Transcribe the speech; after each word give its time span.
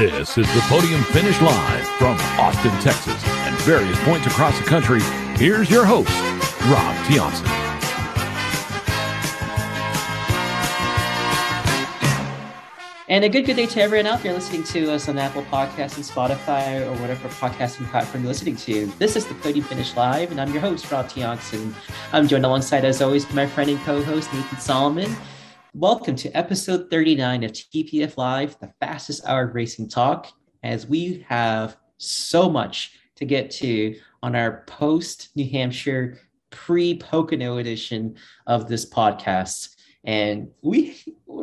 This 0.00 0.38
is 0.38 0.46
the 0.54 0.60
Podium 0.62 1.02
Finish 1.02 1.38
Live 1.42 1.86
from 1.98 2.16
Austin, 2.40 2.70
Texas, 2.80 3.22
and 3.22 3.54
various 3.58 4.02
points 4.02 4.26
across 4.26 4.58
the 4.58 4.64
country. 4.64 5.02
Here's 5.36 5.68
your 5.68 5.84
host, 5.84 6.08
Rob 6.70 6.96
Tiongson. 7.04 7.46
And 13.10 13.24
a 13.24 13.28
good 13.28 13.44
good 13.44 13.56
day 13.56 13.66
to 13.66 13.82
everyone 13.82 14.06
out 14.06 14.22
there 14.22 14.32
listening 14.32 14.64
to 14.64 14.90
us 14.90 15.06
on 15.06 15.18
Apple 15.18 15.42
Podcasts 15.42 15.96
and 15.96 16.04
Spotify 16.06 16.80
or 16.86 16.98
whatever 17.02 17.28
podcasting 17.28 17.86
platform 17.90 18.22
you're 18.22 18.28
listening 18.28 18.56
to. 18.56 18.86
This 18.98 19.16
is 19.16 19.26
the 19.26 19.34
Podium 19.34 19.66
Finish 19.66 19.94
Live, 19.96 20.30
and 20.30 20.40
I'm 20.40 20.50
your 20.50 20.62
host, 20.62 20.90
Rob 20.90 21.10
Tiongson. 21.10 21.74
I'm 22.14 22.26
joined 22.26 22.46
alongside, 22.46 22.86
as 22.86 23.02
always, 23.02 23.30
my 23.34 23.46
friend 23.46 23.68
and 23.68 23.80
co-host, 23.80 24.32
Nathan 24.32 24.60
Solomon. 24.60 25.14
Welcome 25.74 26.16
to 26.16 26.36
episode 26.36 26.90
39 26.90 27.44
of 27.44 27.52
TPF 27.52 28.16
Live, 28.16 28.58
the 28.58 28.72
fastest 28.80 29.24
hour 29.24 29.46
racing 29.46 29.88
talk, 29.88 30.32
as 30.64 30.88
we 30.88 31.24
have 31.28 31.76
so 31.96 32.50
much 32.50 32.98
to 33.14 33.24
get 33.24 33.52
to 33.52 33.94
on 34.20 34.34
our 34.34 34.64
post 34.66 35.28
New 35.36 35.48
Hampshire 35.48 36.18
pre 36.50 36.96
Pocono 36.96 37.58
edition 37.58 38.16
of 38.48 38.68
this 38.68 38.84
podcast. 38.84 39.76
And 40.02 40.50
we 40.60 41.00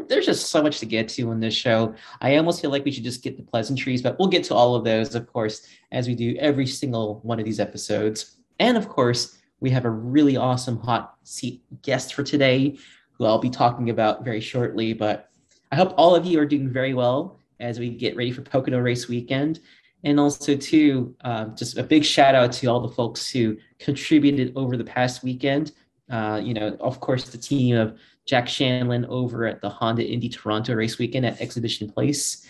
there's 0.10 0.26
just 0.26 0.50
so 0.50 0.62
much 0.62 0.80
to 0.80 0.86
get 0.86 1.08
to 1.10 1.30
on 1.30 1.40
this 1.40 1.56
show. 1.56 1.96
I 2.20 2.36
almost 2.36 2.62
feel 2.62 2.70
like 2.70 2.84
we 2.84 2.92
should 2.92 3.06
just 3.06 3.24
get 3.24 3.38
the 3.38 3.44
pleasantries, 3.44 4.02
but 4.02 4.20
we'll 4.20 4.28
get 4.28 4.44
to 4.46 4.56
all 4.56 4.76
of 4.76 4.84
those, 4.84 5.16
of 5.16 5.26
course, 5.32 5.66
as 5.94 6.06
we 6.06 6.16
do 6.16 6.36
every 6.38 6.68
single 6.68 7.22
one 7.24 7.40
of 7.40 7.46
these 7.46 7.62
episodes. 7.62 8.36
And 8.60 8.76
of 8.76 8.90
course, 8.90 9.38
we 9.62 9.70
have 9.70 9.86
a 9.86 9.90
really 9.90 10.36
awesome 10.36 10.80
hot 10.80 11.16
seat 11.24 11.64
guest 11.82 12.14
for 12.14 12.24
today 12.24 12.78
who 13.18 13.26
I'll 13.26 13.40
be 13.40 13.50
talking 13.50 13.90
about 13.90 14.24
very 14.24 14.42
shortly. 14.42 14.94
But 14.94 15.30
I 15.72 15.76
hope 15.76 15.94
all 15.98 16.16
of 16.16 16.26
you 16.26 16.40
are 16.40 16.46
doing 16.46 16.70
very 16.70 16.94
well 16.94 17.40
as 17.60 17.80
we 17.80 17.90
get 17.90 18.16
ready 18.16 18.32
for 18.32 18.42
Pocono 18.42 18.80
Race 18.80 19.08
Weekend. 19.08 19.60
And 20.04 20.20
also, 20.20 20.56
too, 20.56 21.16
uh, 21.22 21.46
just 21.46 21.78
a 21.78 21.84
big 21.84 22.06
shout 22.06 22.36
out 22.36 22.52
to 22.54 22.68
all 22.68 22.80
the 22.80 22.94
folks 22.94 23.30
who 23.30 23.58
contributed 23.80 24.54
over 24.56 24.78
the 24.78 24.84
past 24.84 25.24
weekend. 25.24 25.72
Uh, 26.10 26.40
you 26.42 26.54
know, 26.54 26.78
of 26.80 27.00
course, 27.00 27.30
the 27.30 27.38
team 27.38 27.76
of 27.76 28.00
Jack 28.26 28.46
Shanlin 28.46 29.06
over 29.08 29.46
at 29.46 29.60
the 29.62 29.70
Honda 29.70 30.06
Indy 30.06 30.30
Toronto 30.30 30.76
Race 30.76 31.00
Weekend 31.00 31.26
at 31.26 31.42
Exhibition 31.42 31.90
Place. 31.90 32.46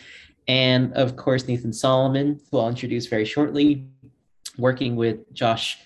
And 0.47 0.93
of 0.93 1.15
course, 1.15 1.47
Nathan 1.47 1.73
Solomon, 1.73 2.39
who 2.51 2.59
I'll 2.59 2.69
introduce 2.69 3.07
very 3.07 3.25
shortly, 3.25 3.87
working 4.57 4.95
with 4.95 5.31
Josh 5.33 5.79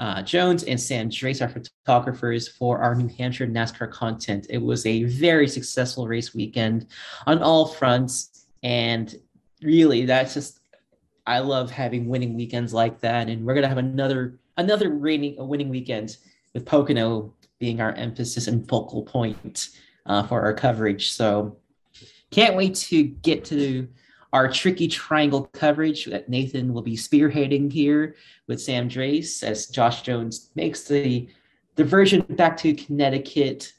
uh, 0.00 0.22
Jones 0.22 0.64
and 0.64 0.80
Sam 0.80 1.10
Drace, 1.10 1.42
our 1.42 1.48
photographers, 1.48 2.48
for 2.48 2.78
our 2.78 2.94
New 2.94 3.08
Hampshire 3.18 3.46
NASCAR 3.46 3.90
content. 3.92 4.46
It 4.48 4.56
was 4.58 4.86
a 4.86 5.04
very 5.04 5.46
successful 5.46 6.08
race 6.08 6.34
weekend 6.34 6.86
on 7.26 7.42
all 7.42 7.66
fronts. 7.66 8.46
And 8.62 9.14
really, 9.62 10.06
that's 10.06 10.32
just, 10.32 10.60
I 11.26 11.40
love 11.40 11.70
having 11.70 12.08
winning 12.08 12.34
weekends 12.34 12.72
like 12.72 12.98
that. 13.00 13.28
And 13.28 13.44
we're 13.44 13.52
going 13.52 13.62
to 13.62 13.68
have 13.68 13.78
another 13.78 14.38
another 14.56 14.90
winning, 14.90 15.36
winning 15.38 15.68
weekend 15.68 16.16
with 16.54 16.64
Pocono 16.64 17.34
being 17.58 17.82
our 17.82 17.92
emphasis 17.92 18.46
and 18.46 18.66
focal 18.68 19.02
point 19.02 19.68
uh, 20.06 20.22
for 20.26 20.40
our 20.40 20.54
coverage. 20.54 21.12
So 21.12 21.58
can't 22.30 22.56
wait 22.56 22.74
to 22.74 23.02
get 23.02 23.44
to 23.46 23.86
our 24.32 24.50
tricky 24.50 24.86
triangle 24.86 25.48
coverage 25.52 26.04
that 26.06 26.28
Nathan 26.28 26.72
will 26.72 26.82
be 26.82 26.96
spearheading 26.96 27.72
here 27.72 28.14
with 28.46 28.60
Sam 28.60 28.88
Drace 28.88 29.42
as 29.42 29.66
Josh 29.66 30.02
Jones 30.02 30.50
makes 30.54 30.84
the 30.84 31.28
diversion 31.76 32.22
back 32.22 32.56
to 32.58 32.74
Connecticut. 32.74 33.72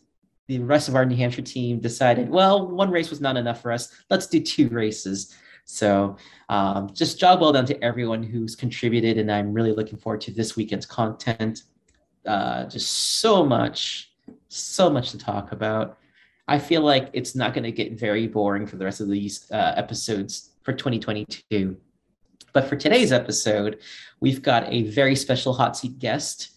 The 0.48 0.60
rest 0.60 0.90
of 0.90 0.96
our 0.96 1.06
New 1.06 1.16
Hampshire 1.16 1.42
team 1.42 1.80
decided, 1.80 2.30
well, 2.30 2.68
one 2.68 2.92
race 2.92 3.10
was 3.10 3.22
not 3.22 3.38
enough 3.38 3.62
for 3.62 3.72
us. 3.72 3.96
Let's 4.10 4.28
do 4.28 4.42
two 4.42 4.68
races. 4.70 5.34
So 5.64 6.18
um, 6.50 6.90
just 6.94 7.20
job 7.20 7.40
well 7.40 7.54
done 7.54 7.66
to 7.68 7.82
everyone 7.84 8.24
who's 8.24 8.56
contributed. 8.56 9.18
And 9.18 9.32
I'm 9.32 9.54
really 9.54 9.72
looking 9.72 9.98
forward 9.98 10.22
to 10.22 10.32
this 10.32 10.58
weekend's 10.58 10.86
content. 10.86 11.64
Uh, 12.26 12.66
just 12.66 13.20
so 13.22 13.46
much, 13.46 14.12
so 14.50 14.90
much 14.90 15.12
to 15.12 15.18
talk 15.18 15.54
about. 15.54 15.98
I 16.52 16.60
feel 16.60 16.82
like 16.82 17.10
it's 17.14 17.34
not 17.34 17.54
going 17.54 17.64
to 17.64 17.72
get 17.72 17.98
very 17.98 18.28
boring 18.28 18.68
for 18.68 18.76
the 18.76 18.84
rest 18.84 19.00
of 19.00 19.08
these 19.08 19.50
uh, 19.52 19.72
episodes 19.78 20.50
for 20.64 20.74
2022. 20.74 21.78
But 22.52 22.68
for 22.68 22.76
today's 22.76 23.14
episode, 23.14 23.80
we've 24.20 24.42
got 24.42 24.66
a 24.68 24.84
very 24.84 25.16
special 25.16 25.54
hot 25.54 25.78
seat 25.78 25.98
guest. 25.98 26.50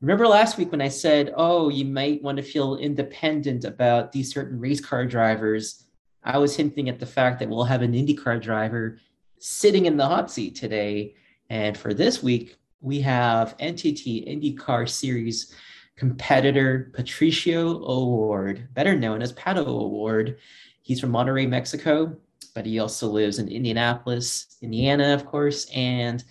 Remember 0.00 0.26
last 0.26 0.58
week 0.58 0.72
when 0.72 0.80
I 0.80 0.88
said, 0.88 1.32
oh, 1.36 1.68
you 1.68 1.84
might 1.84 2.24
want 2.24 2.38
to 2.38 2.42
feel 2.42 2.74
independent 2.74 3.64
about 3.64 4.10
these 4.10 4.32
certain 4.32 4.58
race 4.58 4.80
car 4.80 5.06
drivers? 5.06 5.84
I 6.24 6.38
was 6.38 6.56
hinting 6.56 6.88
at 6.88 6.98
the 6.98 7.06
fact 7.06 7.38
that 7.38 7.48
we'll 7.48 7.62
have 7.62 7.82
an 7.82 7.92
IndyCar 7.92 8.42
driver 8.42 8.98
sitting 9.38 9.86
in 9.86 9.96
the 9.96 10.08
hot 10.08 10.28
seat 10.28 10.56
today. 10.56 11.14
And 11.50 11.78
for 11.78 11.94
this 11.94 12.20
week, 12.20 12.56
we 12.80 13.00
have 13.02 13.56
NTT 13.58 14.26
IndyCar 14.26 14.88
Series 14.88 15.54
competitor 15.96 16.90
Patricio 16.94 17.82
O'Ward, 17.84 18.68
better 18.74 18.96
known 18.96 19.22
as 19.22 19.32
Pato 19.32 19.66
O'Ward. 19.66 20.38
He's 20.82 21.00
from 21.00 21.12
Monterrey, 21.12 21.48
Mexico, 21.48 22.16
but 22.54 22.66
he 22.66 22.78
also 22.78 23.08
lives 23.08 23.38
in 23.38 23.48
Indianapolis, 23.48 24.56
Indiana, 24.62 25.14
of 25.14 25.26
course, 25.26 25.68
and 25.74 26.22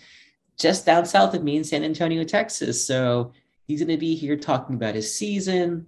just 0.58 0.86
down 0.86 1.04
south 1.04 1.34
of 1.34 1.42
me 1.42 1.56
in 1.56 1.64
San 1.64 1.84
Antonio, 1.84 2.24
Texas. 2.24 2.84
So 2.86 3.32
he's 3.66 3.80
going 3.80 3.94
to 3.94 4.00
be 4.00 4.14
here 4.14 4.36
talking 4.36 4.76
about 4.76 4.94
his 4.94 5.14
season, 5.14 5.86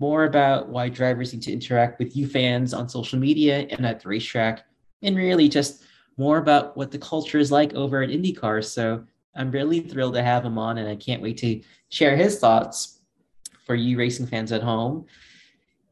more 0.00 0.24
about 0.24 0.68
why 0.68 0.88
drivers 0.88 1.32
need 1.32 1.42
to 1.42 1.52
interact 1.52 1.98
with 1.98 2.16
you 2.16 2.26
fans 2.26 2.74
on 2.74 2.88
social 2.88 3.18
media 3.18 3.66
and 3.70 3.86
at 3.86 4.00
the 4.00 4.08
racetrack, 4.08 4.64
and 5.02 5.16
really 5.16 5.48
just 5.48 5.84
more 6.16 6.38
about 6.38 6.76
what 6.76 6.90
the 6.90 6.98
culture 6.98 7.38
is 7.38 7.52
like 7.52 7.74
over 7.74 8.02
at 8.02 8.10
IndyCar. 8.10 8.64
So 8.64 9.04
I'm 9.34 9.50
really 9.50 9.80
thrilled 9.80 10.14
to 10.14 10.22
have 10.22 10.44
him 10.44 10.58
on, 10.58 10.78
and 10.78 10.88
I 10.88 10.96
can't 10.96 11.22
wait 11.22 11.38
to 11.38 11.62
share 11.90 12.16
his 12.16 12.38
thoughts 12.38 13.00
for 13.64 13.74
you 13.74 13.98
racing 13.98 14.26
fans 14.26 14.52
at 14.52 14.62
home. 14.62 15.06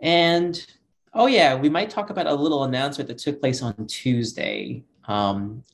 And 0.01 0.65
oh 1.15 1.27
yeah, 1.27 1.55
we 1.55 1.69
might 1.69 1.91
talk 1.91 2.11
about 2.11 2.27
a 2.27 2.35
little 2.35 2.65
announcement 2.65 3.09
that 3.09 3.19
took 3.19 3.41
place 3.41 3.63
on 3.63 3.87
Tuesday. 3.87 4.85
Um, 5.07 5.65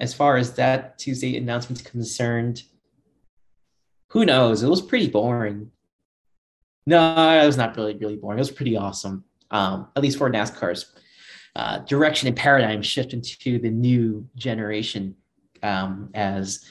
as 0.00 0.12
far 0.12 0.36
as 0.36 0.54
that 0.54 0.98
Tuesday 0.98 1.36
announcement 1.36 1.80
is 1.80 1.86
concerned, 1.86 2.64
who 4.08 4.24
knows? 4.24 4.62
It 4.62 4.68
was 4.68 4.82
pretty 4.82 5.08
boring. 5.08 5.70
No, 6.86 7.40
it 7.42 7.46
was 7.46 7.56
not 7.56 7.76
really 7.76 7.96
really 7.96 8.16
boring. 8.16 8.38
It 8.38 8.40
was 8.40 8.50
pretty 8.50 8.76
awesome. 8.76 9.24
Um, 9.50 9.88
at 9.94 10.02
least 10.02 10.18
for 10.18 10.30
NASCAR's 10.30 10.92
uh, 11.54 11.78
direction 11.80 12.28
and 12.28 12.36
paradigm 12.36 12.82
shift 12.82 13.12
into 13.12 13.58
the 13.58 13.70
new 13.70 14.26
generation. 14.36 15.16
Um, 15.62 16.10
as 16.14 16.64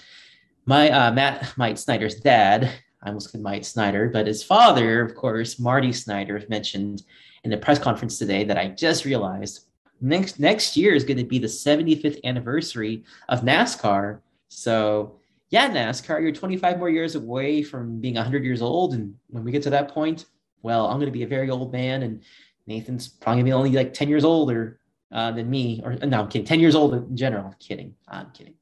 my 0.66 0.90
uh, 0.90 1.12
Matt 1.12 1.54
Mike 1.58 1.78
Snyder's 1.78 2.16
dad 2.16 2.72
I 3.04 3.08
almost 3.08 3.32
said 3.32 3.42
Mike 3.42 3.66
Snyder, 3.66 4.10
but 4.10 4.28
his 4.28 4.44
father, 4.44 5.02
of 5.02 5.16
course, 5.16 5.60
Marty 5.60 5.92
Snider, 5.92 6.42
mentioned 6.50 7.04
in 7.44 7.50
the 7.50 7.58
press 7.58 7.80
conference 7.80 8.20
today 8.20 8.44
that 8.44 8.58
I 8.58 8.68
just 8.68 9.06
realized 9.06 9.66
next 10.02 10.40
next 10.40 10.76
year 10.78 10.94
is 10.94 11.04
going 11.04 11.18
to 11.18 11.24
be 11.24 11.40
the 11.40 11.48
75th 11.48 12.24
anniversary 12.24 13.04
of 13.30 13.42
NASCAR. 13.42 14.20
So 14.50 15.20
yeah, 15.50 15.70
NASCAR, 15.70 16.22
you're 16.22 16.32
25 16.32 16.80
more 16.80 16.90
years 16.90 17.16
away 17.16 17.64
from 17.64 18.00
being 18.00 18.16
100 18.16 18.44
years 18.44 18.62
old, 18.62 18.94
and 18.94 19.16
when 19.30 19.44
we 19.44 19.52
get 19.52 19.64
to 19.64 19.70
that 19.72 19.90
point, 19.90 20.26
well, 20.62 20.88
I'm 20.88 20.98
going 20.98 21.08
to 21.08 21.12
be 21.12 21.24
a 21.24 21.28
very 21.28 21.50
old 21.50 21.74
man, 21.74 22.04
and 22.04 22.22
Nathan's 22.68 23.08
probably 23.08 23.42
going 23.42 23.46
to 23.46 23.50
be 23.50 23.54
only 23.54 23.72
like 23.72 23.94
10 23.94 24.08
years 24.10 24.24
older 24.24 24.80
uh, 25.12 25.32
than 25.32 25.50
me. 25.50 25.82
Or 25.84 25.96
no, 25.96 26.22
I'm 26.22 26.28
kidding, 26.30 26.46
10 26.46 26.60
years 26.60 26.76
old 26.76 26.94
in 26.94 27.18
general. 27.18 27.48
I'm 27.48 27.56
kidding. 27.60 27.96
I'm 28.08 28.32
kidding. 28.32 28.54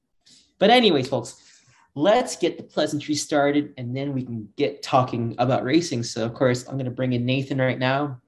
But 0.57 0.69
anyways, 0.69 1.07
folks, 1.07 1.41
let's 1.99 2.37
get 2.37 2.57
the 2.57 2.63
pleasantry 2.63 3.13
started 3.13 3.73
and 3.77 3.95
then 3.95 4.13
we 4.13 4.23
can 4.23 4.47
get 4.55 4.81
talking 4.81 5.35
about 5.37 5.63
racing. 5.63 6.03
So, 6.03 6.25
of 6.25 6.33
course, 6.33 6.65
I'm 6.65 6.75
going 6.75 6.85
to 6.85 6.91
bring 6.91 7.13
in 7.13 7.25
Nathan 7.25 7.59
right 7.59 7.77
now. 7.77 8.21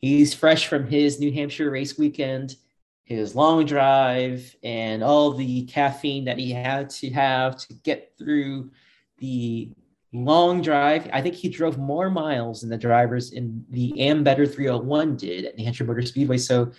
He's 0.00 0.32
fresh 0.32 0.68
from 0.68 0.86
his 0.86 1.18
New 1.18 1.32
Hampshire 1.32 1.70
race 1.70 1.98
weekend, 1.98 2.56
his 3.04 3.34
long 3.34 3.66
drive, 3.66 4.54
and 4.62 5.02
all 5.02 5.32
the 5.32 5.64
caffeine 5.64 6.24
that 6.26 6.38
he 6.38 6.52
had 6.52 6.88
to 6.90 7.10
have 7.10 7.56
to 7.58 7.74
get 7.74 8.12
through 8.16 8.70
the 9.18 9.72
long 10.12 10.62
drive. 10.62 11.10
I 11.12 11.20
think 11.20 11.34
he 11.34 11.48
drove 11.48 11.76
more 11.76 12.08
miles 12.08 12.60
than 12.60 12.70
the 12.70 12.78
drivers 12.78 13.32
in 13.32 13.64
the 13.70 13.92
Ambetter 13.98 14.50
301 14.52 15.16
did 15.16 15.44
at 15.44 15.58
New 15.58 15.64
Hampshire 15.64 15.84
Motor 15.84 16.02
Speedway. 16.02 16.38
So, 16.38 16.70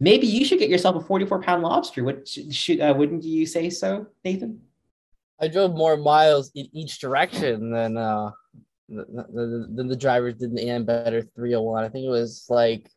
maybe 0.00 0.26
you 0.26 0.44
should 0.44 0.58
get 0.58 0.70
yourself 0.70 0.96
a 0.96 1.00
44 1.00 1.40
pound 1.40 1.62
lobster. 1.62 2.02
What 2.02 2.26
should, 2.26 2.80
uh, 2.80 2.94
wouldn't 2.96 3.22
you 3.22 3.46
say 3.46 3.70
so, 3.70 4.08
Nathan? 4.24 4.60
I 5.40 5.48
drove 5.48 5.74
more 5.74 5.96
miles 5.96 6.50
in 6.54 6.68
each 6.72 7.00
direction 7.00 7.70
than 7.70 7.96
uh 7.96 8.30
than, 8.88 9.88
the 9.88 9.96
drivers 9.96 10.34
did 10.34 10.50
in 10.50 10.56
the 10.56 10.64
Ambetter 10.64 11.24
301. 11.34 11.84
I 11.84 11.88
think 11.88 12.04
it 12.04 12.10
was 12.10 12.46
like 12.48 12.90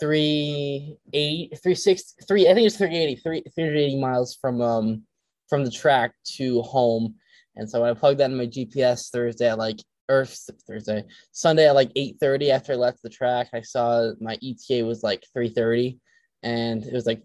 three 0.00 0.96
eight 1.12 1.58
three 1.62 1.74
six 1.74 2.14
three 2.26 2.48
I 2.48 2.54
think 2.54 2.66
it's 2.66 2.76
380 2.76 3.20
three, 3.22 3.42
380 3.54 4.00
miles 4.00 4.36
from 4.40 4.60
um 4.60 5.02
from 5.48 5.64
the 5.64 5.70
track 5.70 6.12
to 6.36 6.62
home. 6.62 7.14
And 7.56 7.68
so 7.68 7.80
when 7.80 7.90
I 7.90 7.94
plugged 7.94 8.20
that 8.20 8.30
in 8.30 8.36
my 8.36 8.46
GPS 8.46 9.10
Thursday 9.10 9.48
at 9.48 9.58
like 9.58 9.78
or 10.10 10.24
Thursday, 10.66 11.04
Sunday 11.32 11.68
at 11.68 11.74
like 11.74 11.92
8:30 11.94 12.50
after 12.50 12.72
I 12.72 12.76
left 12.76 13.02
the 13.02 13.10
track, 13.10 13.48
I 13.52 13.60
saw 13.60 14.10
my 14.20 14.38
ETA 14.42 14.84
was 14.84 15.02
like 15.02 15.22
3:30. 15.36 15.98
and 16.42 16.84
it 16.84 16.92
was 16.92 17.06
like 17.06 17.24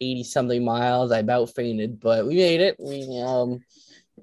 380 0.00 0.24
something 0.24 0.64
miles. 0.64 1.12
I 1.12 1.18
about 1.18 1.54
fainted, 1.54 2.00
but 2.00 2.26
we 2.26 2.36
made 2.36 2.60
it. 2.60 2.76
We 2.78 3.22
um, 3.24 3.60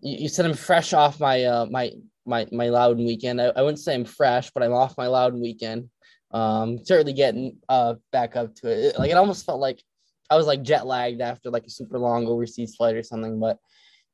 you, 0.02 0.24
you 0.24 0.30
said 0.30 0.46
I'm 0.46 0.54
fresh 0.54 0.94
off 0.94 1.20
my 1.20 1.44
uh 1.44 1.66
my 1.70 1.92
my 2.26 2.48
my 2.52 2.70
Loudon 2.70 3.06
weekend. 3.06 3.42
I, 3.42 3.52
I 3.56 3.62
wouldn't 3.62 3.80
say 3.80 3.94
I'm 3.94 4.06
fresh, 4.06 4.52
but 4.52 4.64
I'm 4.64 4.74
off 4.74 4.98
my 4.98 5.08
Loudon 5.08 5.42
weekend. 5.42 5.90
Um, 6.32 6.84
certainly 6.84 7.14
getting 7.14 7.58
uh 7.70 7.96
back 8.12 8.36
up 8.36 8.56
to 8.56 8.70
it. 8.70 8.98
Like 8.98 9.12
it 9.12 9.18
almost 9.18 9.46
felt 9.46 9.60
like 9.60 9.82
I 10.30 10.36
was 10.36 10.48
like 10.48 10.64
jet 10.64 10.88
lagged 10.88 11.22
after 11.22 11.50
like 11.50 11.66
a 11.66 11.70
super 11.70 12.00
long 12.00 12.28
overseas 12.28 12.76
flight 12.76 12.96
or 12.96 13.04
something, 13.04 13.40
but 13.40 13.58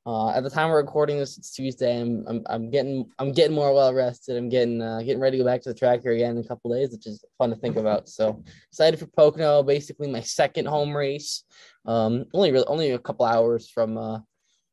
uh, 0.08 0.30
at 0.30 0.42
the 0.42 0.50
time 0.50 0.70
we're 0.70 0.78
recording 0.78 1.18
this, 1.18 1.38
it's 1.38 1.52
Tuesday. 1.52 2.00
I'm, 2.00 2.24
I'm, 2.30 2.42
I'm 2.50 2.72
getting 2.72 3.12
I'm 3.20 3.34
getting 3.34 3.54
more 3.54 3.74
well 3.74 3.94
rested. 3.94 4.38
I'm 4.38 4.48
getting 4.48 4.82
uh, 4.82 5.00
getting 5.00 5.20
ready 5.20 5.38
to 5.38 5.44
go 5.44 5.50
back 5.50 5.62
to 5.64 5.70
the 5.70 5.78
tracker 5.78 6.12
again 6.12 6.38
in 6.38 6.46
a 6.46 6.48
couple 6.48 6.74
days, 6.74 6.92
which 6.92 7.06
is 7.08 7.26
fun 7.38 7.50
to 7.50 7.58
think 7.58 7.76
about. 7.76 8.08
So 8.08 8.42
excited 8.72 9.02
for 9.02 9.08
Pocono. 9.08 9.64
Basically, 9.64 10.10
my 10.10 10.22
second 10.22 10.66
home 10.66 10.96
race. 10.96 11.44
Um, 11.86 12.24
only 12.34 12.54
really, 12.54 12.66
only 12.68 12.92
a 12.92 13.00
couple 13.00 13.26
hours 13.26 13.70
from 13.70 13.98
uh, 13.98 14.20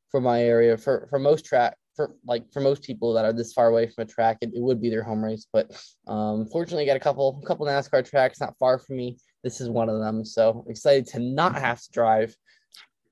from 0.09 0.23
my 0.23 0.41
area. 0.41 0.77
For 0.77 1.09
for 1.11 1.19
most 1.19 1.45
track 1.45 1.77
for 1.97 2.15
like 2.25 2.53
for 2.53 2.61
most 2.61 2.85
people 2.85 3.13
that 3.15 3.25
are 3.25 3.33
this 3.33 3.53
far 3.53 3.71
away 3.71 3.89
from 3.89 4.03
a 4.03 4.07
track, 4.07 4.39
it, 4.41 4.53
it 4.55 4.63
would 4.63 4.81
be 4.81 4.89
their 4.89 5.03
home 5.03 5.25
race. 5.25 5.49
But 5.53 5.73
um, 6.07 6.47
fortunately, 6.47 6.85
I 6.85 6.87
got 6.87 6.97
a 6.97 7.01
couple 7.01 7.43
couple 7.45 7.67
NASCAR 7.67 8.09
tracks 8.09 8.41
not 8.41 8.57
far 8.61 8.79
from 8.79 8.99
me. 8.99 9.19
This 9.43 9.61
is 9.61 9.69
one 9.69 9.89
of 9.89 9.99
them. 9.99 10.25
So 10.25 10.65
excited 10.69 11.09
to 11.09 11.19
not 11.19 11.57
have 11.57 11.83
to 11.83 11.91
drive 11.91 12.37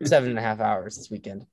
seven 0.04 0.30
and 0.30 0.38
a 0.38 0.42
half 0.42 0.60
hours 0.60 0.96
this 0.96 1.10
weekend. 1.10 1.46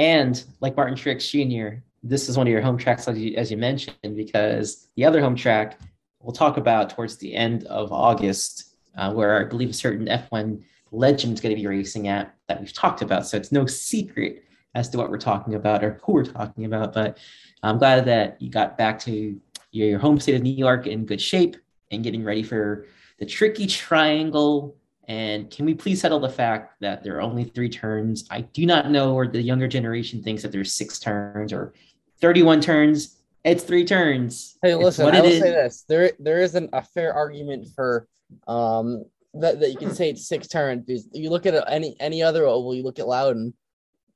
And 0.00 0.42
like 0.62 0.76
Martin 0.76 0.96
Truex 0.96 1.28
Jr., 1.28 1.82
this 2.02 2.30
is 2.30 2.38
one 2.38 2.46
of 2.46 2.50
your 2.50 2.62
home 2.62 2.78
tracks, 2.78 3.06
as 3.06 3.18
you, 3.18 3.36
as 3.36 3.50
you 3.50 3.58
mentioned, 3.58 4.16
because 4.16 4.88
the 4.96 5.04
other 5.04 5.20
home 5.20 5.36
track 5.36 5.78
we'll 6.22 6.32
talk 6.32 6.56
about 6.56 6.88
towards 6.88 7.18
the 7.18 7.34
end 7.34 7.64
of 7.64 7.92
August, 7.92 8.76
uh, 8.96 9.12
where 9.12 9.38
I 9.38 9.44
believe 9.44 9.68
a 9.68 9.74
certain 9.74 10.06
F1 10.06 10.62
legend 10.90 11.34
is 11.34 11.40
going 11.42 11.54
to 11.54 11.60
be 11.60 11.66
racing 11.66 12.08
at 12.08 12.34
that 12.48 12.60
we've 12.60 12.72
talked 12.72 13.02
about. 13.02 13.26
So 13.26 13.36
it's 13.36 13.52
no 13.52 13.66
secret 13.66 14.42
as 14.74 14.88
to 14.88 14.96
what 14.96 15.10
we're 15.10 15.18
talking 15.18 15.54
about 15.54 15.84
or 15.84 16.00
who 16.02 16.14
we're 16.14 16.24
talking 16.24 16.64
about. 16.64 16.94
But 16.94 17.18
I'm 17.62 17.76
glad 17.76 18.06
that 18.06 18.40
you 18.40 18.50
got 18.50 18.78
back 18.78 18.98
to 19.00 19.38
your 19.70 19.98
home 19.98 20.18
state 20.18 20.34
of 20.34 20.42
New 20.42 20.54
York 20.54 20.86
in 20.86 21.04
good 21.04 21.20
shape 21.20 21.58
and 21.90 22.02
getting 22.02 22.24
ready 22.24 22.42
for 22.42 22.86
the 23.18 23.26
tricky 23.26 23.66
triangle 23.66 24.76
and 25.10 25.50
can 25.50 25.66
we 25.66 25.74
please 25.74 26.00
settle 26.00 26.20
the 26.20 26.28
fact 26.28 26.76
that 26.80 27.02
there 27.02 27.16
are 27.16 27.20
only 27.20 27.42
three 27.42 27.68
turns? 27.68 28.28
I 28.30 28.42
do 28.42 28.64
not 28.64 28.92
know 28.92 29.12
where 29.12 29.26
the 29.26 29.42
younger 29.42 29.66
generation 29.66 30.22
thinks 30.22 30.40
that 30.42 30.52
there's 30.52 30.72
six 30.72 31.00
turns 31.00 31.52
or 31.52 31.74
31 32.20 32.60
turns. 32.60 33.16
It's 33.42 33.64
three 33.64 33.84
turns. 33.84 34.56
Hey, 34.62 34.76
listen, 34.76 35.12
I 35.12 35.20
will 35.20 35.26
is. 35.26 35.40
say 35.40 35.50
this. 35.50 35.84
There 35.88 36.12
there 36.20 36.38
isn't 36.38 36.70
a 36.72 36.82
fair 36.82 37.12
argument 37.12 37.66
for 37.74 38.06
um 38.46 39.04
that, 39.34 39.58
that 39.58 39.72
you 39.72 39.78
can 39.78 39.92
say 39.92 40.10
it's 40.10 40.28
six 40.28 40.46
turns 40.46 40.84
because 40.86 41.08
you 41.12 41.30
look 41.30 41.44
at 41.44 41.54
any 41.68 41.96
any 41.98 42.22
other 42.22 42.46
oval, 42.46 42.72
you 42.72 42.84
look 42.84 43.00
at 43.00 43.08
Loudon, 43.08 43.52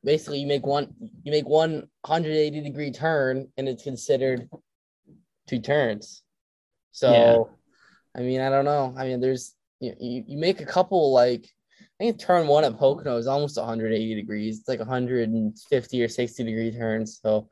basically 0.05 0.39
you 0.39 0.47
make 0.47 0.65
one 0.65 0.95
you 1.25 1.33
make 1.33 1.49
one 1.49 1.89
180 2.03 2.61
degree 2.61 2.93
turn 2.93 3.49
and 3.57 3.69
it's 3.69 3.83
considered 3.83 4.49
two 5.49 5.59
turns. 5.59 6.23
So 6.93 7.11
yeah. 7.11 8.21
I 8.21 8.25
mean, 8.25 8.41
I 8.41 8.49
don't 8.49 8.65
know. 8.65 8.95
I 8.97 9.09
mean, 9.09 9.21
there's 9.21 9.57
you, 9.81 10.25
you, 10.27 10.39
make 10.39 10.61
a 10.61 10.67
couple 10.67 11.13
like 11.13 11.49
I 11.81 12.05
think 12.05 12.19
turn 12.19 12.47
one 12.47 12.65
at 12.65 12.79
Pocono 12.79 13.17
is 13.17 13.27
almost 13.27 13.57
180 13.57 14.15
degrees. 14.15 14.61
It's 14.61 14.69
like 14.69 14.79
150 14.79 16.03
or 16.03 16.09
60 16.09 16.45
degree 16.45 16.73
turns. 16.73 17.21
So 17.23 17.49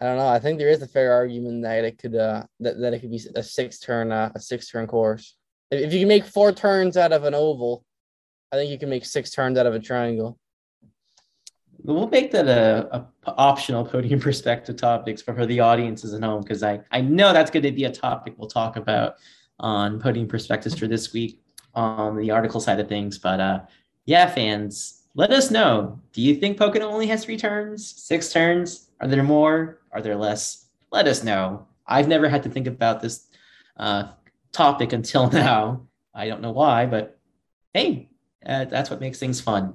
I 0.00 0.04
don't 0.04 0.16
know. 0.16 0.28
I 0.28 0.38
think 0.38 0.58
there 0.58 0.68
is 0.68 0.82
a 0.82 0.86
fair 0.86 1.12
argument 1.12 1.62
that 1.62 1.84
it 1.84 1.98
could 1.98 2.14
uh 2.14 2.44
that, 2.60 2.78
that 2.80 2.94
it 2.94 3.00
could 3.00 3.10
be 3.10 3.20
a 3.34 3.42
six 3.42 3.78
turn 3.78 4.12
uh, 4.12 4.30
a 4.34 4.40
six 4.40 4.70
turn 4.70 4.86
course. 4.86 5.36
If, 5.70 5.92
you 5.92 6.00
can 6.00 6.08
make 6.08 6.24
four 6.24 6.52
turns 6.52 6.96
out 6.96 7.12
of 7.12 7.24
an 7.24 7.34
oval, 7.34 7.84
I 8.52 8.56
think 8.56 8.70
you 8.70 8.78
can 8.78 8.88
make 8.88 9.04
six 9.04 9.30
turns 9.30 9.58
out 9.58 9.66
of 9.66 9.74
a 9.74 9.80
triangle. 9.80 10.38
We'll 11.82 12.08
make 12.08 12.32
that 12.32 12.48
a, 12.48 13.06
a 13.26 13.30
optional 13.30 13.84
podium 13.84 14.18
perspective 14.28 14.76
topics 14.76 15.22
for, 15.22 15.34
for 15.34 15.46
the 15.46 15.60
audiences 15.60 16.14
at 16.14 16.22
home 16.22 16.42
because 16.42 16.62
I, 16.62 16.80
I 16.90 17.00
know 17.00 17.32
that's 17.32 17.50
going 17.50 17.62
to 17.64 17.72
be 17.72 17.84
a 17.84 17.92
topic 17.92 18.34
we'll 18.36 18.48
talk 18.48 18.76
about 18.76 19.14
on 19.60 20.00
podium 20.00 20.26
perspectives 20.26 20.78
for 20.78 20.86
this 20.86 21.12
week 21.12 21.40
on 21.78 22.16
the 22.16 22.30
article 22.30 22.60
side 22.60 22.80
of 22.80 22.88
things. 22.88 23.18
But 23.18 23.40
uh, 23.40 23.60
yeah, 24.04 24.26
fans, 24.28 25.02
let 25.14 25.30
us 25.30 25.50
know. 25.50 26.00
Do 26.12 26.20
you 26.20 26.34
think 26.34 26.58
Pocono 26.58 26.88
only 26.88 27.06
has 27.06 27.24
three 27.24 27.38
turns, 27.38 27.86
six 27.88 28.32
turns? 28.32 28.90
Are 29.00 29.08
there 29.08 29.22
more? 29.22 29.80
Are 29.92 30.02
there 30.02 30.16
less? 30.16 30.66
Let 30.90 31.06
us 31.06 31.22
know. 31.22 31.66
I've 31.86 32.08
never 32.08 32.28
had 32.28 32.42
to 32.42 32.50
think 32.50 32.66
about 32.66 33.00
this 33.00 33.28
uh, 33.76 34.08
topic 34.52 34.92
until 34.92 35.30
now. 35.32 35.86
I 36.14 36.26
don't 36.26 36.42
know 36.42 36.52
why, 36.52 36.86
but 36.86 37.18
hey, 37.72 38.10
uh, 38.44 38.64
that's 38.64 38.90
what 38.90 39.00
makes 39.00 39.18
things 39.18 39.40
fun. 39.40 39.74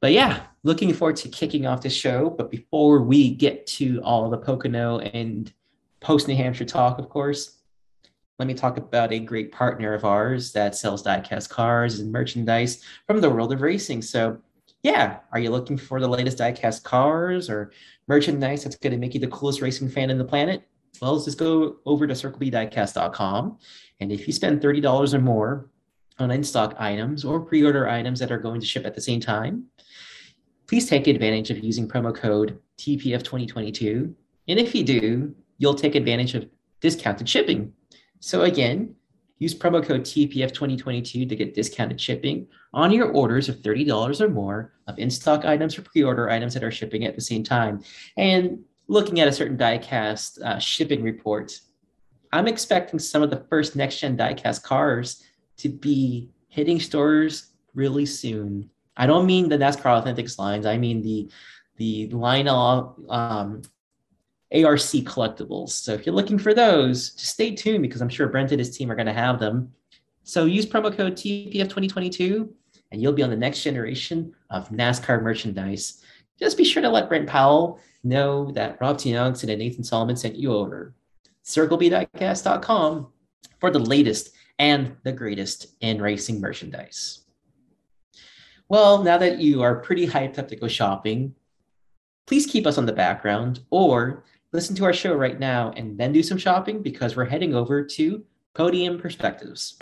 But 0.00 0.12
yeah, 0.12 0.40
looking 0.62 0.92
forward 0.94 1.16
to 1.16 1.28
kicking 1.28 1.66
off 1.66 1.82
the 1.82 1.90
show. 1.90 2.30
But 2.30 2.50
before 2.50 3.02
we 3.02 3.34
get 3.34 3.66
to 3.78 4.00
all 4.02 4.30
the 4.30 4.38
Pocono 4.38 4.98
and 4.98 5.52
post 6.00 6.26
New 6.26 6.36
Hampshire 6.36 6.64
talk, 6.64 6.98
of 6.98 7.08
course, 7.08 7.59
let 8.40 8.46
me 8.46 8.54
talk 8.54 8.78
about 8.78 9.12
a 9.12 9.18
great 9.18 9.52
partner 9.52 9.92
of 9.92 10.06
ours 10.06 10.50
that 10.52 10.74
sells 10.74 11.02
diecast 11.02 11.50
cars 11.50 12.00
and 12.00 12.10
merchandise 12.10 12.82
from 13.06 13.20
the 13.20 13.28
world 13.28 13.52
of 13.52 13.60
racing. 13.60 14.00
So, 14.00 14.38
yeah, 14.82 15.18
are 15.30 15.38
you 15.38 15.50
looking 15.50 15.76
for 15.76 16.00
the 16.00 16.08
latest 16.08 16.38
diecast 16.38 16.82
cars 16.82 17.50
or 17.50 17.70
merchandise 18.08 18.64
that's 18.64 18.76
going 18.76 18.92
to 18.92 18.98
make 18.98 19.12
you 19.12 19.20
the 19.20 19.28
coolest 19.28 19.60
racing 19.60 19.90
fan 19.90 20.08
in 20.08 20.16
the 20.16 20.24
planet? 20.24 20.66
Well, 21.02 21.22
just 21.22 21.36
go 21.36 21.76
over 21.84 22.06
to 22.06 22.14
circlebdiecast.com. 22.14 23.58
And 24.00 24.10
if 24.10 24.26
you 24.26 24.32
spend 24.32 24.62
$30 24.62 25.12
or 25.12 25.18
more 25.18 25.68
on 26.18 26.30
in 26.30 26.42
stock 26.42 26.74
items 26.78 27.26
or 27.26 27.40
pre 27.40 27.62
order 27.62 27.90
items 27.90 28.20
that 28.20 28.32
are 28.32 28.38
going 28.38 28.62
to 28.62 28.66
ship 28.66 28.86
at 28.86 28.94
the 28.94 29.02
same 29.02 29.20
time, 29.20 29.66
please 30.66 30.88
take 30.88 31.06
advantage 31.08 31.50
of 31.50 31.58
using 31.58 31.86
promo 31.86 32.14
code 32.14 32.58
TPF2022. 32.78 34.14
And 34.48 34.58
if 34.58 34.74
you 34.74 34.82
do, 34.82 35.34
you'll 35.58 35.74
take 35.74 35.94
advantage 35.94 36.34
of 36.34 36.48
discounted 36.80 37.28
shipping 37.28 37.74
so 38.20 38.42
again, 38.42 38.94
use 39.38 39.54
promo 39.54 39.82
code 39.82 40.02
TPF2022 40.02 41.28
to 41.28 41.36
get 41.36 41.54
discounted 41.54 42.00
shipping 42.00 42.46
on 42.72 42.92
your 42.92 43.10
orders 43.10 43.48
of 43.48 43.56
$30 43.56 44.20
or 44.20 44.28
more 44.28 44.74
of 44.86 44.98
in-stock 44.98 45.44
items 45.44 45.78
or 45.78 45.82
pre-order 45.82 46.30
items 46.30 46.54
that 46.54 46.62
are 46.62 46.70
shipping 46.70 47.04
at 47.06 47.14
the 47.14 47.20
same 47.20 47.42
time. 47.42 47.82
And 48.16 48.60
looking 48.86 49.20
at 49.20 49.28
a 49.28 49.32
certain 49.32 49.56
diecast 49.56 50.42
uh, 50.42 50.58
shipping 50.58 51.02
report, 51.02 51.58
I'm 52.32 52.46
expecting 52.46 52.98
some 52.98 53.22
of 53.22 53.30
the 53.30 53.44
first 53.48 53.74
next-gen 53.74 54.16
diecast 54.16 54.62
cars 54.62 55.24
to 55.56 55.68
be 55.68 56.30
hitting 56.48 56.78
stores 56.78 57.52
really 57.74 58.06
soon. 58.06 58.68
I 58.96 59.06
don't 59.06 59.26
mean 59.26 59.48
the 59.48 59.56
NASCAR 59.56 60.04
Authentics 60.04 60.38
lines. 60.38 60.66
I 60.66 60.76
mean 60.76 61.02
the 61.02 61.30
the 61.76 62.08
Lionel 62.08 62.94
um, 63.08 63.62
ARC 64.52 64.80
collectibles. 64.80 65.70
So 65.70 65.92
if 65.92 66.04
you're 66.04 66.14
looking 66.14 66.38
for 66.38 66.54
those, 66.54 67.10
just 67.10 67.32
stay 67.32 67.54
tuned 67.54 67.82
because 67.82 68.02
I'm 68.02 68.08
sure 68.08 68.28
Brent 68.28 68.52
and 68.52 68.58
his 68.58 68.76
team 68.76 68.90
are 68.90 68.96
going 68.96 69.06
to 69.06 69.12
have 69.12 69.38
them. 69.38 69.72
So 70.24 70.44
use 70.44 70.66
promo 70.66 70.94
code 70.94 71.14
TPF2022 71.14 72.48
and 72.92 73.00
you'll 73.00 73.12
be 73.12 73.22
on 73.22 73.30
the 73.30 73.36
next 73.36 73.62
generation 73.62 74.34
of 74.50 74.68
NASCAR 74.70 75.22
merchandise. 75.22 76.02
Just 76.38 76.56
be 76.56 76.64
sure 76.64 76.82
to 76.82 76.88
let 76.88 77.08
Brent 77.08 77.28
Powell 77.28 77.80
know 78.02 78.50
that 78.52 78.80
Rob 78.80 78.98
T. 78.98 79.12
and 79.12 79.44
Nathan 79.44 79.84
Solomon 79.84 80.16
sent 80.16 80.36
you 80.36 80.52
over. 80.52 80.94
CircleBdiecast.com 81.44 83.08
for 83.58 83.70
the 83.70 83.78
latest 83.78 84.30
and 84.58 84.96
the 85.04 85.12
greatest 85.12 85.74
in 85.80 86.00
racing 86.00 86.40
merchandise. 86.40 87.20
Well, 88.68 89.02
now 89.02 89.18
that 89.18 89.38
you 89.38 89.62
are 89.62 89.80
pretty 89.80 90.06
hyped 90.06 90.38
up 90.38 90.48
to 90.48 90.56
go 90.56 90.68
shopping, 90.68 91.34
please 92.26 92.46
keep 92.46 92.66
us 92.66 92.78
on 92.78 92.86
the 92.86 92.92
background 92.92 93.60
or 93.70 94.24
listen 94.52 94.74
to 94.74 94.84
our 94.84 94.92
show 94.92 95.14
right 95.14 95.38
now 95.38 95.72
and 95.76 95.96
then 95.96 96.12
do 96.12 96.22
some 96.22 96.38
shopping 96.38 96.82
because 96.82 97.14
we're 97.14 97.24
heading 97.24 97.54
over 97.54 97.84
to 97.84 98.24
Podium 98.54 98.98
Perspectives. 98.98 99.76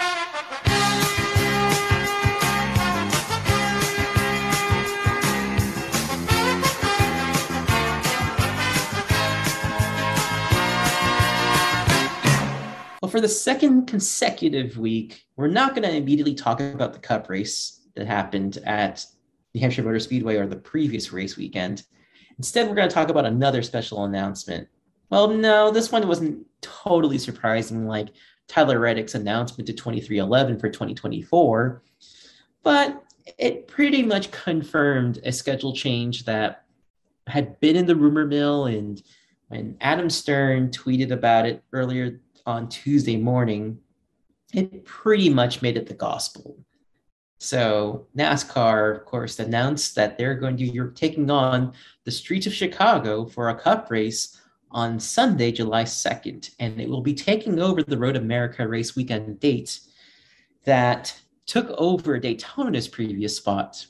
Well, 13.00 13.10
for 13.10 13.22
the 13.22 13.28
second 13.28 13.86
consecutive 13.86 14.76
week, 14.76 15.24
we're 15.36 15.48
not 15.48 15.74
going 15.74 15.88
to 15.88 15.96
immediately 15.96 16.34
talk 16.34 16.60
about 16.60 16.92
the 16.92 16.98
cup 16.98 17.30
race 17.30 17.80
that 17.96 18.06
happened 18.06 18.58
at 18.66 19.06
New 19.54 19.62
Hampshire 19.62 19.82
Motor 19.82 19.98
Speedway 19.98 20.36
or 20.36 20.46
the 20.46 20.56
previous 20.56 21.10
race 21.10 21.38
weekend. 21.38 21.84
Instead, 22.38 22.68
we're 22.68 22.74
going 22.74 22.88
to 22.88 22.94
talk 22.94 23.08
about 23.08 23.26
another 23.26 23.62
special 23.62 24.04
announcement. 24.04 24.68
Well, 25.10 25.28
no, 25.28 25.70
this 25.70 25.90
one 25.90 26.06
wasn't 26.06 26.46
totally 26.60 27.18
surprising, 27.18 27.86
like 27.86 28.08
Tyler 28.46 28.78
Reddick's 28.78 29.14
announcement 29.14 29.66
to 29.66 29.72
23XI 29.72 30.60
for 30.60 30.68
2024, 30.68 31.82
but 32.62 33.04
it 33.38 33.68
pretty 33.68 34.02
much 34.02 34.30
confirmed 34.30 35.20
a 35.24 35.32
schedule 35.32 35.74
change 35.74 36.24
that 36.24 36.64
had 37.26 37.58
been 37.60 37.76
in 37.76 37.86
the 37.86 37.96
rumor 37.96 38.24
mill. 38.24 38.66
And 38.66 39.02
when 39.48 39.76
Adam 39.80 40.08
Stern 40.08 40.70
tweeted 40.70 41.10
about 41.10 41.46
it 41.46 41.62
earlier 41.72 42.20
on 42.46 42.68
Tuesday 42.68 43.16
morning, 43.16 43.78
it 44.54 44.84
pretty 44.84 45.28
much 45.28 45.60
made 45.60 45.76
it 45.76 45.86
the 45.86 45.94
gospel. 45.94 46.56
So 47.38 48.06
NASCAR, 48.16 48.96
of 48.96 49.04
course, 49.04 49.38
announced 49.38 49.94
that 49.94 50.18
they're 50.18 50.34
going 50.34 50.56
to 50.56 50.64
you're 50.64 50.88
taking 50.88 51.30
on 51.30 51.72
the 52.04 52.10
streets 52.10 52.46
of 52.46 52.54
Chicago 52.54 53.26
for 53.26 53.48
a 53.48 53.58
cup 53.58 53.90
race 53.90 54.40
on 54.70 55.00
Sunday, 55.00 55.52
July 55.52 55.84
2nd, 55.84 56.50
and 56.58 56.80
it 56.80 56.88
will 56.88 57.00
be 57.00 57.14
taking 57.14 57.60
over 57.60 57.82
the 57.82 57.96
Road 57.96 58.16
America 58.16 58.66
race 58.66 58.96
weekend 58.96 59.40
date 59.40 59.80
that 60.64 61.18
took 61.46 61.70
over 61.78 62.18
Daytona's 62.18 62.88
previous 62.88 63.36
spot. 63.36 63.86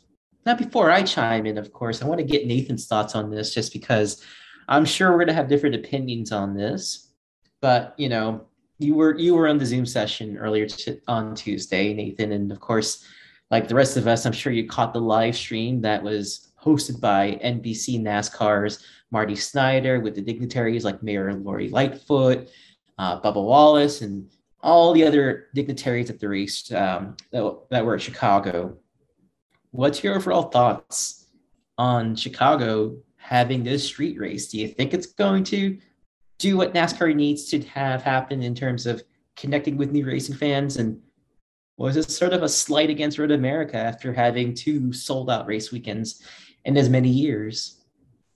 Now, 0.46 0.54
before 0.54 0.90
I 0.90 1.02
chime 1.02 1.46
in, 1.46 1.58
of 1.58 1.72
course, 1.72 2.00
I 2.00 2.06
want 2.06 2.18
to 2.18 2.26
get 2.26 2.46
Nathan's 2.46 2.86
thoughts 2.86 3.14
on 3.14 3.30
this 3.30 3.52
just 3.52 3.72
because 3.72 4.24
I'm 4.68 4.84
sure 4.84 5.10
we're 5.10 5.18
going 5.18 5.28
to 5.28 5.34
have 5.34 5.48
different 5.48 5.74
opinions 5.74 6.30
on 6.30 6.54
this. 6.54 7.08
But, 7.60 7.94
you 7.96 8.08
know, 8.08 8.46
you 8.78 8.94
were 8.94 9.18
you 9.18 9.34
were 9.34 9.48
on 9.48 9.58
the 9.58 9.66
Zoom 9.66 9.84
session 9.84 10.38
earlier 10.38 10.66
t- 10.66 11.00
on 11.08 11.34
Tuesday, 11.34 11.92
Nathan, 11.92 12.30
and 12.30 12.52
of 12.52 12.60
course, 12.60 13.04
like 13.50 13.68
the 13.68 13.74
rest 13.74 13.96
of 13.96 14.06
us, 14.06 14.26
I'm 14.26 14.32
sure 14.32 14.52
you 14.52 14.66
caught 14.66 14.92
the 14.92 15.00
live 15.00 15.36
stream 15.36 15.80
that 15.82 16.02
was 16.02 16.48
hosted 16.62 17.00
by 17.00 17.38
NBC 17.42 18.00
NASCAR's 18.00 18.84
Marty 19.10 19.36
Snider 19.36 20.00
with 20.00 20.14
the 20.14 20.20
dignitaries 20.20 20.84
like 20.84 21.02
Mayor 21.02 21.32
Lori 21.32 21.68
Lightfoot, 21.70 22.48
uh, 22.98 23.20
Bubba 23.20 23.42
Wallace, 23.42 24.02
and 24.02 24.28
all 24.60 24.92
the 24.92 25.04
other 25.04 25.46
dignitaries 25.54 26.10
at 26.10 26.18
the 26.18 26.28
race 26.28 26.70
um, 26.72 27.16
that, 27.30 27.58
that 27.70 27.84
were 27.84 27.94
at 27.94 28.02
Chicago. 28.02 28.76
What's 29.70 30.02
your 30.02 30.16
overall 30.16 30.50
thoughts 30.50 31.26
on 31.78 32.16
Chicago 32.16 32.96
having 33.16 33.62
this 33.62 33.84
street 33.84 34.18
race? 34.18 34.48
Do 34.48 34.58
you 34.58 34.68
think 34.68 34.92
it's 34.92 35.06
going 35.06 35.44
to 35.44 35.78
do 36.38 36.56
what 36.56 36.74
NASCAR 36.74 37.14
needs 37.14 37.46
to 37.50 37.60
have 37.62 38.02
happen 38.02 38.42
in 38.42 38.54
terms 38.54 38.86
of 38.86 39.02
connecting 39.36 39.76
with 39.76 39.92
new 39.92 40.04
racing 40.04 40.36
fans? 40.36 40.76
And 40.76 41.00
was 41.78 41.96
it 41.96 42.10
sort 42.10 42.32
of 42.32 42.42
a 42.42 42.48
slight 42.48 42.90
against 42.90 43.18
Road 43.18 43.30
America 43.30 43.76
after 43.76 44.12
having 44.12 44.52
two 44.52 44.92
sold 44.92 45.30
out 45.30 45.46
race 45.46 45.70
weekends 45.70 46.22
in 46.64 46.76
as 46.76 46.90
many 46.90 47.08
years? 47.08 47.84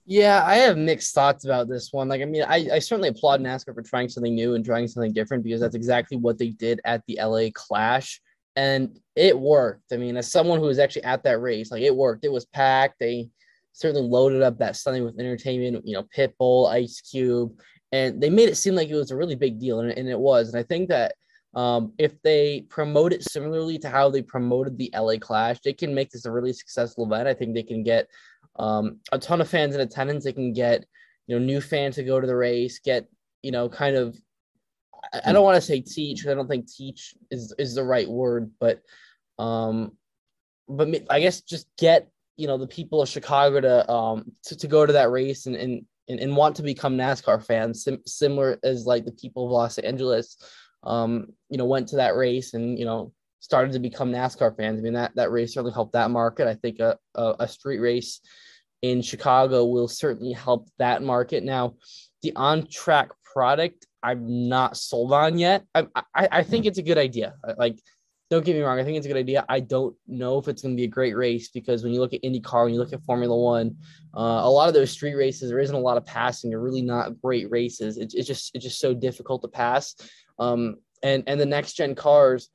Yeah, 0.05 0.43
I 0.45 0.55
have 0.55 0.77
mixed 0.77 1.13
thoughts 1.13 1.45
about 1.45 1.67
this 1.67 1.91
one. 1.91 2.07
Like, 2.07 2.21
I 2.21 2.25
mean, 2.25 2.43
I, 2.43 2.67
I 2.73 2.79
certainly 2.79 3.09
applaud 3.09 3.41
NASCAR 3.41 3.73
for 3.73 3.81
trying 3.81 4.09
something 4.09 4.33
new 4.33 4.55
and 4.55 4.65
trying 4.65 4.87
something 4.87 5.13
different 5.13 5.43
because 5.43 5.59
that's 5.59 5.75
exactly 5.75 6.17
what 6.17 6.37
they 6.37 6.49
did 6.49 6.79
at 6.85 7.03
the 7.05 7.19
LA 7.21 7.49
Clash. 7.53 8.21
And 8.55 8.97
it 9.15 9.37
worked. 9.37 9.91
I 9.91 9.97
mean, 9.97 10.15
as 10.15 10.31
someone 10.31 10.59
who 10.59 10.65
was 10.65 10.79
actually 10.79 11.03
at 11.03 11.23
that 11.23 11.41
race, 11.41 11.71
like 11.71 11.81
it 11.81 11.95
worked. 11.95 12.25
It 12.25 12.31
was 12.31 12.45
packed. 12.45 12.99
They 12.99 13.29
certainly 13.73 14.07
loaded 14.07 14.41
up 14.41 14.57
that 14.59 14.75
Sunday 14.75 15.01
with 15.01 15.19
entertainment, 15.19 15.85
you 15.85 15.95
know, 15.95 16.07
Pitbull, 16.15 16.69
Ice 16.69 17.01
Cube, 17.01 17.59
and 17.91 18.21
they 18.21 18.29
made 18.29 18.49
it 18.49 18.55
seem 18.55 18.75
like 18.75 18.89
it 18.89 18.95
was 18.95 19.11
a 19.11 19.17
really 19.17 19.35
big 19.35 19.59
deal. 19.59 19.79
And, 19.81 19.91
and 19.91 20.07
it 20.07 20.19
was. 20.19 20.49
And 20.49 20.59
I 20.59 20.63
think 20.63 20.89
that 20.89 21.15
um, 21.53 21.93
if 21.97 22.21
they 22.23 22.61
promote 22.69 23.13
it 23.13 23.23
similarly 23.23 23.77
to 23.79 23.89
how 23.89 24.09
they 24.09 24.21
promoted 24.21 24.77
the 24.77 24.91
LA 24.95 25.15
Clash, 25.19 25.59
they 25.59 25.73
can 25.73 25.93
make 25.93 26.09
this 26.09 26.25
a 26.25 26.31
really 26.31 26.53
successful 26.53 27.05
event. 27.05 27.27
I 27.27 27.33
think 27.33 27.53
they 27.53 27.63
can 27.63 27.83
get 27.83 28.07
um, 28.55 28.99
a 29.11 29.19
ton 29.19 29.41
of 29.41 29.49
fans 29.49 29.75
in 29.75 29.81
attendance. 29.81 30.23
They 30.23 30.33
can 30.33 30.53
get 30.53 30.85
you 31.27 31.37
know 31.37 31.45
new 31.45 31.61
fans 31.61 31.95
to 31.95 32.03
go 32.03 32.19
to 32.19 32.27
the 32.27 32.35
race. 32.35 32.79
Get 32.79 33.07
you 33.43 33.51
know 33.51 33.69
kind 33.69 33.95
of 33.95 34.17
I, 35.13 35.21
I 35.27 35.31
don't 35.31 35.43
want 35.43 35.55
to 35.55 35.61
say 35.61 35.81
teach. 35.81 36.25
I 36.25 36.33
don't 36.33 36.47
think 36.47 36.71
teach 36.71 37.13
is 37.29 37.53
is 37.59 37.75
the 37.75 37.83
right 37.83 38.09
word, 38.09 38.51
but 38.59 38.81
um, 39.37 39.91
but 40.67 40.89
I 41.09 41.19
guess 41.19 41.41
just 41.41 41.67
get 41.77 42.09
you 42.35 42.47
know 42.47 42.57
the 42.57 42.67
people 42.67 43.01
of 43.01 43.09
Chicago 43.09 43.61
to 43.61 43.91
um 43.91 44.31
to, 44.45 44.57
to 44.57 44.67
go 44.67 44.85
to 44.85 44.93
that 44.93 45.11
race 45.11 45.45
and 45.45 45.55
and 45.55 45.85
and, 46.09 46.19
and 46.19 46.35
want 46.35 46.55
to 46.57 46.63
become 46.63 46.97
NASCAR 46.97 47.45
fans, 47.45 47.83
sim- 47.83 48.01
similar 48.05 48.59
as 48.63 48.85
like 48.85 49.05
the 49.05 49.11
people 49.11 49.45
of 49.45 49.51
Los 49.51 49.77
Angeles, 49.77 50.37
um, 50.83 51.27
you 51.49 51.57
know, 51.57 51.65
went 51.65 51.87
to 51.89 51.97
that 51.97 52.15
race 52.15 52.53
and 52.53 52.77
you 52.77 52.85
know 52.85 53.13
started 53.39 53.73
to 53.73 53.79
become 53.79 54.11
NASCAR 54.11 54.55
fans. 54.55 54.79
I 54.79 54.81
mean, 54.81 54.93
that 54.93 55.15
that 55.15 55.31
race 55.31 55.57
really 55.57 55.71
helped 55.71 55.93
that 55.93 56.11
market. 56.11 56.47
I 56.47 56.55
think 56.55 56.79
a, 56.79 56.97
a, 57.15 57.35
a 57.41 57.47
street 57.47 57.79
race 57.79 58.21
in 58.81 59.01
Chicago 59.01 59.65
will 59.65 59.87
certainly 59.87 60.33
help 60.33 60.69
that 60.77 61.01
market. 61.01 61.43
Now, 61.43 61.75
the 62.21 62.33
on 62.35 62.67
track 62.67 63.09
product, 63.23 63.87
I'm 64.03 64.49
not 64.49 64.77
sold 64.77 65.13
on 65.13 65.39
yet. 65.39 65.65
I, 65.73 65.87
I, 66.13 66.27
I 66.31 66.43
think 66.43 66.65
it's 66.65 66.77
a 66.77 66.83
good 66.83 66.97
idea. 66.97 67.33
Like, 67.57 67.79
don't 68.33 68.43
get 68.43 68.55
me 68.55 68.61
wrong. 68.63 68.79
I 68.79 68.83
think 68.83 68.97
it's 68.97 69.05
a 69.05 69.09
good 69.09 69.17
idea. 69.17 69.45
I 69.47 69.59
don't 69.59 69.95
know 70.07 70.39
if 70.39 70.47
it's 70.47 70.63
going 70.63 70.73
to 70.73 70.79
be 70.79 70.85
a 70.85 70.87
great 70.87 71.15
race 71.15 71.49
because 71.49 71.83
when 71.83 71.93
you 71.93 71.99
look 71.99 72.13
at 72.13 72.23
IndyCar, 72.23 72.65
when 72.65 72.73
you 72.73 72.79
look 72.79 72.91
at 72.91 73.03
Formula 73.03 73.35
One, 73.35 73.77
uh, 74.17 74.41
a 74.43 74.49
lot 74.49 74.67
of 74.67 74.73
those 74.73 74.89
street 74.89 75.13
races, 75.13 75.49
there 75.49 75.59
isn't 75.59 75.75
a 75.75 75.79
lot 75.79 75.97
of 75.97 76.05
passing. 76.05 76.49
They're 76.49 76.59
really 76.59 76.81
not 76.81 77.21
great 77.21 77.51
races. 77.51 77.97
It, 77.97 78.13
it's 78.15 78.27
just 78.27 78.55
it's 78.55 78.63
just 78.65 78.79
so 78.79 78.95
difficult 78.95 79.43
to 79.43 79.47
pass. 79.47 79.95
Um, 80.39 80.77
and 81.03 81.23
and 81.27 81.39
the 81.39 81.45
next 81.45 81.73
gen 81.73 81.93
cars, 81.93 82.49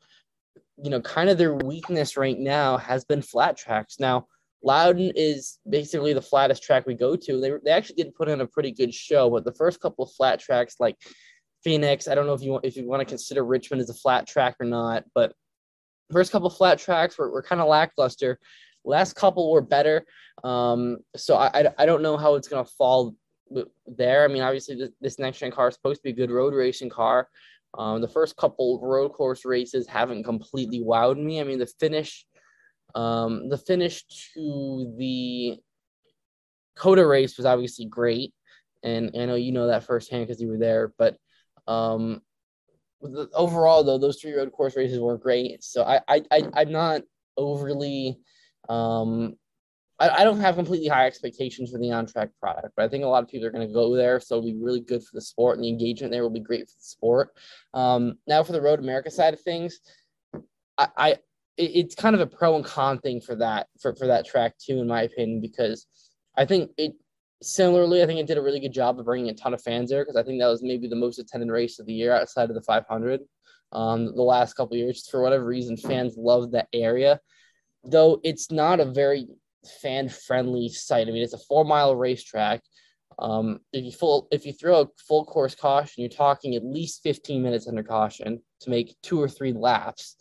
you 0.82 0.90
know, 0.90 1.00
kind 1.00 1.30
of 1.30 1.38
their 1.38 1.54
weakness 1.54 2.16
right 2.16 2.38
now 2.38 2.76
has 2.76 3.04
been 3.04 3.22
flat 3.22 3.56
tracks. 3.56 4.00
Now, 4.00 4.26
Loudon 4.64 5.12
is 5.14 5.60
basically 5.68 6.12
the 6.12 6.22
flattest 6.22 6.64
track 6.64 6.86
we 6.86 6.94
go 6.94 7.14
to. 7.14 7.40
They, 7.40 7.52
they 7.64 7.70
actually 7.70 8.02
did 8.02 8.16
put 8.16 8.28
in 8.28 8.40
a 8.40 8.48
pretty 8.48 8.72
good 8.72 8.92
show, 8.92 9.30
but 9.30 9.44
the 9.44 9.54
first 9.54 9.80
couple 9.80 10.04
of 10.04 10.12
flat 10.12 10.40
tracks 10.40 10.74
like 10.80 10.96
Phoenix, 11.62 12.08
I 12.08 12.16
don't 12.16 12.26
know 12.26 12.34
if 12.34 12.42
you 12.42 12.50
want 12.50 12.64
if 12.64 12.76
you 12.76 12.88
want 12.88 13.00
to 13.00 13.06
consider 13.06 13.44
Richmond 13.44 13.80
as 13.80 13.90
a 13.90 13.94
flat 13.94 14.26
track 14.26 14.56
or 14.58 14.66
not, 14.66 15.04
but 15.14 15.34
first 16.10 16.32
couple 16.32 16.50
flat 16.50 16.78
tracks 16.78 17.18
were, 17.18 17.30
were 17.30 17.42
kind 17.42 17.60
of 17.60 17.68
lackluster. 17.68 18.38
Last 18.84 19.14
couple 19.14 19.50
were 19.50 19.60
better. 19.60 20.04
Um, 20.44 20.98
so 21.16 21.36
I, 21.36 21.48
I, 21.52 21.64
I 21.78 21.86
don't 21.86 22.02
know 22.02 22.16
how 22.16 22.34
it's 22.34 22.48
gonna 22.48 22.64
fall 22.64 23.14
there. 23.86 24.24
I 24.24 24.28
mean, 24.28 24.42
obviously 24.42 24.76
this, 24.76 24.90
this 25.00 25.18
next 25.18 25.38
gen 25.38 25.50
car 25.50 25.68
is 25.68 25.74
supposed 25.74 26.00
to 26.00 26.04
be 26.04 26.10
a 26.10 26.26
good 26.26 26.30
road 26.30 26.54
racing 26.54 26.90
car. 26.90 27.28
Um, 27.76 28.00
the 28.00 28.08
first 28.08 28.36
couple 28.36 28.80
road 28.82 29.10
course 29.10 29.44
races 29.44 29.86
haven't 29.86 30.24
completely 30.24 30.80
wowed 30.80 31.22
me. 31.22 31.40
I 31.40 31.44
mean, 31.44 31.58
the 31.58 31.66
finish, 31.66 32.24
um, 32.94 33.48
the 33.48 33.58
finish 33.58 34.04
to 34.34 34.94
the 34.98 35.58
COTA 36.76 37.06
race 37.06 37.36
was 37.36 37.44
obviously 37.44 37.84
great, 37.84 38.32
and 38.82 39.10
I 39.18 39.26
know 39.26 39.34
you 39.34 39.52
know 39.52 39.66
that 39.66 39.84
firsthand 39.84 40.26
because 40.26 40.40
you 40.40 40.48
were 40.48 40.58
there. 40.58 40.94
But 40.96 41.16
um, 41.66 42.22
the, 43.00 43.28
overall, 43.34 43.84
though, 43.84 43.98
those 43.98 44.20
three 44.20 44.34
road 44.34 44.52
course 44.52 44.76
races 44.76 45.00
were 45.00 45.18
great. 45.18 45.62
So 45.62 45.84
I, 45.84 46.00
I, 46.08 46.22
I 46.30 46.42
I'm 46.54 46.72
not 46.72 47.02
overly 47.36 48.18
um, 48.68 49.36
I, 49.98 50.08
I 50.08 50.24
don't 50.24 50.40
have 50.40 50.56
completely 50.56 50.88
high 50.88 51.06
expectations 51.06 51.70
for 51.70 51.78
the 51.78 51.90
on 51.90 52.06
track 52.06 52.30
product, 52.40 52.72
but 52.76 52.84
I 52.84 52.88
think 52.88 53.04
a 53.04 53.08
lot 53.08 53.22
of 53.22 53.28
people 53.28 53.46
are 53.46 53.50
going 53.50 53.66
to 53.66 53.74
go 53.74 53.94
there. 53.94 54.20
So 54.20 54.36
it'll 54.36 54.50
be 54.50 54.58
really 54.58 54.80
good 54.80 55.02
for 55.02 55.10
the 55.14 55.20
sport, 55.20 55.56
and 55.56 55.64
the 55.64 55.68
engagement 55.68 56.12
there 56.12 56.22
will 56.22 56.30
be 56.30 56.40
great 56.40 56.68
for 56.68 56.74
the 56.74 56.84
sport. 56.84 57.30
Um, 57.74 58.18
now, 58.26 58.42
for 58.42 58.52
the 58.52 58.62
Road 58.62 58.78
America 58.78 59.10
side 59.10 59.34
of 59.34 59.40
things, 59.40 59.80
I, 60.76 60.88
I 60.96 61.10
it, 61.56 61.70
it's 61.74 61.94
kind 61.94 62.14
of 62.14 62.20
a 62.20 62.26
pro 62.26 62.56
and 62.56 62.64
con 62.64 62.98
thing 63.00 63.20
for 63.20 63.34
that 63.36 63.68
for, 63.80 63.94
for 63.94 64.06
that 64.06 64.26
track 64.26 64.54
too, 64.58 64.78
in 64.78 64.86
my 64.86 65.02
opinion, 65.02 65.40
because 65.40 65.86
I 66.36 66.44
think 66.44 66.70
it 66.76 66.92
similarly, 67.42 68.02
I 68.02 68.06
think 68.06 68.20
it 68.20 68.26
did 68.26 68.38
a 68.38 68.42
really 68.42 68.60
good 68.60 68.72
job 68.72 68.98
of 68.98 69.04
bringing 69.04 69.30
a 69.30 69.34
ton 69.34 69.54
of 69.54 69.62
fans 69.62 69.90
there 69.90 70.04
because 70.04 70.16
I 70.16 70.22
think 70.22 70.40
that 70.40 70.48
was 70.48 70.62
maybe 70.62 70.88
the 70.88 70.96
most 70.96 71.18
attended 71.18 71.50
race 71.50 71.78
of 71.78 71.86
the 71.86 71.92
year 71.92 72.12
outside 72.12 72.48
of 72.48 72.54
the 72.54 72.62
500. 72.62 73.20
Um, 73.72 74.06
the 74.16 74.22
last 74.22 74.54
couple 74.54 74.76
years, 74.76 75.06
for 75.08 75.22
whatever 75.22 75.44
reason, 75.44 75.76
fans 75.76 76.16
love 76.16 76.52
that 76.52 76.68
area, 76.72 77.20
though 77.84 78.20
it's 78.24 78.50
not 78.50 78.80
a 78.80 78.84
very 78.84 79.28
fan 79.82 80.08
friendly 80.08 80.68
site. 80.68 81.06
I 81.06 81.10
mean, 81.10 81.22
it's 81.22 81.34
a 81.34 81.38
four 81.38 81.64
mile 81.64 81.94
racetrack. 81.94 82.62
Um, 83.18 83.60
if 83.72 83.84
you 83.84 83.92
full 83.92 84.28
if 84.30 84.46
you 84.46 84.52
throw 84.52 84.82
a 84.82 84.88
full 85.06 85.24
course 85.24 85.54
caution, 85.54 86.02
you're 86.02 86.08
talking 86.08 86.54
at 86.54 86.64
least 86.64 87.02
15 87.02 87.42
minutes 87.42 87.68
under 87.68 87.82
caution 87.82 88.40
to 88.60 88.70
make 88.70 88.96
two 89.02 89.20
or 89.20 89.28
three 89.28 89.52
laps. 89.52 90.16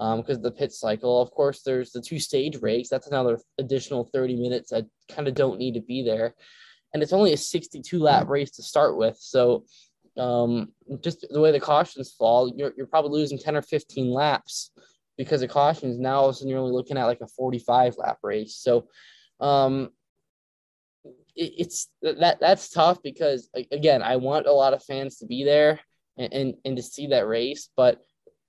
Um, 0.00 0.20
because 0.20 0.40
the 0.40 0.52
pit 0.52 0.72
cycle, 0.72 1.20
of 1.20 1.32
course, 1.32 1.62
there's 1.62 1.90
the 1.90 2.00
two 2.00 2.20
stage 2.20 2.60
breaks. 2.60 2.88
That's 2.88 3.08
another 3.08 3.40
additional 3.58 4.04
30 4.04 4.36
minutes 4.36 4.70
that 4.70 4.86
kind 5.10 5.26
of 5.26 5.34
don't 5.34 5.58
need 5.58 5.74
to 5.74 5.80
be 5.80 6.04
there. 6.04 6.34
And 6.94 7.02
it's 7.02 7.12
only 7.12 7.32
a 7.32 7.36
62 7.36 7.98
lap 7.98 8.28
race 8.28 8.52
to 8.52 8.62
start 8.62 8.96
with. 8.96 9.16
So 9.18 9.64
um, 10.16 10.72
just 11.00 11.26
the 11.28 11.40
way 11.40 11.50
the 11.50 11.60
cautions 11.60 12.12
fall, 12.12 12.52
you're, 12.56 12.72
you're 12.76 12.86
probably 12.86 13.18
losing 13.20 13.38
10 13.38 13.56
or 13.56 13.62
15 13.62 14.10
laps 14.10 14.70
because 15.16 15.42
of 15.42 15.50
cautions. 15.50 15.98
Now 15.98 16.20
all 16.20 16.28
of 16.28 16.34
a 16.34 16.38
sudden 16.38 16.48
you're 16.48 16.60
only 16.60 16.72
looking 16.72 16.96
at 16.96 17.06
like 17.06 17.20
a 17.20 17.26
45 17.26 17.96
lap 17.98 18.18
race. 18.22 18.56
So 18.56 18.86
um, 19.40 19.90
it, 21.34 21.52
it's 21.58 21.88
that 22.02 22.40
that's 22.40 22.70
tough 22.70 23.02
because 23.02 23.50
again, 23.72 24.02
I 24.02 24.16
want 24.16 24.46
a 24.46 24.52
lot 24.52 24.74
of 24.74 24.84
fans 24.84 25.18
to 25.18 25.26
be 25.26 25.44
there 25.44 25.80
and, 26.16 26.32
and, 26.32 26.54
and 26.64 26.76
to 26.76 26.82
see 26.82 27.08
that 27.08 27.26
race, 27.26 27.68
but 27.76 28.00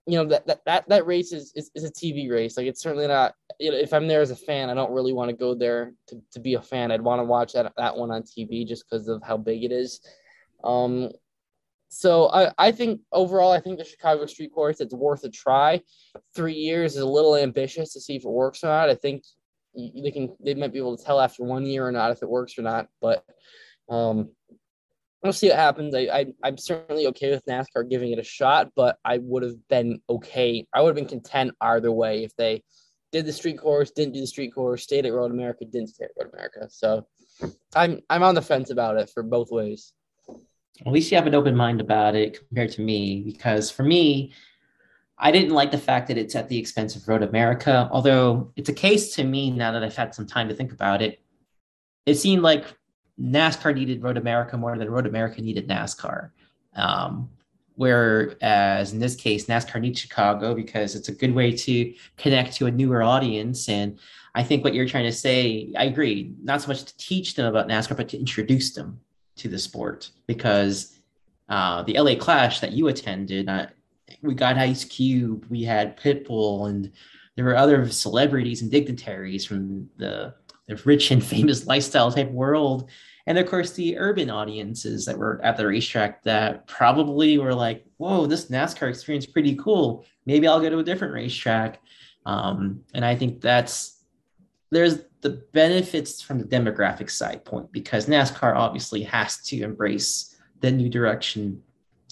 you 0.10 0.18
know 0.18 0.25
that 0.25 0.48
that 0.48 0.66
that, 0.66 0.89
that 0.89 1.06
race 1.06 1.32
is, 1.32 1.51
is, 1.56 1.70
is 1.75 1.84
a 1.84 1.92
TV 1.92 2.32
race. 2.32 2.58
Like 2.58 2.66
it's 2.66 2.82
certainly 2.82 3.08
not. 3.08 3.36
You 3.60 3.72
know, 3.72 3.78
if 3.78 3.94
I'm 3.94 4.08
there 4.08 4.22
as 4.22 4.32
a 4.32 4.36
fan, 4.36 4.70
I 4.70 4.74
don't 4.74 4.92
really 4.92 5.13
want 5.13 5.30
to 5.30 5.36
go 5.36 5.54
there 5.54 5.94
to, 6.08 6.22
to 6.32 6.39
be 6.39 6.56
a 6.56 6.62
fan. 6.62 6.92
I'd 6.92 7.01
want 7.01 7.20
to 7.20 7.25
watch 7.25 7.54
that 7.54 7.72
that 7.78 7.96
one 7.96 8.10
on 8.10 8.24
TV 8.24 8.68
just 8.68 8.89
because 8.89 9.08
of 9.08 9.22
how 9.22 9.38
big 9.38 9.63
it 9.63 9.72
is. 9.72 10.01
Um, 10.63 11.12
so 11.89 12.30
I, 12.30 12.51
I 12.58 12.72
think 12.72 13.01
overall, 13.12 13.51
I 13.51 13.60
think 13.60 13.78
the 13.78 13.86
Chicago 13.86 14.25
Street 14.25 14.54
Course 14.54 14.80
it's 14.80 14.94
worth 14.94 15.24
a 15.24 15.30
try. 15.30 15.82
Three 16.36 16.54
years 16.54 16.96
is 16.96 17.01
a 17.01 17.08
little 17.08 17.36
ambitious 17.36 17.94
to 17.94 18.01
see 18.01 18.16
if 18.16 18.25
it 18.25 18.30
works 18.30 18.63
or 18.63 18.68
not. 18.68 18.89
I 18.89 18.96
think 18.96 19.24
they 19.75 20.12
can 20.12 20.36
they 20.44 20.56
might 20.56 20.74
be 20.74 20.80
able 20.80 20.98
to 20.98 21.04
tell 21.04 21.20
after 21.20 21.44
one 21.44 21.66
year 21.66 21.88
or 21.88 21.92
not 21.92 22.12
if 22.12 22.24
it 22.24 22.30
works 22.30 22.58
or 22.58 22.63
not. 22.63 22.88
But 23.00 23.24
um, 23.89 24.30
we'll 25.23 25.33
see 25.33 25.49
what 25.49 25.57
happens. 25.57 25.95
I, 25.95 25.99
I 25.99 26.25
I'm 26.43 26.57
certainly 26.57 27.07
okay 27.07 27.31
with 27.31 27.45
NASCAR 27.45 27.89
giving 27.89 28.11
it 28.11 28.19
a 28.19 28.23
shot, 28.23 28.71
but 28.75 28.97
I 29.03 29.17
would 29.19 29.43
have 29.43 29.67
been 29.67 30.01
okay. 30.09 30.65
I 30.73 30.81
would 30.81 30.89
have 30.89 30.95
been 30.95 31.19
content 31.19 31.55
either 31.61 31.91
way 31.91 32.23
if 32.23 32.35
they 32.35 32.63
did 33.11 33.25
the 33.25 33.33
street 33.33 33.57
course, 33.57 33.91
didn't 33.91 34.13
do 34.13 34.21
the 34.21 34.27
street 34.27 34.53
course, 34.53 34.83
stayed 34.83 35.05
at 35.05 35.13
Road 35.13 35.31
America, 35.31 35.65
didn't 35.65 35.89
stay 35.89 36.05
at 36.05 36.11
Road 36.17 36.31
America. 36.33 36.67
So 36.69 37.07
I'm 37.75 38.01
I'm 38.09 38.23
on 38.23 38.35
the 38.35 38.41
fence 38.41 38.69
about 38.69 38.97
it 38.97 39.09
for 39.09 39.23
both 39.23 39.51
ways. 39.51 39.93
At 40.85 40.93
least 40.93 41.11
you 41.11 41.17
have 41.17 41.27
an 41.27 41.35
open 41.35 41.55
mind 41.55 41.81
about 41.81 42.15
it 42.15 42.47
compared 42.47 42.71
to 42.71 42.81
me, 42.81 43.21
because 43.21 43.69
for 43.69 43.83
me, 43.83 44.31
I 45.17 45.31
didn't 45.31 45.53
like 45.53 45.71
the 45.71 45.77
fact 45.77 46.07
that 46.07 46.17
it's 46.17 46.35
at 46.35 46.47
the 46.47 46.57
expense 46.57 46.95
of 46.95 47.05
Road 47.05 47.23
America, 47.23 47.89
although 47.91 48.53
it's 48.55 48.69
a 48.69 48.73
case 48.73 49.15
to 49.15 49.25
me 49.25 49.51
now 49.51 49.73
that 49.73 49.83
I've 49.83 49.95
had 49.95 50.15
some 50.15 50.25
time 50.25 50.47
to 50.47 50.55
think 50.55 50.71
about 50.71 51.01
it. 51.01 51.19
It 52.05 52.15
seemed 52.15 52.43
like 52.43 52.65
NASCAR 53.21 53.75
needed 53.75 54.03
Road 54.03 54.17
America 54.17 54.57
more 54.57 54.77
than 54.77 54.89
Road 54.89 55.05
America 55.05 55.41
needed 55.41 55.67
NASCAR. 55.67 56.31
Um, 56.75 57.29
whereas 57.75 58.93
in 58.93 58.99
this 58.99 59.15
case, 59.15 59.45
NASCAR 59.45 59.81
needs 59.81 59.99
Chicago 59.99 60.53
because 60.53 60.95
it's 60.95 61.09
a 61.09 61.13
good 61.13 61.33
way 61.33 61.51
to 61.51 61.93
connect 62.17 62.55
to 62.55 62.65
a 62.67 62.71
newer 62.71 63.03
audience. 63.03 63.69
And 63.69 63.99
I 64.35 64.43
think 64.43 64.63
what 64.63 64.73
you're 64.73 64.88
trying 64.88 65.05
to 65.05 65.11
say, 65.11 65.73
I 65.77 65.85
agree, 65.85 66.33
not 66.43 66.61
so 66.61 66.67
much 66.67 66.83
to 66.83 66.97
teach 66.97 67.35
them 67.35 67.45
about 67.45 67.67
NASCAR, 67.67 67.97
but 67.97 68.09
to 68.09 68.19
introduce 68.19 68.73
them 68.73 68.99
to 69.38 69.47
the 69.47 69.57
sport 69.57 70.11
because 70.27 70.99
uh, 71.47 71.83
the 71.83 71.99
LA 71.99 72.15
Clash 72.15 72.59
that 72.59 72.73
you 72.73 72.88
attended, 72.88 73.49
uh, 73.49 73.67
we 74.21 74.33
got 74.33 74.57
Ice 74.57 74.85
Cube, 74.85 75.45
we 75.49 75.63
had 75.63 75.97
Pitbull, 75.97 76.69
and 76.69 76.91
there 77.35 77.45
were 77.45 77.55
other 77.55 77.88
celebrities 77.89 78.61
and 78.61 78.69
dignitaries 78.69 79.45
from 79.45 79.89
the, 79.97 80.35
the 80.69 80.81
rich 80.85 81.11
and 81.11 81.23
famous 81.35 81.67
lifestyle 81.67 82.11
type 82.11 82.31
world. 82.31 82.89
And 83.27 83.38
of 83.38 83.47
course, 83.47 83.73
the 83.73 83.97
urban 83.97 84.29
audiences 84.29 85.05
that 85.05 85.17
were 85.17 85.39
at 85.43 85.57
the 85.57 85.67
racetrack 85.67 86.23
that 86.23 86.65
probably 86.67 87.38
were 87.38 87.53
like, 87.53 87.85
whoa, 87.97 88.25
this 88.25 88.45
NASCAR 88.45 88.89
experience 88.89 89.25
pretty 89.25 89.55
cool. 89.55 90.05
Maybe 90.25 90.47
I'll 90.47 90.61
go 90.61 90.69
to 90.69 90.79
a 90.79 90.83
different 90.83 91.13
racetrack. 91.13 91.79
Um, 92.25 92.81
and 92.93 93.03
I 93.03 93.15
think 93.15 93.41
that's 93.41 93.97
there's 94.71 94.99
the 95.21 95.41
benefits 95.51 96.21
from 96.21 96.39
the 96.39 96.45
demographic 96.45 97.09
side 97.09 97.43
point 97.43 97.71
because 97.71 98.05
NASCAR 98.05 98.55
obviously 98.55 99.03
has 99.03 99.38
to 99.43 99.61
embrace 99.63 100.35
the 100.61 100.71
new 100.71 100.89
direction 100.89 101.61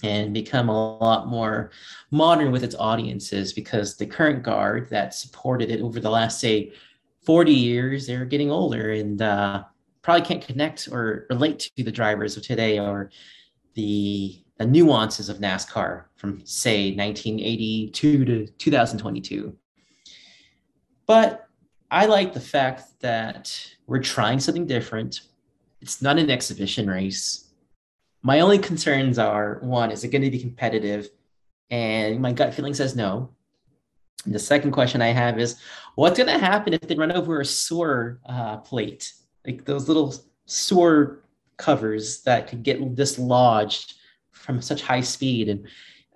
and 0.04 0.32
become 0.32 0.68
a 0.68 0.98
lot 0.98 1.26
more 1.26 1.70
modern 2.10 2.52
with 2.52 2.62
its 2.62 2.74
audiences 2.76 3.52
because 3.52 3.96
the 3.96 4.06
current 4.06 4.42
guard 4.42 4.88
that 4.90 5.14
supported 5.14 5.70
it 5.70 5.80
over 5.80 5.98
the 5.98 6.10
last 6.10 6.40
say 6.40 6.72
40 7.28 7.52
years 7.52 8.06
they're 8.06 8.24
getting 8.24 8.50
older 8.50 8.92
and 8.92 9.20
uh, 9.20 9.64
probably 10.00 10.24
can't 10.24 10.46
connect 10.46 10.88
or 10.90 11.26
relate 11.28 11.70
to 11.76 11.84
the 11.84 11.92
drivers 11.92 12.38
of 12.38 12.42
today 12.42 12.78
or 12.78 13.10
the, 13.74 14.42
the 14.56 14.64
nuances 14.64 15.28
of 15.28 15.36
nascar 15.36 16.04
from 16.16 16.40
say 16.46 16.94
1982 16.96 18.24
to 18.24 18.46
2022 18.46 19.54
but 21.04 21.48
i 21.90 22.06
like 22.06 22.32
the 22.32 22.40
fact 22.40 22.98
that 23.00 23.54
we're 23.86 24.02
trying 24.02 24.40
something 24.40 24.66
different 24.66 25.20
it's 25.82 26.00
not 26.00 26.18
an 26.18 26.30
exhibition 26.30 26.88
race 26.88 27.48
my 28.22 28.40
only 28.40 28.58
concerns 28.58 29.18
are 29.18 29.58
one, 29.62 29.90
is 29.90 30.04
it 30.04 30.08
going 30.08 30.22
to 30.22 30.30
be 30.30 30.40
competitive? 30.40 31.08
And 31.70 32.20
my 32.20 32.32
gut 32.32 32.54
feeling 32.54 32.74
says 32.74 32.96
no. 32.96 33.30
And 34.24 34.34
the 34.34 34.38
second 34.38 34.72
question 34.72 35.00
I 35.00 35.08
have 35.08 35.38
is 35.38 35.60
what's 35.98 36.16
going 36.16 36.32
to 36.32 36.38
happen 36.38 36.72
if 36.72 36.82
they 36.82 36.94
run 36.94 37.10
over 37.10 37.40
a 37.40 37.44
sewer 37.44 38.20
uh, 38.24 38.58
plate, 38.58 39.12
like 39.44 39.64
those 39.64 39.88
little 39.88 40.14
sewer 40.46 41.24
covers 41.56 42.22
that 42.22 42.46
could 42.46 42.62
get 42.62 42.94
dislodged 42.94 43.94
from 44.30 44.62
such 44.62 44.80
high 44.80 45.00
speed? 45.00 45.48
And 45.48 45.66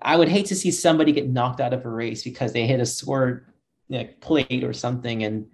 I 0.01 0.17
would 0.17 0.29
hate 0.29 0.47
to 0.47 0.55
see 0.55 0.71
somebody 0.71 1.11
get 1.11 1.29
knocked 1.29 1.61
out 1.61 1.73
of 1.73 1.85
a 1.85 1.89
race 1.89 2.23
because 2.23 2.53
they 2.53 2.65
hit 2.65 2.79
a 2.79 2.87
sewer 2.87 3.45
you 3.89 3.99
know, 3.99 4.09
plate 4.21 4.63
or 4.63 4.73
something 4.73 5.25
and 5.25 5.49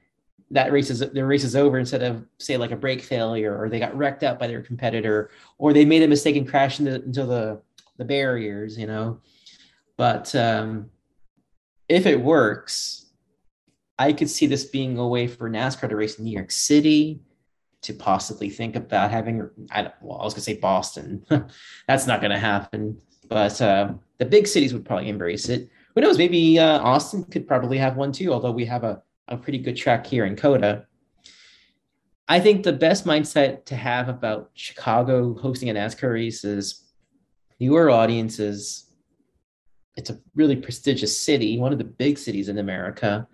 that 0.50 0.72
race 0.72 0.90
is 0.90 1.00
their 1.00 1.26
race 1.26 1.44
is 1.44 1.56
over 1.56 1.78
instead 1.78 2.02
of 2.02 2.22
say 2.38 2.58
like 2.58 2.70
a 2.70 2.76
brake 2.76 3.02
failure 3.02 3.58
or 3.58 3.70
they 3.70 3.78
got 3.78 3.96
wrecked 3.96 4.22
out 4.22 4.38
by 4.38 4.46
their 4.46 4.62
competitor 4.62 5.30
or 5.56 5.72
they 5.72 5.86
made 5.86 6.02
a 6.02 6.08
mistake 6.08 6.36
and 6.36 6.48
crashed 6.48 6.80
into, 6.80 6.96
into 6.96 7.24
the 7.24 7.60
the 7.96 8.04
barriers 8.04 8.78
you 8.78 8.86
know 8.86 9.20
but 9.96 10.34
um, 10.34 10.90
if 11.88 12.06
it 12.06 12.20
works 12.20 13.07
i 13.98 14.12
could 14.12 14.30
see 14.30 14.46
this 14.46 14.64
being 14.64 14.98
a 14.98 15.06
way 15.06 15.26
for 15.26 15.50
nascar 15.50 15.88
to 15.88 15.96
race 15.96 16.18
in 16.18 16.24
new 16.24 16.32
york 16.32 16.50
city 16.50 17.20
to 17.80 17.92
possibly 17.94 18.50
think 18.50 18.76
about 18.76 19.10
having 19.10 19.48
i 19.70 19.82
don't 19.82 19.94
well 20.00 20.20
i 20.20 20.24
was 20.24 20.34
to 20.34 20.40
say 20.40 20.54
boston 20.54 21.24
that's 21.88 22.06
not 22.06 22.20
going 22.20 22.32
to 22.32 22.38
happen 22.38 22.96
but 23.28 23.60
uh, 23.60 23.92
the 24.16 24.24
big 24.24 24.46
cities 24.46 24.72
would 24.72 24.84
probably 24.84 25.08
embrace 25.08 25.48
it 25.48 25.68
who 25.94 26.00
knows 26.00 26.18
maybe 26.18 26.58
uh, 26.58 26.78
austin 26.80 27.24
could 27.24 27.46
probably 27.46 27.78
have 27.78 27.96
one 27.96 28.12
too 28.12 28.32
although 28.32 28.52
we 28.52 28.64
have 28.64 28.84
a 28.84 29.02
a 29.28 29.36
pretty 29.36 29.58
good 29.58 29.76
track 29.76 30.06
here 30.06 30.24
in 30.24 30.36
COTA. 30.36 30.84
I 32.26 32.40
think 32.40 32.62
the 32.62 32.72
best 32.72 33.04
mindset 33.06 33.64
to 33.66 33.76
have 33.76 34.08
about 34.08 34.50
Chicago 34.54 35.34
hosting 35.34 35.70
a 35.70 35.74
NASCAR 35.74 36.12
race 36.12 36.44
is 36.44 36.84
newer 37.60 37.90
audiences. 37.90 38.90
It's 39.96 40.10
a 40.10 40.18
really 40.34 40.56
prestigious 40.56 41.16
city, 41.16 41.58
one 41.58 41.72
of 41.72 41.78
the 41.78 41.84
big 41.84 42.18
cities 42.18 42.48
in 42.48 42.58
America. 42.58 43.26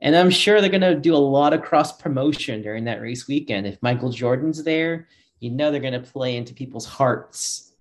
And 0.00 0.14
I'm 0.14 0.30
sure 0.30 0.60
they're 0.60 0.70
going 0.70 0.80
to 0.82 0.94
do 0.94 1.14
a 1.14 1.16
lot 1.16 1.52
of 1.52 1.62
cross 1.62 1.96
promotion 1.96 2.62
during 2.62 2.84
that 2.84 3.00
race 3.00 3.26
weekend. 3.26 3.66
If 3.66 3.82
Michael 3.82 4.10
Jordan's 4.10 4.62
there, 4.62 5.08
you 5.40 5.50
know 5.50 5.70
they're 5.70 5.80
going 5.80 5.92
to 5.92 6.00
play 6.00 6.36
into 6.36 6.54
people's 6.54 6.86
hearts, 6.86 7.72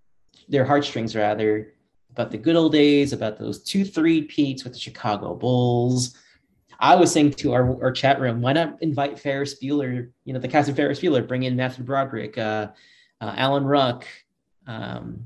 their 0.47 0.65
heartstrings 0.65 1.15
rather, 1.15 1.73
about 2.12 2.32
the 2.32 2.38
good 2.38 2.56
old 2.56 2.71
days, 2.71 3.12
about 3.12 3.38
those 3.38 3.62
two 3.63 3.84
three 3.84 4.21
peats 4.21 4.63
with 4.63 4.73
the 4.73 4.80
Chicago 4.80 5.36
Bulls, 5.36 6.15
I 6.80 6.95
was 6.95 7.12
saying 7.12 7.32
to 7.32 7.54
our, 7.54 7.84
our 7.84 7.91
chat 7.91 8.19
room, 8.19 8.41
why 8.41 8.54
not 8.54 8.82
invite 8.82 9.19
Ferris 9.19 9.60
Bueller, 9.60 10.10
you 10.25 10.34
know, 10.34 10.39
the 10.39 10.47
cast 10.47 10.69
of 10.69 10.75
Ferris 10.75 10.99
Bueller, 10.99 11.28
bring 11.28 11.43
in 11.43 11.56
Matthew 11.56 11.84
Broderick, 11.84 12.38
uh, 12.38 12.69
uh, 13.21 13.34
Alan 13.38 13.65
Ruck, 13.65 14.06
um, 14.67 15.23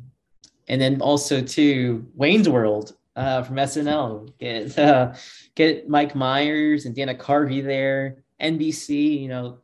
and 0.68 0.80
then 0.80 1.02
also 1.02 1.42
to 1.42 2.08
Wayne's 2.16 2.48
World 2.48 2.96
uh, 3.20 3.44
from 3.44 3.58
SNL. 3.58 4.32
Get 4.40 4.80
uh, 4.80 5.14
get 5.56 5.90
Mike 5.90 6.16
Myers 6.16 6.86
and 6.86 6.96
Dana 6.96 7.14
Carvey 7.14 7.64
there. 7.64 8.24
NBC, 8.42 9.22
you 9.22 9.28
know, 9.28 9.60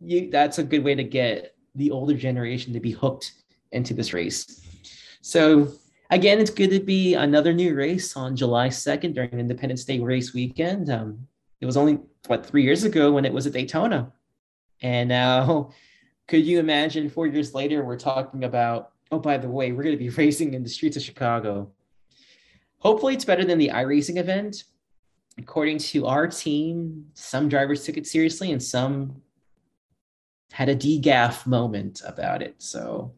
you 0.00 0.30
that's 0.30 0.58
a 0.58 0.64
good 0.64 0.82
way 0.82 0.94
to 0.94 1.04
get 1.04 1.54
the 1.74 1.90
older 1.90 2.14
generation 2.14 2.72
to 2.72 2.80
be 2.80 2.92
hooked 2.92 3.32
into 3.72 3.92
this 3.92 4.14
race. 4.14 4.62
So 5.20 5.68
again, 6.10 6.38
it's 6.38 6.50
good 6.50 6.70
to 6.70 6.80
be 6.80 7.14
another 7.14 7.52
new 7.52 7.74
race 7.74 8.16
on 8.16 8.34
July 8.36 8.68
2nd 8.68 9.14
during 9.14 9.38
Independence 9.38 9.84
Day 9.84 10.00
race 10.00 10.32
weekend. 10.32 10.90
Um, 10.90 11.26
it 11.60 11.66
was 11.66 11.76
only, 11.76 11.98
what, 12.26 12.46
three 12.46 12.62
years 12.62 12.84
ago 12.84 13.12
when 13.12 13.24
it 13.24 13.32
was 13.32 13.46
at 13.46 13.52
Daytona. 13.52 14.12
And 14.82 15.08
now, 15.08 15.72
could 16.28 16.44
you 16.46 16.58
imagine 16.58 17.10
four 17.10 17.26
years 17.26 17.54
later, 17.54 17.84
we're 17.84 17.98
talking 17.98 18.44
about, 18.44 18.92
oh, 19.10 19.18
by 19.18 19.36
the 19.36 19.48
way, 19.48 19.72
we're 19.72 19.82
going 19.82 19.98
to 19.98 20.02
be 20.02 20.08
racing 20.22 20.54
in 20.54 20.62
the 20.62 20.68
streets 20.68 20.96
of 20.96 21.02
Chicago. 21.02 21.70
Hopefully, 22.86 23.14
it's 23.14 23.24
better 23.24 23.44
than 23.44 23.58
the 23.58 23.70
iRacing 23.70 24.16
event. 24.16 24.62
According 25.38 25.78
to 25.78 26.06
our 26.06 26.28
team, 26.28 27.06
some 27.14 27.48
drivers 27.48 27.84
took 27.84 27.96
it 27.96 28.06
seriously 28.06 28.52
and 28.52 28.62
some 28.62 29.22
had 30.52 30.68
a 30.68 30.76
DGAF 30.76 31.48
moment 31.48 32.00
about 32.06 32.42
it. 32.42 32.54
So 32.58 33.12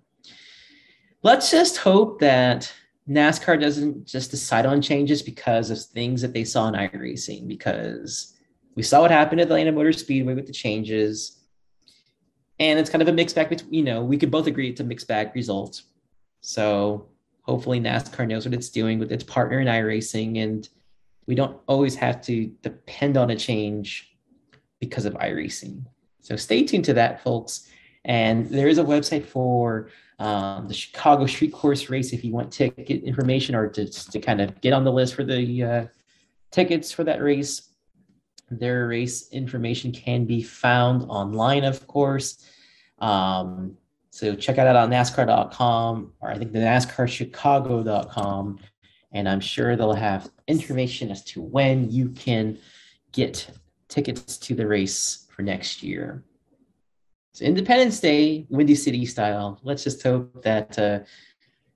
let's 1.23 1.51
just 1.51 1.77
hope 1.77 2.19
that 2.21 2.73
NASCAR 3.07 3.61
doesn't 3.61 4.07
just 4.07 4.31
decide 4.31 4.65
on 4.65 4.81
changes 4.81 5.21
because 5.21 5.71
of 5.71 5.79
things 5.79 6.23
that 6.23 6.33
they 6.33 6.45
saw 6.45 6.69
in 6.69 6.75
iRacing, 6.75 7.47
because 7.47 8.35
we 8.75 8.83
saw 8.83 9.03
what 9.03 9.11
happened 9.11 9.43
at 9.43 9.49
Atlanta 9.49 9.73
Motor 9.73 9.93
Speedway 9.93 10.33
with 10.33 10.47
the 10.47 10.53
changes. 10.55 11.45
And 12.59 12.79
it's 12.79 12.89
kind 12.89 13.03
of 13.03 13.09
a 13.09 13.13
mixed 13.13 13.37
bag 13.37 13.51
between, 13.51 13.75
you 13.75 13.85
know, 13.85 14.03
we 14.03 14.17
could 14.17 14.31
both 14.31 14.47
agree 14.47 14.71
it's 14.71 14.81
a 14.81 14.85
mixed 14.85 15.09
bag 15.09 15.33
result. 15.35 15.83
So 16.41 17.11
hopefully 17.49 17.81
NASCAR 17.81 18.29
knows 18.29 18.45
what 18.45 18.53
it's 18.53 18.69
doing 18.69 18.99
with 18.99 19.11
its 19.11 19.25
partner 19.25 19.59
in 19.61 19.67
iRacing. 19.67 20.43
And 20.43 20.69
we 21.27 21.35
don't 21.35 21.59
always 21.67 21.95
have 21.97 22.21
to 22.23 22.47
depend 22.63 23.17
on 23.17 23.31
a 23.31 23.37
change 23.37 24.15
because 24.81 25.07
of 25.07 25.15
iRacing. 25.15 25.83
So 26.21 26.37
stay 26.37 26.65
tuned 26.65 26.85
to 26.85 26.93
that, 26.95 27.23
folks. 27.23 27.67
And 28.05 28.51
there 28.51 28.69
is 28.69 28.77
a 28.77 28.85
website 28.85 29.25
for 29.25 29.89
um, 30.19 30.69
the 30.69 30.75
Chicago 30.75 31.25
Street 31.25 31.55
Course 31.55 31.89
race 31.89 32.13
if 32.13 32.23
you 32.23 32.33
want 32.33 32.53
ticket 32.53 33.03
information 33.03 33.55
or 33.55 33.67
to, 33.69 33.87
to 33.87 34.21
kind 34.21 34.43
of 34.43 34.61
get 34.61 34.75
on 34.75 34.85
the 34.85 34.93
list 34.93 35.15
for 35.15 35.25
the 35.25 35.65
uh, 35.65 35.87
tickets 36.51 36.93
for 36.93 37.03
that 37.05 37.23
race. 37.23 37.71
Their 38.51 38.89
race 38.89 39.31
information 39.31 39.91
can 39.91 40.27
be 40.27 40.43
found 40.43 41.05
online, 41.09 41.65
of 41.65 41.87
course. 41.87 42.45
Um, 42.99 43.79
so 44.19 44.35
check 44.35 44.59
it 44.59 44.67
out 44.67 44.75
on 44.75 44.91
NASCAR.com 44.91 46.13
or 46.21 46.29
I 46.29 46.37
think 46.37 46.53
the 46.53 46.59
NASCARChicago.com. 46.59 48.59
And 49.13 49.29
I'm 49.29 49.39
sure 49.39 49.77
they'll 49.77 49.93
have 49.93 50.29
information 50.49 51.13
as 51.13 51.23
to 51.27 51.41
when 51.41 51.89
you 51.89 52.09
can 52.09 52.59
get 53.13 53.49
tickets 53.87 54.37
to 54.39 54.57
the 54.57 54.67
race 54.67 55.29
for 55.31 55.43
next 55.43 55.85
year. 55.85 56.25
So 57.33 57.45
Independence 57.45 58.01
Day, 58.01 58.49
Windy 58.51 58.75
City 58.75 59.07
style. 59.07 59.61
Let's 59.63 59.85
just 59.85 60.03
hope 60.03 60.43
that 60.43 60.77
uh, 60.77 60.99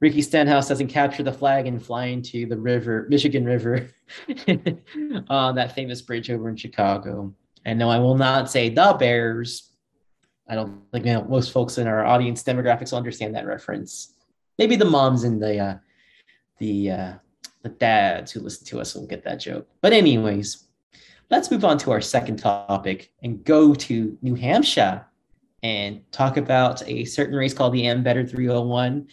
Ricky 0.01 0.21
Stenhouse 0.21 0.67
doesn't 0.67 0.89
capture 0.89 1.23
the 1.23 1.33
flag 1.33 1.69
and 1.69 1.81
fly 1.81 2.07
into 2.07 2.47
the 2.47 2.59
river, 2.59 3.07
Michigan 3.09 3.45
River, 3.45 3.89
on 5.29 5.55
that 5.55 5.77
famous 5.77 6.03
bridge 6.03 6.29
over 6.29 6.49
in 6.49 6.57
Chicago. 6.57 7.33
And 7.65 7.79
no, 7.79 7.89
I 7.89 8.01
will 8.01 8.17
not 8.17 8.51
say 8.51 8.69
the 8.69 8.97
Bears. 8.99 9.72
I 10.53 10.55
don't 10.55 10.83
think 10.93 11.07
you 11.07 11.15
know, 11.15 11.25
most 11.25 11.51
folks 11.51 11.79
in 11.79 11.87
our 11.87 12.05
audience 12.05 12.43
demographics 12.43 12.91
will 12.91 12.99
understand 12.99 13.35
that 13.35 13.47
reference. 13.47 14.13
Maybe 14.59 14.77
the 14.77 14.85
moms 14.85 15.25
and 15.25 15.43
the 15.43 15.59
uh, 15.59 15.75
the 16.59 16.91
uh, 16.91 17.13
the 17.63 17.71
dads 17.71 18.33
who 18.33 18.41
listen 18.41 18.67
to 18.67 18.81
us 18.81 18.95
will 18.95 19.07
get 19.07 19.25
that 19.25 19.41
joke. 19.41 19.67
But 19.81 19.95
anyways, 19.95 20.65
let's 21.31 21.51
move 21.51 21.65
on 21.65 21.79
to 21.79 21.91
our 21.91 22.03
second 22.03 22.37
topic 22.37 23.13
and 23.23 23.43
go 23.43 23.73
to 23.73 24.19
New 24.21 24.35
Hampshire 24.35 25.07
and 25.63 26.03
talk 26.13 26.37
about 26.37 26.87
a 26.87 27.07
certain 27.07 27.35
race 27.35 27.55
called 27.55 27.73
the 27.73 27.85
Ambetter 27.85 28.29
301 28.29 29.09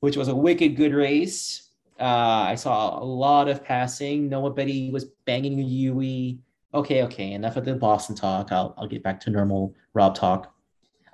which 0.00 0.16
was 0.16 0.28
a 0.28 0.34
wicked 0.34 0.76
good 0.76 0.92
race. 0.92 1.70
Uh, 1.98 2.04
I 2.52 2.54
saw 2.54 3.02
a 3.02 3.02
lot 3.02 3.48
of 3.48 3.64
passing. 3.64 4.28
Nobody 4.28 4.90
was 4.90 5.06
banging 5.24 5.58
a 5.58 5.62
Yui. 5.62 6.38
Okay, 6.74 7.02
okay, 7.04 7.32
enough 7.32 7.56
of 7.56 7.64
the 7.64 7.74
Boston 7.74 8.14
talk. 8.14 8.52
I'll, 8.52 8.74
I'll 8.76 8.86
get 8.86 9.02
back 9.02 9.18
to 9.20 9.30
normal 9.30 9.74
Rob 9.94 10.14
talk. 10.14 10.55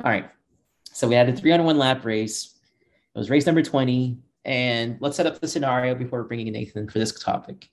All 0.03 0.11
right. 0.11 0.29
So 0.93 1.09
we 1.09 1.15
had 1.15 1.29
a 1.29 1.37
301 1.37 1.79
lap 1.79 2.05
race. 2.05 2.57
It 3.15 3.19
was 3.19 3.31
race 3.31 3.47
number 3.47 3.62
20. 3.62 4.19
And 4.45 4.97
let's 5.01 5.17
set 5.17 5.27
up 5.27 5.41
the 5.41 5.47
scenario 5.47 5.95
before 5.95 6.25
bringing 6.25 6.49
in 6.49 6.55
Nathan 6.55 6.88
for 6.88 6.99
this 6.99 7.19
topic. 7.23 7.69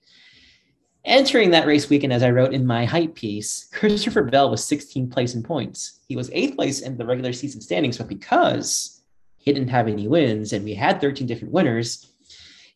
Entering 1.04 1.50
that 1.50 1.66
race 1.66 1.88
weekend, 1.88 2.12
as 2.12 2.22
I 2.22 2.30
wrote 2.30 2.52
in 2.52 2.66
my 2.66 2.84
hype 2.84 3.14
piece, 3.14 3.68
Christopher 3.72 4.22
Bell 4.22 4.50
was 4.50 4.60
16th 4.62 5.10
place 5.10 5.34
in 5.34 5.42
points. 5.42 6.00
He 6.06 6.14
was 6.14 6.30
eighth 6.32 6.56
place 6.56 6.80
in 6.80 6.96
the 6.96 7.06
regular 7.06 7.32
season 7.32 7.60
standings, 7.60 7.98
but 7.98 8.06
because 8.06 9.02
he 9.38 9.52
didn't 9.52 9.70
have 9.70 9.88
any 9.88 10.06
wins, 10.06 10.52
and 10.52 10.64
we 10.64 10.74
had 10.74 11.00
13 11.00 11.26
different 11.26 11.52
winners. 11.52 12.06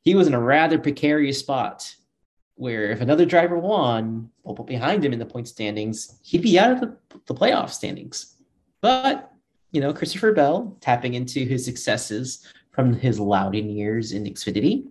He 0.03 0.15
was 0.15 0.27
in 0.27 0.35
a 0.35 0.41
rather 0.41 0.79
precarious 0.79 1.39
spot 1.39 1.95
where 2.57 2.91
if 2.91 3.01
another 3.01 3.27
driver 3.27 3.59
won, 3.59 4.31
well, 4.43 4.55
behind 4.55 5.05
him 5.05 5.13
in 5.13 5.19
the 5.19 5.27
point 5.27 5.49
standings, 5.49 6.19
he'd 6.23 6.43
be 6.43 6.59
out 6.59 6.71
of 6.71 6.81
the, 6.81 6.97
the 7.27 7.35
playoff 7.35 7.71
standings. 7.71 8.37
But, 8.81 9.34
you 9.75 9.81
know, 9.81 9.93
Christopher 9.93 10.33
Bell 10.33 10.77
tapping 10.81 11.15
into 11.15 11.45
his 11.45 11.65
successes 11.65 12.47
from 12.71 12.95
his 12.95 13.19
Loudon 13.19 13.69
years 13.69 14.13
in 14.13 14.25
Xfinity 14.25 14.87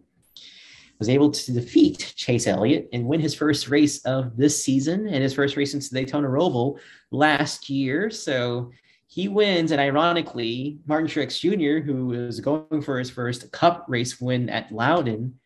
was 1.00 1.08
able 1.08 1.32
to 1.32 1.54
defeat 1.54 2.14
Chase 2.18 2.48
Elliott 2.48 2.90
and 2.92 3.06
win 3.06 3.22
his 3.22 3.34
first 3.34 3.70
race 3.70 4.04
of 4.06 4.36
this 4.36 4.62
season 4.62 5.08
and 5.08 5.24
his 5.24 5.34
first 5.34 5.56
race 5.56 5.72
since 5.72 5.90
the 5.90 6.00
Daytona 6.00 6.28
Roval 6.28 6.80
last 7.12 7.70
year. 7.70 8.10
So 8.10 8.72
he 9.08 9.30
wins, 9.30 9.72
and 9.72 9.80
ironically, 9.80 10.80
Martin 10.86 11.08
Truex 11.08 11.40
Jr., 11.40 11.86
who 11.86 12.12
is 12.12 12.42
going 12.42 12.82
for 12.82 13.00
his 13.00 13.10
first 13.10 13.52
Cup 13.54 13.86
race 13.88 14.20
win 14.20 14.50
at 14.50 14.72
Loudon, 14.72 15.40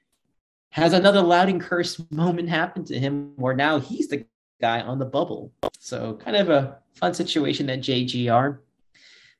has 0.69 0.93
another 0.93 1.21
Loudon 1.21 1.59
curse 1.59 2.01
moment 2.11 2.49
happen 2.49 2.83
to 2.85 2.99
him, 2.99 3.33
where 3.35 3.55
now 3.55 3.79
he's 3.79 4.07
the 4.07 4.25
guy 4.59 4.81
on 4.81 4.97
the 4.97 5.05
bubble. 5.05 5.51
So, 5.77 6.15
kind 6.15 6.37
of 6.37 6.49
a 6.49 6.79
fun 6.95 7.13
situation 7.13 7.69
at 7.69 7.81
JGR. 7.81 8.59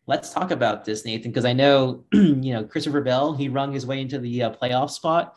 Let's 0.07 0.33
talk 0.33 0.51
about 0.51 0.85
this, 0.85 1.03
Nathan, 1.03 1.31
because 1.31 1.43
I 1.43 1.51
know 1.51 2.05
you 2.13 2.53
know 2.53 2.63
Christopher 2.63 3.01
Bell. 3.01 3.33
He 3.33 3.49
rung 3.49 3.73
his 3.73 3.85
way 3.85 4.01
into 4.01 4.19
the 4.19 4.43
uh, 4.43 4.51
playoff 4.51 4.89
spot, 4.89 5.35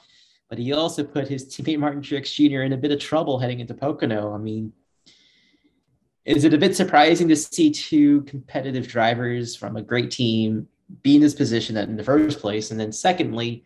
but 0.48 0.58
he 0.58 0.72
also 0.72 1.02
put 1.02 1.28
his 1.28 1.46
teammate 1.46 1.78
Martin 1.80 2.00
Truex 2.00 2.32
Jr. 2.32 2.62
in 2.62 2.72
a 2.72 2.76
bit 2.76 2.92
of 2.92 3.00
trouble 3.00 3.38
heading 3.38 3.60
into 3.60 3.74
Pocono. 3.74 4.32
I 4.32 4.38
mean, 4.38 4.72
is 6.24 6.44
it 6.44 6.54
a 6.54 6.58
bit 6.58 6.76
surprising 6.76 7.28
to 7.28 7.36
see 7.36 7.72
two 7.72 8.22
competitive 8.22 8.86
drivers 8.86 9.56
from 9.56 9.76
a 9.76 9.82
great 9.82 10.12
team 10.12 10.68
be 11.02 11.16
in 11.16 11.20
this 11.20 11.34
position 11.34 11.76
in 11.76 11.96
the 11.96 12.04
first 12.04 12.38
place? 12.38 12.70
And 12.70 12.78
then 12.78 12.92
secondly, 12.92 13.64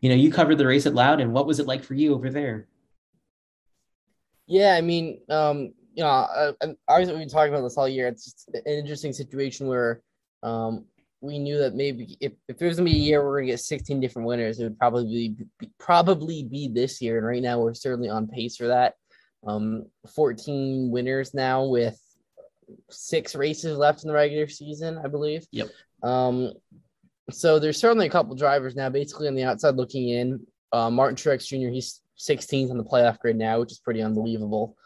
you 0.00 0.08
know, 0.08 0.14
you 0.14 0.32
covered 0.32 0.56
the 0.56 0.66
race 0.66 0.86
at 0.86 0.94
Loudon. 0.94 1.32
What 1.32 1.46
was 1.46 1.60
it 1.60 1.66
like 1.66 1.84
for 1.84 1.92
you 1.92 2.14
over 2.14 2.30
there? 2.30 2.66
Yeah, 4.46 4.74
I 4.74 4.80
mean, 4.80 5.20
um, 5.28 5.74
you 5.94 6.02
know, 6.02 6.08
uh, 6.08 6.52
obviously 6.88 7.14
we've 7.14 7.22
been 7.22 7.28
talking 7.28 7.52
about 7.52 7.62
this 7.62 7.76
all 7.76 7.88
year. 7.88 8.08
It's 8.08 8.46
an 8.54 8.62
interesting 8.64 9.12
situation 9.12 9.66
where 9.66 10.00
um, 10.42 10.84
we 11.20 11.38
knew 11.38 11.58
that 11.58 11.74
maybe 11.74 12.16
if, 12.20 12.32
if 12.48 12.58
there's 12.58 12.76
gonna 12.76 12.90
be 12.90 12.96
a 12.96 13.00
year 13.00 13.24
we're 13.24 13.40
gonna 13.40 13.52
get 13.52 13.60
16 13.60 14.00
different 14.00 14.26
winners, 14.26 14.58
it 14.58 14.64
would 14.64 14.78
probably 14.78 15.28
be 15.28 15.68
probably 15.78 16.44
be 16.44 16.68
this 16.68 17.02
year. 17.02 17.18
And 17.18 17.26
right 17.26 17.42
now 17.42 17.60
we're 17.60 17.74
certainly 17.74 18.08
on 18.08 18.26
pace 18.26 18.56
for 18.56 18.68
that 18.68 18.94
um, 19.46 19.86
14 20.14 20.90
winners 20.90 21.34
now 21.34 21.64
with 21.64 21.98
six 22.90 23.34
races 23.34 23.76
left 23.76 24.02
in 24.04 24.08
the 24.08 24.14
regular 24.14 24.48
season, 24.48 24.98
I 25.02 25.08
believe. 25.08 25.46
Yep. 25.52 25.68
Um, 26.02 26.52
so 27.30 27.58
there's 27.58 27.78
certainly 27.78 28.06
a 28.06 28.10
couple 28.10 28.34
drivers 28.34 28.76
now, 28.76 28.88
basically 28.88 29.28
on 29.28 29.34
the 29.34 29.44
outside 29.44 29.76
looking 29.76 30.08
in. 30.08 30.46
Uh, 30.72 30.90
Martin 30.90 31.16
Truex 31.16 31.46
Jr. 31.46 31.72
He's 31.72 32.00
16th 32.18 32.70
on 32.70 32.78
the 32.78 32.84
playoff 32.84 33.18
grid 33.18 33.36
now, 33.36 33.60
which 33.60 33.72
is 33.72 33.80
pretty 33.80 34.02
unbelievable. 34.02 34.76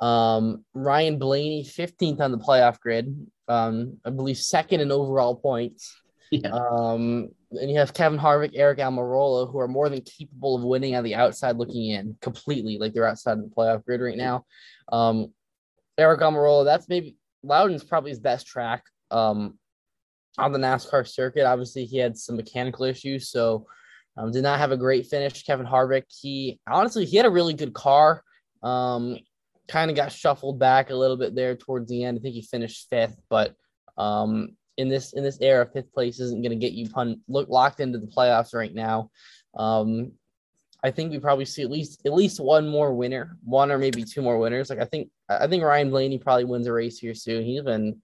Um, 0.00 0.64
Ryan 0.74 1.18
Blaney 1.18 1.64
15th 1.64 2.20
on 2.20 2.32
the 2.32 2.38
playoff 2.38 2.78
grid. 2.80 3.26
Um, 3.48 3.98
I 4.04 4.10
believe 4.10 4.38
second 4.38 4.80
in 4.80 4.92
overall 4.92 5.36
points. 5.36 5.94
Yeah. 6.30 6.50
Um, 6.50 7.30
and 7.52 7.70
you 7.70 7.78
have 7.78 7.94
Kevin 7.94 8.18
Harvick, 8.18 8.54
Aric 8.54 8.80
Almirola, 8.80 9.50
who 9.50 9.58
are 9.58 9.66
more 9.66 9.88
than 9.88 10.02
capable 10.02 10.56
of 10.56 10.62
winning 10.62 10.94
on 10.94 11.02
the 11.02 11.14
outside 11.14 11.56
looking 11.56 11.86
in 11.86 12.18
completely. 12.20 12.76
Like 12.76 12.92
they're 12.92 13.08
outside 13.08 13.38
of 13.38 13.44
the 13.44 13.54
playoff 13.56 13.82
grid 13.86 14.02
right 14.02 14.14
now. 14.14 14.44
Um, 14.92 15.32
Aric 15.98 16.20
Almirola, 16.20 16.66
that's 16.66 16.86
maybe 16.86 17.16
Loudon's 17.42 17.82
probably 17.84 18.10
his 18.10 18.20
best 18.20 18.46
track 18.46 18.84
um, 19.10 19.58
on 20.36 20.52
the 20.52 20.58
NASCAR 20.58 21.06
circuit. 21.06 21.46
Obviously, 21.46 21.84
he 21.84 21.96
had 21.96 22.16
some 22.16 22.36
mechanical 22.36 22.84
issues, 22.84 23.30
so 23.30 23.66
um, 24.16 24.30
did 24.30 24.42
not 24.42 24.58
have 24.58 24.72
a 24.72 24.76
great 24.76 25.06
finish. 25.06 25.44
Kevin 25.44 25.66
Harvick, 25.66 26.04
he 26.08 26.60
honestly 26.68 27.04
he 27.04 27.16
had 27.16 27.26
a 27.26 27.30
really 27.30 27.54
good 27.54 27.72
car. 27.72 28.22
Um, 28.62 29.16
kind 29.68 29.90
of 29.90 29.96
got 29.96 30.12
shuffled 30.12 30.58
back 30.58 30.90
a 30.90 30.94
little 30.96 31.16
bit 31.16 31.34
there 31.34 31.54
towards 31.54 31.88
the 31.90 32.04
end. 32.04 32.18
I 32.18 32.22
think 32.22 32.34
he 32.34 32.42
finished 32.42 32.88
fifth, 32.88 33.20
but 33.28 33.54
um, 33.96 34.56
in 34.76 34.88
this 34.88 35.12
in 35.12 35.22
this 35.22 35.38
era, 35.40 35.68
fifth 35.72 35.92
place 35.92 36.20
isn't 36.20 36.42
going 36.42 36.58
to 36.58 36.66
get 36.66 36.72
you 36.72 36.88
pun 36.88 37.20
look 37.28 37.48
locked 37.48 37.80
into 37.80 37.98
the 37.98 38.06
playoffs 38.06 38.54
right 38.54 38.74
now. 38.74 39.10
Um, 39.54 40.12
I 40.82 40.92
think 40.92 41.10
we 41.10 41.18
probably 41.18 41.44
see 41.44 41.62
at 41.62 41.70
least 41.70 42.06
at 42.06 42.14
least 42.14 42.40
one 42.40 42.68
more 42.68 42.94
winner, 42.94 43.36
one 43.42 43.70
or 43.70 43.78
maybe 43.78 44.04
two 44.04 44.22
more 44.22 44.38
winners. 44.38 44.70
Like 44.70 44.78
I 44.78 44.84
think 44.84 45.10
I 45.28 45.46
think 45.46 45.64
Ryan 45.64 45.90
Blaney 45.90 46.18
probably 46.18 46.44
wins 46.44 46.66
a 46.66 46.72
race 46.72 46.98
here 46.98 47.14
soon. 47.14 47.44
He's 47.44 47.62
been 47.62 48.00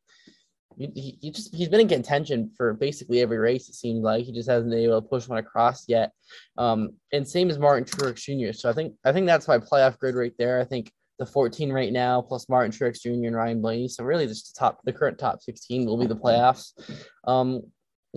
he, 0.76 1.16
he 1.20 1.30
just 1.30 1.54
he's 1.54 1.68
been 1.68 1.80
in 1.80 1.88
contention 1.88 2.50
for 2.56 2.74
basically 2.74 3.20
every 3.20 3.38
race. 3.38 3.68
It 3.68 3.76
seems 3.76 4.02
like 4.02 4.24
he 4.24 4.32
just 4.32 4.48
hasn't 4.48 4.70
been 4.70 4.80
able 4.80 5.00
to 5.00 5.08
push 5.08 5.28
one 5.28 5.38
across 5.38 5.88
yet. 5.88 6.10
Um, 6.58 6.94
and 7.12 7.26
same 7.26 7.48
as 7.48 7.58
Martin 7.58 7.84
Truex 7.84 8.16
Jr. 8.16 8.52
So 8.52 8.68
I 8.68 8.72
think 8.72 8.94
I 9.04 9.12
think 9.12 9.26
that's 9.26 9.46
my 9.46 9.58
playoff 9.58 9.98
grid 9.98 10.16
right 10.16 10.34
there. 10.36 10.60
I 10.60 10.64
think 10.64 10.92
the 11.18 11.26
14 11.26 11.72
right 11.72 11.92
now, 11.92 12.20
plus 12.20 12.48
Martin 12.48 12.72
Truex 12.72 13.00
Jr. 13.00 13.26
and 13.26 13.36
Ryan 13.36 13.60
Blaney. 13.60 13.88
So 13.88 14.04
really, 14.04 14.26
just 14.26 14.54
the 14.54 14.58
top, 14.58 14.80
the 14.84 14.92
current 14.92 15.18
top 15.18 15.42
16 15.42 15.86
will 15.86 15.98
be 15.98 16.06
the 16.06 16.16
playoffs. 16.16 16.72
Um, 17.26 17.62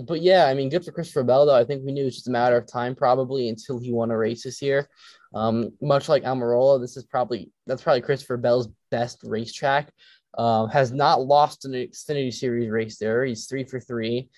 but 0.06 0.22
yeah, 0.22 0.46
I 0.46 0.54
mean, 0.54 0.70
good 0.70 0.86
for 0.86 0.92
Christopher 0.92 1.24
Bell 1.24 1.46
though. 1.46 1.56
I 1.56 1.64
think 1.64 1.84
we 1.84 1.92
knew 1.92 2.06
it's 2.06 2.16
just 2.16 2.28
a 2.28 2.32
matter 2.32 2.58
of 2.58 2.68
time 2.68 2.96
probably 2.96 3.50
until 3.50 3.80
he 3.80 3.92
won 3.92 4.12
a 4.12 4.18
race 4.18 4.44
this 4.44 4.62
year. 4.62 4.88
Um, 5.34 5.72
much 5.82 6.08
like 6.08 6.24
Almirola, 6.24 6.80
this 6.80 6.98
is 6.98 7.04
probably 7.04 7.52
that's 7.66 7.82
probably 7.82 8.02
Christopher 8.02 8.38
Bell's 8.38 8.70
best 8.92 9.20
racetrack. 9.24 9.92
Uh, 10.38 10.68
has 10.68 10.92
not 10.92 11.26
lost 11.26 11.66
an 11.66 11.72
Xfinity 11.72 12.32
Series 12.32 12.70
race 12.70 13.00
there. 13.00 13.26
He's 13.26 13.48
three 13.48 13.64
for 13.64 13.80
three. 13.80 14.30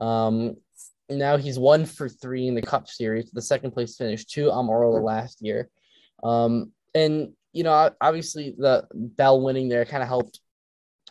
Um, 0.00 0.56
now 1.10 1.36
he's 1.36 1.58
one 1.58 1.84
for 1.84 2.08
three 2.08 2.46
in 2.46 2.54
the 2.54 2.62
Cup 2.62 2.88
Series, 2.88 3.30
the 3.30 3.42
second 3.42 3.72
place 3.72 3.96
finish 3.96 4.24
to 4.26 4.46
Almirola 4.46 5.02
last 5.02 5.42
year. 5.42 5.68
Um, 6.22 6.72
and 6.94 7.34
you 7.52 7.64
know, 7.64 7.90
obviously 8.00 8.54
the 8.56 8.86
Bell 8.92 9.40
winning 9.40 9.68
there 9.68 9.84
kind 9.84 10.02
of 10.02 10.08
helped 10.08 10.40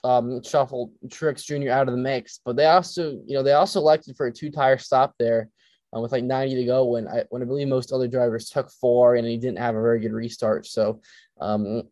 um, 0.04 0.42
shuffle 0.44 0.92
Truex 1.08 1.46
Jr. 1.46 1.72
out 1.72 1.88
of 1.88 1.94
the 1.94 2.02
mix, 2.02 2.40
but 2.44 2.56
they 2.56 2.66
also, 2.66 3.20
you 3.26 3.36
know, 3.36 3.44
they 3.44 3.54
also 3.54 3.80
elected 3.80 4.18
for 4.18 4.28
a 4.28 4.34
two 4.34 4.50
tire 4.50 4.78
stop 4.78 5.14
there 5.20 5.50
uh, 5.96 6.00
with 6.00 6.12
like 6.12 6.24
90 6.24 6.56
to 6.56 6.66
go 6.66 6.86
when 6.86 7.08
I 7.08 7.24
when 7.30 7.42
I 7.42 7.46
believe 7.46 7.68
most 7.68 7.92
other 7.92 8.08
drivers 8.08 8.50
took 8.50 8.72
four 8.72 9.16
and 9.16 9.28
he 9.28 9.38
didn't 9.38 9.60
have 9.60 9.76
a 9.76 9.82
very 9.82 10.00
good 10.00 10.14
restart. 10.14 10.66
So 10.66 11.02
um, 11.40 11.84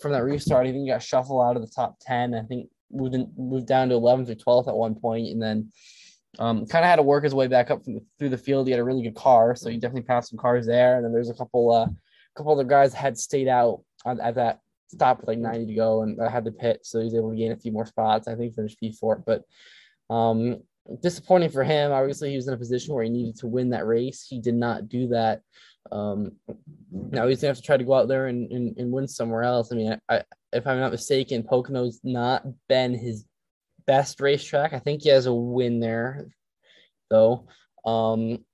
from 0.00 0.12
that 0.12 0.24
restart, 0.24 0.66
I 0.66 0.72
think 0.72 0.84
he 0.84 0.90
got 0.90 1.02
shuffled 1.02 1.44
out 1.44 1.56
of 1.56 1.62
the 1.62 1.72
top 1.72 1.96
10. 2.00 2.34
I 2.34 2.42
think 2.42 2.68
moved 2.90 3.14
in, 3.14 3.32
moved 3.36 3.66
down 3.66 3.88
to 3.90 3.94
11th 3.96 4.30
or 4.30 4.34
12th 4.34 4.68
at 4.68 4.76
one 4.76 4.94
point, 4.94 5.28
and 5.28 5.42
then 5.42 5.70
um, 6.38 6.66
kind 6.66 6.84
of 6.84 6.88
had 6.88 6.96
to 6.96 7.02
work 7.02 7.24
his 7.24 7.34
way 7.34 7.46
back 7.46 7.70
up 7.70 7.82
the, 7.84 8.00
through 8.18 8.28
the 8.28 8.38
field. 8.38 8.66
He 8.66 8.72
had 8.72 8.80
a 8.80 8.84
really 8.84 9.02
good 9.02 9.14
car, 9.14 9.54
so 9.54 9.70
he 9.70 9.76
definitely 9.76 10.06
passed 10.06 10.30
some 10.30 10.38
cars 10.38 10.66
there. 10.66 10.96
And 10.96 11.04
then 11.04 11.12
there's 11.12 11.30
a 11.30 11.34
couple 11.34 11.72
uh, 11.72 11.86
couple 12.38 12.52
other 12.52 12.64
guys 12.64 12.94
had 12.94 13.18
stayed 13.18 13.48
out 13.48 13.82
on, 14.04 14.20
at 14.20 14.36
that 14.36 14.60
stop 14.88 15.20
with 15.20 15.28
like 15.28 15.38
90 15.38 15.66
to 15.66 15.74
go 15.74 16.02
and 16.02 16.20
I 16.20 16.30
had 16.30 16.44
the 16.44 16.52
pit, 16.52 16.80
so 16.82 16.98
he 16.98 17.04
was 17.04 17.14
able 17.14 17.30
to 17.30 17.36
gain 17.36 17.52
a 17.52 17.56
few 17.56 17.72
more 17.72 17.86
spots. 17.86 18.26
I 18.26 18.34
think 18.34 18.54
finished 18.54 18.78
P4, 18.82 19.22
but 19.26 19.44
um, 20.08 20.62
disappointing 21.02 21.50
for 21.50 21.64
him. 21.64 21.92
Obviously, 21.92 22.30
he 22.30 22.36
was 22.36 22.48
in 22.48 22.54
a 22.54 22.58
position 22.58 22.94
where 22.94 23.04
he 23.04 23.10
needed 23.10 23.36
to 23.36 23.46
win 23.46 23.70
that 23.70 23.86
race. 23.86 24.26
He 24.26 24.40
did 24.40 24.54
not 24.54 24.88
do 24.88 25.08
that. 25.08 25.42
Um, 25.92 26.32
now 26.92 27.26
he's 27.26 27.40
gonna 27.40 27.50
have 27.50 27.56
to 27.56 27.62
try 27.62 27.76
to 27.76 27.84
go 27.84 27.94
out 27.94 28.08
there 28.08 28.26
and, 28.26 28.50
and, 28.50 28.76
and 28.78 28.92
win 28.92 29.08
somewhere 29.08 29.42
else. 29.42 29.72
I 29.72 29.76
mean, 29.76 29.98
I, 30.08 30.22
if 30.52 30.66
I'm 30.66 30.80
not 30.80 30.92
mistaken, 30.92 31.42
Pocono's 31.42 32.00
not 32.02 32.44
been 32.68 32.94
his 32.94 33.24
best 33.86 34.20
racetrack. 34.20 34.72
I 34.72 34.78
think 34.78 35.02
he 35.02 35.10
has 35.10 35.26
a 35.26 35.32
win 35.32 35.80
there, 35.80 36.28
though. 37.10 37.48
Um, 37.84 38.44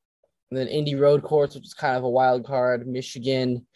And 0.55 0.61
then 0.61 0.69
Indy 0.69 0.95
Road 0.95 1.25
Course, 1.25 1.57
which 1.57 1.64
is 1.64 1.75
kind 1.75 1.97
of 1.97 2.05
a 2.05 2.09
wild 2.09 2.47
card. 2.47 2.87
Michigan, 2.87 3.67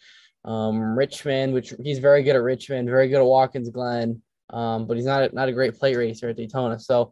um, 0.45 0.97
Richmond, 0.97 1.53
which 1.53 1.73
he's 1.83 1.99
very 1.99 2.23
good 2.23 2.37
at 2.37 2.41
Richmond, 2.41 2.87
very 2.87 3.09
good 3.09 3.19
at 3.19 3.25
Watkins 3.25 3.69
Glen, 3.69 4.21
um, 4.51 4.87
but 4.87 4.95
he's 4.95 5.05
not 5.05 5.23
a, 5.23 5.35
not 5.35 5.49
a 5.49 5.51
great 5.51 5.77
plate 5.77 5.97
racer 5.97 6.29
at 6.29 6.37
Daytona. 6.37 6.79
So 6.79 7.11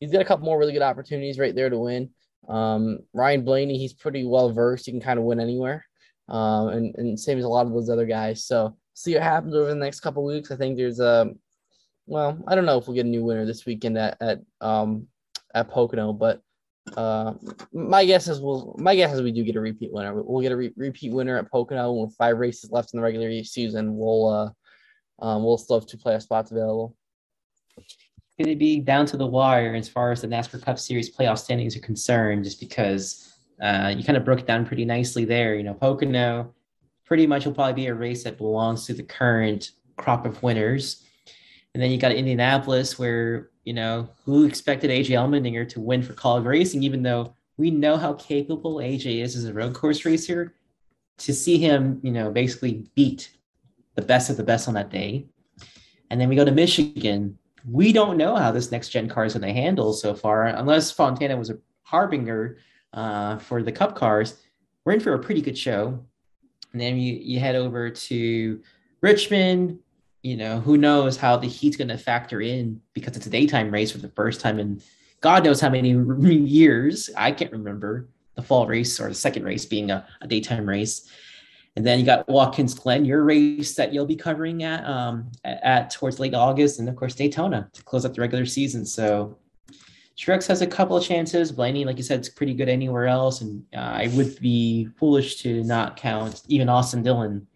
he's 0.00 0.12
got 0.12 0.20
a 0.20 0.24
couple 0.26 0.44
more 0.44 0.58
really 0.58 0.74
good 0.74 0.82
opportunities 0.82 1.38
right 1.38 1.54
there 1.54 1.70
to 1.70 1.78
win. 1.78 2.10
Um, 2.46 2.98
Ryan 3.14 3.42
Blaney, 3.42 3.78
he's 3.78 3.94
pretty 3.94 4.26
well 4.26 4.52
versed. 4.52 4.84
He 4.84 4.92
can 4.92 5.00
kind 5.00 5.18
of 5.18 5.24
win 5.24 5.40
anywhere, 5.40 5.82
um, 6.28 6.68
and 6.68 6.94
and 6.96 7.18
same 7.18 7.38
as 7.38 7.44
a 7.44 7.48
lot 7.48 7.64
of 7.64 7.72
those 7.72 7.88
other 7.88 8.04
guys. 8.04 8.44
So 8.44 8.76
see 8.92 9.14
what 9.14 9.22
happens 9.22 9.54
over 9.54 9.70
the 9.70 9.76
next 9.76 10.00
couple 10.00 10.26
weeks. 10.26 10.50
I 10.50 10.56
think 10.56 10.76
there's 10.76 11.00
a, 11.00 11.30
well, 12.04 12.38
I 12.46 12.54
don't 12.54 12.66
know 12.66 12.76
if 12.76 12.86
we'll 12.86 12.96
get 12.96 13.06
a 13.06 13.08
new 13.08 13.24
winner 13.24 13.46
this 13.46 13.64
weekend 13.64 13.96
at 13.96 14.18
at 14.20 14.40
um 14.60 15.06
at 15.54 15.70
Pocono, 15.70 16.12
but 16.12 16.42
uh, 16.96 17.34
my 17.72 18.04
guess 18.04 18.28
is 18.28 18.40
we'll 18.40 18.74
my 18.78 18.94
guess 18.94 19.12
is 19.12 19.22
we 19.22 19.32
do 19.32 19.44
get 19.44 19.56
a 19.56 19.60
repeat 19.60 19.92
winner. 19.92 20.22
We'll 20.22 20.42
get 20.42 20.52
a 20.52 20.56
re- 20.56 20.72
repeat 20.76 21.12
winner 21.12 21.38
at 21.38 21.50
Pocono 21.50 21.92
with 21.92 22.14
five 22.16 22.38
races 22.38 22.70
left 22.70 22.92
in 22.92 22.98
the 22.98 23.02
regular 23.02 23.42
season. 23.44 23.96
We'll 23.96 24.28
uh, 24.28 25.24
um, 25.24 25.44
we'll 25.44 25.58
still 25.58 25.78
have 25.78 25.88
two 25.88 25.98
playoff 25.98 26.22
spots 26.22 26.50
available. 26.50 26.96
It's 27.76 27.96
Going 28.38 28.48
to 28.48 28.58
be 28.58 28.80
down 28.80 29.04
to 29.06 29.18
the 29.18 29.26
wire 29.26 29.74
as 29.74 29.88
far 29.88 30.12
as 30.12 30.22
the 30.22 30.28
NASCAR 30.28 30.62
Cup 30.62 30.78
Series 30.78 31.14
playoff 31.14 31.38
standings 31.38 31.76
are 31.76 31.80
concerned, 31.80 32.44
just 32.44 32.58
because 32.58 33.34
uh, 33.62 33.92
you 33.94 34.02
kind 34.02 34.16
of 34.16 34.24
broke 34.24 34.40
it 34.40 34.46
down 34.46 34.64
pretty 34.64 34.86
nicely 34.86 35.26
there. 35.26 35.54
You 35.56 35.62
know, 35.62 35.74
Pocono 35.74 36.54
pretty 37.04 37.26
much 37.26 37.44
will 37.44 37.52
probably 37.52 37.74
be 37.74 37.88
a 37.88 37.94
race 37.94 38.24
that 38.24 38.38
belongs 38.38 38.86
to 38.86 38.94
the 38.94 39.02
current 39.02 39.72
crop 39.96 40.24
of 40.24 40.42
winners. 40.42 41.04
And 41.74 41.82
then 41.82 41.90
you 41.90 41.98
got 41.98 42.12
Indianapolis, 42.12 42.98
where 42.98 43.49
you 43.70 43.74
know 43.74 44.08
who 44.24 44.46
expected 44.46 44.90
AJ 44.90 45.10
Allmendinger 45.10 45.68
to 45.68 45.80
win 45.80 46.02
for 46.02 46.12
Kaulig 46.12 46.44
Racing, 46.44 46.82
even 46.82 47.04
though 47.04 47.36
we 47.56 47.70
know 47.70 47.96
how 47.96 48.14
capable 48.14 48.78
AJ 48.78 49.22
is 49.22 49.36
as 49.36 49.44
a 49.44 49.52
road 49.52 49.74
course 49.74 50.04
racer. 50.04 50.56
To 51.18 51.32
see 51.32 51.56
him, 51.56 52.00
you 52.02 52.10
know, 52.10 52.32
basically 52.32 52.88
beat 52.96 53.30
the 53.94 54.02
best 54.02 54.28
of 54.28 54.36
the 54.36 54.42
best 54.42 54.66
on 54.66 54.74
that 54.74 54.90
day. 54.90 55.28
And 56.10 56.20
then 56.20 56.28
we 56.28 56.34
go 56.34 56.44
to 56.44 56.50
Michigan. 56.50 57.38
We 57.64 57.92
don't 57.92 58.16
know 58.16 58.34
how 58.34 58.50
this 58.50 58.72
next 58.72 58.88
gen 58.88 59.08
car 59.08 59.24
is 59.24 59.34
going 59.34 59.46
to 59.46 59.60
handle 59.60 59.92
so 59.92 60.14
far, 60.14 60.46
unless 60.46 60.90
Fontana 60.90 61.36
was 61.36 61.50
a 61.50 61.58
harbinger 61.82 62.58
uh, 62.92 63.38
for 63.38 63.62
the 63.62 63.70
Cup 63.70 63.94
cars. 63.94 64.42
We're 64.84 64.94
in 64.94 65.00
for 65.00 65.14
a 65.14 65.20
pretty 65.20 65.42
good 65.42 65.56
show. 65.56 66.04
And 66.72 66.80
then 66.80 66.96
you, 66.96 67.12
you 67.14 67.38
head 67.38 67.54
over 67.54 67.88
to 67.88 68.62
Richmond, 69.00 69.78
you 70.22 70.36
know, 70.36 70.60
who 70.60 70.76
knows 70.76 71.16
how 71.16 71.36
the 71.36 71.46
heat's 71.46 71.76
going 71.76 71.88
to 71.88 71.98
factor 71.98 72.40
in 72.40 72.80
because 72.92 73.16
it's 73.16 73.26
a 73.26 73.30
daytime 73.30 73.70
race 73.70 73.90
for 73.90 73.98
the 73.98 74.08
first 74.08 74.40
time 74.40 74.58
in 74.58 74.82
God 75.20 75.44
knows 75.44 75.60
how 75.60 75.68
many 75.68 75.90
years. 76.34 77.10
I 77.16 77.32
can't 77.32 77.52
remember 77.52 78.08
the 78.34 78.42
fall 78.42 78.66
race 78.66 79.00
or 79.00 79.08
the 79.08 79.14
second 79.14 79.44
race 79.44 79.64
being 79.64 79.90
a, 79.90 80.06
a 80.20 80.26
daytime 80.26 80.68
race. 80.68 81.10
And 81.76 81.86
then 81.86 82.00
you 82.00 82.04
got 82.04 82.28
Watkins 82.28 82.74
Glen, 82.74 83.04
your 83.04 83.22
race 83.22 83.74
that 83.76 83.92
you'll 83.92 84.06
be 84.06 84.16
covering 84.16 84.64
at, 84.64 84.84
um, 84.84 85.30
at, 85.44 85.62
at 85.62 85.90
towards 85.90 86.18
late 86.18 86.34
August, 86.34 86.80
and 86.80 86.88
of 86.88 86.96
course 86.96 87.14
Daytona 87.14 87.70
to 87.72 87.82
close 87.84 88.04
up 88.04 88.14
the 88.14 88.20
regular 88.20 88.44
season. 88.44 88.84
So 88.84 89.38
Truex 90.18 90.46
has 90.48 90.62
a 90.62 90.66
couple 90.66 90.96
of 90.96 91.04
chances. 91.04 91.52
Blaney, 91.52 91.84
like 91.84 91.96
you 91.96 92.02
said, 92.02 92.20
is 92.20 92.28
pretty 92.28 92.54
good 92.54 92.68
anywhere 92.68 93.06
else, 93.06 93.40
and 93.40 93.64
uh, 93.74 93.78
I 93.78 94.10
would 94.14 94.38
be 94.40 94.88
foolish 94.96 95.36
to 95.42 95.62
not 95.62 95.96
count 95.96 96.42
even 96.48 96.68
Austin 96.68 97.02
Dillon 97.02 97.46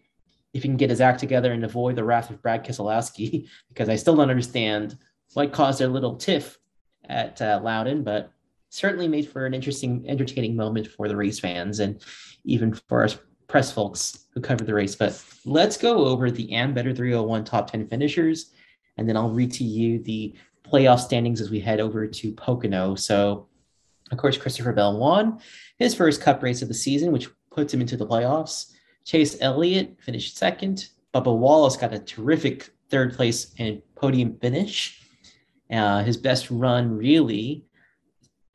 if 0.55 0.63
he 0.63 0.69
can 0.69 0.77
get 0.77 0.89
his 0.89 1.01
act 1.01 1.19
together 1.19 1.51
and 1.51 1.65
avoid 1.65 1.97
the 1.97 2.03
wrath 2.03 2.29
of 2.29 2.41
Brad 2.41 2.65
Keselowski, 2.65 3.49
because 3.69 3.89
I 3.89 3.97
still 3.97 4.15
don't 4.15 4.29
understand 4.29 4.97
what 5.33 5.51
caused 5.51 5.81
their 5.81 5.89
little 5.89 6.15
tiff 6.15 6.57
at 7.09 7.41
uh, 7.41 7.59
Loudon, 7.61 8.03
but 8.03 8.31
certainly 8.69 9.09
made 9.09 9.27
for 9.27 9.45
an 9.45 9.53
interesting, 9.53 10.05
entertaining 10.07 10.55
moment 10.55 10.87
for 10.87 11.09
the 11.09 11.15
race 11.15 11.39
fans 11.39 11.79
and 11.81 12.01
even 12.45 12.73
for 12.73 13.03
us 13.03 13.17
press 13.47 13.69
folks 13.69 14.27
who 14.33 14.39
covered 14.39 14.65
the 14.65 14.73
race. 14.73 14.95
But 14.95 15.21
let's 15.43 15.75
go 15.75 16.05
over 16.05 16.31
the 16.31 16.47
Ambetter 16.47 16.95
301 16.95 17.43
top 17.43 17.69
10 17.69 17.87
finishers, 17.87 18.53
and 18.95 19.09
then 19.09 19.17
I'll 19.17 19.29
read 19.29 19.51
to 19.53 19.65
you 19.65 19.99
the 19.99 20.35
playoff 20.63 20.99
standings 20.99 21.41
as 21.41 21.51
we 21.51 21.59
head 21.59 21.81
over 21.81 22.07
to 22.07 22.31
Pocono. 22.31 22.95
So, 22.95 23.49
of 24.09 24.17
course, 24.17 24.37
Christopher 24.37 24.71
Bell 24.71 24.97
won 24.97 25.39
his 25.79 25.93
first 25.93 26.21
cup 26.21 26.41
race 26.41 26.61
of 26.61 26.69
the 26.69 26.73
season, 26.73 27.11
which 27.11 27.27
puts 27.51 27.73
him 27.73 27.81
into 27.81 27.97
the 27.97 28.07
playoffs. 28.07 28.71
Chase 29.05 29.37
Elliott 29.39 29.95
finished 30.01 30.37
second. 30.37 30.89
Bubba 31.13 31.35
Wallace 31.35 31.77
got 31.77 31.93
a 31.93 31.99
terrific 31.99 32.71
third 32.89 33.13
place 33.13 33.53
and 33.59 33.81
podium 33.95 34.37
finish. 34.39 35.01
Uh, 35.71 36.03
his 36.03 36.17
best 36.17 36.51
run, 36.51 36.95
really, 36.95 37.65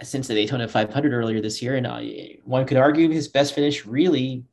since 0.03 0.29
the 0.29 0.35
Daytona 0.35 0.69
500 0.69 1.13
earlier 1.13 1.41
this 1.41 1.63
year. 1.63 1.77
And 1.77 1.87
uh, 1.87 2.01
one 2.45 2.67
could 2.67 2.77
argue 2.77 3.09
his 3.09 3.29
best 3.29 3.55
finish, 3.55 3.87
really, 3.87 4.45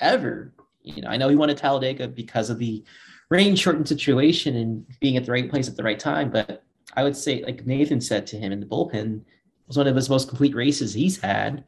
ever. 0.00 0.52
You 0.82 1.02
know, 1.02 1.08
I 1.08 1.16
know 1.16 1.28
he 1.28 1.36
won 1.36 1.50
at 1.50 1.58
Talladega 1.58 2.08
because 2.08 2.50
of 2.50 2.58
the 2.58 2.82
rain 3.28 3.54
shortened 3.54 3.88
situation 3.88 4.56
and 4.56 4.86
being 5.00 5.16
at 5.16 5.24
the 5.24 5.32
right 5.32 5.48
place 5.48 5.68
at 5.68 5.76
the 5.76 5.82
right 5.82 5.98
time. 5.98 6.30
But 6.30 6.64
I 6.96 7.04
would 7.04 7.16
say, 7.16 7.44
like 7.44 7.66
Nathan 7.66 8.00
said 8.00 8.26
to 8.28 8.36
him 8.36 8.52
in 8.52 8.60
the 8.60 8.66
bullpen, 8.66 9.20
it 9.20 9.24
was 9.68 9.76
one 9.76 9.86
of 9.86 9.96
his 9.96 10.10
most 10.10 10.28
complete 10.28 10.54
races 10.54 10.94
he's 10.94 11.20
had. 11.20 11.64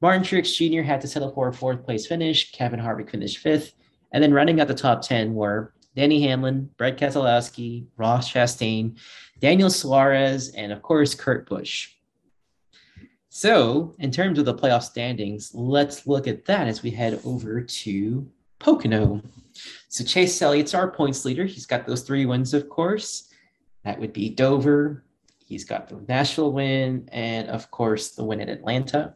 Martin 0.00 0.22
Truex 0.22 0.54
Jr. 0.54 0.82
had 0.82 1.00
to 1.00 1.08
settle 1.08 1.32
for 1.32 1.48
a 1.48 1.52
fourth 1.52 1.84
place 1.84 2.06
finish. 2.06 2.52
Kevin 2.52 2.80
Harvick 2.80 3.10
finished 3.10 3.38
fifth. 3.38 3.74
And 4.12 4.22
then 4.22 4.32
running 4.32 4.60
out 4.60 4.68
the 4.68 4.74
top 4.74 5.02
10 5.02 5.34
were 5.34 5.74
Denny 5.96 6.22
Hamlin, 6.22 6.70
Brett 6.76 6.96
Keselowski, 6.96 7.86
Ross 7.96 8.32
Chastain, 8.32 8.96
Daniel 9.40 9.70
Suarez, 9.70 10.50
and 10.50 10.70
of 10.72 10.82
course, 10.82 11.14
Kurt 11.14 11.48
Busch. 11.48 11.94
So, 13.28 13.94
in 13.98 14.10
terms 14.10 14.38
of 14.38 14.44
the 14.44 14.54
playoff 14.54 14.82
standings, 14.82 15.54
let's 15.54 16.06
look 16.06 16.26
at 16.26 16.44
that 16.46 16.66
as 16.66 16.82
we 16.82 16.90
head 16.90 17.20
over 17.24 17.60
to 17.60 18.30
Pocono. 18.58 19.22
So, 19.88 20.04
Chase 20.04 20.40
Elliott's 20.40 20.74
our 20.74 20.90
points 20.90 21.24
leader. 21.24 21.44
He's 21.44 21.66
got 21.66 21.86
those 21.86 22.02
three 22.02 22.26
wins, 22.26 22.54
of 22.54 22.68
course. 22.68 23.30
That 23.84 23.98
would 23.98 24.12
be 24.12 24.30
Dover. 24.30 25.04
He's 25.44 25.64
got 25.64 25.88
the 25.88 26.00
Nashville 26.08 26.52
win, 26.52 27.08
and 27.12 27.48
of 27.48 27.70
course, 27.70 28.10
the 28.10 28.24
win 28.24 28.40
at 28.40 28.48
Atlanta. 28.48 29.14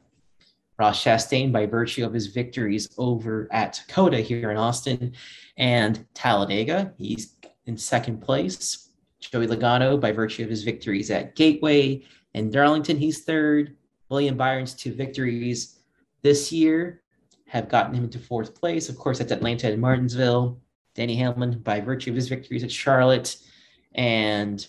Ross 0.82 1.04
Chastain 1.04 1.52
by 1.52 1.64
virtue 1.64 2.04
of 2.04 2.12
his 2.12 2.26
victories 2.26 2.88
over 2.98 3.46
at 3.52 3.80
COTA 3.86 4.16
here 4.16 4.50
in 4.50 4.56
Austin 4.56 5.12
and 5.56 6.04
Talladega. 6.12 6.92
He's 6.98 7.36
in 7.66 7.76
second 7.78 8.20
place. 8.20 8.88
Joey 9.20 9.46
Logano 9.46 10.00
by 10.00 10.10
virtue 10.10 10.42
of 10.42 10.50
his 10.50 10.64
victories 10.64 11.08
at 11.12 11.36
Gateway 11.36 12.02
and 12.34 12.52
Darlington, 12.52 12.96
he's 12.96 13.22
third. 13.22 13.76
William 14.08 14.36
Byron's 14.36 14.74
two 14.74 14.92
victories 14.92 15.78
this 16.22 16.50
year 16.50 17.02
have 17.46 17.68
gotten 17.68 17.94
him 17.94 18.02
into 18.02 18.18
fourth 18.18 18.52
place. 18.52 18.88
Of 18.88 18.98
course, 18.98 19.18
that's 19.18 19.30
Atlanta 19.30 19.70
and 19.70 19.80
Martinsville. 19.80 20.58
Danny 20.96 21.14
Hamlin 21.14 21.60
by 21.60 21.78
virtue 21.78 22.10
of 22.10 22.16
his 22.16 22.28
victories 22.28 22.64
at 22.64 22.72
Charlotte 22.72 23.36
and 23.94 24.66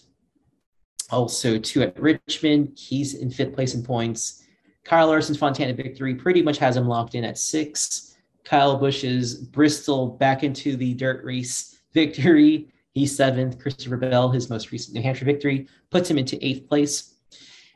also 1.10 1.58
two 1.58 1.82
at 1.82 2.00
Richmond. 2.00 2.78
He's 2.78 3.16
in 3.16 3.32
fifth 3.32 3.56
place 3.56 3.74
in 3.74 3.82
points. 3.82 4.43
Kyle 4.84 5.08
Larson's 5.08 5.38
Fontana 5.38 5.74
victory 5.74 6.14
pretty 6.14 6.42
much 6.42 6.58
has 6.58 6.76
him 6.76 6.88
locked 6.88 7.16
in 7.16 7.24
at 7.24 7.38
six. 7.38 8.16
Kyle 8.44 8.78
Busch's 8.78 9.36
Bristol 9.36 10.08
back 10.08 10.44
into 10.44 10.76
the 10.76 10.94
dirt 10.94 11.24
race 11.24 11.80
victory. 11.94 12.70
He's 12.94 13.16
seventh. 13.16 13.60
Christopher 13.60 13.98
Bell, 13.98 14.30
his 14.30 14.50
most 14.50 14.72
recent 14.72 14.96
New 14.96 15.02
Hampshire 15.02 15.26
victory, 15.26 15.68
puts 15.90 16.10
him 16.10 16.18
into 16.18 16.44
eighth 16.46 16.68
place. 16.68 17.16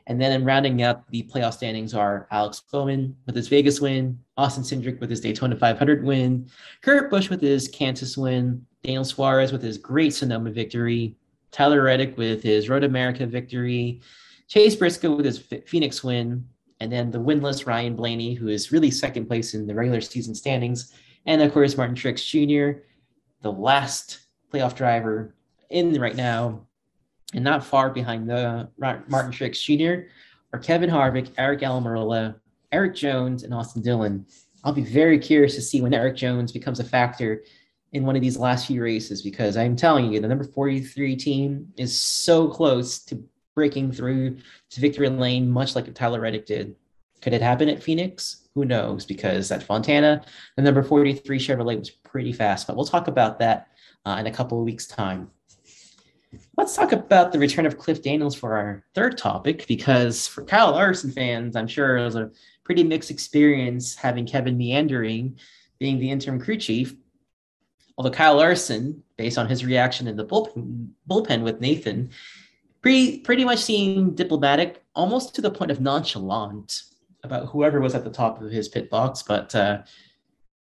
And 0.06 0.20
then 0.20 0.32
in 0.32 0.44
rounding 0.44 0.82
up 0.82 1.06
the 1.10 1.22
playoff 1.24 1.54
standings 1.54 1.92
are 1.92 2.28
Alex 2.30 2.62
Bowman 2.72 3.14
with 3.26 3.34
his 3.34 3.48
Vegas 3.48 3.80
win, 3.80 4.18
Austin 4.36 4.62
Cindric 4.62 5.00
with 5.00 5.10
his 5.10 5.20
Daytona 5.20 5.56
500 5.56 6.02
win, 6.02 6.48
Kurt 6.80 7.10
Busch 7.10 7.28
with 7.28 7.42
his 7.42 7.68
Kansas 7.68 8.16
win, 8.16 8.64
Daniel 8.82 9.04
Suarez 9.04 9.52
with 9.52 9.62
his 9.62 9.76
great 9.76 10.14
Sonoma 10.14 10.50
victory, 10.50 11.14
Tyler 11.50 11.82
Reddick 11.82 12.16
with 12.16 12.42
his 12.42 12.70
Road 12.70 12.84
America 12.84 13.26
victory, 13.26 14.00
Chase 14.46 14.76
Briscoe 14.76 15.14
with 15.14 15.26
his 15.26 15.38
Phoenix 15.66 16.02
win, 16.02 16.48
and 16.80 16.90
then 16.92 17.10
the 17.10 17.18
winless 17.18 17.66
Ryan 17.66 17.96
Blaney, 17.96 18.34
who 18.34 18.48
is 18.48 18.72
really 18.72 18.90
second 18.90 19.26
place 19.26 19.54
in 19.54 19.66
the 19.66 19.74
regular 19.74 20.00
season 20.00 20.34
standings, 20.34 20.92
and 21.26 21.42
of 21.42 21.52
course 21.52 21.76
Martin 21.76 21.96
Truex 21.96 22.24
Jr., 22.24 22.80
the 23.42 23.52
last 23.52 24.20
playoff 24.52 24.74
driver 24.74 25.34
in 25.70 25.98
right 26.00 26.16
now, 26.16 26.66
and 27.34 27.44
not 27.44 27.64
far 27.64 27.90
behind 27.90 28.28
the 28.28 28.68
Martin 28.78 29.32
Truex 29.32 29.62
Jr. 29.62 30.08
are 30.52 30.58
Kevin 30.58 30.90
Harvick, 30.90 31.28
Aric 31.34 31.62
Almirola, 31.62 32.36
Erik 32.72 32.94
Jones, 32.94 33.42
and 33.42 33.52
Austin 33.52 33.82
Dillon. 33.82 34.26
I'll 34.64 34.72
be 34.72 34.82
very 34.82 35.18
curious 35.18 35.54
to 35.54 35.62
see 35.62 35.80
when 35.80 35.94
Erik 35.94 36.16
Jones 36.16 36.52
becomes 36.52 36.80
a 36.80 36.84
factor 36.84 37.42
in 37.92 38.04
one 38.04 38.16
of 38.16 38.22
these 38.22 38.36
last 38.36 38.66
few 38.66 38.82
races 38.82 39.22
because 39.22 39.56
I'm 39.56 39.76
telling 39.76 40.12
you, 40.12 40.20
the 40.20 40.28
number 40.28 40.44
43 40.44 41.16
team 41.16 41.72
is 41.76 41.98
so 41.98 42.48
close 42.48 42.98
to 43.04 43.22
breaking 43.58 43.90
through 43.90 44.36
to 44.70 44.80
victory 44.80 45.08
lane, 45.08 45.50
much 45.50 45.74
like 45.74 45.92
Tyler 45.92 46.20
Reddick 46.20 46.46
did. 46.46 46.76
Could 47.20 47.32
it 47.32 47.42
happen 47.42 47.68
at 47.68 47.82
Phoenix? 47.82 48.48
Who 48.54 48.64
knows? 48.64 49.04
Because 49.04 49.50
at 49.50 49.64
Fontana, 49.64 50.22
the 50.54 50.62
number 50.62 50.80
43 50.80 51.40
Chevrolet 51.40 51.76
was 51.76 51.90
pretty 51.90 52.32
fast, 52.32 52.68
but 52.68 52.76
we'll 52.76 52.84
talk 52.84 53.08
about 53.08 53.40
that 53.40 53.66
uh, 54.06 54.16
in 54.20 54.28
a 54.28 54.30
couple 54.30 54.60
of 54.60 54.64
weeks' 54.64 54.86
time. 54.86 55.32
Let's 56.56 56.76
talk 56.76 56.92
about 56.92 57.32
the 57.32 57.40
return 57.40 57.66
of 57.66 57.78
Cliff 57.78 58.00
Daniels 58.00 58.36
for 58.36 58.56
our 58.56 58.84
third 58.94 59.18
topic, 59.18 59.66
because 59.66 60.28
for 60.28 60.44
Kyle 60.44 60.70
Larson 60.70 61.10
fans, 61.10 61.56
I'm 61.56 61.66
sure 61.66 61.96
it 61.96 62.04
was 62.04 62.14
a 62.14 62.30
pretty 62.62 62.84
mixed 62.84 63.10
experience 63.10 63.96
having 63.96 64.24
Kevin 64.24 64.56
Meendering, 64.56 65.36
being 65.80 65.98
the 65.98 66.12
interim 66.12 66.40
crew 66.40 66.58
chief. 66.58 66.94
Although 67.96 68.12
Kyle 68.12 68.36
Larson, 68.36 69.02
based 69.16 69.36
on 69.36 69.48
his 69.48 69.64
reaction 69.64 70.06
in 70.06 70.14
the 70.14 70.24
bullpen, 70.24 70.90
bullpen 71.10 71.42
with 71.42 71.60
Nathan, 71.60 72.10
pretty 72.82 73.18
pretty 73.18 73.44
much 73.44 73.58
seemed 73.58 74.16
diplomatic, 74.16 74.82
almost 74.94 75.34
to 75.34 75.42
the 75.42 75.50
point 75.50 75.70
of 75.70 75.80
nonchalant 75.80 76.82
about 77.24 77.46
whoever 77.48 77.80
was 77.80 77.94
at 77.94 78.04
the 78.04 78.10
top 78.10 78.40
of 78.40 78.50
his 78.50 78.68
pit 78.68 78.88
box. 78.90 79.22
But 79.22 79.54
uh, 79.54 79.82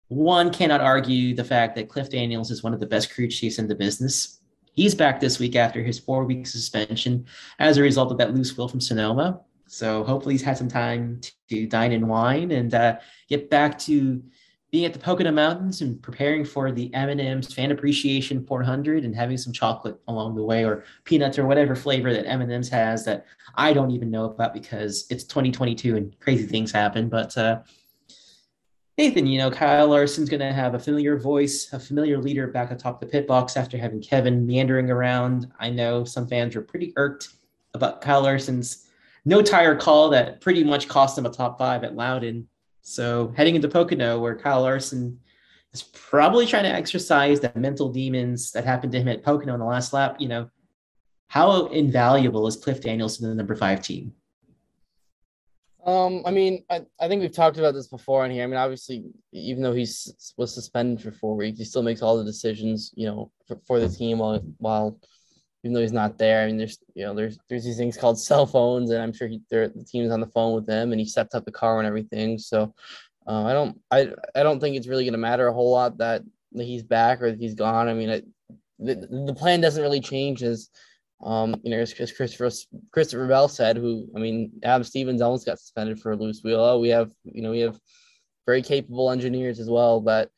one 0.07 0.51
cannot 0.51 0.81
argue 0.81 1.35
the 1.35 1.43
fact 1.43 1.75
that 1.75 1.89
Cliff 1.89 2.09
Daniels 2.09 2.51
is 2.51 2.63
one 2.63 2.73
of 2.73 2.79
the 2.79 2.85
best 2.85 3.13
crew 3.13 3.27
chiefs 3.27 3.59
in 3.59 3.67
the 3.67 3.75
business. 3.75 4.39
He's 4.73 4.95
back 4.95 5.19
this 5.19 5.39
week 5.39 5.55
after 5.55 5.81
his 5.81 5.99
four 5.99 6.23
week 6.23 6.47
suspension 6.47 7.25
as 7.59 7.77
a 7.77 7.81
result 7.81 8.11
of 8.11 8.17
that 8.19 8.33
loose 8.33 8.55
wheel 8.55 8.67
from 8.67 8.79
Sonoma. 8.79 9.41
So 9.67 10.03
hopefully 10.03 10.35
he's 10.35 10.43
had 10.43 10.57
some 10.57 10.69
time 10.69 11.19
to 11.49 11.67
dine 11.67 11.91
and 11.91 12.07
wine 12.07 12.51
and 12.51 12.73
uh, 12.73 12.97
get 13.27 13.49
back 13.49 13.77
to 13.79 14.23
being 14.71 14.85
at 14.85 14.93
the 14.93 14.99
Pocono 14.99 15.31
Mountains 15.31 15.81
and 15.81 16.01
preparing 16.01 16.43
for 16.43 16.71
the 16.71 16.93
M&M's 16.93 17.53
Fan 17.53 17.71
Appreciation 17.71 18.45
400 18.45 19.05
and 19.05 19.15
having 19.15 19.37
some 19.37 19.53
chocolate 19.53 19.97
along 20.07 20.35
the 20.35 20.43
way 20.43 20.65
or 20.65 20.83
peanuts 21.05 21.39
or 21.39 21.45
whatever 21.45 21.75
flavor 21.75 22.13
that 22.13 22.27
M&M's 22.27 22.67
has 22.69 23.05
that 23.05 23.25
I 23.55 23.71
don't 23.71 23.91
even 23.91 24.11
know 24.11 24.25
about 24.25 24.53
because 24.53 25.07
it's 25.09 25.23
2022 25.23 25.95
and 25.95 26.19
crazy 26.19 26.45
things 26.45 26.71
happen. 26.71 27.07
But 27.07 27.37
uh, 27.37 27.61
Nathan, 28.97 29.25
you 29.25 29.37
know, 29.37 29.51
Kyle 29.51 29.87
Larson's 29.87 30.29
going 30.29 30.41
to 30.41 30.51
have 30.51 30.73
a 30.73 30.79
familiar 30.79 31.17
voice, 31.17 31.71
a 31.71 31.79
familiar 31.79 32.17
leader 32.17 32.47
back 32.47 32.71
atop 32.71 32.99
the 32.99 33.05
pit 33.05 33.25
box 33.25 33.55
after 33.55 33.77
having 33.77 34.01
Kevin 34.01 34.45
Meendering 34.45 34.91
around. 34.91 35.51
I 35.59 35.69
know 35.69 36.03
some 36.03 36.27
fans 36.27 36.55
are 36.57 36.61
pretty 36.61 36.91
irked 36.97 37.29
about 37.73 38.01
Kyle 38.01 38.23
Larson's 38.23 38.87
no 39.23 39.41
tire 39.41 39.75
call 39.75 40.09
that 40.09 40.41
pretty 40.41 40.63
much 40.63 40.87
cost 40.87 41.17
him 41.17 41.25
a 41.25 41.29
top 41.29 41.57
five 41.57 41.83
at 41.83 41.95
Loudon. 41.95 42.47
So 42.89 43.33
heading 43.35 43.55
into 43.55 43.67
Pocono, 43.67 44.17
where 44.17 44.33
Kyle 44.33 44.61
Larson 44.61 45.19
is 45.73 45.83
probably 45.83 46.45
trying 46.45 46.63
to 46.63 46.69
exercise 46.69 47.41
the 47.41 47.51
mental 47.53 47.89
demons 47.89 48.53
that 48.53 48.63
happened 48.63 48.93
to 48.93 49.01
him 49.01 49.09
at 49.09 49.23
Pocono 49.23 49.53
in 49.55 49.59
the 49.59 49.65
last 49.65 49.91
lap, 49.91 50.15
you 50.19 50.29
know, 50.29 50.49
how 51.27 51.65
invaluable 51.65 52.47
is 52.47 52.55
Cliff 52.55 52.79
Daniels 52.79 53.17
to 53.17 53.27
the 53.27 53.35
number 53.35 53.55
five 53.55 53.81
team? 53.81 54.13
Um, 55.85 56.23
I 56.25 56.31
mean, 56.31 56.63
I, 56.69 56.85
I 56.97 57.09
think 57.09 57.21
we've 57.21 57.33
talked 57.33 57.57
about 57.57 57.73
this 57.73 57.87
before 57.87 58.25
in 58.25 58.31
here. 58.31 58.45
I 58.45 58.47
mean, 58.47 58.55
obviously, 58.55 59.03
even 59.33 59.61
though 59.61 59.73
he's 59.73 60.33
was 60.37 60.53
suspended 60.53 61.03
for 61.03 61.11
four 61.11 61.35
weeks, 61.35 61.59
he 61.59 61.65
still 61.65 61.83
makes 61.83 62.01
all 62.01 62.17
the 62.17 62.23
decisions, 62.23 62.93
you 62.95 63.05
know, 63.05 63.31
for, 63.49 63.59
for 63.65 63.79
the 63.81 63.89
team 63.89 64.19
while 64.19 64.39
while 64.59 64.97
even 65.67 65.73
though 65.73 65.81
he's 65.81 65.91
not 65.91 66.17
there. 66.17 66.41
I 66.41 66.45
mean, 66.45 66.57
there's 66.57 66.79
you 66.95 67.03
know 67.03 67.13
there's 67.13 67.37
there's 67.49 67.65
these 67.65 67.75
things 67.75 67.97
called 67.97 68.17
cell 68.17 68.45
phones, 68.45 68.89
and 68.89 69.03
I'm 69.03 69.11
sure 69.11 69.27
he 69.27 69.41
the 69.49 69.85
team's 69.85 70.11
on 70.11 70.21
the 70.21 70.27
phone 70.27 70.55
with 70.55 70.67
him, 70.67 70.93
and 70.93 70.99
he 70.99 71.05
sets 71.05 71.35
up 71.35 71.43
the 71.43 71.51
car 71.51 71.77
and 71.79 71.85
everything. 71.85 72.39
So 72.39 72.73
uh, 73.27 73.43
I 73.43 73.51
don't 73.51 73.77
I 73.91 74.07
I 74.33 74.43
don't 74.43 74.61
think 74.61 74.77
it's 74.77 74.87
really 74.87 75.03
going 75.03 75.11
to 75.11 75.17
matter 75.17 75.47
a 75.47 75.53
whole 75.53 75.71
lot 75.71 75.97
that, 75.97 76.23
that 76.53 76.63
he's 76.63 76.83
back 76.83 77.21
or 77.21 77.35
he's 77.35 77.53
gone. 77.53 77.89
I 77.89 77.93
mean, 77.93 78.09
it, 78.09 78.25
the 78.79 78.95
the 79.25 79.35
plan 79.35 79.59
doesn't 79.59 79.83
really 79.83 79.99
change 79.99 80.41
as 80.41 80.69
um 81.21 81.59
you 81.63 81.71
know 81.71 81.79
as, 81.79 81.91
as 81.99 82.13
Christopher 82.13 82.49
Christopher 82.93 83.27
Bell 83.27 83.49
said, 83.49 83.75
who 83.75 84.07
I 84.15 84.19
mean 84.19 84.53
Adam 84.63 84.85
Stevens 84.85 85.21
almost 85.21 85.45
got 85.45 85.59
suspended 85.59 85.99
for 85.99 86.13
a 86.13 86.15
loose 86.15 86.41
wheel. 86.43 86.61
Oh, 86.61 86.79
we 86.79 86.89
have 86.89 87.11
you 87.25 87.41
know 87.41 87.51
we 87.51 87.59
have 87.59 87.77
very 88.45 88.61
capable 88.61 89.11
engineers 89.11 89.59
as 89.59 89.69
well 89.69 89.99
but 89.99 90.31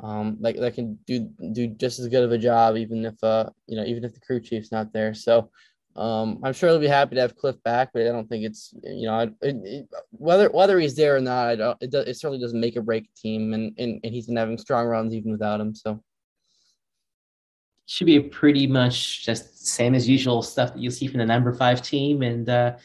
um, 0.00 0.36
like 0.40 0.56
that 0.56 0.74
can 0.74 0.98
do 1.06 1.30
do 1.52 1.68
just 1.68 1.98
as 1.98 2.08
good 2.08 2.24
of 2.24 2.32
a 2.32 2.38
job, 2.38 2.76
even 2.76 3.04
if 3.04 3.22
uh 3.22 3.48
you 3.66 3.76
know 3.76 3.84
even 3.84 4.04
if 4.04 4.12
the 4.14 4.20
crew 4.20 4.40
chief's 4.40 4.72
not 4.72 4.92
there. 4.92 5.14
So 5.14 5.50
um, 5.96 6.40
I'm 6.44 6.52
sure 6.52 6.70
they'll 6.70 6.80
be 6.80 6.86
happy 6.86 7.14
to 7.14 7.22
have 7.22 7.36
Cliff 7.36 7.56
back, 7.62 7.90
but 7.94 8.02
I 8.02 8.12
don't 8.12 8.28
think 8.28 8.44
it's 8.44 8.74
you 8.82 9.06
know 9.06 9.20
it, 9.20 9.34
it, 9.40 9.88
whether 10.10 10.50
whether 10.50 10.78
he's 10.78 10.94
there 10.94 11.16
or 11.16 11.20
not. 11.20 11.48
I 11.48 11.56
don't, 11.56 11.78
it, 11.80 11.94
it 11.94 12.16
certainly 12.16 12.40
doesn't 12.40 12.60
make 12.60 12.76
or 12.76 12.82
break 12.82 13.04
a 13.04 13.20
team, 13.20 13.54
and, 13.54 13.74
and 13.78 14.00
and 14.04 14.14
he's 14.14 14.26
been 14.26 14.36
having 14.36 14.58
strong 14.58 14.86
runs 14.86 15.14
even 15.14 15.32
without 15.32 15.60
him. 15.60 15.74
So 15.74 16.02
should 17.86 18.06
be 18.06 18.20
pretty 18.20 18.66
much 18.66 19.24
just 19.24 19.66
same 19.66 19.94
as 19.94 20.08
usual 20.08 20.42
stuff 20.42 20.74
that 20.74 20.80
you 20.80 20.90
see 20.90 21.06
from 21.06 21.18
the 21.18 21.26
number 21.26 21.54
five 21.54 21.80
team, 21.80 22.20
and 22.20 22.46
uh, 22.50 22.76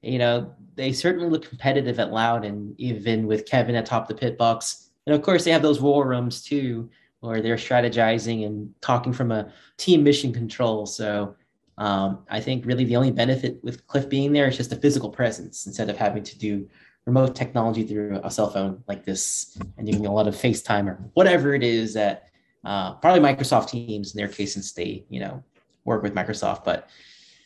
you 0.00 0.18
know 0.18 0.54
they 0.76 0.92
certainly 0.92 1.28
look 1.28 1.46
competitive 1.46 2.00
at 2.00 2.10
Loud, 2.10 2.46
and 2.46 2.74
even 2.80 3.26
with 3.26 3.44
Kevin 3.44 3.74
atop 3.74 4.08
the 4.08 4.14
pit 4.14 4.38
box 4.38 4.85
and 5.06 5.14
of 5.14 5.22
course, 5.22 5.44
they 5.44 5.52
have 5.52 5.62
those 5.62 5.80
war 5.80 6.06
rooms 6.06 6.42
too, 6.42 6.90
where 7.20 7.40
they're 7.40 7.56
strategizing 7.56 8.46
and 8.46 8.72
talking 8.80 9.12
from 9.12 9.32
a 9.32 9.52
team 9.76 10.02
mission 10.02 10.32
control. 10.32 10.86
So 10.86 11.36
um, 11.78 12.24
I 12.28 12.40
think 12.40 12.66
really 12.66 12.84
the 12.84 12.96
only 12.96 13.12
benefit 13.12 13.62
with 13.62 13.86
Cliff 13.86 14.08
being 14.08 14.32
there 14.32 14.48
is 14.48 14.56
just 14.56 14.72
a 14.72 14.76
physical 14.76 15.10
presence 15.10 15.66
instead 15.66 15.90
of 15.90 15.96
having 15.96 16.22
to 16.24 16.38
do 16.38 16.68
remote 17.06 17.36
technology 17.36 17.84
through 17.84 18.20
a 18.24 18.30
cell 18.30 18.50
phone 18.50 18.82
like 18.88 19.04
this 19.04 19.56
and 19.78 19.86
doing 19.86 20.06
a 20.06 20.12
lot 20.12 20.26
of 20.26 20.34
FaceTime 20.34 20.88
or 20.88 20.98
whatever 21.14 21.54
it 21.54 21.62
is 21.62 21.94
that 21.94 22.30
uh, 22.64 22.94
probably 22.94 23.20
Microsoft 23.20 23.68
Teams 23.68 24.12
in 24.12 24.18
their 24.18 24.28
case, 24.28 24.54
since 24.54 24.72
they 24.72 25.04
you 25.08 25.20
know 25.20 25.42
work 25.84 26.02
with 26.02 26.14
Microsoft. 26.14 26.64
But 26.64 26.88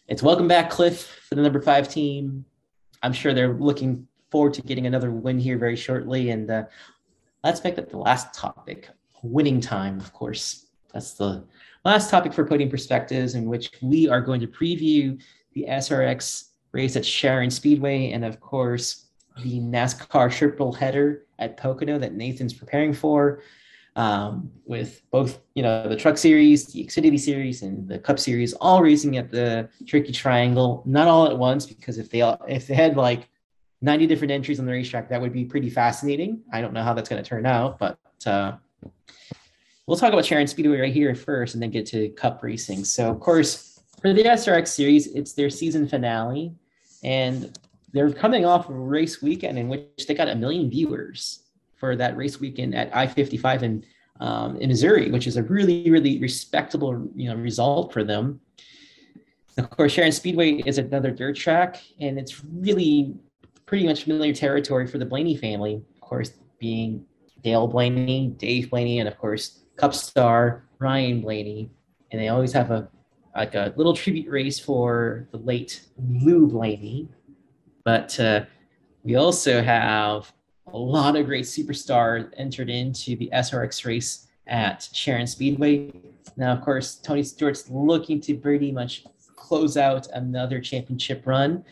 it's 0.08 0.22
welcome 0.22 0.48
back, 0.48 0.70
Cliff, 0.70 1.06
for 1.28 1.34
the 1.34 1.42
number 1.42 1.60
five 1.60 1.88
team. 1.88 2.44
I'm 3.02 3.12
sure 3.12 3.34
they're 3.34 3.52
looking 3.54 4.06
forward 4.30 4.54
to 4.54 4.62
getting 4.62 4.86
another 4.86 5.10
win 5.10 5.38
here 5.38 5.58
very 5.58 5.76
shortly, 5.76 6.30
and 6.30 6.50
uh, 6.50 6.64
let's 7.42 7.60
pick 7.60 7.78
up 7.78 7.88
the 7.88 7.98
last 7.98 8.34
topic 8.34 8.88
winning 9.22 9.60
time, 9.60 9.98
of 10.00 10.12
course. 10.12 10.66
That's 10.92 11.14
the 11.14 11.44
last 11.84 12.10
topic 12.10 12.32
for 12.32 12.44
podium 12.44 12.70
perspectives, 12.70 13.34
in 13.34 13.46
which 13.46 13.70
we 13.80 14.08
are 14.08 14.20
going 14.20 14.40
to 14.40 14.46
preview 14.46 15.20
the 15.54 15.66
SRX 15.68 16.50
race 16.72 16.96
at 16.96 17.04
Sharon 17.04 17.50
Speedway 17.50 18.12
and, 18.12 18.24
of 18.24 18.40
course, 18.40 19.06
the 19.42 19.60
NASCAR 19.60 20.32
triple 20.32 20.72
header 20.72 21.26
at 21.38 21.56
Pocono 21.56 21.98
that 21.98 22.14
Nathan's 22.14 22.54
preparing 22.54 22.92
for. 22.92 23.42
Um, 23.96 24.52
with 24.66 25.02
both, 25.10 25.40
you 25.54 25.64
know, 25.64 25.88
the 25.88 25.96
Truck 25.96 26.16
Series, 26.16 26.66
the 26.66 26.84
Xfinity 26.84 27.18
Series, 27.18 27.62
and 27.62 27.88
the 27.88 27.98
Cup 27.98 28.20
Series, 28.20 28.52
all 28.54 28.82
racing 28.82 29.16
at 29.16 29.32
the 29.32 29.68
Tricky 29.84 30.12
Triangle, 30.12 30.82
not 30.86 31.08
all 31.08 31.26
at 31.26 31.36
once, 31.36 31.66
because 31.66 31.98
if 31.98 32.08
they 32.08 32.20
all, 32.20 32.40
if 32.48 32.68
they 32.68 32.74
had 32.74 32.96
like 32.96 33.28
90 33.82 34.06
different 34.06 34.30
entries 34.30 34.60
on 34.60 34.66
the 34.66 34.72
racetrack. 34.72 35.08
That 35.08 35.20
would 35.20 35.32
be 35.32 35.44
pretty 35.44 35.70
fascinating. 35.70 36.42
I 36.52 36.60
don't 36.60 36.72
know 36.72 36.82
how 36.82 36.92
that's 36.92 37.08
going 37.08 37.22
to 37.22 37.28
turn 37.28 37.46
out, 37.46 37.78
but 37.78 37.98
uh, 38.26 38.52
we'll 39.86 39.96
talk 39.96 40.12
about 40.12 40.24
Sharon 40.24 40.46
Speedway 40.46 40.80
right 40.80 40.92
here 40.92 41.14
first 41.14 41.54
and 41.54 41.62
then 41.62 41.70
get 41.70 41.86
to 41.86 42.10
Cup 42.10 42.42
racing. 42.42 42.84
So, 42.84 43.10
of 43.10 43.20
course, 43.20 43.80
for 44.00 44.12
the 44.12 44.24
SRX 44.24 44.68
series, 44.68 45.06
it's 45.08 45.32
their 45.32 45.50
season 45.50 45.88
finale, 45.88 46.54
and 47.02 47.58
they're 47.92 48.12
coming 48.12 48.44
off 48.44 48.68
a 48.68 48.72
race 48.72 49.22
weekend 49.22 49.58
in 49.58 49.68
which 49.68 50.06
they 50.06 50.14
got 50.14 50.28
a 50.28 50.34
million 50.34 50.70
viewers 50.70 51.44
for 51.76 51.96
that 51.96 52.16
race 52.16 52.38
weekend 52.38 52.74
at 52.74 52.94
I 52.94 53.06
55 53.06 53.62
in, 53.62 53.84
um, 54.20 54.56
in 54.58 54.68
Missouri, 54.68 55.10
which 55.10 55.26
is 55.26 55.38
a 55.38 55.42
really, 55.42 55.90
really 55.90 56.18
respectable 56.18 57.10
you 57.16 57.30
know, 57.30 57.36
result 57.36 57.92
for 57.92 58.04
them. 58.04 58.40
Of 59.56 59.70
course, 59.70 59.92
Sharon 59.92 60.12
Speedway 60.12 60.62
is 60.66 60.78
another 60.78 61.10
dirt 61.10 61.36
track, 61.36 61.82
and 61.98 62.18
it's 62.18 62.44
really 62.44 63.14
pretty 63.70 63.86
much 63.86 64.02
familiar 64.02 64.34
territory 64.34 64.84
for 64.84 64.98
the 64.98 65.04
Blaney 65.04 65.36
family, 65.36 65.80
of 65.94 66.00
course, 66.00 66.32
being 66.58 67.06
Dale 67.44 67.68
Blaney, 67.68 68.34
Dave 68.36 68.68
Blaney, 68.68 68.98
and 68.98 69.08
of 69.08 69.16
course, 69.16 69.60
Cup 69.76 69.94
star 69.94 70.64
Ryan 70.80 71.20
Blaney. 71.20 71.70
And 72.10 72.20
they 72.20 72.26
always 72.26 72.52
have 72.52 72.72
a 72.72 72.88
like 73.36 73.54
a 73.54 73.72
little 73.76 73.94
tribute 73.94 74.28
race 74.28 74.58
for 74.58 75.28
the 75.30 75.36
late 75.36 75.82
Lou 75.96 76.48
Blaney. 76.48 77.10
But 77.84 78.18
uh, 78.18 78.46
we 79.04 79.14
also 79.14 79.62
have 79.62 80.32
a 80.66 80.76
lot 80.76 81.14
of 81.14 81.26
great 81.26 81.44
superstars 81.44 82.28
entered 82.36 82.70
into 82.70 83.14
the 83.14 83.30
SRX 83.32 83.86
race 83.86 84.26
at 84.48 84.88
Sharon 84.92 85.28
Speedway. 85.28 85.92
Now, 86.36 86.52
of 86.52 86.62
course, 86.62 86.96
Tony 86.96 87.22
Stewart's 87.22 87.70
looking 87.70 88.20
to 88.22 88.34
pretty 88.34 88.72
much 88.72 89.04
close 89.36 89.76
out 89.76 90.08
another 90.12 90.60
championship 90.60 91.24
run. 91.24 91.64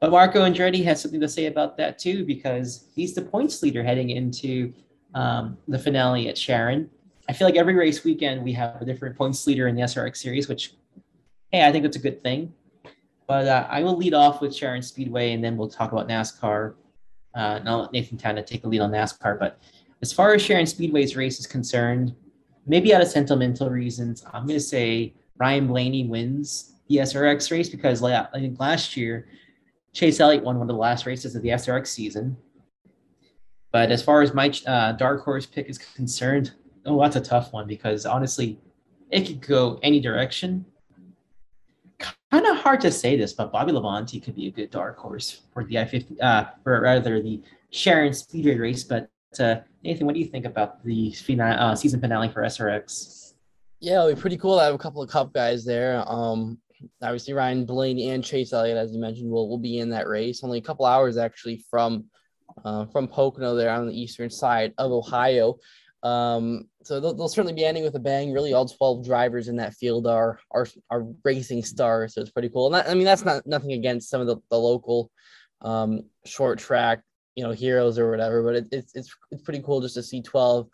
But 0.00 0.10
Marco 0.10 0.40
Andretti 0.40 0.84
has 0.84 1.00
something 1.00 1.20
to 1.20 1.28
say 1.28 1.46
about 1.46 1.76
that 1.78 1.98
too, 1.98 2.24
because 2.24 2.88
he's 2.94 3.14
the 3.14 3.22
points 3.22 3.62
leader 3.62 3.82
heading 3.82 4.10
into 4.10 4.72
um, 5.14 5.56
the 5.68 5.78
finale 5.78 6.28
at 6.28 6.36
Sharon. 6.36 6.90
I 7.28 7.32
feel 7.32 7.48
like 7.48 7.56
every 7.56 7.74
race 7.74 8.04
weekend 8.04 8.42
we 8.44 8.52
have 8.52 8.80
a 8.80 8.84
different 8.84 9.16
points 9.16 9.46
leader 9.46 9.68
in 9.68 9.74
the 9.74 9.82
SRX 9.82 10.16
series, 10.18 10.48
which, 10.48 10.74
hey, 11.50 11.66
I 11.66 11.72
think 11.72 11.82
that's 11.82 11.96
a 11.96 12.00
good 12.00 12.22
thing. 12.22 12.52
But 13.26 13.48
uh, 13.48 13.66
I 13.68 13.82
will 13.82 13.96
lead 13.96 14.14
off 14.14 14.40
with 14.40 14.54
Sharon 14.54 14.82
Speedway, 14.82 15.32
and 15.32 15.42
then 15.42 15.56
we'll 15.56 15.68
talk 15.68 15.92
about 15.92 16.08
NASCAR. 16.08 16.74
Uh, 17.34 17.38
and 17.38 17.68
I'll 17.68 17.80
let 17.80 17.92
Nathan 17.92 18.38
of 18.38 18.44
take 18.44 18.62
the 18.62 18.68
lead 18.68 18.80
on 18.80 18.92
NASCAR. 18.92 19.38
But 19.38 19.58
as 20.02 20.12
far 20.12 20.34
as 20.34 20.42
Sharon 20.42 20.66
Speedway's 20.66 21.16
race 21.16 21.40
is 21.40 21.46
concerned, 21.46 22.14
maybe 22.66 22.94
out 22.94 23.02
of 23.02 23.08
sentimental 23.08 23.70
reasons, 23.70 24.24
I'm 24.32 24.46
going 24.46 24.58
to 24.58 24.64
say 24.64 25.14
Ryan 25.38 25.66
Blaney 25.66 26.06
wins 26.06 26.74
the 26.88 26.96
SRX 26.96 27.50
race 27.50 27.68
because 27.68 28.02
I 28.02 28.26
think 28.34 28.60
last 28.60 28.96
year 28.96 29.26
Chase 29.96 30.20
Elliott 30.20 30.44
won 30.44 30.58
one 30.58 30.68
of 30.68 30.76
the 30.76 30.78
last 30.78 31.06
races 31.06 31.34
of 31.34 31.40
the 31.40 31.48
SRX 31.48 31.86
season. 31.86 32.36
But 33.72 33.90
as 33.90 34.02
far 34.02 34.20
as 34.20 34.34
my 34.34 34.52
uh, 34.66 34.92
dark 34.92 35.24
horse 35.24 35.46
pick 35.46 35.70
is 35.70 35.78
concerned, 35.78 36.52
oh, 36.84 37.00
that's 37.00 37.16
a 37.16 37.20
tough 37.20 37.50
one 37.54 37.66
because 37.66 38.04
honestly, 38.04 38.60
it 39.10 39.26
could 39.26 39.40
go 39.40 39.80
any 39.82 39.98
direction. 39.98 40.66
Kind 41.98 42.46
of 42.46 42.58
hard 42.58 42.82
to 42.82 42.92
say 42.92 43.16
this, 43.16 43.32
but 43.32 43.50
Bobby 43.50 43.72
Labonte 43.72 44.22
could 44.22 44.34
be 44.34 44.48
a 44.48 44.50
good 44.50 44.70
dark 44.70 44.98
horse 44.98 45.40
for 45.54 45.64
the 45.64 45.78
I 45.78 45.86
fifty, 45.86 46.20
uh, 46.20 46.44
for 46.62 46.78
rather 46.78 47.22
the 47.22 47.42
Sharon 47.70 48.12
Speedway 48.12 48.56
race. 48.56 48.84
But 48.84 49.08
uh, 49.40 49.56
Nathan, 49.82 50.04
what 50.04 50.12
do 50.12 50.20
you 50.20 50.26
think 50.26 50.44
about 50.44 50.84
the 50.84 51.12
finale, 51.12 51.56
uh, 51.56 51.74
season 51.74 52.02
finale 52.02 52.28
for 52.28 52.42
SRX? 52.42 53.32
Yeah, 53.80 54.00
it'll 54.00 54.14
be 54.14 54.20
pretty 54.20 54.36
cool 54.36 54.58
to 54.58 54.62
have 54.62 54.74
a 54.74 54.78
couple 54.78 55.00
of 55.00 55.08
Cup 55.08 55.32
guys 55.32 55.64
there. 55.64 56.04
Um, 56.06 56.58
obviously 57.02 57.34
Ryan 57.34 57.64
Blaney 57.64 58.10
and 58.10 58.24
Chase 58.24 58.52
Elliott, 58.52 58.76
as 58.76 58.92
you 58.92 59.00
mentioned, 59.00 59.30
will 59.30 59.48
will 59.48 59.58
be 59.58 59.78
in 59.78 59.90
that 59.90 60.08
race. 60.08 60.42
Only 60.42 60.58
a 60.58 60.62
couple 60.62 60.86
hours 60.86 61.16
actually 61.16 61.64
from 61.70 62.06
uh, 62.64 62.86
from 62.86 63.08
Pocono 63.08 63.54
there 63.54 63.70
on 63.70 63.86
the 63.86 63.98
eastern 64.00 64.30
side 64.30 64.72
of 64.78 64.92
Ohio. 64.92 65.56
Um, 66.02 66.68
so 66.84 67.00
they'll, 67.00 67.14
they'll, 67.14 67.28
certainly 67.28 67.52
be 67.52 67.64
ending 67.64 67.82
with 67.82 67.96
a 67.96 68.00
bang. 68.00 68.32
Really, 68.32 68.52
all 68.52 68.66
12 68.66 69.04
drivers 69.04 69.48
in 69.48 69.56
that 69.56 69.74
field 69.74 70.06
are 70.06 70.38
are, 70.52 70.66
are 70.90 71.06
racing 71.24 71.64
stars, 71.64 72.14
so 72.14 72.20
it's 72.20 72.30
pretty 72.30 72.48
cool. 72.48 72.66
And 72.66 72.74
that, 72.76 72.88
I 72.88 72.94
mean, 72.94 73.04
that's 73.04 73.24
not 73.24 73.46
nothing 73.46 73.72
against 73.72 74.08
some 74.08 74.20
of 74.20 74.26
the, 74.26 74.36
the 74.50 74.58
local 74.58 75.10
um, 75.62 76.02
short 76.24 76.58
track, 76.58 77.02
you 77.34 77.42
know, 77.42 77.50
heroes 77.50 77.98
or 77.98 78.10
whatever, 78.10 78.42
but 78.42 78.54
it, 78.54 78.66
it's 78.70 78.94
it's 78.94 79.16
it's 79.30 79.42
pretty 79.42 79.62
cool 79.62 79.80
just 79.80 79.94
to 79.94 80.02
see 80.02 80.22
12 80.22 80.68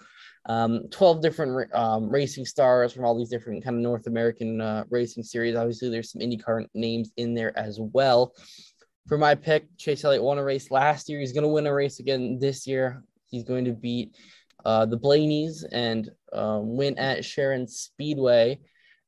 um, 0.46 0.88
12 0.90 1.22
different 1.22 1.72
um, 1.74 2.10
racing 2.10 2.44
stars 2.44 2.92
from 2.92 3.04
all 3.04 3.16
these 3.16 3.28
different 3.28 3.62
kind 3.62 3.76
of 3.76 3.82
North 3.82 4.06
American 4.06 4.60
uh, 4.60 4.84
racing 4.90 5.22
series. 5.22 5.56
Obviously, 5.56 5.88
there's 5.88 6.10
some 6.10 6.20
IndyCar 6.20 6.66
names 6.74 7.12
in 7.16 7.34
there 7.34 7.56
as 7.56 7.78
well. 7.80 8.34
For 9.06 9.18
my 9.18 9.34
pick, 9.34 9.66
Chase 9.78 10.04
Elliott 10.04 10.22
won 10.22 10.38
a 10.38 10.44
race 10.44 10.70
last 10.70 11.08
year. 11.08 11.20
He's 11.20 11.32
going 11.32 11.42
to 11.42 11.48
win 11.48 11.66
a 11.66 11.74
race 11.74 12.00
again 12.00 12.38
this 12.40 12.66
year. 12.66 13.02
He's 13.30 13.44
going 13.44 13.64
to 13.64 13.72
beat 13.72 14.16
uh, 14.64 14.86
the 14.86 14.98
Blaneys 14.98 15.64
and 15.70 16.10
uh, 16.32 16.60
win 16.62 16.98
at 16.98 17.24
Sharon 17.24 17.66
Speedway 17.66 18.60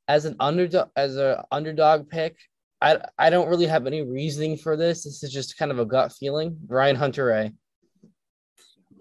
as 0.09 0.25
an 0.25 0.37
underdog. 0.41 0.89
As 0.97 1.17
a 1.17 1.45
underdog 1.51 2.09
pick, 2.09 2.37
I 2.81 2.99
I 3.19 3.31
don't 3.31 3.49
really 3.49 3.67
have 3.67 3.87
any 3.87 4.03
reasoning 4.03 4.57
for 4.57 4.77
this. 4.77 5.05
This 5.05 5.23
is 5.23 5.33
just 5.33 5.59
kind 5.59 5.71
of 5.71 5.79
a 5.79 5.87
gut 5.87 6.13
feeling. 6.13 6.59
Ryan 6.67 6.97
Hunter-Reay. 6.97 7.53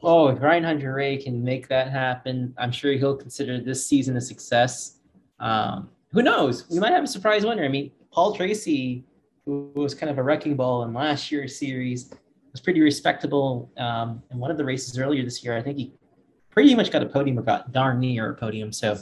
Oh, 0.05 0.27
if 0.27 0.41
Ryan 0.41 0.65
Hunter-Reay 0.65 1.23
can 1.23 1.41
make 1.41 1.69
that 1.69 1.89
happen, 1.89 2.53
I'm 2.57 2.71
sure 2.71 2.91
he'll 2.91 3.15
consider 3.15 3.61
this 3.61 3.85
season 3.85 4.17
a 4.17 4.21
success. 4.21 4.99
Um, 5.39 5.89
who 6.11 6.21
knows? 6.21 6.69
We 6.69 6.79
might 6.79 6.91
have 6.91 7.05
a 7.05 7.07
surprise 7.07 7.45
winner. 7.45 7.63
I 7.63 7.69
mean, 7.69 7.89
Paul 8.11 8.35
Tracy, 8.35 9.05
who 9.45 9.71
was 9.75 9.95
kind 9.95 10.09
of 10.09 10.17
a 10.17 10.23
wrecking 10.23 10.55
ball 10.57 10.83
in 10.83 10.93
last 10.93 11.31
year's 11.31 11.57
series, 11.57 12.13
was 12.51 12.59
pretty 12.59 12.81
respectable 12.81 13.71
um, 13.77 14.21
in 14.29 14.39
one 14.39 14.51
of 14.51 14.57
the 14.57 14.65
races 14.65 14.99
earlier 14.99 15.23
this 15.23 15.43
year. 15.43 15.57
I 15.57 15.61
think 15.61 15.77
he 15.77 15.93
pretty 16.49 16.75
much 16.75 16.91
got 16.91 17.01
a 17.01 17.05
podium 17.05 17.39
or 17.39 17.41
got 17.41 17.71
darn 17.71 17.99
near 17.99 18.31
a 18.31 18.35
podium. 18.35 18.73
So, 18.73 18.97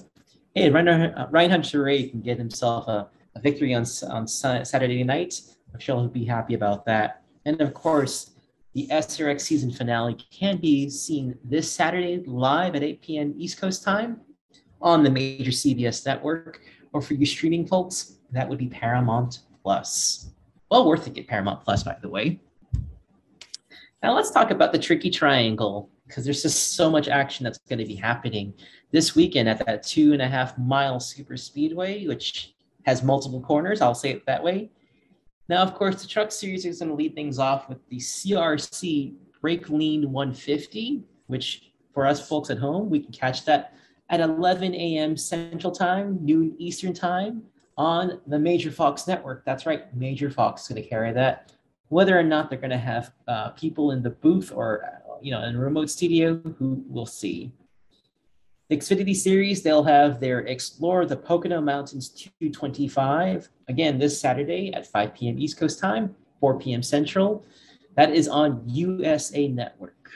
hey, 0.53 0.69
Ryan, 0.69 0.87
uh, 0.87 1.27
Ryan 1.31 1.51
Hunter-Reay 1.51 2.11
can 2.11 2.21
get 2.21 2.37
himself 2.37 2.87
a, 2.87 3.09
a 3.35 3.39
victory 3.41 3.73
on, 3.73 3.85
on 4.09 4.27
Saturday 4.27 5.03
night. 5.03 5.41
I'm 5.73 5.79
sure 5.79 5.95
he'll 5.97 6.07
be 6.07 6.25
happy 6.25 6.53
about 6.53 6.85
that. 6.85 7.23
And 7.45 7.59
of 7.59 7.73
course, 7.73 8.30
the 8.73 8.87
SRX 8.87 9.41
season 9.41 9.71
finale 9.71 10.15
can 10.31 10.57
be 10.57 10.89
seen 10.89 11.37
this 11.43 11.71
Saturday 11.71 12.23
live 12.25 12.75
at 12.75 12.83
8 12.83 13.01
p.m. 13.01 13.33
East 13.37 13.59
Coast 13.59 13.83
time 13.83 14.21
on 14.81 15.03
the 15.03 15.09
major 15.09 15.51
CBS 15.51 16.05
network. 16.05 16.61
Or 16.93 17.01
for 17.01 17.13
you 17.13 17.25
streaming 17.25 17.65
folks, 17.67 18.17
that 18.31 18.47
would 18.47 18.57
be 18.57 18.67
Paramount 18.67 19.39
Plus. 19.61 20.29
Well 20.69 20.87
worth 20.87 21.07
it, 21.07 21.13
get 21.13 21.27
Paramount 21.27 21.63
Plus, 21.63 21.83
by 21.83 21.97
the 22.01 22.09
way. 22.09 22.39
Now 24.01 24.15
let's 24.15 24.31
talk 24.31 24.51
about 24.51 24.71
the 24.71 24.79
tricky 24.79 25.09
triangle 25.09 25.89
because 26.07 26.25
there's 26.25 26.41
just 26.41 26.75
so 26.75 26.89
much 26.89 27.07
action 27.07 27.43
that's 27.43 27.59
going 27.59 27.79
to 27.79 27.85
be 27.85 27.95
happening 27.95 28.53
this 28.91 29.15
weekend 29.15 29.47
at 29.47 29.65
that 29.65 29.83
two 29.83 30.13
and 30.13 30.21
a 30.21 30.27
half 30.27 30.57
mile 30.57 30.99
super 30.99 31.37
speedway, 31.37 32.07
which 32.07 32.55
has 32.85 33.03
multiple 33.03 33.41
corners. 33.41 33.81
I'll 33.81 33.95
say 33.95 34.11
it 34.11 34.25
that 34.25 34.43
way. 34.43 34.71
Now, 35.51 35.63
of 35.63 35.73
course, 35.73 36.01
the 36.01 36.07
truck 36.07 36.31
series 36.31 36.65
is 36.65 36.79
going 36.79 36.87
to 36.87 36.95
lead 36.95 37.13
things 37.13 37.37
off 37.37 37.67
with 37.67 37.85
the 37.89 37.97
CRC 37.97 39.15
Brakleen 39.43 40.05
150, 40.05 41.03
which 41.27 41.73
for 41.93 42.07
us 42.07 42.25
folks 42.25 42.49
at 42.49 42.57
home, 42.57 42.89
we 42.89 43.01
can 43.01 43.11
catch 43.11 43.43
that 43.43 43.73
at 44.09 44.21
11 44.21 44.73
a.m. 44.73 45.17
Central 45.17 45.73
Time, 45.73 46.19
noon 46.21 46.55
Eastern 46.57 46.93
Time 46.93 47.43
on 47.77 48.21
the 48.27 48.39
Major 48.39 48.71
Fox 48.71 49.09
Network. 49.09 49.43
That's 49.43 49.65
right, 49.65 49.93
Major 49.93 50.31
Fox 50.31 50.61
is 50.61 50.67
going 50.69 50.83
to 50.83 50.87
carry 50.87 51.11
that. 51.11 51.51
Whether 51.89 52.17
or 52.17 52.23
not 52.23 52.49
they're 52.49 52.57
going 52.57 52.69
to 52.69 52.77
have 52.77 53.11
uh, 53.27 53.49
people 53.49 53.91
in 53.91 54.01
the 54.01 54.11
booth 54.11 54.53
or 54.55 55.01
you 55.21 55.31
know, 55.31 55.43
in 55.43 55.57
a 55.57 55.59
remote 55.59 55.89
studio, 55.89 56.37
who 56.59 56.81
will 56.87 57.05
see. 57.05 57.51
The 58.69 58.77
Xfinity 58.77 59.13
Series, 59.13 59.61
they'll 59.61 59.83
have 59.83 60.21
their 60.21 60.39
Explore 60.39 61.05
the 61.05 61.17
Pocono 61.17 61.59
Mountains 61.59 62.07
225, 62.07 63.49
again, 63.71 63.97
this 63.97 64.19
Saturday 64.19 64.73
at 64.73 64.85
5 64.85 65.13
p.m. 65.13 65.39
East 65.39 65.57
Coast 65.57 65.79
time, 65.79 66.13
4 66.41 66.59
p.m. 66.59 66.83
Central. 66.83 67.45
That 67.95 68.11
is 68.11 68.27
on 68.27 68.61
USA 68.67 69.47
Network. 69.47 70.09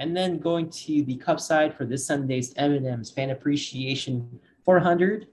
And 0.00 0.16
then 0.16 0.38
going 0.38 0.68
to 0.70 1.04
the 1.04 1.16
Cup 1.16 1.38
side 1.38 1.72
for 1.74 1.84
this 1.84 2.04
Sunday's 2.04 2.52
M&M's 2.56 3.10
Fan 3.10 3.30
Appreciation 3.30 4.40
400, 4.64 5.28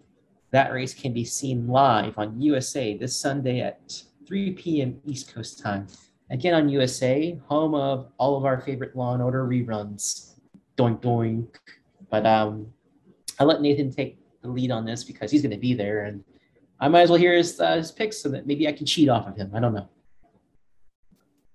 that 0.51 0.71
race 0.71 0.93
can 0.93 1.13
be 1.13 1.25
seen 1.25 1.67
live 1.67 2.17
on 2.17 2.39
USA 2.39 2.95
this 2.95 3.19
Sunday 3.19 3.61
at 3.61 4.03
3 4.27 4.51
p.m. 4.51 5.01
East 5.05 5.33
Coast 5.33 5.59
time. 5.59 5.87
Again 6.29 6.53
on 6.53 6.69
USA, 6.69 7.39
home 7.47 7.73
of 7.73 8.11
all 8.17 8.37
of 8.37 8.45
our 8.45 8.59
favorite 8.61 8.95
Law 8.95 9.13
and 9.13 9.23
Order 9.23 9.45
reruns. 9.47 10.33
Doink 10.77 11.01
doink. 11.01 11.47
But 12.11 12.25
um, 12.25 12.67
I'll 13.39 13.47
let 13.47 13.61
Nathan 13.61 13.91
take 13.91 14.19
the 14.41 14.49
lead 14.49 14.69
on 14.71 14.85
this 14.85 15.03
because 15.03 15.31
he's 15.31 15.41
going 15.41 15.51
to 15.51 15.57
be 15.57 15.73
there, 15.73 16.05
and 16.05 16.23
I 16.79 16.87
might 16.87 17.01
as 17.01 17.09
well 17.09 17.19
hear 17.19 17.35
his 17.35 17.59
uh, 17.59 17.75
his 17.75 17.91
picks 17.91 18.17
so 18.17 18.29
that 18.29 18.45
maybe 18.45 18.67
I 18.67 18.71
can 18.71 18.85
cheat 18.85 19.09
off 19.09 19.27
of 19.27 19.35
him. 19.35 19.51
I 19.53 19.59
don't 19.59 19.73
know. 19.73 19.89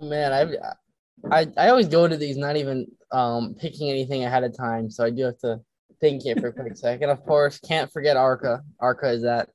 Man, 0.01 0.33
I 0.33 1.37
I 1.37 1.49
I 1.57 1.68
always 1.68 1.89
go 1.89 2.09
to 2.09 2.16
these 2.16 2.37
not 2.37 2.57
even 2.57 2.87
um 3.12 3.55
picking 3.59 3.91
anything 3.91 4.25
ahead 4.25 4.45
of 4.45 4.57
time, 4.57 4.91
so 4.91 5.05
I 5.05 5.11
do 5.11 5.25
have 5.25 5.39
to 5.39 5.61
think 6.01 6.27
it 6.27 6.41
for 6.41 6.49
a 6.49 6.53
quick 6.53 6.77
second. 6.77 7.11
Of 7.11 7.25
course, 7.25 7.59
can't 7.59 7.93
forget 7.93 8.16
Arca. 8.16 8.62
Arca 8.81 9.11
is 9.11 9.25
at 9.25 9.49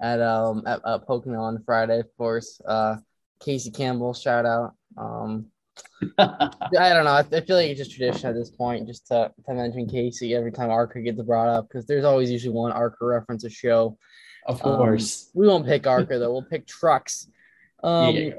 at 0.00 0.20
um 0.20 0.62
at, 0.66 0.80
at 0.86 1.06
Pocono 1.06 1.40
on 1.40 1.62
Friday, 1.64 2.00
of 2.00 2.16
course. 2.16 2.60
Uh, 2.66 2.96
Casey 3.40 3.70
Campbell, 3.70 4.14
shout 4.14 4.46
out. 4.46 4.74
Um, 4.96 5.46
I 6.18 6.50
don't 6.70 7.04
know. 7.04 7.10
I, 7.10 7.24
I, 7.32 7.40
feel 7.40 7.56
like 7.56 7.68
it's 7.68 7.78
just 7.78 7.90
tradition 7.90 8.28
at 8.28 8.34
this 8.34 8.50
point, 8.50 8.86
just 8.86 9.08
to, 9.08 9.32
to 9.44 9.54
mention 9.54 9.88
Casey 9.88 10.34
every 10.34 10.52
time 10.52 10.70
Arca 10.70 11.00
gets 11.00 11.20
brought 11.22 11.48
up 11.48 11.68
because 11.68 11.84
there's 11.86 12.04
always 12.04 12.30
usually 12.30 12.54
one 12.54 12.72
Arca 12.72 13.04
reference 13.04 13.44
a 13.44 13.50
show. 13.50 13.98
Of 14.46 14.64
um, 14.64 14.76
course, 14.76 15.26
um, 15.26 15.40
we 15.40 15.48
won't 15.48 15.66
pick 15.66 15.86
Arca 15.86 16.18
though. 16.18 16.32
We'll 16.32 16.42
pick 16.42 16.66
trucks. 16.66 17.28
Um, 17.82 18.14
yeah, 18.14 18.32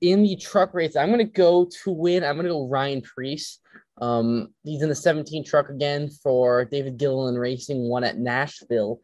in 0.00 0.22
the 0.22 0.36
truck 0.36 0.74
race, 0.74 0.96
I'm 0.96 1.10
gonna 1.10 1.24
go 1.24 1.68
to 1.84 1.90
win. 1.90 2.24
I'm 2.24 2.36
gonna 2.36 2.48
go 2.48 2.68
Ryan 2.68 3.02
Preece. 3.02 3.58
Um, 4.00 4.54
he's 4.62 4.82
in 4.82 4.88
the 4.88 4.94
17 4.94 5.44
truck 5.44 5.70
again 5.70 6.08
for 6.08 6.64
David 6.64 6.98
Gilliland 6.98 7.38
Racing, 7.38 7.88
one 7.88 8.04
at 8.04 8.18
Nashville. 8.18 9.00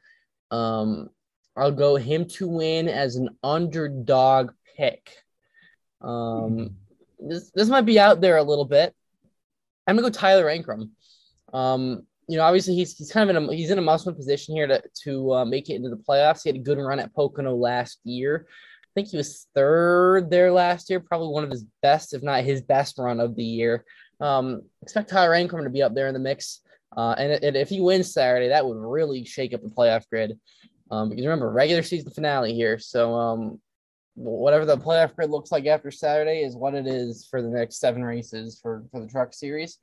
Um, 0.51 1.11
I'll 1.57 1.73
go 1.73 1.97
him 1.97 2.27
to 2.27 2.49
win 2.49 2.89
as 2.89 3.17
an 3.17 3.31
underdog 3.43 4.53
pick. 4.77 5.11
Um, 6.01 6.77
this 7.19 7.51
this 7.55 7.69
might 7.69 7.87
be 7.87 7.99
out 7.99 8.21
there 8.21 8.37
a 8.37 8.43
little 8.43 8.65
bit. 8.65 8.95
I'm 9.87 9.97
gonna 9.97 10.09
go 10.09 10.13
Tyler 10.13 10.47
Ankrum. 10.47 10.91
Um, 11.53 12.07
you 12.29 12.37
know, 12.37 12.45
obviously 12.45 12.75
he's 12.75 12.97
he's 12.97 13.13
kind 13.13 13.29
of 13.29 13.37
in 13.37 13.49
a 13.49 13.55
he's 13.55 13.71
in 13.71 13.79
a 13.79 13.83
must-win 13.83 14.15
position 14.15 14.55
here 14.55 14.67
to 14.67 14.83
to 15.05 15.35
uh, 15.35 15.45
make 15.45 15.69
it 15.71 15.75
into 15.75 15.91
the 15.91 15.97
playoffs. 15.97 16.43
He 16.43 16.49
had 16.49 16.57
a 16.57 16.63
good 16.63 16.79
run 16.79 17.01
at 17.01 17.15
Pocono 17.15 17.55
last 17.55 18.01
year. 18.05 18.47
I 18.49 18.91
think 18.95 19.09
he 19.09 19.17
was 19.17 19.49
third 19.55 20.31
there 20.31 20.53
last 20.53 20.89
year, 20.89 21.01
probably 21.01 21.29
one 21.29 21.45
of 21.45 21.51
his 21.51 21.65
best, 21.83 22.15
if 22.15 22.23
not 22.23 22.45
his 22.45 22.63
best 22.63 22.99
run 22.99 23.19
of 23.19 23.35
the 23.35 23.45
year. 23.45 23.85
Um, 24.21 24.63
expect 24.83 25.11
Tyler 25.11 25.35
Ankrum 25.35 25.65
to 25.65 25.71
be 25.71 25.83
up 25.83 25.95
there 25.95 26.07
in 26.07 26.15
the 26.15 26.21
mix. 26.21 26.61
Uh, 26.97 27.15
and, 27.19 27.33
and 27.43 27.57
if 27.57 27.69
he 27.69 27.81
wins 27.81 28.13
Saturday, 28.13 28.49
that 28.49 28.65
would 28.65 28.77
really 28.77 29.25
shake 29.25 29.53
up 29.53 29.63
the 29.63 29.69
playoff 29.69 30.09
grid. 30.09 30.39
Um, 30.93 31.09
because 31.09 31.25
remember, 31.25 31.51
regular 31.51 31.83
season 31.83 32.13
finale 32.13 32.55
here. 32.55 32.79
So 32.79 33.15
um, 33.15 33.61
whatever 34.15 34.65
the 34.65 34.77
playoff 34.77 35.17
grid 35.17 35.31
looks 35.31 35.51
like 35.51 35.67
after 35.67 35.91
Saturday 35.91 36.43
is 36.43 36.55
what 36.55 36.75
it 36.75 36.87
is 36.87 37.27
for 37.29 37.43
the 37.43 37.49
next 37.49 37.81
seven 37.81 38.05
races 38.05 38.61
for, 38.63 38.85
for 38.93 39.01
the 39.01 39.09
truck 39.09 39.35
series. 39.35 39.79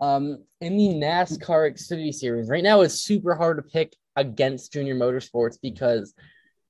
Um, 0.00 0.44
in 0.60 0.76
the 0.76 0.88
NASCAR 0.88 1.72
Xfinity 1.72 2.14
series, 2.14 2.48
right 2.48 2.62
now 2.62 2.80
it's 2.80 2.94
super 2.94 3.34
hard 3.34 3.58
to 3.58 3.62
pick 3.62 3.94
against 4.16 4.72
Junior 4.72 4.94
Motorsports 4.94 5.58
because 5.62 6.14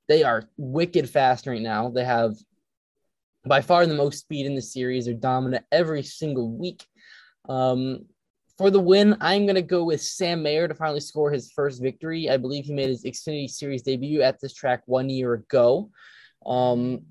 they 0.09 0.23
are 0.23 0.49
wicked 0.57 1.09
fast 1.09 1.47
right 1.47 1.63
now. 1.63 1.91
They 1.91 2.05
have 2.05 2.35
by 3.47 3.61
far 3.61 3.87
the 3.87 3.95
most 3.95 4.21
speed 4.21 4.47
in 4.47 4.55
the 4.55 4.63
series. 4.63 5.07
They're 5.07 5.15
dominant 5.15 5.65
every 5.73 6.03
single 6.03 6.51
week. 6.51 6.85
Um, 7.49 8.07
for 8.59 8.71
the 8.71 8.81
win, 8.81 9.17
I'm 9.21 9.47
going 9.47 9.57
to 9.57 9.63
go 9.63 9.85
with 9.85 10.03
Sam 10.03 10.43
Mayer 10.43 10.69
to 10.69 10.75
finally 10.75 11.01
score 11.01 11.31
his 11.31 11.51
first 11.51 11.83
victory. 11.83 12.29
I 12.29 12.37
believe 12.37 12.67
he 12.67 12.75
made 12.75 12.91
his 12.91 13.05
Xfinity 13.05 13.51
Series 13.51 13.83
debut 13.83 14.23
at 14.23 14.41
this 14.41 14.55
track 14.55 14.83
one 14.87 15.09
year 15.09 15.33
ago. 15.35 15.91
Um, 16.45 17.03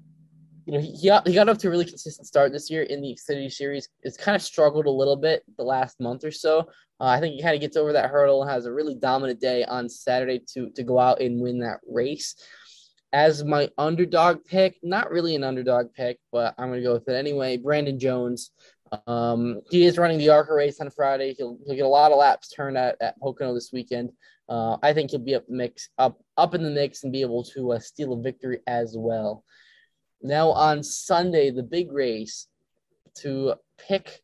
you 0.66 0.74
know, 0.74 0.80
he, 0.80 0.92
he 0.92 1.34
got, 1.34 1.50
up 1.50 1.58
to 1.58 1.68
a 1.68 1.72
really 1.72 1.86
consistent 1.86 2.28
start 2.28 2.52
this 2.52 2.70
year 2.70 2.84
in 2.84 3.02
the 3.02 3.16
Xfinity 3.16 3.52
Series. 3.52 3.90
It's 4.04 4.18
kind 4.18 4.36
of 4.36 4.42
struggled 4.42 4.86
a 4.86 4.92
little 4.92 5.16
bit 5.16 5.44
the 5.58 5.64
last 5.64 6.00
month 6.00 6.24
or 6.24 6.32
so. 6.32 6.60
Uh, 7.00 7.06
I 7.06 7.20
think 7.20 7.36
he 7.36 7.42
kind 7.42 7.56
of 7.56 7.62
gets 7.62 7.78
over 7.78 7.94
that 7.94 8.10
hurdle 8.10 8.42
and 8.42 8.52
has 8.52 8.66
a 8.66 8.74
really 8.74 8.96
dominant 8.96 9.40
day 9.40 9.64
on 9.64 9.90
Saturday 9.90 10.42
to, 10.54 10.70
to 10.72 10.84
go 10.84 11.00
out 11.00 11.22
and 11.22 11.42
win 11.42 11.60
that 11.60 11.80
race. 11.90 12.36
As 13.14 13.44
my 13.44 13.70
underdog 13.78 14.46
pick, 14.46 14.78
not 14.84 15.12
really 15.12 15.36
an 15.36 15.44
underdog 15.44 15.94
pick, 15.94 16.20
but 16.32 16.54
I'm 16.58 16.70
going 16.70 16.80
to 16.80 16.86
go 16.86 16.94
with 16.94 17.10
it 17.10 17.16
anyway. 17.16 17.58
Brandon 17.58 18.00
Jones 18.00 18.52
Um, 19.08 19.62
he 19.70 19.86
is 19.86 19.98
running 19.98 20.18
the 20.18 20.30
ARCA 20.30 20.54
race 20.54 20.80
on 20.82 20.90
Friday. 20.90 21.34
He'll, 21.38 21.58
he'll 21.66 21.76
get 21.76 21.86
a 21.86 21.88
lot 21.88 22.12
of 22.12 22.18
laps 22.18 22.50
turned 22.50 22.78
at, 22.78 22.98
at 23.02 23.20
Pocono 23.20 23.54
this 23.54 23.72
weekend. 23.72 24.12
Uh, 24.50 24.78
I 24.84 24.94
think 24.94 25.12
he'll 25.12 25.20
be 25.20 25.36
up 25.36 25.46
mix 25.48 25.90
up 25.98 26.20
up 26.36 26.54
in 26.56 26.64
the 26.64 26.70
mix 26.70 27.04
and 27.04 27.14
be 27.14 27.22
able 27.22 27.44
to 27.46 27.72
uh, 27.72 27.80
steal 27.80 28.14
a 28.14 28.22
victory 28.22 28.60
as 28.68 28.96
well. 28.98 29.46
Now 30.24 30.52
on 30.52 30.84
Sunday, 30.84 31.52
the 31.52 31.64
big 31.64 31.92
race 31.92 32.48
to 33.16 33.56
pick 33.78 34.22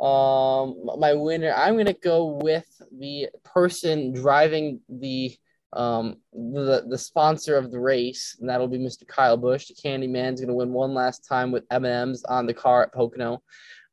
um, 0.00 0.76
my 0.98 1.14
winner. 1.14 1.52
I'm 1.54 1.76
gonna 1.76 1.92
go 1.92 2.38
with 2.42 2.66
the 2.96 3.28
person 3.44 4.12
driving 4.12 4.80
the 4.88 5.36
um 5.74 6.16
the 6.32 6.84
the 6.88 6.98
sponsor 6.98 7.56
of 7.56 7.70
the 7.70 7.80
race, 7.80 8.36
and 8.40 8.48
that'll 8.48 8.68
be 8.68 8.78
Mr. 8.78 9.06
Kyle 9.06 9.36
Busch. 9.36 9.66
The 9.66 9.74
Candy 9.74 10.06
Candyman's 10.06 10.40
gonna 10.40 10.54
win 10.54 10.72
one 10.72 10.94
last 10.94 11.26
time 11.26 11.50
with 11.50 11.64
M&M's 11.70 12.24
on 12.24 12.46
the 12.46 12.54
car 12.54 12.84
at 12.84 12.92
Pocono. 12.92 13.42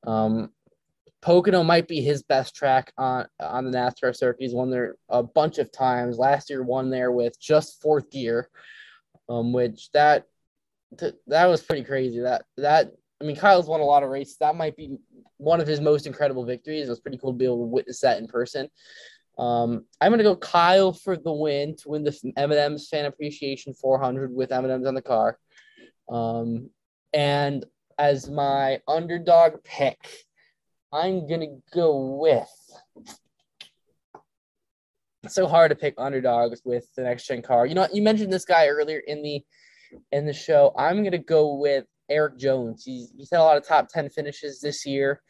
Um, 0.05 0.51
Pocono 1.21 1.63
might 1.63 1.87
be 1.87 2.01
his 2.01 2.21
best 2.21 2.55
track 2.55 2.93
on 2.99 3.25
on 3.39 3.65
the 3.65 3.75
NASCAR 3.75 4.15
circuit. 4.15 4.43
He's 4.43 4.53
won 4.53 4.69
there 4.69 4.95
a 5.09 5.23
bunch 5.23 5.57
of 5.57 5.71
times. 5.71 6.19
Last 6.19 6.51
year, 6.51 6.61
won 6.61 6.91
there 6.91 7.11
with 7.11 7.39
just 7.39 7.81
fourth 7.81 8.11
gear, 8.11 8.47
um, 9.27 9.51
which 9.51 9.89
that 9.93 10.25
that 11.27 11.45
was 11.45 11.61
pretty 11.61 11.83
crazy. 11.83 12.19
That 12.19 12.45
that 12.57 12.91
I 13.21 13.23
mean, 13.25 13.35
Kyle's 13.35 13.67
won 13.67 13.79
a 13.79 13.85
lot 13.85 14.03
of 14.03 14.09
races. 14.09 14.37
That 14.37 14.55
might 14.55 14.75
be 14.75 14.97
one 15.37 15.61
of 15.61 15.67
his 15.67 15.81
most 15.81 16.05
incredible 16.05 16.45
victories. 16.45 16.87
It 16.87 16.89
was 16.89 16.99
pretty 16.99 17.17
cool 17.17 17.31
to 17.31 17.37
be 17.37 17.45
able 17.45 17.63
to 17.63 17.71
witness 17.71 18.01
that 18.01 18.17
in 18.17 18.27
person. 18.27 18.69
Um, 19.37 19.85
I'm 19.99 20.11
gonna 20.11 20.23
go 20.23 20.35
Kyle 20.35 20.93
for 20.93 21.17
the 21.17 21.31
win 21.31 21.75
to 21.77 21.89
win 21.89 22.03
the 22.03 22.33
M&M's 22.37 22.87
Fan 22.87 23.05
Appreciation 23.05 23.73
400 23.73 24.33
with 24.33 24.51
M&M's 24.51 24.87
on 24.87 24.95
the 24.95 25.01
car. 25.01 25.37
Um, 26.09 26.69
and 27.13 27.65
as 27.97 28.29
my 28.29 28.79
underdog 28.87 29.63
pick, 29.63 29.97
I'm 30.91 31.27
gonna 31.27 31.57
go 31.73 32.17
with. 32.17 32.49
It's 35.23 35.35
so 35.35 35.47
hard 35.47 35.71
to 35.71 35.75
pick 35.75 35.95
underdogs 35.97 36.61
with 36.63 36.87
the 36.95 37.03
next 37.03 37.25
gen 37.25 37.41
car. 37.41 37.65
You 37.65 37.73
know, 37.75 37.87
you 37.91 38.01
mentioned 38.03 38.31
this 38.31 38.45
guy 38.45 38.67
earlier 38.67 38.99
in 38.99 39.23
the 39.23 39.43
in 40.11 40.25
the 40.25 40.33
show. 40.33 40.73
I'm 40.77 41.03
gonna 41.03 41.17
go 41.17 41.55
with 41.55 41.85
Erik 42.09 42.37
Jones. 42.37 42.83
He's 42.85 43.11
he's 43.17 43.29
had 43.31 43.39
a 43.39 43.43
lot 43.43 43.57
of 43.57 43.67
top 43.67 43.87
ten 43.89 44.09
finishes 44.09 44.59
this 44.59 44.85
year. 44.85 45.21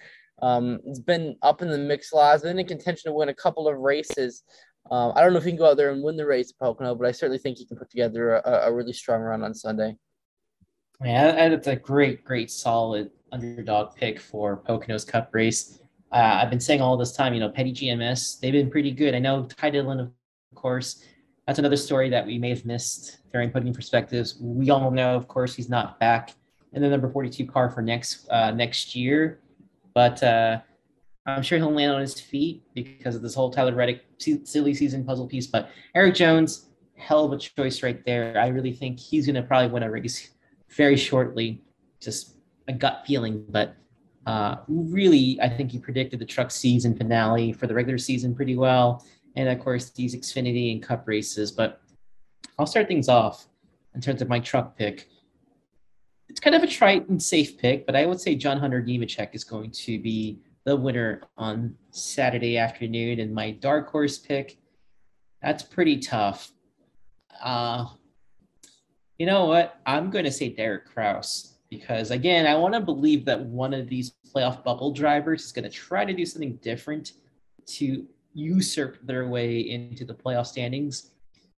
Um, 0.41 0.79
he's 0.85 0.99
been 0.99 1.37
up 1.41 1.61
in 1.61 1.69
the 1.69 1.77
mix 1.77 2.11
a 2.11 2.15
lot. 2.17 2.33
He's 2.33 2.41
been 2.41 2.59
in 2.59 2.67
contention 2.67 3.09
to 3.09 3.15
win 3.15 3.29
a 3.29 3.33
couple 3.33 3.67
of 3.67 3.77
races. 3.77 4.43
Um, 4.91 5.13
I 5.15 5.21
don't 5.21 5.33
know 5.33 5.39
if 5.39 5.45
he 5.45 5.51
can 5.51 5.57
go 5.57 5.71
out 5.71 5.77
there 5.77 5.91
and 5.91 6.03
win 6.03 6.17
the 6.17 6.25
race 6.25 6.51
at 6.51 6.63
Pocono, 6.63 6.93
but 6.93 7.07
I 7.07 7.11
certainly 7.11 7.39
think 7.39 7.57
he 7.57 7.65
can 7.65 7.77
put 7.77 7.89
together 7.89 8.35
a, 8.35 8.67
a 8.67 8.73
really 8.73 8.93
strong 8.93 9.21
run 9.21 9.43
on 9.43 9.53
Sunday. 9.53 9.95
Yeah, 11.03 11.49
that's 11.49 11.67
a 11.67 11.75
great, 11.75 12.23
great, 12.23 12.51
solid 12.51 13.09
underdog 13.31 13.95
pick 13.95 14.19
for 14.19 14.57
Pocono's 14.57 15.03
Cup 15.03 15.29
race. 15.33 15.79
Uh, 16.11 16.39
I've 16.41 16.49
been 16.49 16.59
saying 16.59 16.81
all 16.81 16.97
this 16.97 17.13
time, 17.13 17.33
you 17.33 17.39
know, 17.39 17.49
Petty 17.49 17.73
GMS, 17.73 18.39
they've 18.39 18.53
been 18.53 18.69
pretty 18.69 18.91
good. 18.91 19.15
I 19.15 19.19
know 19.19 19.45
Ty 19.45 19.71
Dillon, 19.71 19.99
of 19.99 20.11
course, 20.53 21.03
that's 21.47 21.59
another 21.59 21.77
story 21.77 22.09
that 22.09 22.25
we 22.25 22.37
may 22.37 22.49
have 22.49 22.65
missed 22.65 23.19
during 23.31 23.51
podium 23.51 23.73
perspectives. 23.73 24.37
We 24.39 24.69
all 24.69 24.89
know, 24.91 25.15
of 25.15 25.27
course, 25.27 25.55
he's 25.55 25.69
not 25.69 25.99
back 25.99 26.33
in 26.73 26.81
the 26.81 26.89
number 26.89 27.09
42 27.09 27.45
car 27.45 27.69
for 27.69 27.81
next 27.81 28.27
uh, 28.29 28.51
next 28.51 28.95
year, 28.95 29.39
but 29.93 30.21
uh, 30.23 30.59
I'm 31.25 31.43
sure 31.43 31.57
he'll 31.57 31.71
land 31.71 31.91
on 31.91 32.01
his 32.01 32.19
feet 32.19 32.63
because 32.73 33.15
of 33.15 33.21
this 33.21 33.35
whole 33.35 33.51
Tyler 33.51 33.75
Reddick 33.75 34.03
silly 34.17 34.73
season 34.73 35.03
puzzle 35.03 35.27
piece. 35.27 35.47
But 35.47 35.69
Erik 35.93 36.15
Jones, 36.15 36.69
hell 36.97 37.25
of 37.25 37.31
a 37.31 37.37
choice 37.37 37.83
right 37.83 38.03
there. 38.05 38.37
I 38.39 38.47
really 38.47 38.73
think 38.73 38.99
he's 38.99 39.25
going 39.25 39.35
to 39.35 39.43
probably 39.43 39.69
win 39.69 39.83
a 39.83 39.91
race 39.91 40.31
very 40.69 40.97
shortly. 40.97 41.61
Just 41.99 42.35
a 42.67 42.73
gut 42.73 43.03
feeling, 43.05 43.45
but 43.49 43.75
uh, 44.25 44.57
really, 44.67 45.39
I 45.41 45.49
think 45.49 45.71
he 45.71 45.77
predicted 45.77 46.19
the 46.19 46.25
truck 46.25 46.49
season 46.49 46.95
finale 46.95 47.53
for 47.53 47.67
the 47.67 47.75
regular 47.75 47.99
season 47.99 48.33
pretty 48.35 48.55
well, 48.55 49.05
and 49.35 49.49
of 49.49 49.59
course 49.59 49.89
these 49.91 50.15
Xfinity 50.15 50.71
and 50.71 50.81
Cup 50.81 51.07
races. 51.07 51.51
But 51.51 51.81
I'll 52.57 52.65
start 52.65 52.87
things 52.87 53.09
off 53.09 53.47
in 53.93 54.01
terms 54.01 54.21
of 54.21 54.29
my 54.29 54.39
truck 54.39 54.77
pick. 54.77 55.09
It's 56.27 56.39
kind 56.39 56.55
of 56.55 56.63
a 56.63 56.67
trite 56.67 57.07
and 57.09 57.21
safe 57.21 57.57
pick, 57.57 57.85
but 57.85 57.95
I 57.95 58.05
would 58.05 58.19
say 58.19 58.35
John 58.35 58.57
Hunter 58.57 58.81
Nemechek 58.81 59.33
is 59.33 59.43
going 59.43 59.71
to 59.71 59.99
be 59.99 60.39
the 60.65 60.75
winner 60.75 61.21
on 61.37 61.75
Saturday 61.91 62.57
afternoon. 62.57 63.19
And 63.19 63.33
my 63.33 63.51
dark 63.51 63.89
horse 63.89 64.17
pick, 64.17 64.57
that's 65.41 65.63
pretty 65.63 65.99
tough. 65.99 66.51
Uh, 67.41 67.85
you 69.17 69.25
know 69.25 69.45
what? 69.45 69.79
I'm 69.85 70.09
going 70.09 70.25
to 70.25 70.31
say 70.31 70.49
Derek 70.49 70.85
Kraus 70.85 71.57
because, 71.69 72.11
again, 72.11 72.47
I 72.47 72.55
want 72.55 72.73
to 72.73 72.81
believe 72.81 73.25
that 73.25 73.39
one 73.39 73.73
of 73.73 73.87
these 73.87 74.13
playoff 74.35 74.63
bubble 74.63 74.91
drivers 74.91 75.45
is 75.45 75.51
going 75.51 75.63
to 75.63 75.69
try 75.69 76.03
to 76.03 76.13
do 76.13 76.25
something 76.25 76.57
different 76.57 77.13
to 77.67 78.05
usurp 78.35 78.97
their 79.01 79.27
way 79.27 79.59
into 79.59 80.05
the 80.05 80.13
playoff 80.13 80.45
standings. 80.45 81.11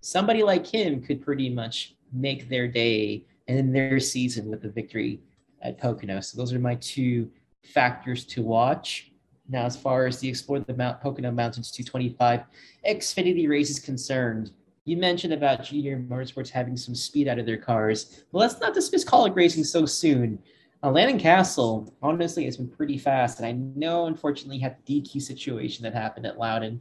Somebody 0.02 0.44
like 0.44 0.68
him 0.68 1.02
could 1.02 1.24
pretty 1.24 1.50
much 1.50 1.96
make 2.14 2.48
their 2.48 2.68
day 2.68 3.26
and 3.48 3.74
their 3.74 4.00
season 4.00 4.50
with 4.52 4.64
a 4.66 4.70
victory 4.70 5.22
at 5.62 5.80
Pocono. 5.80 6.20
So 6.20 6.38
those 6.38 6.54
are 6.54 6.60
my 6.60 6.76
two 6.76 7.32
factors 7.64 8.26
to 8.26 8.44
watch. 8.44 9.12
Now, 9.48 9.66
as 9.66 9.78
far 9.78 10.06
as 10.06 10.20
the 10.20 10.30
Explore 10.30 10.60
the 10.60 10.76
Mount 10.76 11.02
Pocono 11.02 11.32
Mountains 11.32 11.72
225 11.72 12.44
Xfinity 12.88 13.48
race 13.48 13.70
is 13.70 13.80
concerned, 13.80 14.52
you 14.86 14.98
mentioned 14.98 15.34
about 15.34 15.64
Junior 15.64 15.98
Motorsports 15.98 16.50
having 16.50 16.78
some 16.78 16.94
speed 16.94 17.28
out 17.28 17.40
of 17.40 17.46
their 17.46 17.58
cars. 17.58 18.24
Well, 18.32 18.42
let's 18.42 18.60
not 18.60 18.74
dismiss 18.74 19.04
Kaulig 19.04 19.36
racing 19.36 19.64
so 19.64 19.86
soon. 19.86 20.40
Uh, 20.86 20.92
Landon 20.92 21.20
Cassill, 21.20 21.92
honestly, 22.04 22.46
has 22.46 22.58
been 22.58 22.68
pretty 22.68 23.00
fast. 23.00 23.40
And 23.40 23.48
I 23.48 23.54
know, 23.54 24.06
unfortunately, 24.06 24.60
had 24.60 24.78
the 24.86 25.02
DQ 25.02 25.20
situation 25.20 25.82
that 25.82 25.96
happened 25.96 26.28
at 26.28 26.38
Loudon. 26.38 26.80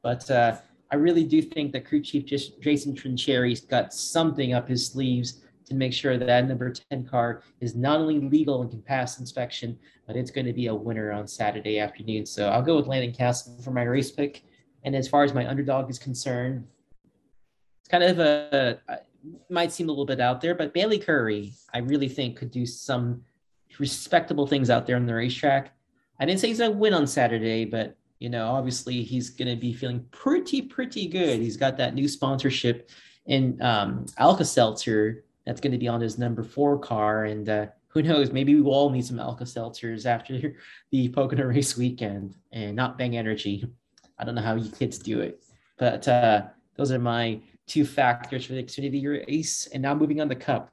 But 0.00 0.30
uh, 0.30 0.56
I 0.90 0.96
really 0.96 1.24
do 1.24 1.42
think 1.42 1.72
that 1.72 1.84
crew 1.84 2.00
chief 2.00 2.24
Jason 2.24 2.94
Trinchere's 2.94 3.60
got 3.60 3.92
something 3.92 4.54
up 4.54 4.70
his 4.70 4.86
sleeves 4.86 5.42
to 5.66 5.74
make 5.74 5.92
sure 5.92 6.16
that 6.16 6.24
that 6.24 6.48
number 6.48 6.72
10 6.72 7.04
car 7.06 7.42
is 7.60 7.74
not 7.74 8.00
only 8.00 8.20
legal 8.20 8.62
and 8.62 8.70
can 8.70 8.80
pass 8.80 9.20
inspection, 9.20 9.78
but 10.06 10.16
it's 10.16 10.30
going 10.30 10.46
to 10.46 10.54
be 10.54 10.68
a 10.68 10.74
winner 10.74 11.12
on 11.12 11.28
Saturday 11.28 11.78
afternoon. 11.78 12.24
So 12.24 12.48
I'll 12.48 12.62
go 12.62 12.76
with 12.76 12.86
Landon 12.86 13.12
Cassill 13.12 13.62
for 13.62 13.70
my 13.70 13.82
race 13.82 14.10
pick. 14.10 14.44
And 14.84 14.96
as 14.96 15.08
far 15.08 15.24
as 15.24 15.34
my 15.34 15.46
underdog 15.46 15.90
is 15.90 15.98
concerned, 15.98 16.66
it's 17.80 17.88
kind 17.90 18.02
of 18.02 18.18
a, 18.18 18.80
might 19.50 19.72
seem 19.72 19.88
a 19.88 19.92
little 19.92 20.06
bit 20.06 20.20
out 20.20 20.40
there, 20.40 20.54
but 20.54 20.72
Bayley 20.72 20.98
Currey, 20.98 21.52
I 21.74 21.78
really 21.78 22.08
think 22.08 22.38
could 22.38 22.50
do 22.50 22.64
some 22.64 23.22
respectable 23.80 24.46
things 24.46 24.70
out 24.70 24.86
there 24.86 24.96
on 24.96 25.06
the 25.06 25.14
racetrack. 25.14 25.74
I 26.18 26.26
didn't 26.26 26.40
say 26.40 26.48
he's 26.48 26.58
going 26.58 26.72
to 26.72 26.78
win 26.78 26.94
on 26.94 27.06
Saturday, 27.06 27.64
but 27.64 27.96
you 28.18 28.28
know, 28.28 28.48
obviously 28.50 29.02
he's 29.02 29.30
going 29.30 29.48
to 29.48 29.56
be 29.56 29.72
feeling 29.72 30.04
pretty, 30.12 30.62
pretty 30.62 31.08
good. 31.08 31.40
He's 31.40 31.56
got 31.56 31.76
that 31.78 31.94
new 31.94 32.06
sponsorship 32.06 32.88
in 33.26 33.60
um, 33.60 34.06
Alka 34.16 34.44
Seltzer 34.44 35.24
that's 35.44 35.60
going 35.60 35.72
to 35.72 35.78
be 35.78 35.88
on 35.88 36.00
his 36.00 36.18
number 36.18 36.44
four 36.44 36.78
car. 36.78 37.24
And 37.24 37.48
uh, 37.48 37.66
who 37.88 38.02
knows, 38.02 38.30
maybe 38.30 38.54
we 38.54 38.62
will 38.62 38.74
all 38.74 38.90
need 38.90 39.04
some 39.04 39.18
Alka 39.18 39.44
Seltzers 39.44 40.06
after 40.06 40.54
the 40.90 41.08
Pocono 41.08 41.46
race 41.46 41.76
weekend 41.76 42.36
and 42.52 42.76
not 42.76 42.96
Bang 42.96 43.16
Energy. 43.16 43.66
I 44.18 44.24
don't 44.24 44.36
know 44.36 44.42
how 44.42 44.54
you 44.54 44.70
kids 44.70 44.98
do 44.98 45.20
it, 45.20 45.42
but 45.76 46.06
uh, 46.06 46.42
those 46.76 46.92
are 46.92 47.00
my 47.00 47.40
two 47.66 47.84
factors 47.84 48.46
for 48.46 48.52
the 48.52 48.62
Xfinity 48.62 49.26
race. 49.26 49.66
And 49.72 49.82
now 49.82 49.94
moving 49.94 50.20
on 50.20 50.28
the 50.28 50.36
Cup. 50.36 50.71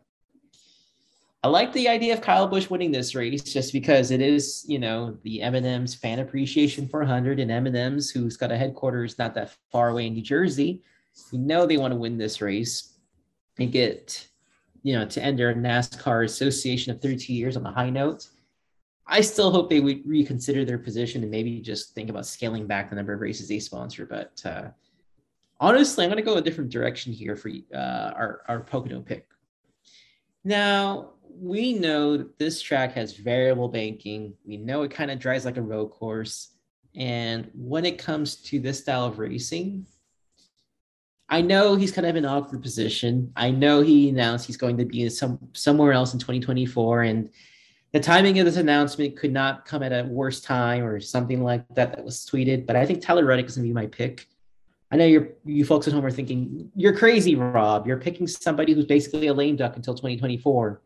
I 1.41 1.47
like 1.47 1.71
the 1.71 1.87
idea 1.87 2.13
of 2.13 2.21
Kyle 2.21 2.47
Busch 2.47 2.69
winning 2.69 2.91
this 2.91 3.15
race 3.15 3.41
just 3.41 3.71
because 3.71 4.11
it 4.11 4.21
is, 4.21 4.65
you 4.67 4.77
know, 4.77 5.17
the 5.23 5.41
M&M's 5.41 5.95
Fan 5.95 6.19
Appreciation 6.19 6.87
400 6.87 7.39
and 7.39 7.49
M&M's, 7.49 8.09
who's 8.09 8.35
got 8.35 8.51
a 8.51 8.57
headquarters 8.57 9.17
not 9.17 9.33
that 9.35 9.55
far 9.71 9.89
away 9.89 10.07
in 10.07 10.13
New 10.13 10.21
Jersey. 10.21 10.83
You 11.31 11.39
know 11.39 11.65
they 11.65 11.77
want 11.77 11.93
to 11.93 11.99
win 11.99 12.17
this 12.17 12.41
race 12.41 12.95
and 13.57 13.71
get 13.71 14.29
you 14.83 14.93
know, 14.93 15.05
to 15.05 15.23
end 15.23 15.37
their 15.37 15.53
NASCAR 15.53 16.25
Association 16.25 16.91
of 16.91 17.01
32 17.01 17.33
years 17.33 17.57
on 17.57 17.65
a 17.65 17.71
high 17.71 17.89
note. 17.89 18.27
I 19.07 19.21
still 19.21 19.51
hope 19.51 19.69
they 19.69 19.79
would 19.79 20.07
reconsider 20.07 20.63
their 20.63 20.77
position 20.77 21.23
and 21.23 21.31
maybe 21.31 21.59
just 21.59 21.95
think 21.95 22.09
about 22.09 22.25
scaling 22.25 22.67
back 22.67 22.89
the 22.89 22.95
number 22.95 23.13
of 23.13 23.21
races 23.21 23.47
they 23.47 23.59
sponsor. 23.59 24.05
But 24.05 24.41
uh, 24.45 24.69
honestly, 25.59 26.05
I'm 26.05 26.11
going 26.11 26.23
to 26.23 26.29
go 26.29 26.37
a 26.37 26.41
different 26.41 26.69
direction 26.69 27.11
here 27.11 27.35
for 27.35 27.49
uh, 27.73 28.11
our, 28.15 28.41
our 28.47 28.59
Pocono 28.61 29.01
pick. 29.01 29.27
Now, 30.43 31.11
we 31.39 31.73
know 31.73 32.17
this 32.37 32.61
track 32.61 32.93
has 32.93 33.15
variable 33.15 33.69
banking. 33.69 34.33
We 34.45 34.57
know 34.57 34.83
it 34.83 34.91
kind 34.91 35.11
of 35.11 35.19
drives 35.19 35.45
like 35.45 35.57
a 35.57 35.61
road 35.61 35.87
course. 35.89 36.49
And 36.95 37.49
when 37.53 37.85
it 37.85 37.97
comes 37.97 38.37
to 38.43 38.59
this 38.59 38.79
style 38.79 39.05
of 39.05 39.19
racing, 39.19 39.85
I 41.29 41.41
know 41.41 41.75
he's 41.75 41.91
kind 41.91 42.07
of 42.07 42.15
in 42.15 42.25
an 42.25 42.31
awkward 42.31 42.61
position. 42.61 43.31
I 43.35 43.51
know 43.51 43.81
he 43.81 44.09
announced 44.09 44.47
he's 44.47 44.57
going 44.57 44.77
to 44.77 44.85
be 44.85 45.07
some 45.09 45.39
somewhere 45.53 45.93
else 45.93 46.13
in 46.13 46.19
2024, 46.19 47.03
and 47.03 47.29
the 47.93 47.99
timing 47.99 48.39
of 48.39 48.45
this 48.45 48.57
announcement 48.57 49.15
could 49.15 49.31
not 49.31 49.65
come 49.65 49.83
at 49.83 49.91
a 49.91 50.07
worse 50.07 50.41
time 50.41 50.83
or 50.83 50.99
something 50.99 51.43
like 51.43 51.67
that 51.75 51.95
that 51.95 52.03
was 52.03 52.25
tweeted. 52.25 52.65
But 52.65 52.75
I 52.75 52.85
think 52.85 53.01
Tyler 53.01 53.25
Reddick 53.25 53.45
is 53.45 53.55
going 53.55 53.67
to 53.67 53.69
be 53.69 53.73
my 53.73 53.85
pick. 53.85 54.27
I 54.91 54.97
know 54.97 55.05
you're 55.05 55.29
you 55.45 55.63
folks 55.65 55.87
at 55.87 55.93
home 55.93 56.03
are 56.03 56.11
thinking 56.11 56.71
you're 56.75 56.97
crazy, 56.97 57.35
Rob. 57.35 57.85
You're 57.85 57.99
picking 57.99 58.25
somebody 58.25 58.73
who's 58.73 58.85
basically 58.85 59.27
a 59.27 59.33
lame 59.33 59.55
duck 59.55 59.75
until 59.75 59.93
2024. 59.93 60.81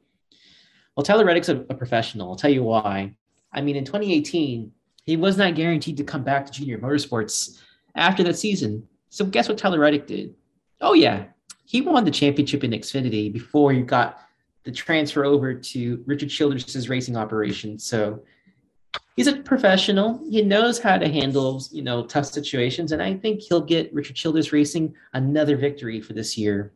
Well, 0.96 1.04
Tyler 1.04 1.26
Reddick's 1.26 1.50
a, 1.50 1.58
a 1.70 1.74
professional. 1.74 2.30
I'll 2.30 2.36
tell 2.36 2.52
you 2.52 2.64
why. 2.64 3.16
I 3.52 3.62
mean, 3.62 3.76
in 3.76 3.86
2018, 3.86 4.72
he 5.06 5.18
was 5.18 5.38
not 5.38 5.56
guaranteed 5.56 5.98
to 5.98 6.04
come 6.04 6.24
back 6.24 6.46
to 6.46 6.52
junior 6.52 6.78
motorsports 6.78 7.62
after 7.96 8.24
that 8.24 8.38
season. 8.38 8.88
So 9.10 9.26
guess 9.26 9.48
what 9.48 9.58
Tyler 9.58 9.80
Reddick 9.80 10.08
did? 10.08 10.34
Oh 10.82 10.94
yeah, 10.94 11.26
he 11.66 11.82
won 11.82 12.06
the 12.06 12.12
championship 12.12 12.64
in 12.64 12.72
Xfinity 12.72 13.32
before 13.32 13.72
he 13.72 13.82
got 13.82 14.20
the 14.64 14.72
transfer 14.72 15.26
over 15.26 15.54
to 15.54 16.04
Richard 16.06 16.30
Childress' 16.30 16.88
racing 16.88 17.18
operation. 17.18 17.78
So 17.78 18.24
he's 19.16 19.28
a 19.28 19.38
professional. 19.38 20.22
He 20.30 20.42
knows 20.42 20.80
how 20.80 20.98
to 20.98 21.08
handle, 21.08 21.62
you 21.72 21.82
know, 21.82 22.06
tough 22.06 22.26
situations, 22.26 22.92
and 22.92 23.02
I 23.02 23.16
think 23.16 23.42
he'll 23.42 23.62
get 23.62 23.94
Richard 23.94 24.16
Childress 24.16 24.52
Racing 24.52 24.94
another 25.14 25.58
victory 25.58 26.02
for 26.02 26.14
this 26.14 26.38
year. 26.38 26.74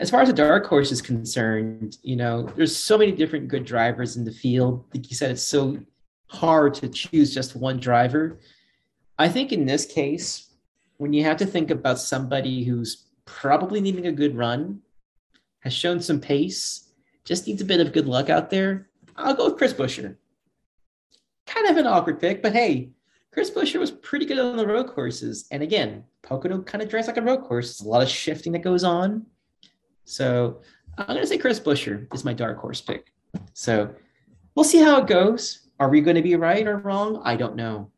As 0.00 0.10
far 0.10 0.22
as 0.22 0.28
the 0.28 0.34
dark 0.34 0.66
horse 0.66 0.92
is 0.92 1.02
concerned, 1.02 1.98
you 2.02 2.14
know, 2.14 2.42
there's 2.42 2.76
so 2.76 2.96
many 2.96 3.10
different 3.10 3.48
good 3.48 3.64
drivers 3.64 4.16
in 4.16 4.24
the 4.24 4.30
field. 4.30 4.84
Like 4.94 5.10
you 5.10 5.16
said, 5.16 5.32
it's 5.32 5.42
so 5.42 5.78
hard 6.28 6.74
to 6.74 6.88
choose 6.88 7.34
just 7.34 7.56
one 7.56 7.80
driver. 7.80 8.38
I 9.18 9.28
think 9.28 9.50
in 9.50 9.66
this 9.66 9.84
case, 9.84 10.54
when 10.98 11.12
you 11.12 11.24
have 11.24 11.36
to 11.38 11.46
think 11.46 11.70
about 11.70 11.98
somebody 11.98 12.62
who's 12.62 13.08
probably 13.24 13.80
needing 13.80 14.06
a 14.06 14.12
good 14.12 14.36
run, 14.36 14.80
has 15.60 15.72
shown 15.72 16.00
some 16.00 16.20
pace, 16.20 16.92
just 17.24 17.48
needs 17.48 17.60
a 17.60 17.64
bit 17.64 17.80
of 17.80 17.92
good 17.92 18.06
luck 18.06 18.30
out 18.30 18.50
there, 18.50 18.88
I'll 19.16 19.34
go 19.34 19.46
with 19.46 19.58
Chris 19.58 19.72
Buescher. 19.72 20.16
Kind 21.46 21.68
of 21.68 21.76
an 21.76 21.86
awkward 21.86 22.20
pick, 22.20 22.40
but 22.40 22.52
hey, 22.52 22.90
Chris 23.32 23.50
Buescher 23.50 23.80
was 23.80 23.90
pretty 23.90 24.26
good 24.26 24.38
on 24.38 24.56
the 24.56 24.66
road 24.66 24.86
courses. 24.88 25.48
And 25.50 25.62
again, 25.62 26.04
Pocono 26.22 26.62
kind 26.62 26.82
of 26.82 26.88
drives 26.88 27.08
like 27.08 27.16
a 27.16 27.22
road 27.22 27.42
course. 27.42 27.66
There's 27.66 27.86
a 27.86 27.88
lot 27.88 28.02
of 28.02 28.08
shifting 28.08 28.52
that 28.52 28.60
goes 28.60 28.84
on. 28.84 29.26
So 30.08 30.60
I'm 30.96 31.06
going 31.06 31.20
to 31.20 31.26
say 31.26 31.38
Chris 31.38 31.60
Buescher 31.60 32.12
is 32.14 32.24
my 32.24 32.32
dark 32.32 32.58
horse 32.58 32.80
pick. 32.80 33.12
So 33.52 33.94
we'll 34.54 34.64
see 34.64 34.78
how 34.78 35.00
it 35.00 35.06
goes. 35.06 35.68
Are 35.78 35.88
we 35.88 36.00
going 36.00 36.16
to 36.16 36.22
be 36.22 36.34
right 36.36 36.66
or 36.66 36.78
wrong? 36.78 37.20
I 37.24 37.36
don't 37.36 37.56
know. 37.56 37.90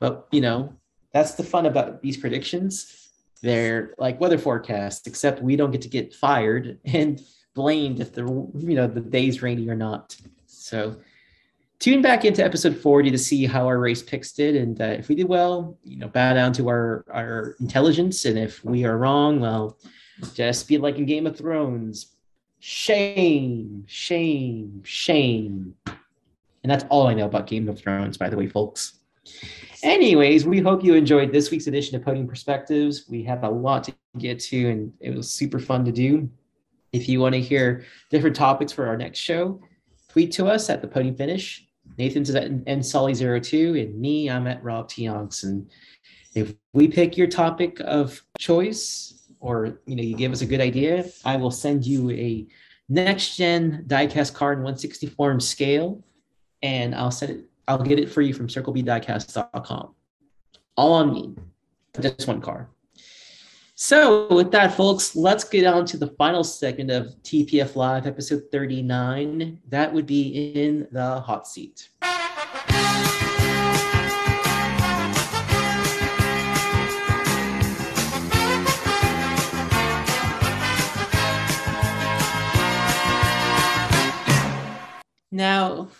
But, 0.00 0.28
you 0.30 0.40
know, 0.40 0.74
that's 1.12 1.34
the 1.34 1.42
fun 1.42 1.66
about 1.66 2.02
these 2.02 2.16
predictions 2.16 3.04
they're 3.44 3.92
like 3.98 4.18
weather 4.20 4.38
forecasts, 4.38 5.06
except 5.06 5.42
we 5.42 5.54
don't 5.54 5.70
get 5.70 5.82
to 5.82 5.88
get 5.88 6.14
fired 6.14 6.78
and 6.86 7.20
blamed 7.54 8.00
if 8.00 8.12
the 8.12 8.22
you 8.22 8.74
know 8.74 8.86
the 8.86 9.02
day's 9.02 9.42
rainy 9.42 9.68
or 9.68 9.74
not. 9.74 10.16
So 10.46 10.96
tune 11.78 12.00
back 12.00 12.24
into 12.24 12.42
episode 12.42 12.74
40 12.74 13.10
to 13.10 13.18
see 13.18 13.44
how 13.44 13.66
our 13.66 13.78
race 13.78 14.02
picks 14.02 14.32
did, 14.32 14.56
and 14.56 14.80
uh, 14.80 14.96
if 14.98 15.08
we 15.08 15.14
did 15.14 15.28
well, 15.28 15.76
you 15.84 15.98
know, 15.98 16.08
bow 16.08 16.32
down 16.32 16.54
to 16.54 16.68
our 16.70 17.04
our 17.10 17.54
intelligence, 17.60 18.24
and 18.24 18.38
if 18.38 18.64
we 18.64 18.84
are 18.86 18.96
wrong, 18.96 19.40
well, 19.40 19.78
just 20.34 20.68
be 20.68 20.78
like 20.78 20.96
in 20.96 21.06
Game 21.06 21.26
of 21.26 21.36
Thrones, 21.36 22.14
shame, 22.60 23.84
shame, 23.86 24.82
shame. 24.84 25.74
And 25.86 26.70
that's 26.70 26.84
all 26.88 27.06
I 27.06 27.14
know 27.14 27.26
about 27.26 27.46
Game 27.46 27.68
of 27.68 27.78
Thrones, 27.78 28.16
by 28.16 28.30
the 28.30 28.36
way, 28.36 28.46
folks. 28.46 29.00
Anyways, 29.82 30.46
we 30.46 30.60
hope 30.60 30.82
you 30.82 30.94
enjoyed 30.94 31.30
this 31.30 31.50
week's 31.50 31.66
edition 31.66 31.96
of 31.96 32.04
Podium 32.04 32.26
Perspectives. 32.26 33.04
We 33.08 33.22
have 33.24 33.44
a 33.44 33.48
lot 33.48 33.84
to 33.84 33.94
get 34.18 34.40
to, 34.40 34.70
and 34.70 34.92
it 35.00 35.14
was 35.14 35.30
super 35.30 35.58
fun 35.58 35.84
to 35.84 35.92
do. 35.92 36.30
If 36.92 37.08
you 37.08 37.20
want 37.20 37.34
to 37.34 37.40
hear 37.40 37.84
different 38.10 38.36
topics 38.36 38.72
for 38.72 38.86
our 38.86 38.96
next 38.96 39.18
show, 39.18 39.60
tweet 40.08 40.32
to 40.32 40.46
us 40.46 40.70
at 40.70 40.80
the 40.80 40.88
Podium 40.88 41.16
Finish. 41.16 41.68
Nathan's 41.98 42.34
at 42.34 42.50
nsolly02, 42.50 43.82
and 43.82 44.00
me, 44.00 44.30
I'm 44.30 44.46
at 44.46 44.64
Rob 44.64 44.88
Tionks. 44.88 45.42
And 45.42 45.68
if 46.34 46.54
we 46.72 46.88
pick 46.88 47.16
your 47.16 47.26
topic 47.26 47.78
of 47.80 48.22
choice, 48.38 49.23
or 49.44 49.78
you 49.84 49.94
know, 49.94 50.02
you 50.02 50.16
give 50.16 50.32
us 50.32 50.40
a 50.40 50.46
good 50.46 50.60
idea, 50.60 51.04
I 51.22 51.36
will 51.36 51.50
send 51.50 51.86
you 51.86 52.10
a 52.10 52.46
next 52.88 53.36
gen 53.36 53.84
diecast 53.86 54.32
card 54.32 54.56
in 54.58 54.64
164 54.64 55.38
scale, 55.40 56.02
and 56.62 56.94
I'll 56.94 57.10
send 57.10 57.32
it 57.32 57.44
I'll 57.68 57.82
get 57.82 57.98
it 57.98 58.10
for 58.10 58.20
you 58.20 58.34
from 58.34 58.48
circlebdiecast.com. 58.48 59.94
All 60.76 60.92
on 60.92 61.12
me. 61.12 61.34
Just 62.00 62.26
one 62.26 62.40
car. 62.40 62.68
So, 63.74 64.32
with 64.34 64.50
that, 64.52 64.74
folks, 64.74 65.16
let's 65.16 65.44
get 65.44 65.66
on 65.66 65.86
to 65.86 65.96
the 65.96 66.08
final 66.18 66.44
segment 66.44 66.90
of 66.90 67.06
TPF 67.22 67.74
Live, 67.74 68.06
episode 68.06 68.44
39. 68.52 69.60
That 69.68 69.92
would 69.92 70.06
be 70.06 70.52
in 70.54 70.86
the 70.92 71.20
hot 71.20 71.46
seat. 71.48 71.88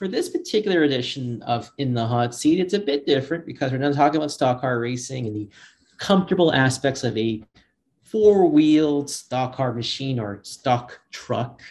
For 0.04 0.08
this 0.08 0.28
particular 0.28 0.82
edition 0.82 1.40
of 1.44 1.72
In 1.78 1.94
the 1.94 2.06
Hot 2.06 2.34
Seat, 2.34 2.60
it's 2.60 2.74
a 2.74 2.78
bit 2.78 3.06
different 3.06 3.46
because 3.46 3.72
we're 3.72 3.78
not 3.78 3.94
talking 3.94 4.18
about 4.18 4.30
stock 4.30 4.60
car 4.60 4.78
racing 4.78 5.26
and 5.26 5.34
the 5.34 5.48
comfortable 5.96 6.52
aspects 6.52 7.04
of 7.04 7.16
a 7.16 7.42
four 8.02 8.44
wheeled 8.44 9.08
stock 9.08 9.54
car 9.54 9.72
machine 9.72 10.20
or 10.20 10.40
stock 10.42 11.00
truck. 11.10 11.62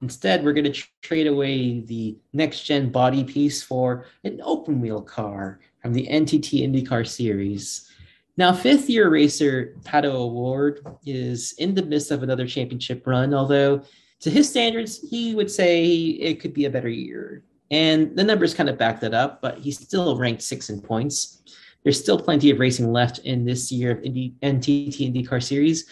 Instead, 0.00 0.42
we're 0.42 0.54
going 0.54 0.72
to 0.72 0.82
trade 1.02 1.26
away 1.26 1.80
the 1.80 2.16
next 2.32 2.62
gen 2.62 2.88
body 2.88 3.24
piece 3.24 3.62
for 3.62 4.06
an 4.24 4.40
open 4.42 4.80
wheel 4.80 5.02
car 5.02 5.60
from 5.82 5.92
the 5.92 6.06
NTT 6.06 6.66
IndyCar 6.66 7.06
series. 7.06 7.90
Now, 8.38 8.54
fifth 8.54 8.88
year 8.88 9.10
racer 9.10 9.76
Pato 9.82 10.14
O'Ward 10.14 10.80
is 11.04 11.52
in 11.58 11.74
the 11.74 11.84
midst 11.84 12.10
of 12.10 12.22
another 12.22 12.46
championship 12.46 13.06
run, 13.06 13.34
although 13.34 13.82
to 14.20 14.30
his 14.30 14.48
standards, 14.48 14.98
he 15.10 15.34
would 15.34 15.50
say 15.50 15.84
it 15.84 16.40
could 16.40 16.54
be 16.54 16.64
a 16.64 16.70
better 16.70 16.88
year. 16.88 17.44
And 17.72 18.14
the 18.14 18.22
numbers 18.22 18.52
kind 18.52 18.68
of 18.68 18.76
back 18.76 19.00
that 19.00 19.14
up, 19.14 19.40
but 19.40 19.58
he's 19.58 19.78
still 19.78 20.16
ranked 20.16 20.42
six 20.42 20.68
in 20.68 20.80
points. 20.80 21.42
There's 21.82 21.98
still 21.98 22.20
plenty 22.20 22.50
of 22.50 22.60
racing 22.60 22.92
left 22.92 23.18
in 23.20 23.44
this 23.44 23.72
year 23.72 23.92
of 23.92 23.98
NTT 23.98 24.34
IndyCar 24.42 25.42
Series. 25.42 25.86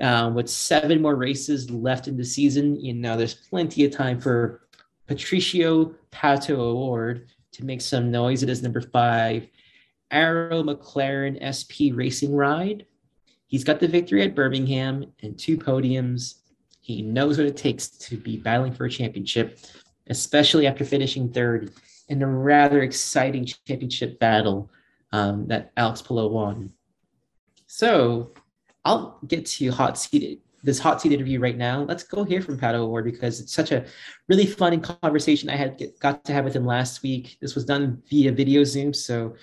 Um, 0.00 0.34
with 0.34 0.48
seven 0.48 1.00
more 1.00 1.14
races 1.14 1.70
left 1.70 2.08
in 2.08 2.16
the 2.16 2.24
season, 2.24 2.78
you 2.80 2.92
know, 2.92 3.16
there's 3.16 3.34
plenty 3.34 3.84
of 3.84 3.92
time 3.92 4.20
for 4.20 4.62
Patricio 5.06 5.94
Pato 6.10 6.58
O'Ward 6.58 7.28
to 7.52 7.64
make 7.64 7.80
some 7.80 8.10
noise. 8.10 8.42
It 8.42 8.48
is 8.48 8.62
number 8.62 8.80
five, 8.80 9.46
Arrow 10.10 10.62
McLaren 10.62 11.38
SP 11.40 11.94
Racing 11.94 12.34
Ride. 12.34 12.86
He's 13.46 13.64
got 13.64 13.78
the 13.78 13.88
victory 13.88 14.22
at 14.22 14.34
Birmingham 14.34 15.12
and 15.22 15.38
two 15.38 15.56
podiums 15.56 16.36
he 16.86 17.02
knows 17.02 17.36
what 17.36 17.48
it 17.48 17.56
takes 17.56 17.88
to 17.88 18.16
be 18.16 18.36
battling 18.36 18.72
for 18.72 18.84
a 18.84 18.90
championship, 18.90 19.58
especially 20.08 20.66
after 20.66 20.84
finishing 20.84 21.32
third 21.32 21.72
in 22.08 22.22
a 22.22 22.26
rather 22.26 22.82
exciting 22.82 23.44
championship 23.44 24.18
battle 24.18 24.70
um, 25.12 25.46
that 25.48 25.72
Alex 25.76 26.02
Palou 26.02 26.28
won. 26.28 26.72
So 27.66 28.32
I'll 28.84 29.18
get 29.26 29.46
to 29.46 29.70
hot 29.70 29.98
seated 29.98 30.38
this 30.62 30.78
hot 30.80 31.00
seat 31.00 31.12
interview 31.12 31.38
right 31.38 31.56
now. 31.56 31.82
Let's 31.82 32.02
go 32.02 32.24
hear 32.24 32.42
from 32.42 32.58
Pato 32.58 32.74
O'Ward 32.74 33.04
because 33.04 33.38
it's 33.38 33.52
such 33.52 33.70
a 33.70 33.84
really 34.26 34.46
fun 34.46 34.80
conversation 34.80 35.48
I 35.48 35.54
had 35.54 35.80
got 36.00 36.24
to 36.24 36.32
have 36.32 36.44
with 36.44 36.56
him 36.56 36.66
last 36.66 37.04
week. 37.04 37.38
This 37.40 37.54
was 37.54 37.64
done 37.64 38.02
via 38.10 38.32
video 38.32 38.64
Zoom, 38.64 38.92
so 38.92 39.36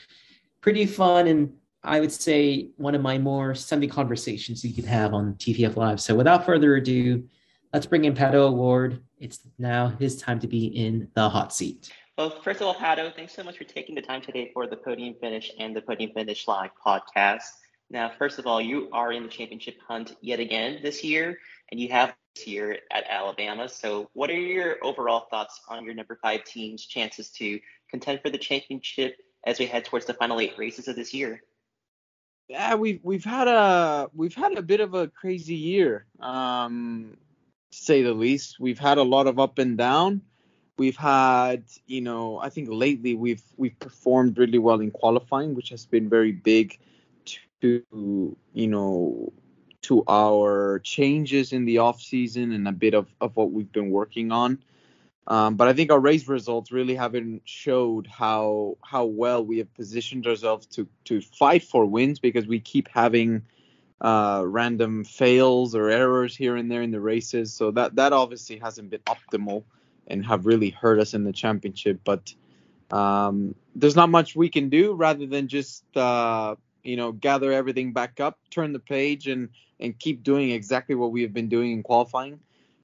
pretty 0.60 0.86
fun 0.86 1.28
and 1.28 1.54
I 1.84 2.00
would 2.00 2.12
say 2.12 2.70
one 2.78 2.96
of 2.96 3.02
my 3.02 3.18
more 3.18 3.56
Sunday 3.56 3.88
conversations 3.88 4.64
you 4.64 4.74
can 4.74 4.86
have 4.86 5.14
on 5.14 5.36
TPF 5.36 5.76
Live. 5.76 6.00
So 6.00 6.16
without 6.16 6.46
further 6.46 6.76
ado, 6.76 7.28
let's 7.74 7.86
bring 7.86 8.06
in 8.06 8.14
Pato 8.14 8.36
O'Ward. 8.36 9.02
It's 9.24 9.40
now 9.58 9.88
his 9.88 10.18
time 10.18 10.42
to 10.42 10.48
be 10.48 10.66
in 10.66 11.08
the 11.14 11.30
hot 11.30 11.54
seat. 11.54 11.94
Well, 12.18 12.42
first 12.42 12.60
of 12.60 12.68
all, 12.68 12.76
Pato, 12.76 13.16
thanks 13.16 13.34
so 13.34 13.42
much 13.42 13.58
for 13.58 13.64
taking 13.64 13.96
the 13.96 14.02
time 14.02 14.22
today 14.22 14.52
for 14.54 14.68
the 14.68 14.76
Podium 14.76 15.16
Finish 15.22 15.50
and 15.58 15.74
the 15.74 15.82
Podium 15.82 16.12
Finish 16.14 16.46
Live 16.46 16.72
podcast. 16.86 17.48
Now, 17.90 18.12
first 18.20 18.38
of 18.38 18.46
all, 18.46 18.60
you 18.60 18.90
are 18.92 19.14
in 19.14 19.24
the 19.24 19.30
championship 19.30 19.78
hunt 19.88 20.18
yet 20.20 20.42
again 20.42 20.80
this 20.84 21.06
year, 21.06 21.40
and 21.72 21.80
you 21.80 21.88
have 21.88 22.14
this 22.36 22.46
year 22.48 22.80
at 22.92 23.06
Alabama. 23.10 23.70
So, 23.70 24.10
what 24.12 24.30
are 24.30 24.34
your 24.34 24.84
overall 24.84 25.28
thoughts 25.30 25.62
on 25.70 25.86
your 25.86 25.94
number 25.94 26.20
five 26.22 26.44
team's 26.44 26.86
chances 26.86 27.30
to 27.32 27.62
contend 27.90 28.20
for 28.22 28.30
the 28.30 28.38
championship 28.38 29.16
as 29.46 29.58
we 29.58 29.68
head 29.68 29.86
towards 29.86 30.06
the 30.06 30.16
final 30.16 30.42
eight 30.42 30.58
races 30.58 30.90
of 30.90 30.98
this 30.98 31.14
year? 31.14 31.42
yeah, 32.50 32.76
we've 32.76 33.00
we've 33.04 33.24
had 33.24 33.48
a 33.48 34.10
we've 34.14 34.36
had 34.36 34.58
a 34.58 34.62
bit 34.62 34.82
of 34.82 34.94
a 34.94 35.08
crazy 35.08 35.56
year, 35.56 36.06
um, 36.20 37.16
to 37.16 37.33
say 37.74 38.02
the 38.04 38.14
least. 38.14 38.60
We've 38.60 38.80
had 38.80 38.98
a 38.98 39.04
lot 39.04 39.28
of 39.28 39.40
up 39.40 39.60
and 39.60 39.78
down. 39.78 40.22
We've 40.78 40.98
had, 40.98 41.64
you 41.86 42.02
know, 42.02 42.40
I 42.40 42.50
think 42.50 42.70
lately 42.72 43.14
we've 43.14 43.44
we've 43.58 43.78
performed 43.80 44.38
really 44.38 44.58
well 44.58 44.80
in 44.80 44.92
qualifying, 44.92 45.54
which 45.54 45.70
has 45.70 45.86
been 45.86 46.10
very 46.10 46.32
big 46.32 46.80
to 47.62 47.84
you 48.54 48.68
know 48.68 49.32
to 49.84 50.04
our 50.08 50.80
changes 50.84 51.54
in 51.54 51.66
the 51.66 51.78
off 51.78 52.02
season 52.02 52.52
and 52.52 52.68
a 52.68 52.72
bit 52.72 52.94
of, 52.94 53.08
of 53.22 53.36
what 53.36 53.52
we've 53.52 53.72
been 53.72 53.90
working 53.90 54.32
on. 54.32 54.64
Um, 55.28 55.56
but 55.56 55.68
I 55.68 55.74
think 55.74 55.92
our 55.92 56.00
race 56.00 56.28
results 56.28 56.72
really 56.72 56.96
haven't 56.96 57.44
showed 57.46 58.08
how 58.08 58.78
how 58.84 59.06
well 59.06 59.46
we 59.46 59.60
have 59.60 59.74
positioned 59.74 60.28
ourselves 60.28 60.66
to 60.68 60.88
to 61.06 61.22
fight 61.22 61.64
for 61.64 61.86
wins 61.86 62.20
because 62.20 62.46
we 62.46 62.60
keep 62.60 62.90
having 62.90 63.44
uh, 64.02 64.44
random 64.46 65.04
fails 65.04 65.76
or 65.76 65.90
errors 65.90 66.36
here 66.36 66.56
and 66.56 66.70
there 66.70 66.82
in 66.82 66.92
the 66.92 67.00
races. 67.00 67.54
So 67.54 67.72
that 67.72 67.96
that 67.96 68.14
obviously 68.14 68.58
hasn't 68.58 68.90
been 68.90 69.02
optimal 69.02 69.64
and 70.08 70.26
have 70.26 70.46
really 70.46 70.70
hurt 70.70 71.00
us 71.00 71.14
in 71.14 71.24
the 71.24 71.34
championship. 71.34 72.00
But 72.04 72.34
um, 72.92 73.56
there's 73.76 73.96
not 73.96 74.10
much 74.10 74.36
we 74.36 74.50
can 74.50 74.70
do 74.70 74.94
rather 74.94 75.26
than 75.26 75.48
just 75.48 75.84
uh, 75.96 76.56
you 76.84 76.98
know 76.98 77.12
gather 77.12 77.52
everything 77.52 77.94
back 77.94 78.20
up, 78.20 78.38
turn 78.50 78.74
the 78.74 78.80
page, 78.80 79.28
and 79.28 79.50
and 79.80 79.98
keep 79.98 80.24
doing 80.24 80.52
exactly 80.52 80.96
what 80.96 81.12
we 81.12 81.22
have 81.24 81.34
been 81.34 81.50
doing 81.50 81.72
in 81.72 81.84
qualifying, 81.84 82.40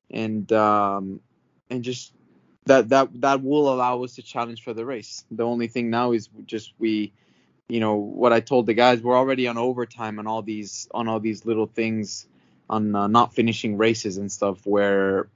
and 0.10 0.52
um, 0.52 1.20
and 1.70 1.84
just 1.84 2.14
that 2.66 2.90
that 2.90 3.10
that 3.22 3.44
will 3.44 3.74
allow 3.74 4.04
us 4.04 4.16
to 4.16 4.22
challenge 4.22 4.64
for 4.64 4.74
the 4.74 4.86
race. 4.86 5.26
The 5.32 5.44
only 5.44 5.68
thing 5.68 5.90
now 5.90 6.12
is 6.12 6.30
just 6.46 6.74
we, 6.80 7.14
you 7.70 7.80
know, 7.80 7.96
what 7.96 8.34
I 8.34 8.40
told 8.40 8.66
the 8.66 8.74
guys, 8.74 9.02
we're 9.02 9.16
already 9.16 9.48
on 9.48 9.58
overtime 9.58 10.20
on 10.20 10.28
all 10.28 10.42
these 10.42 10.88
on 10.92 11.08
all 11.08 11.20
these 11.20 11.46
little 11.46 11.68
things 11.68 12.28
on 12.70 12.96
uh, 12.96 13.08
not 13.08 13.34
finishing 13.34 13.78
races 13.78 14.18
and 14.18 14.32
stuff 14.32 14.66
where 14.66 15.30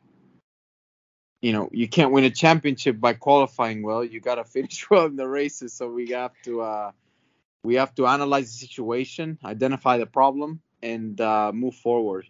you 1.42 1.54
know 1.54 1.70
you 1.72 1.88
can't 1.88 2.12
win 2.12 2.24
a 2.24 2.32
championship 2.32 3.00
by 3.00 3.14
qualifying 3.14 3.84
well. 3.84 4.04
You 4.04 4.20
got 4.20 4.36
to 4.36 4.44
finish 4.58 4.90
well 4.90 5.06
in 5.06 5.16
the 5.16 5.28
races. 5.28 5.74
So 5.74 5.90
we 5.90 6.10
have 6.10 6.34
to 6.44 6.62
uh 6.62 6.92
we 7.64 7.76
have 7.76 7.94
to 7.96 8.08
analyze 8.08 8.52
the 8.52 8.66
situation 8.68 9.38
identify 9.46 9.98
the 9.98 10.08
problem 10.08 10.60
and 10.82 11.20
uh, 11.22 11.52
move 11.54 11.76
forward. 11.76 12.28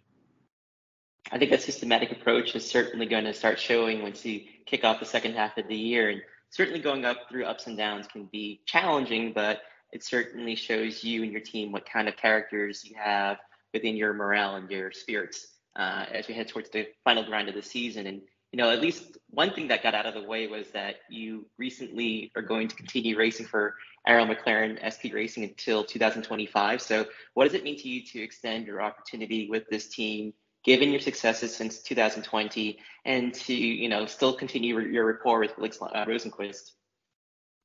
I 1.32 1.38
think 1.38 1.50
that 1.50 1.62
systematic 1.62 2.12
approach 2.12 2.54
is 2.54 2.68
certainly 2.68 3.06
going 3.06 3.24
to 3.24 3.34
start 3.34 3.58
showing 3.58 4.02
once 4.02 4.24
you 4.24 4.42
kick 4.66 4.84
off 4.84 5.00
the 5.00 5.06
second 5.06 5.34
half 5.34 5.56
of 5.58 5.66
the 5.66 5.74
year. 5.74 6.10
And 6.10 6.22
certainly 6.50 6.80
going 6.80 7.04
up 7.04 7.28
through 7.28 7.46
ups 7.46 7.66
and 7.66 7.76
downs 7.76 8.06
can 8.06 8.26
be 8.26 8.60
challenging, 8.66 9.32
but 9.32 9.62
it 9.94 10.04
certainly 10.04 10.56
shows 10.56 11.04
you 11.04 11.22
and 11.22 11.30
your 11.30 11.40
team 11.40 11.70
what 11.70 11.88
kind 11.88 12.08
of 12.08 12.16
characters 12.16 12.84
you 12.84 12.96
have 12.96 13.38
within 13.72 13.96
your 13.96 14.12
morale 14.12 14.56
and 14.56 14.68
your 14.68 14.90
spirits 14.90 15.46
uh, 15.76 16.04
as 16.10 16.26
we 16.26 16.34
head 16.34 16.48
towards 16.48 16.68
the 16.70 16.88
final 17.04 17.22
grind 17.24 17.48
of 17.48 17.54
the 17.54 17.62
season. 17.62 18.06
And 18.08 18.20
you 18.50 18.58
know, 18.58 18.70
at 18.70 18.80
least 18.80 19.16
one 19.30 19.54
thing 19.54 19.68
that 19.68 19.82
got 19.82 19.94
out 19.94 20.06
of 20.06 20.14
the 20.14 20.22
way 20.22 20.48
was 20.48 20.68
that 20.72 20.96
you 21.08 21.46
recently 21.58 22.32
are 22.36 22.42
going 22.42 22.68
to 22.68 22.76
continue 22.76 23.16
racing 23.16 23.46
for 23.46 23.76
Arrow 24.06 24.26
McLaren 24.26 24.78
SP 24.82 25.14
Racing 25.14 25.44
until 25.44 25.84
2025. 25.84 26.82
So, 26.82 27.06
what 27.34 27.44
does 27.44 27.54
it 27.54 27.64
mean 27.64 27.76
to 27.78 27.88
you 27.88 28.04
to 28.06 28.22
extend 28.22 28.66
your 28.66 28.82
opportunity 28.82 29.48
with 29.48 29.68
this 29.70 29.88
team, 29.88 30.34
given 30.64 30.90
your 30.90 31.00
successes 31.00 31.54
since 31.54 31.82
2020, 31.82 32.78
and 33.04 33.34
to 33.34 33.54
you 33.54 33.88
know 33.88 34.06
still 34.06 34.34
continue 34.34 34.78
your 34.80 35.06
rapport 35.06 35.40
with 35.40 35.54
Felix 35.54 35.78
Rosenqvist? 35.78 36.72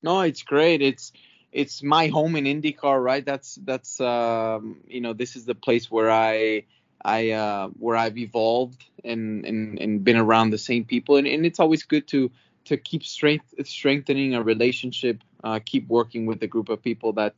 No, 0.01 0.21
it's 0.21 0.43
great. 0.43 0.81
It's 0.81 1.11
it's 1.51 1.81
my 1.81 2.07
home 2.07 2.35
in 2.35 2.45
IndyCar, 2.45 3.03
right? 3.03 3.25
That's 3.25 3.55
that's 3.55 3.99
um, 3.99 4.81
you 4.87 5.01
know 5.01 5.13
this 5.13 5.35
is 5.35 5.45
the 5.45 5.55
place 5.55 5.89
where 5.89 6.11
I 6.11 6.65
I 7.03 7.31
uh, 7.31 7.67
where 7.69 7.97
I've 7.97 8.17
evolved 8.17 8.83
and, 9.03 9.45
and 9.45 9.79
and 9.79 10.03
been 10.03 10.17
around 10.17 10.51
the 10.51 10.57
same 10.57 10.85
people, 10.85 11.17
and, 11.17 11.27
and 11.27 11.45
it's 11.45 11.59
always 11.59 11.83
good 11.83 12.07
to 12.09 12.31
to 12.65 12.77
keep 12.77 13.03
strength 13.03 13.53
strengthening 13.63 14.35
a 14.35 14.43
relationship, 14.43 15.23
uh, 15.43 15.59
keep 15.63 15.87
working 15.87 16.25
with 16.25 16.41
a 16.43 16.47
group 16.47 16.69
of 16.69 16.81
people 16.83 17.13
that 17.13 17.33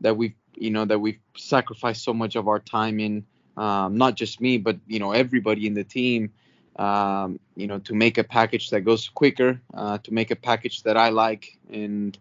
that 0.00 0.16
we've 0.16 0.34
you 0.54 0.70
know 0.70 0.84
that 0.84 0.98
we've 0.98 1.18
sacrificed 1.36 2.04
so 2.04 2.12
much 2.12 2.36
of 2.36 2.46
our 2.48 2.60
time 2.60 3.00
in, 3.00 3.26
um, 3.56 3.96
not 3.96 4.14
just 4.14 4.40
me, 4.40 4.58
but 4.58 4.76
you 4.86 4.98
know 4.98 5.12
everybody 5.12 5.66
in 5.66 5.74
the 5.74 5.84
team. 5.84 6.32
Um, 6.78 7.40
you 7.54 7.66
know, 7.66 7.78
to 7.78 7.94
make 7.94 8.18
a 8.18 8.24
package 8.24 8.68
that 8.68 8.82
goes 8.82 9.08
quicker, 9.08 9.62
uh, 9.72 9.96
to 9.96 10.12
make 10.12 10.30
a 10.30 10.36
package 10.36 10.82
that 10.82 10.98
I 10.98 11.08
like, 11.08 11.56
and 11.72 12.18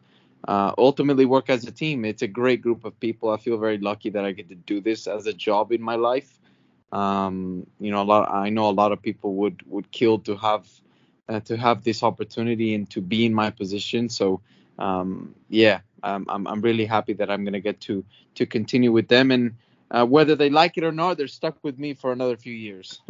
uh, 0.48 0.74
ultimately 0.78 1.26
work 1.26 1.50
as 1.50 1.66
a 1.66 1.72
team. 1.72 2.06
It's 2.06 2.22
a 2.22 2.28
great 2.28 2.62
group 2.62 2.86
of 2.86 3.00
people. 3.00 3.30
I 3.30 3.38
feel 3.38 3.58
very 3.58 3.78
lucky 3.78 4.10
that 4.12 4.26
I 4.26 4.32
get 4.32 4.50
to 4.50 4.56
do 4.56 4.82
this 4.82 5.08
as 5.08 5.26
a 5.28 5.34
job 5.34 5.72
in 5.72 5.82
my 5.82 5.96
life. 5.96 6.40
Um, 6.92 7.68
you 7.80 7.92
know, 7.92 8.02
a 8.02 8.04
lot. 8.04 8.32
I 8.32 8.50
know 8.50 8.70
a 8.70 8.72
lot 8.72 8.92
of 8.92 9.02
people 9.02 9.36
would 9.36 9.62
would 9.68 9.92
kill 9.92 10.20
to 10.20 10.36
have 10.38 10.68
uh, 11.28 11.40
to 11.42 11.58
have 11.58 11.84
this 11.84 12.04
opportunity 12.04 12.76
and 12.76 12.90
to 12.92 13.02
be 13.02 13.26
in 13.26 13.34
my 13.34 13.50
position. 13.50 14.10
So 14.10 14.42
um, 14.78 15.36
yeah, 15.50 15.80
I'm, 16.04 16.26
I'm 16.30 16.62
really 16.62 16.86
happy 16.86 17.14
that 17.14 17.30
I'm 17.32 17.44
gonna 17.44 17.60
get 17.60 17.82
to 17.82 18.06
to 18.36 18.46
continue 18.46 18.92
with 18.92 19.08
them, 19.08 19.32
and 19.32 19.56
uh, 19.90 20.06
whether 20.06 20.36
they 20.36 20.50
like 20.50 20.78
it 20.78 20.84
or 20.84 20.92
not, 20.92 21.18
they're 21.18 21.28
stuck 21.28 21.58
with 21.64 21.80
me 21.80 21.94
for 21.94 22.12
another 22.12 22.38
few 22.38 22.54
years. 22.54 23.02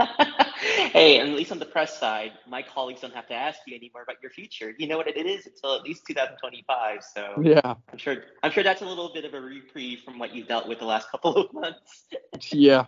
hey, 0.92 1.20
at 1.20 1.28
least 1.28 1.52
on 1.52 1.58
the 1.58 1.66
press 1.66 1.98
side, 1.98 2.32
my 2.48 2.62
colleagues 2.62 3.00
don't 3.00 3.14
have 3.14 3.28
to 3.28 3.34
ask 3.34 3.60
you 3.66 3.76
anymore 3.76 4.02
about 4.02 4.16
your 4.20 4.30
future. 4.30 4.74
You 4.76 4.88
know 4.88 4.96
what 4.96 5.06
it 5.06 5.16
is 5.16 5.46
until 5.46 5.76
at 5.76 5.82
least 5.82 6.02
2025. 6.06 7.04
So 7.14 7.40
yeah, 7.42 7.60
I'm 7.64 7.98
sure 7.98 8.16
I'm 8.42 8.50
sure 8.50 8.64
that's 8.64 8.82
a 8.82 8.86
little 8.86 9.12
bit 9.12 9.24
of 9.24 9.34
a 9.34 9.40
reprieve 9.40 10.00
from 10.00 10.18
what 10.18 10.34
you 10.34 10.44
dealt 10.44 10.66
with 10.66 10.80
the 10.80 10.84
last 10.84 11.08
couple 11.10 11.36
of 11.36 11.52
months. 11.52 12.06
yeah. 12.50 12.84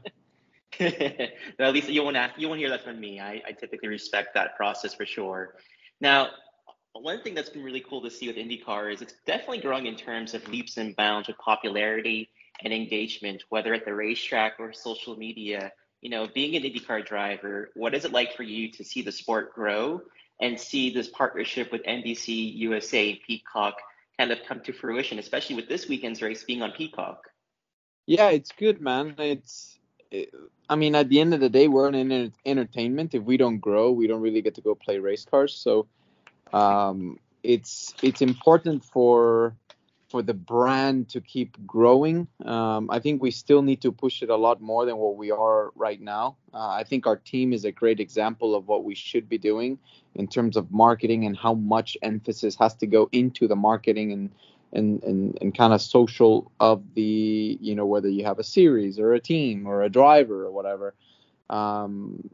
at 0.81 1.73
least 1.73 1.89
you 1.89 2.03
won't 2.03 2.17
ask, 2.17 2.39
you 2.39 2.49
won't 2.49 2.61
hear 2.61 2.71
that 2.71 2.83
from 2.83 2.99
me. 2.99 3.21
I, 3.21 3.43
I 3.47 3.53
typically 3.53 3.89
respect 3.89 4.35
that 4.35 4.57
process 4.57 4.95
for 4.95 5.05
sure. 5.05 5.57
Now, 6.01 6.31
one 6.93 7.23
thing 7.23 7.35
that's 7.35 7.51
been 7.51 7.63
really 7.63 7.85
cool 7.89 8.01
to 8.03 8.11
see 8.11 8.29
with 8.29 8.37
IndyCar 8.37 8.93
is 8.93 9.03
it's 9.03 9.15
definitely 9.27 9.61
growing 9.61 9.87
in 9.87 9.97
terms 9.97 10.33
of 10.33 10.47
leaps 10.49 10.77
and 10.77 10.95
bounds 10.97 11.29
with 11.29 11.39
popularity 11.39 12.31
and 12.63 12.73
engagement, 12.73 13.45
whether 13.49 13.75
at 13.75 13.85
the 13.85 13.95
racetrack 13.95 14.55
or 14.59 14.73
social 14.73 15.17
media 15.17 15.73
you 16.01 16.11
know, 16.11 16.27
being 16.27 16.57
an 16.57 16.63
IndyCar 16.63 17.07
driver, 17.07 17.71
what 17.75 17.95
is 17.95 18.05
it 18.05 18.13
like 18.13 18.35
for 18.35 18.43
you 18.43 18.71
to 18.73 18.85
see 18.85 19.03
the 19.03 19.13
sport 19.13 19.55
grow 19.55 20.03
and 20.41 20.59
see 20.59 20.93
this 20.93 21.09
partnership 21.09 21.71
with 21.71 21.83
NBC 21.83 22.55
USA 22.57 23.11
and 23.11 23.19
Peacock 23.27 23.75
kind 24.19 24.33
of 24.33 24.39
come 24.47 24.61
to 24.61 24.73
fruition, 24.73 25.19
especially 25.19 25.57
with 25.57 25.69
this 25.69 25.89
weekend's 25.89 26.23
race 26.23 26.43
being 26.45 26.63
on 26.63 26.73
Peacock? 26.73 27.29
Yeah, 28.07 28.31
it's 28.31 28.53
good, 28.53 28.81
man. 28.81 29.15
It's, 29.19 29.79
it, 30.11 30.35
I 30.69 30.77
mean, 30.77 30.95
at 30.95 31.09
the 31.09 31.21
end 31.21 31.35
of 31.35 31.41
the 31.41 31.51
day, 31.51 31.69
we're 31.69 31.89
in 31.89 32.33
entertainment. 32.47 33.15
If 33.15 33.23
we 33.23 33.37
don't 33.37 33.59
grow, 33.59 33.91
we 33.91 34.07
don't 34.07 34.23
really 34.23 34.43
get 34.43 34.55
to 34.55 34.61
go 34.63 34.75
play 34.75 34.99
race 34.99 35.25
cars. 35.25 35.55
So, 35.55 35.87
um, 36.53 37.19
it's 37.43 37.95
it's 38.03 38.21
important 38.21 38.85
for 38.85 39.55
for 40.11 40.23
the 40.23 40.35
brand 40.35 41.09
to 41.11 41.21
keep 41.21 41.57
growing. 41.65 42.27
Um, 42.45 42.91
I 42.91 42.99
think 42.99 43.23
we 43.23 43.31
still 43.31 43.63
need 43.63 43.81
to 43.83 43.93
push 43.93 44.23
it 44.23 44.29
a 44.29 44.37
lot 44.37 44.61
more 44.61 44.85
than 44.85 44.97
what 44.97 45.17
we 45.17 45.31
are 45.31 45.71
right 45.77 46.01
now. 46.01 46.37
Uh, 46.53 46.69
I 46.69 46.83
think 46.83 47.07
our 47.07 47.17
team 47.17 47.53
is 47.53 47.65
a 47.65 47.71
great 47.71 48.01
example 48.01 48.57
of 48.57 48.67
what 48.67 48.83
we 48.83 48.97
should 48.97 49.29
be 49.29 49.39
doing 49.39 49.79
in 50.17 50.27
terms 50.27 50.57
of 50.57 50.73
marketing 50.73 51.27
and 51.27 51.37
how 51.37 51.55
much 51.55 51.97
emphasis 52.03 52.57
has 52.57 52.75
to 52.77 52.87
go 52.89 53.09
into 53.13 53.47
the 53.47 53.57
marketing 53.57 54.13
and 54.13 54.31
and 54.73 55.03
and, 55.05 55.39
and 55.41 55.55
kind 55.57 55.73
of 55.73 55.81
social 55.81 56.51
of 56.59 56.83
the 56.95 57.59
you 57.61 57.75
know 57.77 57.87
whether 57.87 58.09
you 58.09 58.25
have 58.25 58.41
a 58.41 58.45
series 58.45 58.99
or 58.99 59.15
a 59.15 59.21
team 59.21 59.67
or 59.67 59.83
a 59.83 59.89
driver 59.89 60.45
or 60.45 60.51
whatever. 60.51 60.95
Um, 61.49 62.31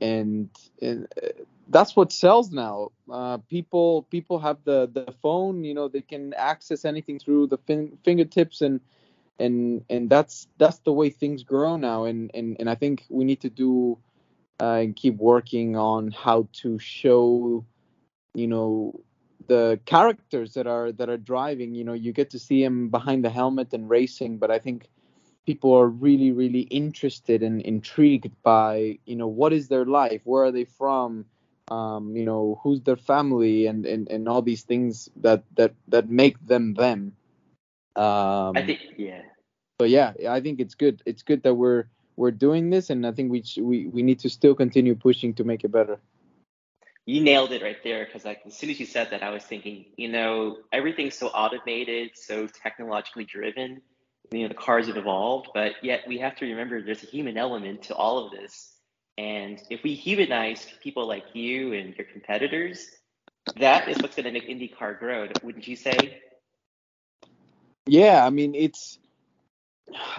and, 0.00 0.50
and 0.80 1.06
uh, 1.22 1.28
that's 1.68 1.96
what 1.96 2.12
sells 2.12 2.50
now. 2.52 2.90
Uh, 3.10 3.38
people 3.48 4.02
people 4.10 4.38
have 4.38 4.58
the 4.64 4.88
the 4.92 5.12
phone, 5.22 5.64
you 5.64 5.74
know, 5.74 5.88
they 5.88 6.00
can 6.00 6.34
access 6.34 6.84
anything 6.84 7.18
through 7.18 7.48
the 7.48 7.58
fin- 7.58 7.98
fingertips, 8.04 8.60
and 8.60 8.80
and 9.38 9.84
and 9.90 10.08
that's 10.08 10.48
that's 10.58 10.78
the 10.80 10.92
way 10.92 11.10
things 11.10 11.42
grow 11.42 11.76
now. 11.76 12.04
And 12.04 12.30
and 12.34 12.56
and 12.60 12.70
I 12.70 12.74
think 12.74 13.04
we 13.08 13.24
need 13.24 13.40
to 13.40 13.50
do 13.50 13.98
uh, 14.60 14.80
and 14.82 14.96
keep 14.96 15.16
working 15.16 15.76
on 15.76 16.10
how 16.10 16.48
to 16.52 16.78
show, 16.78 17.64
you 18.34 18.46
know, 18.46 19.00
the 19.48 19.80
characters 19.84 20.54
that 20.54 20.66
are 20.66 20.92
that 20.92 21.08
are 21.08 21.18
driving. 21.18 21.74
You 21.74 21.84
know, 21.84 21.94
you 21.94 22.12
get 22.12 22.30
to 22.30 22.38
see 22.38 22.62
them 22.62 22.88
behind 22.90 23.24
the 23.24 23.30
helmet 23.30 23.72
and 23.72 23.88
racing, 23.88 24.38
but 24.38 24.50
I 24.50 24.58
think 24.58 24.88
people 25.46 25.72
are 25.74 25.88
really 25.88 26.32
really 26.32 26.62
interested 26.62 27.42
and 27.42 27.62
intrigued 27.62 28.30
by 28.42 28.98
you 29.06 29.16
know 29.16 29.28
what 29.28 29.52
is 29.52 29.68
their 29.68 29.86
life? 29.86 30.20
Where 30.24 30.44
are 30.44 30.52
they 30.52 30.64
from? 30.64 31.24
Um, 31.70 32.16
you 32.16 32.24
know 32.24 32.60
who's 32.62 32.82
their 32.82 32.96
family? 32.96 33.66
And, 33.66 33.86
and 33.86 34.08
and 34.08 34.28
all 34.28 34.42
these 34.42 34.62
things 34.62 35.08
that 35.22 35.44
that 35.54 35.74
that 35.88 36.10
make 36.10 36.44
them 36.44 36.74
them. 36.74 37.12
Um, 37.94 38.52
i 38.54 38.62
think 38.66 38.80
yeah. 38.98 39.22
but 39.78 39.88
yeah 39.88 40.12
i 40.28 40.38
think 40.42 40.60
it's 40.60 40.74
good. 40.74 41.02
It's 41.06 41.22
good 41.22 41.42
that 41.44 41.54
we're 41.54 41.84
we're 42.16 42.30
doing 42.30 42.68
this 42.68 42.90
and 42.90 43.06
i 43.06 43.12
think 43.12 43.30
we 43.30 43.42
we 43.56 43.86
we 43.86 44.02
need 44.02 44.18
to 44.20 44.28
still 44.28 44.54
continue 44.54 44.94
pushing 44.94 45.32
to 45.34 45.44
make 45.44 45.64
it 45.64 45.72
better. 45.72 45.98
You 47.06 47.20
nailed 47.20 47.52
it 47.52 47.62
right 47.62 47.82
there 47.84 48.04
because 48.04 48.24
like 48.24 48.42
as 48.44 48.56
soon 48.56 48.68
as 48.68 48.80
you 48.80 48.84
said 48.84 49.10
that 49.12 49.22
i 49.22 49.30
was 49.30 49.44
thinking 49.44 49.86
you 49.96 50.08
know 50.08 50.58
everything's 50.72 51.16
so 51.16 51.28
automated 51.28 52.10
so 52.14 52.48
technologically 52.48 53.24
driven 53.24 53.80
you 54.32 54.42
know 54.42 54.48
the 54.48 54.54
cars 54.54 54.86
have 54.88 54.96
evolved 54.96 55.48
but 55.54 55.72
yet 55.82 56.00
we 56.06 56.18
have 56.18 56.36
to 56.36 56.46
remember 56.46 56.82
there's 56.82 57.02
a 57.02 57.06
human 57.06 57.36
element 57.36 57.82
to 57.82 57.94
all 57.94 58.24
of 58.24 58.32
this 58.32 58.76
and 59.18 59.62
if 59.70 59.82
we 59.82 59.94
humanize 59.94 60.66
people 60.82 61.06
like 61.06 61.24
you 61.32 61.72
and 61.72 61.96
your 61.96 62.06
competitors, 62.06 62.90
that 63.58 63.88
is 63.88 63.96
what's 63.98 64.14
going 64.14 64.26
to 64.26 64.32
make 64.32 64.48
IndyCar 64.48 64.98
grow, 64.98 65.28
wouldn't 65.42 65.66
you 65.66 65.76
say? 65.76 66.20
Yeah, 67.86 68.26
I 68.26 68.30
mean 68.30 68.54
it's 68.54 68.98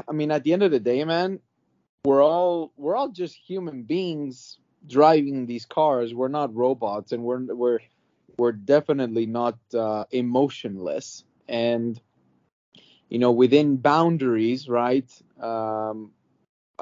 I 0.07 0.13
mean 0.13 0.31
at 0.31 0.43
the 0.43 0.53
end 0.53 0.63
of 0.63 0.71
the 0.71 0.79
day, 0.79 1.03
man, 1.03 1.39
we're 2.05 2.23
all 2.23 2.71
we're 2.77 2.95
all 2.95 3.09
just 3.09 3.35
human 3.35 3.83
beings 3.83 4.57
driving 4.87 5.45
these 5.45 5.65
cars. 5.65 6.13
We're 6.13 6.29
not 6.29 6.55
robots 6.55 7.11
and 7.11 7.23
we're 7.23 7.53
we're 7.53 7.79
we're 8.37 8.53
definitely 8.53 9.25
not 9.25 9.57
uh, 9.75 10.05
emotionless 10.11 11.23
and 11.49 11.99
you 13.09 13.19
know 13.19 13.31
within 13.31 13.77
boundaries 13.77 14.67
right 14.67 15.09
um, 15.41 16.11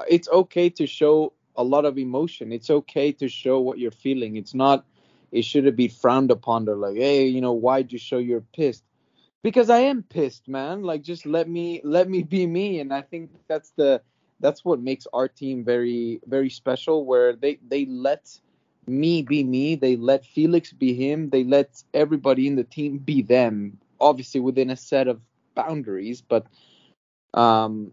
it's 0.08 0.28
okay 0.28 0.70
to 0.70 0.86
show 0.86 1.32
a 1.56 1.64
lot 1.64 1.84
of 1.84 1.98
emotion. 1.98 2.52
It's 2.52 2.70
okay 2.70 3.12
to 3.12 3.28
show 3.28 3.60
what 3.60 3.78
you're 3.78 3.90
feeling. 3.90 4.36
It's 4.36 4.54
not 4.54 4.84
it 5.32 5.44
shouldn't 5.44 5.76
be 5.76 5.88
frowned 5.88 6.30
upon. 6.30 6.64
They're 6.64 6.76
like, 6.76 6.96
hey, 6.96 7.26
you 7.26 7.40
know, 7.40 7.52
why'd 7.52 7.92
you 7.92 7.98
show 7.98 8.18
you're 8.18 8.44
pissed? 8.54 8.84
Because 9.42 9.70
I 9.70 9.80
am 9.80 10.02
pissed, 10.02 10.48
man. 10.48 10.82
Like, 10.82 11.02
just 11.02 11.26
let 11.26 11.48
me 11.48 11.80
let 11.84 12.08
me 12.08 12.22
be 12.22 12.46
me. 12.46 12.80
And 12.80 12.92
I 12.92 13.02
think 13.02 13.30
that's 13.48 13.70
the 13.76 14.02
that's 14.40 14.64
what 14.64 14.80
makes 14.80 15.06
our 15.12 15.28
team 15.28 15.64
very 15.64 16.20
very 16.26 16.50
special, 16.50 17.04
where 17.04 17.34
they 17.34 17.58
they 17.66 17.86
let 17.86 18.28
me 18.86 19.22
be 19.22 19.42
me. 19.42 19.74
They 19.74 19.96
let 19.96 20.24
Felix 20.24 20.72
be 20.72 20.94
him. 20.94 21.30
They 21.30 21.44
let 21.44 21.82
everybody 21.94 22.46
in 22.46 22.56
the 22.56 22.64
team 22.64 22.98
be 22.98 23.22
them. 23.22 23.78
Obviously 23.98 24.40
within 24.40 24.70
a 24.70 24.76
set 24.76 25.08
of 25.08 25.20
boundaries, 25.56 26.22
but 26.22 26.46
um, 27.34 27.92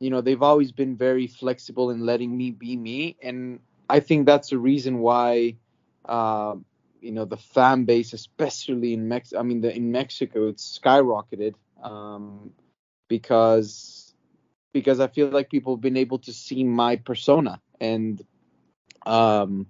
you 0.00 0.10
know 0.10 0.22
they've 0.22 0.42
always 0.42 0.72
been 0.72 0.96
very 0.96 1.26
flexible 1.28 1.90
in 1.90 2.06
letting 2.06 2.36
me 2.36 2.50
be 2.52 2.76
me, 2.76 3.16
and 3.22 3.60
I 3.90 4.00
think 4.00 4.26
that's 4.26 4.50
the 4.50 4.58
reason 4.58 4.98
why. 5.00 5.56
Uh, 6.04 6.56
you 7.00 7.12
know 7.12 7.24
the 7.26 7.36
fan 7.36 7.84
base, 7.84 8.12
especially 8.14 8.94
in 8.94 9.08
Mex. 9.08 9.34
I 9.34 9.42
mean, 9.42 9.60
the, 9.62 9.74
in 9.74 9.92
Mexico, 9.92 10.48
it's 10.48 10.78
skyrocketed 10.78 11.54
um, 11.82 12.52
because 13.08 14.14
because 14.72 15.00
I 15.00 15.08
feel 15.08 15.28
like 15.28 15.50
people 15.50 15.74
have 15.76 15.80
been 15.82 15.96
able 15.96 16.18
to 16.20 16.32
see 16.32 16.64
my 16.64 16.96
persona 16.96 17.60
and 17.80 18.22
um 19.06 19.66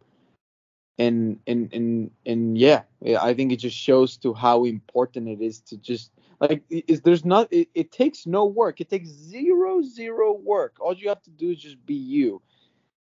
and 0.98 1.38
and 1.46 1.72
and 1.72 2.10
and 2.24 2.58
yeah, 2.58 2.82
I 3.20 3.34
think 3.34 3.52
it 3.52 3.56
just 3.56 3.76
shows 3.76 4.16
to 4.18 4.32
how 4.32 4.64
important 4.64 5.28
it 5.28 5.40
is 5.40 5.60
to 5.60 5.76
just 5.76 6.12
like 6.40 6.62
is 6.70 7.00
there's 7.00 7.24
not 7.24 7.52
it, 7.52 7.68
it 7.74 7.92
takes 7.92 8.26
no 8.26 8.44
work. 8.44 8.80
It 8.80 8.88
takes 8.88 9.08
zero 9.08 9.82
zero 9.82 10.32
work. 10.32 10.76
All 10.80 10.94
you 10.94 11.08
have 11.08 11.22
to 11.22 11.30
do 11.30 11.50
is 11.50 11.58
just 11.58 11.84
be 11.84 11.94
you. 11.94 12.42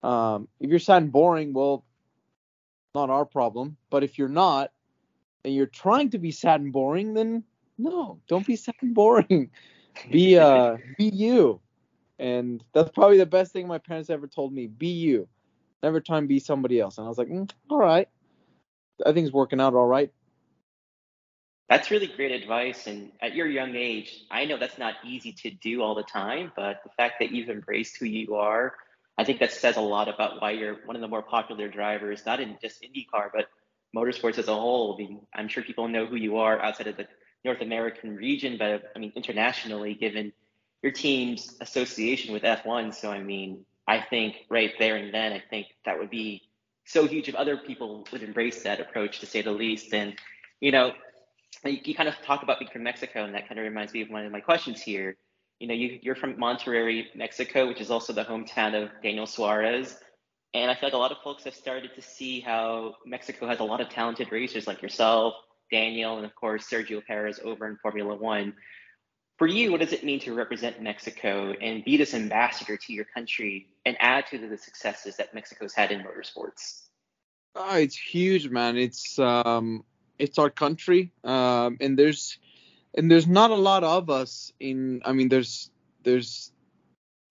Um, 0.03 0.47
if 0.59 0.69
you're 0.69 0.79
sad 0.79 1.03
and 1.03 1.11
boring, 1.11 1.53
well, 1.53 1.85
not 2.93 3.09
our 3.09 3.25
problem. 3.25 3.77
But 3.89 4.03
if 4.03 4.17
you're 4.17 4.29
not, 4.29 4.71
and 5.43 5.53
you're 5.53 5.65
trying 5.65 6.09
to 6.11 6.17
be 6.17 6.31
sad 6.31 6.61
and 6.61 6.73
boring, 6.73 7.13
then 7.13 7.43
no, 7.77 8.19
don't 8.27 8.45
be 8.45 8.55
sad 8.55 8.75
and 8.81 8.93
boring. 8.93 9.49
be 10.11 10.37
uh, 10.37 10.77
be 10.97 11.05
you. 11.05 11.61
And 12.19 12.63
that's 12.73 12.89
probably 12.89 13.17
the 13.17 13.25
best 13.25 13.53
thing 13.53 13.67
my 13.67 13.77
parents 13.77 14.09
ever 14.09 14.27
told 14.27 14.51
me. 14.51 14.67
Be 14.67 14.87
you. 14.87 15.27
Never 15.83 16.01
and 16.09 16.27
be 16.27 16.39
somebody 16.39 16.79
else. 16.79 16.97
And 16.97 17.05
I 17.05 17.09
was 17.09 17.17
like, 17.17 17.29
mm, 17.29 17.49
all 17.69 17.77
right. 17.77 18.07
I 19.05 19.11
think 19.11 19.25
it's 19.25 19.33
working 19.33 19.61
out 19.61 19.75
all 19.75 19.85
right. 19.85 20.11
That's 21.69 21.91
really 21.91 22.07
great 22.07 22.31
advice. 22.31 22.87
And 22.87 23.11
at 23.21 23.35
your 23.35 23.47
young 23.47 23.75
age, 23.75 24.23
I 24.31 24.45
know 24.45 24.57
that's 24.57 24.77
not 24.77 24.95
easy 25.05 25.33
to 25.33 25.51
do 25.51 25.83
all 25.83 25.95
the 25.95 26.03
time, 26.03 26.51
but 26.55 26.81
the 26.83 26.89
fact 26.97 27.15
that 27.19 27.31
you've 27.31 27.49
embraced 27.49 27.97
who 27.97 28.05
you 28.05 28.35
are, 28.35 28.73
I 29.17 29.23
think 29.23 29.39
that 29.39 29.51
says 29.51 29.75
a 29.75 29.81
lot 29.81 30.07
about 30.07 30.41
why 30.41 30.51
you're 30.51 30.77
one 30.85 30.95
of 30.95 31.01
the 31.01 31.07
more 31.07 31.21
popular 31.21 31.67
drivers, 31.67 32.25
not 32.25 32.39
in 32.39 32.57
just 32.61 32.81
IndyCar, 32.81 33.29
but 33.33 33.47
motorsports 33.95 34.37
as 34.37 34.47
a 34.47 34.53
whole. 34.53 34.95
I 34.95 34.97
mean, 34.97 35.21
I'm 35.35 35.47
sure 35.47 35.61
people 35.61 35.87
know 35.87 36.05
who 36.05 36.15
you 36.15 36.37
are 36.37 36.59
outside 36.59 36.87
of 36.87 36.97
the 36.97 37.07
North 37.43 37.61
American 37.61 38.15
region, 38.15 38.57
but 38.57 38.91
I 38.95 38.99
mean, 38.99 39.11
internationally, 39.15 39.93
given 39.93 40.31
your 40.81 40.91
team's 40.91 41.55
association 41.59 42.33
with 42.33 42.43
F1. 42.43 42.93
So, 42.93 43.11
I 43.11 43.21
mean, 43.21 43.65
I 43.87 44.01
think 44.01 44.35
right 44.49 44.73
there 44.79 44.97
and 44.97 45.13
then, 45.13 45.31
I 45.31 45.41
think 45.49 45.67
that 45.85 45.97
would 45.97 46.09
be 46.09 46.41
so 46.85 47.07
huge 47.07 47.29
if 47.29 47.35
other 47.35 47.57
people 47.57 48.05
would 48.11 48.23
embrace 48.23 48.63
that 48.63 48.79
approach, 48.79 49.19
to 49.19 49.25
say 49.25 49.41
the 49.41 49.51
least. 49.51 49.93
And, 49.93 50.15
you 50.59 50.71
know, 50.71 50.91
you, 51.63 51.79
you 51.83 51.95
kind 51.95 52.09
of 52.09 52.15
talk 52.23 52.43
about 52.43 52.59
being 52.59 52.71
from 52.71 52.83
Mexico, 52.83 53.23
and 53.23 53.33
that 53.33 53.47
kind 53.47 53.59
of 53.59 53.63
reminds 53.63 53.93
me 53.93 54.01
of 54.01 54.09
one 54.09 54.25
of 54.25 54.31
my 54.31 54.39
questions 54.39 54.81
here. 54.81 55.15
You 55.59 55.67
know, 55.67 55.73
you, 55.73 55.99
you're 56.01 56.15
from 56.15 56.35
Monterrey, 56.35 57.05
Mexico, 57.15 57.67
which 57.67 57.81
is 57.81 57.89
also 57.89 58.13
the 58.13 58.23
hometown 58.23 58.81
of 58.81 58.89
Daniel 59.01 59.25
Suarez. 59.25 59.97
And 60.53 60.71
I 60.71 60.75
feel 60.75 60.87
like 60.87 60.93
a 60.93 60.97
lot 60.97 61.11
of 61.11 61.17
folks 61.23 61.43
have 61.43 61.55
started 61.55 61.91
to 61.95 62.01
see 62.01 62.39
how 62.39 62.95
Mexico 63.05 63.47
has 63.47 63.59
a 63.59 63.63
lot 63.63 63.81
of 63.81 63.89
talented 63.89 64.31
racers 64.31 64.67
like 64.67 64.81
yourself, 64.81 65.33
Daniel, 65.71 66.17
and 66.17 66.25
of 66.25 66.33
course 66.35 66.69
Sergio 66.69 67.03
Perez 67.05 67.39
over 67.43 67.67
in 67.67 67.77
Formula 67.77 68.15
One. 68.15 68.53
For 69.37 69.45
you, 69.45 69.71
what 69.71 69.81
does 69.81 69.93
it 69.93 70.03
mean 70.03 70.19
to 70.21 70.33
represent 70.33 70.81
Mexico 70.81 71.53
and 71.61 71.85
be 71.85 71.95
this 71.95 72.15
ambassador 72.15 72.75
to 72.75 72.93
your 72.93 73.05
country 73.05 73.67
and 73.85 73.95
add 73.99 74.25
to 74.27 74.39
the 74.39 74.57
successes 74.57 75.17
that 75.17 75.33
Mexico's 75.35 75.73
had 75.73 75.91
in 75.91 76.01
motorsports? 76.01 76.87
Oh, 77.55 77.77
it's 77.77 77.95
huge, 77.95 78.49
man. 78.49 78.77
It's 78.77 79.19
um, 79.19 79.83
it's 80.17 80.39
our 80.39 80.49
country, 80.49 81.11
um, 81.23 81.77
and 81.79 81.97
there's 81.97 82.39
and 82.95 83.11
there's 83.11 83.27
not 83.27 83.51
a 83.51 83.55
lot 83.55 83.83
of 83.83 84.09
us 84.09 84.53
in. 84.59 85.01
I 85.05 85.11
mean, 85.13 85.29
there's 85.29 85.69
there's, 86.03 86.51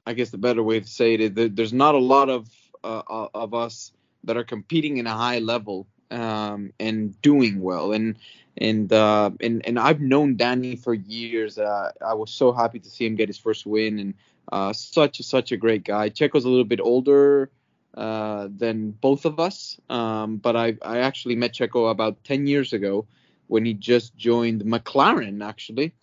I 0.05 0.13
guess 0.13 0.31
the 0.31 0.39
better 0.39 0.63
way 0.63 0.81
to 0.81 0.87
say 0.87 1.15
it 1.15 1.21
is 1.21 1.51
there's 1.55 1.73
not 1.73 1.97
a 1.97 1.99
lot 1.99 2.29
of 2.29 2.49
uh, 2.85 3.29
of 3.35 3.55
us 3.55 3.93
that 4.25 4.37
are 4.37 4.45
competing 4.45 4.99
in 4.99 5.07
a 5.07 5.15
high 5.15 5.41
level 5.41 5.89
um, 6.11 6.73
and 6.79 7.21
doing 7.23 7.61
well. 7.61 7.93
And 7.93 8.17
and 8.57 8.93
uh, 8.93 9.31
and 9.41 9.67
and 9.67 9.79
I've 9.79 10.01
known 10.01 10.37
Danny 10.37 10.77
for 10.77 10.95
years. 10.95 11.59
Uh, 11.59 11.93
I 12.05 12.15
was 12.15 12.31
so 12.31 12.53
happy 12.53 12.79
to 12.79 12.91
see 12.91 13.07
him 13.07 13.17
get 13.17 13.29
his 13.29 13.39
first 13.39 13.67
win, 13.67 13.99
and 13.99 14.15
uh, 14.51 14.73
such 14.73 15.21
such 15.23 15.53
a 15.53 15.57
great 15.57 15.85
guy. 15.85 16.11
Checo's 16.11 16.45
a 16.45 16.49
little 16.49 16.65
bit 16.65 16.81
older 16.81 17.51
uh, 17.97 18.49
than 18.55 18.91
both 18.91 19.25
of 19.25 19.41
us. 19.41 19.81
Um, 19.89 20.37
but 20.37 20.55
I, 20.55 20.77
I 20.83 20.99
actually 20.99 21.35
met 21.35 21.55
Checo 21.55 21.91
about 21.91 22.23
10 22.25 22.47
years 22.47 22.75
ago 22.75 23.07
when 23.47 23.65
he 23.65 23.73
just 23.73 24.15
joined 24.17 24.63
McLaren, 24.63 25.43
actually. 25.43 25.95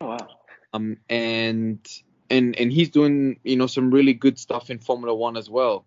Oh, 0.00 0.08
wow. 0.08 0.28
Um, 0.74 0.98
and 1.08 1.78
and 2.28 2.58
and 2.58 2.72
he's 2.72 2.90
doing 2.90 3.38
you 3.44 3.56
know 3.56 3.66
some 3.66 3.90
really 3.90 4.14
good 4.14 4.38
stuff 4.38 4.70
in 4.70 4.78
Formula 4.78 5.14
One 5.14 5.36
as 5.36 5.48
well. 5.48 5.84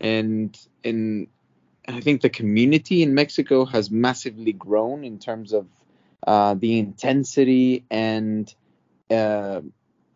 And 0.00 0.58
and 0.84 1.28
I 1.88 2.00
think 2.00 2.20
the 2.20 2.30
community 2.30 3.02
in 3.02 3.14
Mexico 3.14 3.64
has 3.64 3.90
massively 3.90 4.52
grown 4.52 5.04
in 5.04 5.18
terms 5.18 5.52
of 5.52 5.66
uh, 6.26 6.54
the 6.54 6.78
intensity 6.78 7.84
and 7.90 8.52
uh, 9.10 9.60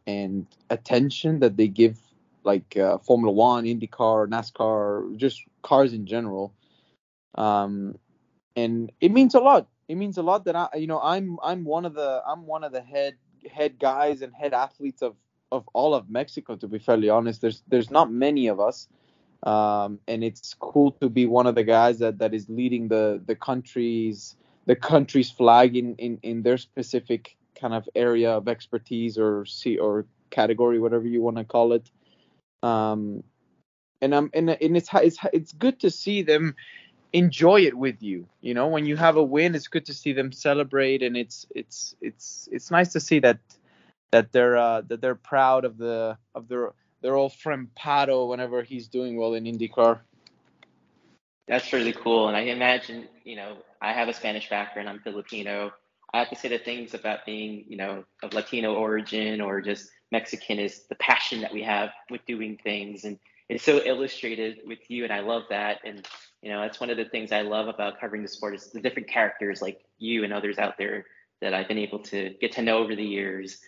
and 0.07 0.47
attention 0.71 1.41
that 1.41 1.57
they 1.57 1.69
give 1.69 1.99
like 2.45 2.77
uh, 2.77 2.99
Formula 2.99 3.33
One, 3.33 3.65
IndyCar, 3.65 4.29
NASCAR, 4.29 5.17
just 5.17 5.43
cars 5.63 5.93
in 5.93 6.07
general. 6.07 6.55
Um, 7.35 7.99
and 8.55 8.93
it 9.01 9.11
means 9.11 9.35
a 9.35 9.41
lot. 9.41 9.67
It 9.89 9.97
means 9.97 10.17
a 10.17 10.23
lot 10.23 10.45
that 10.45 10.57
I, 10.57 10.69
you 10.77 10.87
know, 10.87 11.01
I'm 11.01 11.39
I'm 11.43 11.65
one 11.65 11.85
of 11.85 11.95
the 11.95 12.23
I'm 12.27 12.47
one 12.47 12.65
of 12.65 12.73
the 12.73 12.81
head 12.81 13.17
head 13.53 13.79
guys 13.79 14.23
and 14.23 14.33
head 14.33 14.55
athletes 14.55 15.03
of 15.03 15.17
of 15.53 15.69
all 15.75 15.95
of 15.95 16.09
Mexico. 16.09 16.57
To 16.57 16.69
be 16.69 16.79
fairly 16.79 17.09
honest, 17.09 17.41
there's 17.41 17.63
there's 17.69 17.91
not 17.91 18.11
many 18.11 18.47
of 18.47 18.61
us, 18.61 18.89
um, 19.47 20.01
and 20.09 20.25
it's 20.25 20.55
cool 20.55 20.91
to 21.01 21.09
be 21.09 21.25
one 21.25 21.47
of 21.47 21.55
the 21.55 21.63
guys 21.63 22.01
that 22.01 22.19
that 22.19 22.35
is 22.35 22.49
leading 22.49 22.89
the 22.89 23.23
the 23.25 23.37
country's 23.37 24.37
the 24.67 24.77
country's 24.77 25.31
flag 25.31 25.77
in 25.77 25.95
in 25.97 26.19
in 26.23 26.43
their 26.43 26.59
specific 26.59 27.37
kind 27.59 27.73
of 27.73 27.89
area 27.95 28.33
of 28.33 28.49
expertise 28.49 29.17
or 29.17 29.47
see 29.47 29.79
or 29.79 30.05
category, 30.31 30.79
whatever 30.81 31.07
you 31.07 31.23
want 31.23 31.37
to 31.37 31.45
call 31.45 31.73
it. 31.73 31.89
Um, 32.63 33.23
and 34.03 34.15
I'm 34.15 34.31
and, 34.35 34.51
and 34.51 34.77
it's 34.77 34.91
it's 34.93 35.19
it's 35.33 35.53
good 35.53 35.81
to 35.81 35.91
see 35.91 36.23
them 36.23 36.57
enjoy 37.13 37.61
it 37.63 37.75
with 37.75 38.03
you. 38.03 38.27
You 38.41 38.55
know, 38.55 38.67
when 38.67 38.85
you 38.85 38.97
have 38.97 39.17
a 39.17 39.23
win, 39.23 39.55
it's 39.55 39.69
good 39.69 39.87
to 39.87 39.95
see 39.95 40.13
them 40.13 40.33
celebrate, 40.33 41.03
and 41.03 41.17
it's 41.17 41.47
it's 41.55 41.95
it's 42.01 42.49
it's 42.51 42.73
nice 42.73 42.93
to 42.93 43.01
see 43.01 43.21
that 43.21 43.39
that 44.11 44.33
they're 44.33 44.57
uh, 44.57 44.83
that 44.89 45.01
they're 45.01 45.15
proud 45.15 45.65
of 45.65 45.79
the 45.79 46.19
of 46.35 46.49
their 46.49 46.73
their 47.03 47.15
old 47.15 47.35
friend 47.35 47.69
Pato 47.79 48.29
whenever 48.29 48.63
he's 48.63 48.89
doing 48.89 49.17
well 49.17 49.35
in 49.35 49.45
IndyCar. 49.45 50.01
That's 51.49 51.73
really 51.73 51.93
cool, 51.93 52.29
and 52.29 52.37
I 52.37 52.41
imagine 52.41 53.09
you 53.25 53.37
know 53.37 53.59
I 53.81 53.93
have 53.93 54.09
a 54.09 54.13
Spanish 54.13 54.49
background. 54.49 54.89
I'm 54.89 55.01
Filipino. 55.01 55.73
I 56.13 56.21
have 56.21 56.31
to 56.31 56.37
say 56.37 56.49
the 56.49 56.59
things 56.59 56.95
about 56.95 57.27
being 57.27 57.65
you 57.69 57.77
know 57.77 58.05
of 58.23 58.33
Latino 58.33 58.75
origin 58.75 59.41
or 59.41 59.61
just 59.61 59.91
Mexican 60.13 60.59
is 60.59 60.85
the 60.89 60.95
passion 60.97 61.41
that 61.41 61.53
we 61.53 61.63
have 61.63 61.91
with 62.11 62.25
doing 62.27 62.59
things. 62.63 63.05
And 63.05 63.19
it's 63.49 63.65
so 63.65 63.81
illustrated 63.85 64.59
with 64.67 64.79
you. 64.89 65.05
And 65.05 65.13
I 65.13 65.21
love 65.21 65.43
that. 65.51 65.79
And, 65.85 66.07
you 66.43 66.51
know, 66.51 66.61
that's 66.61 66.81
one 66.81 66.91
of 66.91 66.97
the 66.97 67.05
things 67.05 67.33
I 67.33 67.43
love 67.43 67.69
about 67.69 68.01
covering 68.01 68.23
the 68.23 68.29
sport 68.29 68.55
is 68.55 68.71
the 68.71 68.81
different 68.81 69.09
characters 69.09 69.63
like 69.63 69.81
you 69.99 70.25
and 70.25 70.33
others 70.33 70.59
out 70.59 70.79
there 70.79 71.07
that 71.41 71.55
I've 71.55 71.69
been 71.69 71.79
able 71.79 71.99
to 72.05 72.35
get 72.41 72.53
to 72.53 72.63
know 72.63 72.79
over 72.79 72.95
the 72.95 73.05
years. 73.05 73.59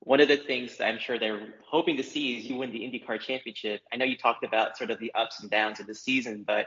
One 0.00 0.20
of 0.20 0.28
the 0.28 0.36
things 0.36 0.80
I'm 0.80 0.98
sure 0.98 1.18
they're 1.18 1.54
hoping 1.68 1.96
to 1.96 2.02
see 2.02 2.38
is 2.38 2.46
you 2.46 2.56
win 2.56 2.70
the 2.70 2.80
IndyCar 2.80 3.20
championship. 3.20 3.80
I 3.92 3.96
know 3.96 4.04
you 4.04 4.16
talked 4.16 4.44
about 4.44 4.76
sort 4.76 4.90
of 4.90 4.98
the 5.00 5.12
ups 5.14 5.40
and 5.40 5.50
downs 5.50 5.80
of 5.80 5.86
the 5.86 5.94
season, 5.94 6.44
but 6.46 6.66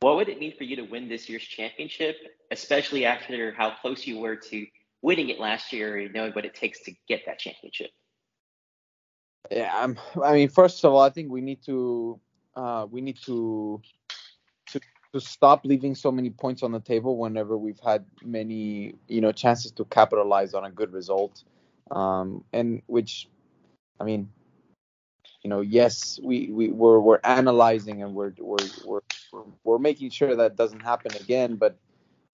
what 0.00 0.16
would 0.16 0.28
it 0.28 0.38
mean 0.38 0.56
for 0.56 0.64
you 0.64 0.76
to 0.76 0.82
win 0.82 1.08
this 1.08 1.28
year's 1.28 1.42
championship, 1.42 2.16
especially 2.50 3.04
after 3.04 3.52
how 3.52 3.74
close 3.82 4.06
you 4.06 4.18
were 4.18 4.36
to 4.36 4.66
winning 5.02 5.28
it 5.28 5.38
last 5.38 5.72
year 5.72 5.98
and 5.98 6.14
knowing 6.14 6.32
what 6.32 6.44
it 6.44 6.54
takes 6.54 6.82
to 6.84 6.92
get 7.06 7.22
that 7.26 7.38
championship? 7.38 7.90
Yeah, 9.50 9.94
I 10.22 10.32
mean, 10.32 10.48
first 10.48 10.84
of 10.84 10.92
all, 10.92 11.00
I 11.00 11.10
think 11.10 11.30
we 11.30 11.40
need 11.40 11.62
to 11.64 12.20
uh, 12.54 12.86
we 12.90 13.00
need 13.00 13.18
to 13.22 13.80
to 14.68 14.80
to 15.12 15.20
stop 15.20 15.64
leaving 15.64 15.94
so 15.94 16.12
many 16.12 16.30
points 16.30 16.62
on 16.62 16.72
the 16.72 16.80
table 16.80 17.16
whenever 17.16 17.56
we've 17.56 17.80
had 17.80 18.04
many 18.22 18.94
you 19.08 19.20
know 19.20 19.32
chances 19.32 19.72
to 19.72 19.84
capitalize 19.86 20.54
on 20.54 20.64
a 20.64 20.70
good 20.70 20.92
result, 20.92 21.42
um, 21.90 22.44
and 22.52 22.82
which, 22.86 23.28
I 23.98 24.04
mean, 24.04 24.30
you 25.42 25.50
know, 25.50 25.60
yes, 25.60 26.18
we 26.22 26.48
we 26.50 26.68
we're 26.68 27.00
we're 27.00 27.20
analyzing 27.24 28.02
and 28.02 28.14
we're 28.14 28.32
we're 28.38 28.70
we're 28.84 29.00
we're, 29.32 29.42
we're 29.64 29.78
making 29.78 30.10
sure 30.10 30.36
that 30.36 30.56
doesn't 30.56 30.80
happen 30.80 31.14
again, 31.16 31.56
but 31.56 31.76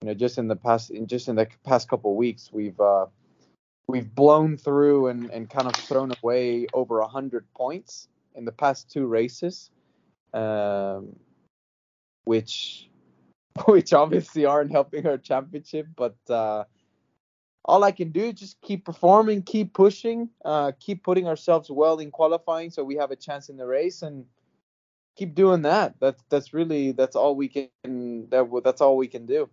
you 0.01 0.07
know, 0.07 0.13
just 0.13 0.37
in 0.37 0.47
the 0.47 0.55
past, 0.55 0.91
in 0.91 1.07
just 1.07 1.27
in 1.27 1.35
the 1.35 1.47
past 1.63 1.89
couple 1.89 2.15
weeks, 2.15 2.49
we've 2.51 2.79
uh, 2.79 3.07
we've 3.87 4.13
blown 4.13 4.57
through 4.57 5.07
and, 5.07 5.31
and 5.31 5.49
kind 5.49 5.67
of 5.67 5.75
thrown 5.75 6.13
away 6.21 6.67
over 6.73 6.99
a 6.99 7.07
hundred 7.07 7.45
points 7.55 8.09
in 8.35 8.45
the 8.45 8.51
past 8.51 8.89
two 8.91 9.07
races, 9.07 9.71
um, 10.33 11.15
which 12.25 12.89
which 13.65 13.93
obviously 13.93 14.45
aren't 14.45 14.71
helping 14.71 15.07
our 15.07 15.17
championship. 15.17 15.87
But 15.95 16.17
uh, 16.29 16.65
all 17.67 17.83
I 17.83 17.91
can 17.91 18.11
do 18.11 18.21
is 18.21 18.35
just 18.35 18.61
keep 18.61 18.85
performing, 18.85 19.43
keep 19.43 19.73
pushing, 19.73 20.29
uh, 20.45 20.71
keep 20.79 21.03
putting 21.03 21.27
ourselves 21.27 21.69
well 21.69 21.99
in 21.99 22.11
qualifying, 22.11 22.69
so 22.71 22.83
we 22.83 22.95
have 22.95 23.11
a 23.11 23.15
chance 23.15 23.49
in 23.49 23.57
the 23.57 23.65
race, 23.65 24.01
and 24.01 24.25
keep 25.17 25.35
doing 25.35 25.63
that. 25.63 25.95
That's 25.99 26.23
that's 26.29 26.53
really 26.53 26.93
that's 26.93 27.15
all 27.15 27.35
we 27.35 27.49
can 27.49 28.29
that 28.29 28.61
that's 28.63 28.81
all 28.81 28.95
we 28.95 29.07
can 29.07 29.25
do. 29.25 29.49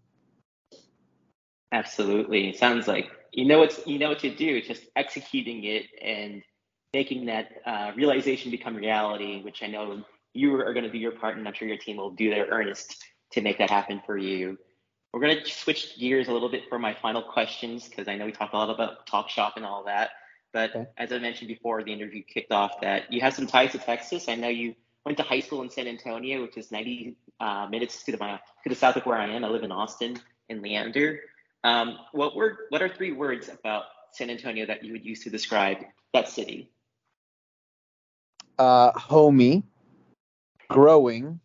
Absolutely, 1.72 2.50
it 2.50 2.56
sounds 2.56 2.86
like 2.86 3.10
you 3.32 3.44
know 3.44 3.58
what 3.58 3.86
you 3.86 3.98
know 3.98 4.10
what 4.10 4.20
to 4.20 4.34
do. 4.34 4.62
Just 4.62 4.84
executing 4.94 5.64
it 5.64 5.86
and 6.00 6.42
making 6.92 7.26
that 7.26 7.48
uh, 7.66 7.90
realization 7.96 8.52
become 8.52 8.76
reality, 8.76 9.42
which 9.42 9.62
I 9.64 9.66
know 9.66 10.04
you 10.34 10.54
are 10.54 10.72
going 10.72 10.84
to 10.84 10.92
do 10.92 10.98
your 10.98 11.12
part, 11.12 11.36
and 11.36 11.46
I'm 11.48 11.54
sure 11.54 11.66
your 11.66 11.78
team 11.78 11.96
will 11.96 12.10
do 12.10 12.30
their 12.30 12.46
earnest 12.46 13.02
to 13.32 13.40
make 13.40 13.58
that 13.58 13.70
happen 13.70 14.00
for 14.06 14.16
you. 14.16 14.56
We're 15.14 15.20
going 15.20 15.44
to 15.44 15.48
switch 15.48 15.96
gears 15.96 16.26
a 16.26 16.32
little 16.32 16.48
bit 16.48 16.68
for 16.68 16.76
my 16.76 16.92
final 16.92 17.22
questions 17.22 17.88
because 17.88 18.08
I 18.08 18.16
know 18.16 18.26
we 18.26 18.32
talked 18.32 18.52
a 18.52 18.56
lot 18.56 18.68
about 18.68 19.06
talk 19.06 19.28
shop 19.28 19.52
and 19.54 19.64
all 19.64 19.84
that. 19.84 20.10
But 20.52 20.70
okay. 20.70 20.88
as 20.98 21.12
I 21.12 21.18
mentioned 21.18 21.46
before 21.46 21.84
the 21.84 21.92
interview 21.92 22.20
kicked 22.24 22.50
off, 22.50 22.80
that 22.80 23.12
you 23.12 23.20
have 23.20 23.32
some 23.32 23.46
ties 23.46 23.70
to 23.72 23.78
Texas. 23.78 24.28
I 24.28 24.34
know 24.34 24.48
you 24.48 24.74
went 25.06 25.16
to 25.18 25.22
high 25.22 25.38
school 25.38 25.62
in 25.62 25.70
San 25.70 25.86
Antonio, 25.86 26.42
which 26.42 26.56
is 26.56 26.72
90 26.72 27.16
uh, 27.38 27.68
minutes 27.70 28.02
to 28.02 28.10
the 28.10 28.18
to 28.18 28.68
the 28.68 28.74
south 28.74 28.96
of 28.96 29.06
where 29.06 29.16
I 29.16 29.28
am. 29.28 29.44
I 29.44 29.48
live 29.48 29.62
in 29.62 29.70
Austin 29.70 30.18
in 30.48 30.60
Leander. 30.60 31.20
Um, 31.62 31.96
what 32.10 32.34
were 32.34 32.66
what 32.70 32.82
are 32.82 32.88
three 32.88 33.12
words 33.12 33.48
about 33.48 33.84
San 34.10 34.30
Antonio 34.30 34.66
that 34.66 34.84
you 34.84 34.90
would 34.90 35.04
use 35.04 35.22
to 35.22 35.30
describe 35.30 35.78
that 36.12 36.28
city? 36.28 36.72
Uh, 38.58 38.90
homey, 38.98 39.62
growing, 40.68 41.38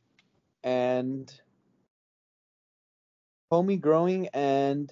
and 0.63 1.31
homey, 3.51 3.77
growing, 3.77 4.27
and 4.27 4.91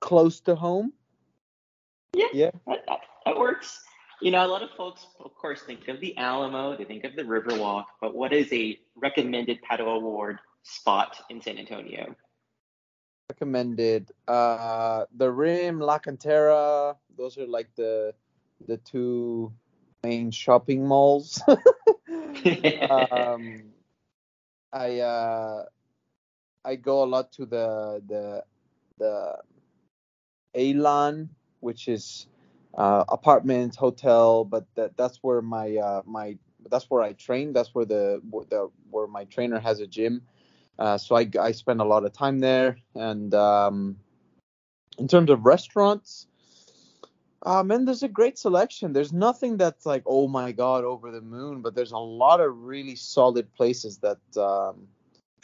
close 0.00 0.40
to 0.40 0.54
home. 0.54 0.92
Yeah, 2.14 2.26
yeah, 2.32 2.50
that, 2.66 2.84
that, 2.86 3.00
that 3.26 3.36
works. 3.36 3.80
You 4.20 4.30
know, 4.30 4.46
a 4.46 4.48
lot 4.48 4.62
of 4.62 4.70
folks, 4.76 5.06
of 5.20 5.34
course, 5.34 5.62
think 5.62 5.88
of 5.88 6.00
the 6.00 6.16
Alamo, 6.16 6.76
they 6.76 6.84
think 6.84 7.04
of 7.04 7.16
the 7.16 7.22
Riverwalk, 7.22 7.84
but 8.00 8.14
what 8.14 8.32
is 8.32 8.52
a 8.52 8.78
recommended 8.94 9.58
Pato 9.68 9.80
O'Ward 9.80 10.38
spot 10.62 11.20
in 11.28 11.42
San 11.42 11.58
Antonio? 11.58 12.14
Recommended 13.28 14.12
uh, 14.28 15.04
the 15.16 15.30
Rim, 15.30 15.80
La 15.80 15.98
Cantera. 15.98 16.96
Those 17.16 17.38
are 17.38 17.46
like 17.46 17.74
the 17.74 18.14
the 18.66 18.76
two 18.78 19.52
main 20.04 20.30
shopping 20.30 20.86
malls. 20.86 21.42
um, 22.90 23.62
I 24.74 25.00
uh, 25.00 25.64
I 26.64 26.76
go 26.76 27.04
a 27.04 27.06
lot 27.06 27.32
to 27.34 27.46
the 27.46 28.02
the 28.06 28.44
the 28.98 29.38
Elan, 30.56 31.30
which 31.60 31.88
is 31.88 32.26
uh, 32.76 33.04
apartment, 33.08 33.76
hotel, 33.76 34.44
but 34.44 34.66
that 34.74 34.96
that's 34.96 35.18
where 35.22 35.42
my 35.42 35.76
uh, 35.76 36.02
my 36.06 36.38
that's 36.70 36.90
where 36.90 37.02
I 37.02 37.12
train. 37.12 37.52
That's 37.52 37.74
where 37.74 37.84
the, 37.84 38.20
the 38.50 38.70
where 38.90 39.06
my 39.06 39.24
trainer 39.26 39.60
has 39.60 39.80
a 39.80 39.86
gym. 39.86 40.22
Uh, 40.78 40.98
so 40.98 41.16
I 41.16 41.28
I 41.40 41.52
spend 41.52 41.80
a 41.80 41.84
lot 41.84 42.04
of 42.04 42.12
time 42.12 42.40
there. 42.40 42.78
And 42.96 43.34
um, 43.34 43.96
in 44.98 45.08
terms 45.08 45.30
of 45.30 45.46
restaurants, 45.46 46.26
uh, 47.44 47.62
man, 47.62 47.84
there's 47.84 48.02
a 48.02 48.08
great 48.08 48.38
selection. 48.38 48.92
There's 48.92 49.12
nothing 49.12 49.56
that's 49.56 49.86
like 49.86 50.02
oh 50.06 50.28
my 50.28 50.52
god 50.52 50.84
over 50.84 51.10
the 51.10 51.20
moon, 51.20 51.62
but 51.62 51.74
there's 51.74 51.92
a 51.92 51.98
lot 51.98 52.40
of 52.40 52.56
really 52.58 52.96
solid 52.96 53.52
places 53.54 53.98
that 53.98 54.18
um, 54.36 54.88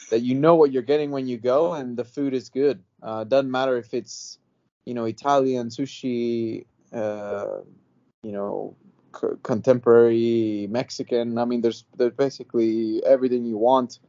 that 0.09 0.21
you 0.21 0.35
know 0.35 0.55
what 0.55 0.71
you're 0.71 0.81
getting 0.83 1.11
when 1.11 1.27
you 1.27 1.37
go, 1.37 1.73
and 1.73 1.97
the 1.97 2.05
food 2.05 2.33
is 2.33 2.49
good. 2.49 2.83
Uh, 3.01 3.23
doesn't 3.23 3.51
matter 3.51 3.77
if 3.77 3.93
it's 3.93 4.39
you 4.85 4.93
know 4.93 5.05
Italian 5.05 5.69
sushi 5.69 6.65
uh, 6.93 7.61
you 8.23 8.31
know, 8.31 8.75
c- 9.19 9.37
contemporary 9.43 10.67
Mexican. 10.69 11.37
I 11.37 11.45
mean, 11.45 11.61
there's 11.61 11.85
there's 11.97 12.13
basically 12.13 13.03
everything 13.05 13.45
you 13.45 13.57
want, 13.57 13.99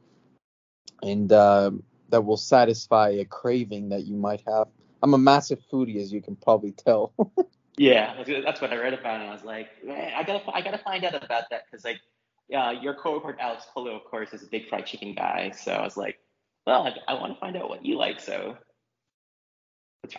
and 1.03 1.32
uh, 1.32 1.70
that 2.11 2.24
will 2.24 2.36
satisfy 2.36 3.11
a 3.11 3.24
craving 3.24 3.90
that 3.90 4.05
you 4.07 4.16
might 4.16 4.43
have. 4.47 4.68
I'm 5.03 5.14
a 5.14 5.18
massive 5.18 5.61
foodie, 5.72 6.01
as 6.01 6.12
you 6.12 6.22
can 6.22 6.36
probably 6.36 6.72
tell. 6.72 7.12
yeah, 7.77 8.23
that's 8.45 8.61
what 8.61 8.73
I 8.73 8.77
read 8.77 8.95
about, 8.95 9.20
and 9.20 9.31
I 9.31 9.33
was 9.33 9.45
like, 9.45 9.68
I 9.89 10.23
gotta 10.27 10.43
I 10.53 10.61
gotta 10.61 10.79
find 10.79 11.05
out 11.05 11.14
about 11.14 11.45
that 11.51 11.62
because 11.70 11.85
like, 11.85 12.01
yeah, 12.49 12.70
your 12.70 12.95
cohort 12.95 13.39
Alex 13.41 13.64
Palou, 13.73 13.93
of 13.93 14.05
course, 14.05 14.33
is 14.33 14.43
a 14.43 14.47
big 14.47 14.68
fried 14.68 14.87
chicken 14.87 15.14
guy. 15.14 15.53
So 15.57 15.73
I 15.73 15.83
was 15.83 15.97
like, 15.97 16.18
well, 16.66 16.87
I, 16.87 17.12
I 17.12 17.14
want 17.14 17.35
to 17.35 17.41
find 17.41 17.57
out 17.57 17.68
what 17.68 17.85
you 17.85 17.97
like. 17.97 18.20
So 18.20 18.57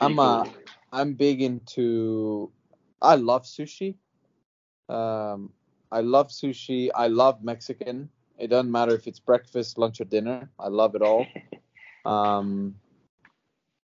I'm 0.02 0.16
cool. 0.16 0.24
uh, 0.24 0.46
I'm 0.92 1.14
big 1.14 1.42
into. 1.42 2.52
I 3.02 3.16
love 3.16 3.44
sushi. 3.44 3.96
Um, 4.90 5.52
I 5.92 6.02
love 6.02 6.30
sushi. 6.30 6.90
I 6.96 7.08
love 7.08 7.44
Mexican. 7.44 8.10
It 8.40 8.48
doesn't 8.48 8.72
matter 8.72 8.96
if 8.96 9.08
it's 9.08 9.20
breakfast, 9.20 9.78
lunch, 9.78 10.02
or 10.02 10.06
dinner. 10.06 10.50
I 10.60 10.70
love 10.70 10.96
it 10.96 11.02
all. 11.02 11.26
um, 12.06 12.76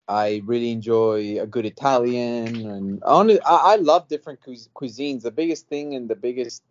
I 0.06 0.42
really 0.44 0.70
enjoy 0.70 1.40
a 1.40 1.46
good 1.46 1.64
Italian, 1.64 2.66
and 2.66 3.02
only 3.04 3.40
I, 3.40 3.54
I 3.54 3.76
love 3.76 4.08
different 4.08 4.42
cu- 4.42 4.56
cuisines. 4.74 5.22
The 5.22 5.30
biggest 5.30 5.68
thing 5.68 5.94
and 5.94 6.08
the 6.08 6.16
biggest, 6.16 6.62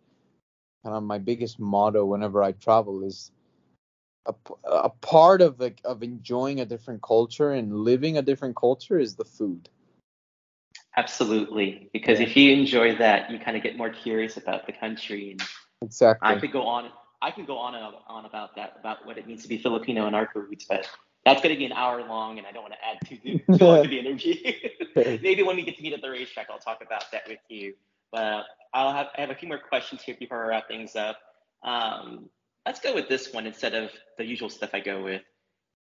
kind 0.84 0.94
of 0.96 1.02
my 1.02 1.18
biggest 1.18 1.58
motto 1.58 2.04
whenever 2.04 2.42
I 2.42 2.52
travel 2.52 3.04
is 3.04 3.32
a, 4.26 4.34
a 4.64 4.90
part 4.90 5.42
of 5.42 5.58
like 5.58 5.80
of 5.84 6.02
enjoying 6.02 6.60
a 6.60 6.64
different 6.64 7.02
culture 7.02 7.50
and 7.52 7.74
living 7.74 8.18
a 8.18 8.22
different 8.22 8.56
culture 8.56 8.98
is 8.98 9.16
the 9.16 9.24
food. 9.24 9.68
Absolutely, 10.96 11.90
because 11.92 12.20
yeah. 12.20 12.26
if 12.26 12.36
you 12.36 12.52
enjoy 12.52 12.96
that, 12.96 13.30
you 13.30 13.38
kind 13.38 13.56
of 13.56 13.62
get 13.62 13.76
more 13.76 13.90
curious 13.90 14.36
about 14.36 14.66
the 14.66 14.72
country. 14.72 15.32
And 15.32 15.42
exactly. 15.82 16.28
I 16.28 16.38
could 16.38 16.52
go 16.52 16.62
on. 16.62 16.90
I 17.20 17.30
could 17.30 17.46
go 17.46 17.56
on 17.56 17.74
and 17.74 17.94
on 18.06 18.26
about 18.26 18.54
that, 18.56 18.76
about 18.78 19.06
what 19.06 19.18
it 19.18 19.26
means 19.26 19.42
to 19.42 19.48
be 19.48 19.58
Filipino 19.58 20.06
and 20.06 20.14
our 20.14 20.30
roots, 20.34 20.66
but 20.66 20.86
that's 21.24 21.40
going 21.40 21.54
to 21.54 21.58
be 21.58 21.64
an 21.64 21.72
hour 21.72 22.02
long, 22.06 22.38
and 22.38 22.46
I 22.46 22.52
don't 22.52 22.62
want 22.62 22.74
to 22.74 22.86
add 22.86 22.98
too, 23.08 23.56
too 23.58 23.64
long 23.64 23.82
to 23.82 23.88
the 23.88 23.98
interview. 23.98 24.34
Maybe 25.22 25.42
when 25.42 25.56
we 25.56 25.62
get 25.62 25.76
to 25.76 25.82
meet 25.82 25.92
at 25.92 26.02
the 26.02 26.10
racetrack, 26.10 26.48
I'll 26.50 26.58
talk 26.58 26.82
about 26.84 27.10
that 27.12 27.22
with 27.26 27.40
you. 27.48 27.74
But 28.12 28.44
I'll 28.72 28.92
have 28.92 29.08
I 29.16 29.22
have 29.22 29.30
a 29.30 29.34
few 29.34 29.48
more 29.48 29.58
questions 29.58 30.02
here 30.02 30.16
before 30.18 30.44
I 30.44 30.48
wrap 30.48 30.68
things 30.68 30.94
up. 30.94 31.16
Um, 31.64 32.28
let's 32.66 32.78
go 32.78 32.94
with 32.94 33.08
this 33.08 33.32
one 33.32 33.46
instead 33.46 33.74
of 33.74 33.90
the 34.18 34.24
usual 34.24 34.48
stuff 34.48 34.70
I 34.72 34.80
go 34.80 35.02
with. 35.02 35.22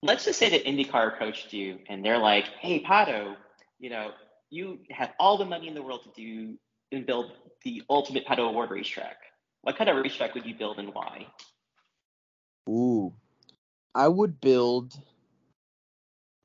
Let's 0.01 0.25
just 0.25 0.39
say 0.39 0.49
that 0.49 0.65
IndyCar 0.65 1.13
approached 1.13 1.53
you 1.53 1.79
and 1.89 2.03
they're 2.03 2.17
like, 2.17 2.47
"Hey, 2.59 2.81
Pato, 2.83 3.35
you 3.79 3.89
know, 3.89 4.11
you 4.49 4.79
have 4.89 5.11
all 5.19 5.37
the 5.37 5.45
money 5.45 5.67
in 5.67 5.75
the 5.75 5.83
world 5.83 6.03
to 6.03 6.09
do 6.15 6.57
and 6.91 7.05
build 7.05 7.33
the 7.63 7.83
ultimate 7.89 8.25
Pato 8.25 8.39
O'Ward 8.39 8.71
racetrack. 8.71 9.17
What 9.61 9.77
kind 9.77 9.89
of 9.89 9.97
racetrack 9.97 10.33
would 10.33 10.45
you 10.45 10.55
build 10.55 10.79
and 10.79 10.93
why?" 10.93 11.27
Ooh, 12.67 13.13
I 13.93 14.07
would 14.07 14.41
build 14.41 14.99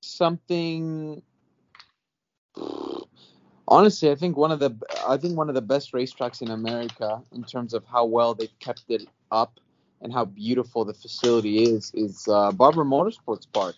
something. 0.09 1.23
Honestly, 3.67 4.11
I 4.11 4.15
think 4.15 4.37
one 4.37 4.51
of 4.51 4.61
the 4.61 4.75
I 5.07 5.17
think 5.17 5.37
one 5.37 5.49
of 5.49 5.55
the 5.55 5.63
best 5.63 5.93
racetracks 5.93 6.43
in 6.43 6.51
America 6.51 7.23
in 7.33 7.45
terms 7.45 7.75
of 7.75 7.85
how 7.85 8.07
well 8.07 8.35
they've 8.35 8.59
kept 8.59 8.85
it 8.89 9.07
up 9.31 9.61
and 10.01 10.13
how 10.13 10.25
beautiful 10.25 10.85
the 10.85 10.95
facility 10.95 11.65
is 11.65 11.93
is 11.95 12.27
uh, 12.29 12.51
Barber 12.53 12.85
Motorsports 12.85 13.47
Park, 13.53 13.77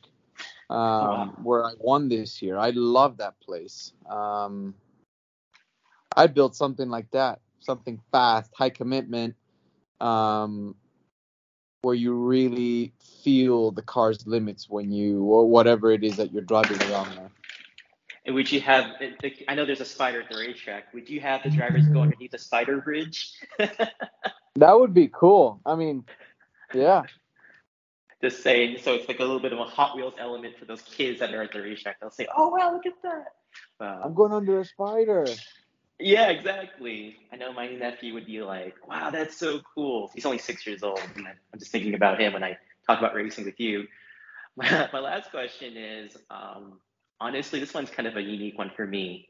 um, 0.68 0.78
wow. 0.78 1.34
where 1.42 1.64
I 1.64 1.72
won 1.78 2.08
this 2.08 2.40
year. 2.40 2.56
I 2.56 2.70
love 2.70 3.16
that 3.18 3.38
place. 3.40 3.92
Um, 4.08 4.74
I 6.16 6.26
built 6.26 6.54
something 6.54 6.88
like 6.88 7.10
that, 7.12 7.40
something 7.60 8.00
fast, 8.12 8.50
high 8.54 8.70
commitment, 8.70 9.34
um, 10.00 10.74
where 11.82 11.94
you 11.94 12.14
really 12.14 12.92
feel 13.22 13.70
the 13.70 13.82
car's 13.82 14.26
limits 14.26 14.68
when 14.68 14.90
you 14.90 15.24
or 15.24 15.48
whatever 15.48 15.90
it 15.90 16.04
is 16.04 16.16
that 16.16 16.32
you're 16.32 16.42
driving 16.42 16.80
around 16.90 17.14
there. 17.16 17.30
And 18.26 18.34
would 18.34 18.52
you 18.52 18.60
have? 18.60 18.92
I 19.48 19.54
know 19.54 19.64
there's 19.64 19.80
a 19.80 19.84
spider 19.86 20.20
at 20.20 20.28
the 20.28 20.36
racetrack. 20.36 20.92
Would 20.92 21.08
you 21.08 21.20
have 21.20 21.42
the 21.42 21.50
drivers 21.50 21.86
go 21.86 22.02
underneath 22.02 22.32
the 22.32 22.38
spider 22.38 22.80
bridge? 22.80 23.32
That 24.56 24.78
would 24.78 24.92
be 24.92 25.08
cool. 25.08 25.60
I 25.64 25.76
mean, 25.76 26.04
yeah. 26.74 27.04
Just 28.20 28.42
saying, 28.42 28.78
so 28.82 28.94
it's 28.94 29.08
like 29.08 29.20
a 29.20 29.22
little 29.22 29.40
bit 29.40 29.52
of 29.52 29.60
a 29.60 29.64
Hot 29.64 29.96
Wheels 29.96 30.14
element 30.18 30.58
for 30.58 30.64
those 30.64 30.82
kids 30.82 31.20
that 31.20 31.32
are 31.32 31.42
at 31.42 31.52
the 31.52 31.62
racetrack. 31.62 32.00
They'll 32.00 32.10
say, 32.10 32.26
"Oh 32.36 32.48
wow, 32.48 32.72
look 32.72 32.84
at 32.84 33.00
that!" 33.02 33.26
I'm 33.80 34.12
going 34.12 34.32
under 34.32 34.60
a 34.60 34.64
spider. 34.64 35.24
Yeah, 36.00 36.30
exactly. 36.30 37.16
I 37.32 37.36
know 37.36 37.52
my 37.52 37.68
nephew 37.68 38.14
would 38.14 38.26
be 38.26 38.42
like, 38.42 38.76
"Wow, 38.88 39.10
that's 39.10 39.36
so 39.36 39.60
cool." 39.74 40.10
He's 40.14 40.24
only 40.26 40.38
six 40.38 40.66
years 40.66 40.82
old, 40.82 41.00
and 41.16 41.28
I'm 41.28 41.58
just 41.58 41.70
thinking 41.72 41.94
about 41.94 42.20
him 42.20 42.32
when 42.32 42.42
I 42.44 42.58
talk 42.86 42.98
about 42.98 43.14
racing 43.14 43.44
with 43.44 43.60
you. 43.60 43.86
my, 44.56 44.88
my 44.92 45.00
last 45.00 45.30
question 45.30 45.76
is 45.76 46.16
um, 46.30 46.80
honestly, 47.20 47.60
this 47.60 47.74
one's 47.74 47.90
kind 47.90 48.08
of 48.08 48.16
a 48.16 48.22
unique 48.22 48.58
one 48.58 48.70
for 48.76 48.86
me. 48.86 49.28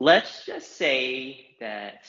Let's 0.00 0.44
just 0.46 0.76
say 0.76 1.56
that 1.60 2.06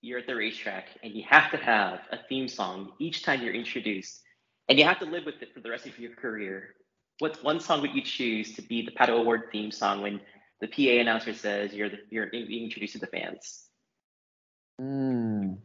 you're 0.00 0.20
at 0.20 0.26
the 0.26 0.34
racetrack 0.36 0.88
and 1.02 1.12
you 1.14 1.24
have 1.28 1.50
to 1.52 1.58
have 1.58 2.00
a 2.12 2.18
theme 2.28 2.48
song 2.48 2.92
each 2.98 3.22
time 3.22 3.42
you're 3.42 3.54
introduced, 3.54 4.22
and 4.68 4.78
you 4.78 4.84
have 4.84 4.98
to 5.00 5.06
live 5.06 5.26
with 5.26 5.42
it 5.42 5.52
for 5.54 5.60
the 5.60 5.70
rest 5.70 5.86
of 5.86 5.98
your 5.98 6.14
career. 6.14 6.74
What 7.20 7.42
one 7.44 7.60
song 7.60 7.82
would 7.82 7.94
you 7.94 8.02
choose 8.02 8.54
to 8.54 8.62
be 8.62 8.82
the 8.82 8.92
Pato 8.92 9.10
O'Ward 9.10 9.44
theme 9.52 9.70
song 9.70 10.02
when 10.02 10.20
the 10.64 10.86
PA 10.86 11.00
announcer 11.00 11.34
says 11.34 11.74
you're 11.74 11.90
the, 11.90 11.98
you're 12.10 12.30
being 12.30 12.64
introduced 12.64 12.94
to 12.94 12.98
the 12.98 13.06
fans? 13.06 13.64
Mm. 14.80 15.58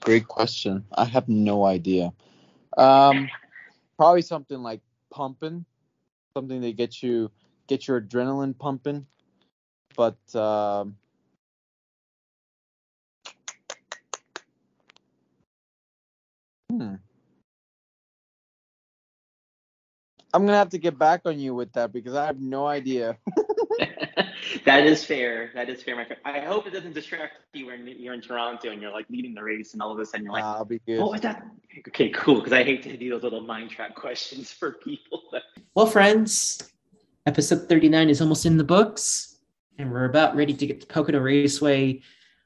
Great 0.00 0.28
question. 0.28 0.84
I 0.92 1.04
have 1.06 1.28
no 1.28 1.64
idea. 1.64 2.12
Um, 2.76 3.28
probably 3.96 4.22
something 4.22 4.62
like 4.62 4.80
pumping, 5.10 5.64
something 6.36 6.60
that 6.60 6.76
gets 6.76 7.02
you 7.02 7.30
get 7.66 7.88
your 7.88 8.00
adrenaline 8.00 8.56
pumping. 8.56 9.06
But 9.96 10.18
um, 10.34 10.96
hmm. 16.70 16.96
I'm 20.36 20.44
gonna 20.44 20.58
have 20.58 20.68
to 20.68 20.78
get 20.78 20.98
back 20.98 21.22
on 21.24 21.38
you 21.38 21.54
with 21.54 21.72
that 21.72 21.94
because 21.94 22.14
I 22.14 22.26
have 22.26 22.38
no 22.38 22.66
idea. 22.66 23.16
that 24.66 24.86
is 24.86 25.02
fair. 25.02 25.50
That 25.54 25.70
is 25.70 25.82
fair, 25.82 25.96
my 25.96 26.04
friend. 26.04 26.20
I 26.26 26.40
hope 26.40 26.66
it 26.66 26.74
doesn't 26.74 26.92
distract 26.92 27.38
you 27.54 27.68
when 27.68 27.86
you're 27.86 28.12
in 28.12 28.20
Toronto 28.20 28.70
and 28.70 28.82
you're 28.82 28.92
like 28.92 29.06
leading 29.08 29.32
the 29.32 29.42
race, 29.42 29.72
and 29.72 29.80
all 29.80 29.90
of 29.90 29.98
a 29.98 30.04
sudden 30.04 30.24
you're 30.24 30.34
like, 30.34 30.44
I'll 30.44 30.66
be 30.66 30.78
good. 30.80 31.00
"What 31.00 31.12
was 31.12 31.22
that?" 31.22 31.46
Okay, 31.88 32.10
cool. 32.10 32.34
Because 32.34 32.52
I 32.52 32.64
hate 32.64 32.82
to 32.82 32.94
do 32.98 33.08
those 33.08 33.22
little 33.22 33.40
mind 33.40 33.70
trap 33.70 33.94
questions 33.94 34.52
for 34.52 34.72
people. 34.72 35.22
Well, 35.74 35.86
friends, 35.86 36.70
episode 37.24 37.66
39 37.66 38.10
is 38.10 38.20
almost 38.20 38.44
in 38.44 38.58
the 38.58 38.64
books, 38.64 39.38
and 39.78 39.90
we're 39.90 40.04
about 40.04 40.36
ready 40.36 40.52
to 40.52 40.66
get 40.66 40.82
to 40.82 40.86
Pocono 40.86 41.20
Raceway. 41.20 42.02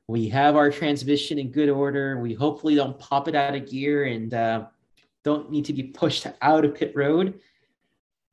We 0.07 0.28
have 0.28 0.55
our 0.55 0.70
transmission 0.70 1.41
in 1.41 1.51
good 1.51 1.68
order. 1.68 2.20
We 2.20 2.34
hopefully 2.34 2.76
don't 2.76 2.97
pop 3.01 3.26
it 3.26 3.34
out 3.34 3.57
of 3.57 3.68
gear 3.68 4.05
and 4.05 4.32
uh, 4.32 4.66
don't 5.24 5.51
need 5.51 5.64
to 5.64 5.72
be 5.72 5.82
pushed 5.82 6.28
out 6.41 6.64
of 6.64 6.76
pit 6.76 6.93
road 6.95 7.41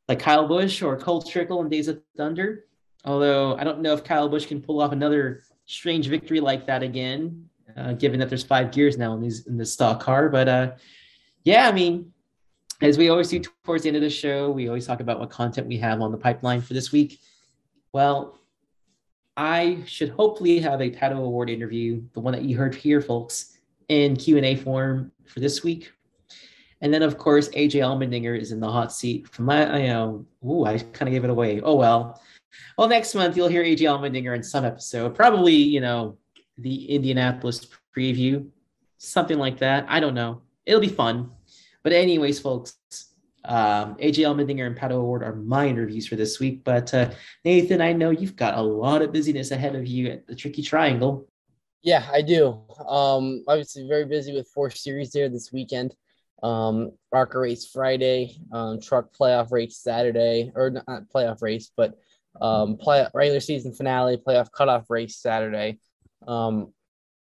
like 0.08 0.20
Kyle 0.20 0.48
Busch 0.48 0.82
or 0.82 0.98
Cole 0.98 1.22
Trickle 1.22 1.62
in 1.62 1.70
Days 1.70 1.88
of 1.88 2.02
Thunder. 2.16 2.66
Although 3.06 3.56
I 3.58 3.64
don't 3.64 3.82
know 3.82 3.94
if 3.94 4.04
Kyle 4.04 4.30
Busch 4.30 4.46
can 4.46 4.62
pull 4.62 4.82
off 4.82 4.92
another 4.92 5.44
strange 5.66 6.08
victory 6.08 6.40
like 6.40 6.66
that 6.68 6.84
again, 6.84 7.50
uh, 7.76 7.94
given 7.94 8.20
that 8.20 8.30
there's 8.30 8.44
five 8.44 8.72
gears 8.72 8.98
now 8.98 9.14
in 9.14 9.22
these 9.22 9.48
in 9.48 9.58
this 9.58 9.74
stock 9.74 10.02
car. 10.02 10.30
But 10.30 10.48
uh, 10.48 10.72
yeah, 11.44 11.68
I 11.68 11.72
mean, 11.72 12.12
as 12.82 12.98
we 12.98 13.10
always 13.10 13.30
do 13.30 13.42
towards 13.64 13.84
the 13.84 13.90
end 13.90 13.98
of 13.98 14.04
the 14.04 14.10
show, 14.10 14.52
we 14.52 14.68
always 14.68 14.86
talk 14.86 15.00
about 15.00 15.20
what 15.20 15.30
content 15.30 15.68
we 15.68 15.78
have 15.78 16.02
on 16.02 16.12
the 16.12 16.18
pipeline 16.18 16.62
for 16.62 16.74
this 16.74 16.92
week. 16.92 17.20
Well, 17.94 18.38
I 19.36 19.84
should 19.86 20.10
hopefully 20.10 20.60
have 20.60 20.82
a 20.82 20.90
Pato 20.90 21.18
O'Ward 21.18 21.50
interview, 21.50 22.02
the 22.14 22.20
one 22.20 22.34
that 22.34 22.44
you 22.44 22.58
heard 22.58 22.76
here, 22.76 23.02
folks, 23.02 23.58
in 23.88 24.16
Q 24.16 24.38
and 24.38 24.46
A 24.46 24.56
form 24.56 25.12
for 25.26 25.40
this 25.40 25.64
week. 25.64 25.92
And 26.82 26.94
then, 26.94 27.02
of 27.02 27.18
course, 27.18 27.50
AJ 27.50 27.82
Allmendinger 27.82 28.40
is 28.40 28.52
in 28.52 28.60
the 28.60 28.70
hot 28.70 28.94
seat. 28.94 29.28
From 29.30 29.46
my, 29.46 29.68
I 29.68 29.88
know, 29.88 30.26
ooh, 30.46 30.66
I 30.66 30.78
kind 30.78 31.08
of 31.08 31.14
gave 31.14 31.24
it 31.24 31.30
away. 31.30 31.62
Oh 31.62 31.76
well. 31.76 32.22
Well, 32.78 32.88
next 32.88 33.16
month 33.16 33.36
you'll 33.36 33.48
hear 33.48 33.64
AJ 33.64 33.82
Allmendinger 33.82 34.36
in 34.36 34.44
some 34.44 34.66
episode, 34.66 35.16
probably 35.16 35.54
you 35.54 35.82
know 35.82 36.18
the 36.58 36.86
Indianapolis 36.90 37.68
preview, 37.96 38.48
something 38.98 39.38
like 39.38 39.60
that. 39.60 39.86
I 39.88 40.00
don't 40.00 40.16
know. 40.16 40.42
It'll 40.66 40.82
be 40.82 40.88
fun. 40.88 41.32
But 41.84 41.94
anyways, 41.94 42.40
folks, 42.40 42.76
um, 43.46 43.96
AJ 43.96 44.26
Allmendinger 44.26 44.68
and 44.68 44.76
Pato 44.76 44.92
O'Ward 44.92 45.24
are 45.24 45.36
my 45.36 45.68
interviews 45.68 46.08
for 46.08 46.16
this 46.16 46.40
week. 46.40 46.64
But 46.64 46.94
uh, 46.94 47.12
Nathan, 47.46 47.82
I 47.82 47.94
know 47.94 48.10
you've 48.10 48.36
got 48.36 48.58
a 48.58 48.62
lot 48.62 49.02
of 49.02 49.14
busyness 49.14 49.52
ahead 49.52 49.76
of 49.76 49.88
you 49.88 50.08
at 50.08 50.28
the 50.28 50.36
Tricky 50.36 50.62
Triangle. 50.62 51.28
Yeah, 51.84 52.06
I 52.12 52.22
do. 52.22 52.62
Um, 52.88 53.44
obviously, 53.48 53.88
very 53.88 54.06
busy 54.06 54.34
with 54.34 54.50
four 54.54 54.70
series 54.70 55.12
there 55.12 55.30
this 55.30 55.52
weekend. 55.54 55.96
Um, 56.44 56.92
ARCA 57.12 57.40
race 57.40 57.66
Friday, 57.66 58.38
um, 58.52 58.80
truck 58.80 59.08
playoff 59.20 59.52
race 59.52 59.78
Saturday, 59.78 60.52
or 60.56 60.70
not 60.70 61.10
playoff 61.14 61.42
race, 61.42 61.72
but 61.76 61.96
um, 62.40 62.78
play 62.78 63.08
regular 63.14 63.40
season 63.40 63.74
finale, 63.74 64.18
playoff 64.18 64.52
cutoff 64.52 64.90
race 64.90 65.18
Saturday. 65.18 65.80
Um, 66.28 66.74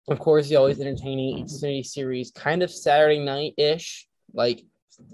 of 0.07 0.20
course, 0.20 0.49
the 0.49 0.55
always 0.57 0.80
entertaining 0.80 1.45
Xfinity 1.45 1.86
Series, 1.86 2.32
kind 2.32 2.64
of 2.64 2.72
Saturday 2.72 3.20
night 3.20 3.53
ish, 3.57 4.07
like 4.34 4.64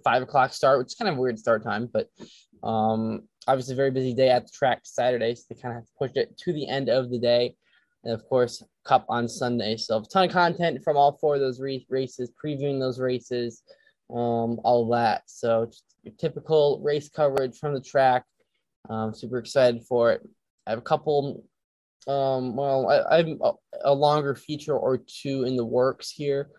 five 0.04 0.22
o'clock 0.22 0.54
start, 0.54 0.80
which 0.80 0.88
is 0.88 0.96
kind 0.96 1.10
of 1.10 1.18
weird 1.18 1.40
start 1.40 1.64
time, 1.64 1.90
but 1.92 2.10
um, 2.64 3.22
obviously 3.48 3.76
very 3.76 3.92
busy 3.92 4.14
day 4.14 4.30
at 4.30 4.46
the 4.46 4.52
track 4.52 4.82
Saturday, 4.84 5.36
so 5.36 5.44
they 5.50 5.62
kind 5.62 5.74
of 5.74 5.82
have 5.82 5.86
to 5.86 5.92
push 5.98 6.12
it 6.16 6.38
to 6.40 6.54
the 6.54 6.68
end 6.68 6.90
of 6.90 7.10
the 7.10 7.20
day. 7.20 7.56
And 8.04 8.14
of 8.14 8.28
course, 8.28 8.64
Cup 8.86 9.06
on 9.10 9.28
Sunday. 9.28 9.78
So 9.78 9.98
a 9.98 10.04
ton 10.04 10.26
of 10.26 10.32
content 10.32 10.84
from 10.84 10.96
all 10.96 11.18
four 11.20 11.36
of 11.36 11.42
those 11.42 11.60
re- 11.60 11.86
races, 11.90 12.32
previewing 12.44 12.80
those 12.80 13.00
races, 13.00 13.64
um, 14.10 14.60
all 14.64 14.90
that. 14.92 15.24
So 15.28 15.70
typical 16.18 16.80
race 16.84 17.10
coverage 17.10 17.58
from 17.58 17.74
the 17.74 17.82
track. 17.82 18.24
I'm 18.90 19.14
super 19.14 19.38
excited 19.38 19.84
for 19.84 20.12
it. 20.12 20.22
I 20.68 20.72
have 20.72 20.80
a 20.80 20.84
couple, 20.84 21.44
um, 22.08 22.56
well, 22.56 22.90
I, 22.90 23.16
I 23.16 23.18
have 23.18 23.28
a, 23.42 23.52
a, 23.84 23.94
longer 23.94 24.36
feature 24.36 24.78
or 24.78 24.98
two 24.98 25.44
in 25.44 25.56
the 25.56 25.66
works 25.66 26.12
here 26.12 26.50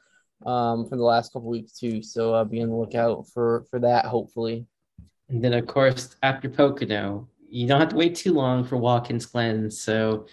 um, 0.45 0.89
for 0.89 0.97
the 0.97 1.05
last 1.05 1.33
couple 1.33 1.49
weeks 1.49 1.79
too. 1.79 2.03
So 2.03 2.35
uh, 2.35 2.45
be 2.45 2.63
on 2.63 2.69
the 2.69 2.75
lookout 2.75 3.29
for 3.29 3.65
for 3.71 3.79
that. 3.81 4.07
Hopefully. 4.07 4.67
And 5.29 5.43
then 5.43 5.53
of 5.53 5.67
course 5.67 6.17
after 6.23 6.49
Pocono, 6.49 7.29
you 7.49 7.67
don't 7.69 7.81
have 7.81 7.91
to 7.91 7.97
wait 7.97 8.17
too 8.17 8.33
long 8.33 8.65
for 8.65 8.77
Watkins 8.77 9.27
Glen. 9.27 9.71
So 9.71 10.27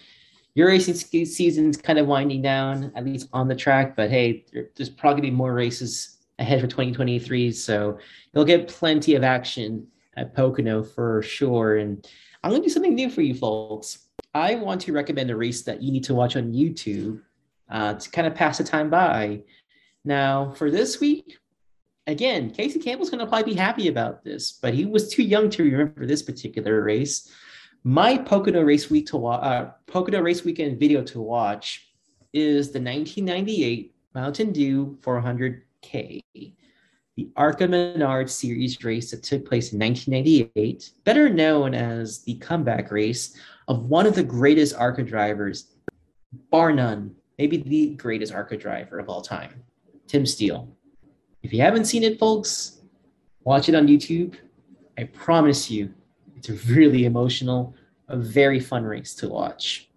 your 0.54 0.68
racing 0.68 0.94
season's 0.94 1.76
kind 1.76 1.98
of 1.98 2.06
winding 2.06 2.42
down, 2.42 2.92
at 2.94 3.04
least 3.04 3.28
on 3.32 3.48
the 3.48 3.56
track. 3.56 3.96
But 3.96 4.10
hey, 4.10 4.44
there's 4.76 4.90
probably 4.90 5.22
be 5.22 5.30
more 5.30 5.52
races 5.52 6.13
ahead 6.38 6.60
for 6.60 6.66
2023. 6.66 7.52
So 7.52 7.98
you'll 8.32 8.44
get 8.44 8.68
plenty 8.68 9.14
of 9.14 9.24
action 9.24 9.86
at 10.16 10.34
Pocono 10.34 10.82
for 10.82 11.22
sure. 11.22 11.76
And 11.76 12.06
I'm 12.42 12.50
going 12.50 12.62
to 12.62 12.68
do 12.68 12.72
something 12.72 12.94
new 12.94 13.10
for 13.10 13.22
you 13.22 13.34
folks. 13.34 14.06
I 14.32 14.56
want 14.56 14.80
to 14.82 14.92
recommend 14.92 15.30
a 15.30 15.36
race 15.36 15.62
that 15.62 15.82
you 15.82 15.92
need 15.92 16.04
to 16.04 16.14
watch 16.14 16.36
on 16.36 16.52
YouTube 16.52 17.20
uh, 17.70 17.94
to 17.94 18.10
kind 18.10 18.26
of 18.26 18.34
pass 18.34 18.58
the 18.58 18.64
time 18.64 18.90
by. 18.90 19.42
Now, 20.04 20.52
for 20.52 20.70
this 20.70 21.00
week, 21.00 21.38
again, 22.06 22.50
Casey 22.50 22.78
Campbell's 22.78 23.10
going 23.10 23.20
to 23.20 23.26
probably 23.26 23.54
be 23.54 23.58
happy 23.58 23.88
about 23.88 24.24
this, 24.24 24.52
but 24.52 24.74
he 24.74 24.84
was 24.84 25.08
too 25.08 25.22
young 25.22 25.50
to 25.50 25.62
remember 25.62 26.06
this 26.06 26.22
particular 26.22 26.82
race. 26.82 27.30
My 27.84 28.18
Pocono 28.18 28.62
race 28.62 28.90
week 28.90 29.06
to 29.08 29.16
watch, 29.16 29.42
uh, 29.42 29.70
Pocono 29.86 30.20
race 30.20 30.44
weekend 30.44 30.80
video 30.80 31.02
to 31.04 31.20
watch 31.20 31.88
is 32.32 32.68
the 32.72 32.80
1998 32.80 33.94
Mountain 34.14 34.52
Dew 34.52 34.98
400K 35.92 36.54
the 37.16 37.30
ARCA 37.36 37.68
Menard 37.68 38.28
Series 38.28 38.82
race 38.82 39.10
that 39.10 39.22
took 39.22 39.46
place 39.46 39.72
in 39.72 39.78
1998, 39.78 40.90
better 41.04 41.28
known 41.28 41.74
as 41.74 42.22
the 42.24 42.34
comeback 42.36 42.90
race 42.90 43.36
of 43.68 43.84
one 43.84 44.06
of 44.06 44.14
the 44.14 44.24
greatest 44.24 44.74
ARCA 44.74 45.02
drivers, 45.02 45.74
bar 46.50 46.72
none, 46.72 47.14
maybe 47.38 47.58
the 47.58 47.94
greatest 47.94 48.32
ARCA 48.32 48.56
driver 48.56 48.98
of 48.98 49.08
all 49.08 49.22
time, 49.22 49.62
Tim 50.08 50.26
Steele. 50.26 50.68
If 51.42 51.52
you 51.52 51.60
haven't 51.60 51.84
seen 51.84 52.02
it, 52.02 52.18
folks, 52.18 52.80
watch 53.44 53.68
it 53.68 53.74
on 53.74 53.86
YouTube. 53.86 54.34
I 54.98 55.04
promise 55.04 55.70
you, 55.70 55.94
it's 56.36 56.48
a 56.48 56.54
really 56.72 57.04
emotional, 57.04 57.74
a 58.08 58.16
very 58.16 58.58
fun 58.58 58.82
race 58.82 59.14
to 59.16 59.28
watch. 59.28 59.88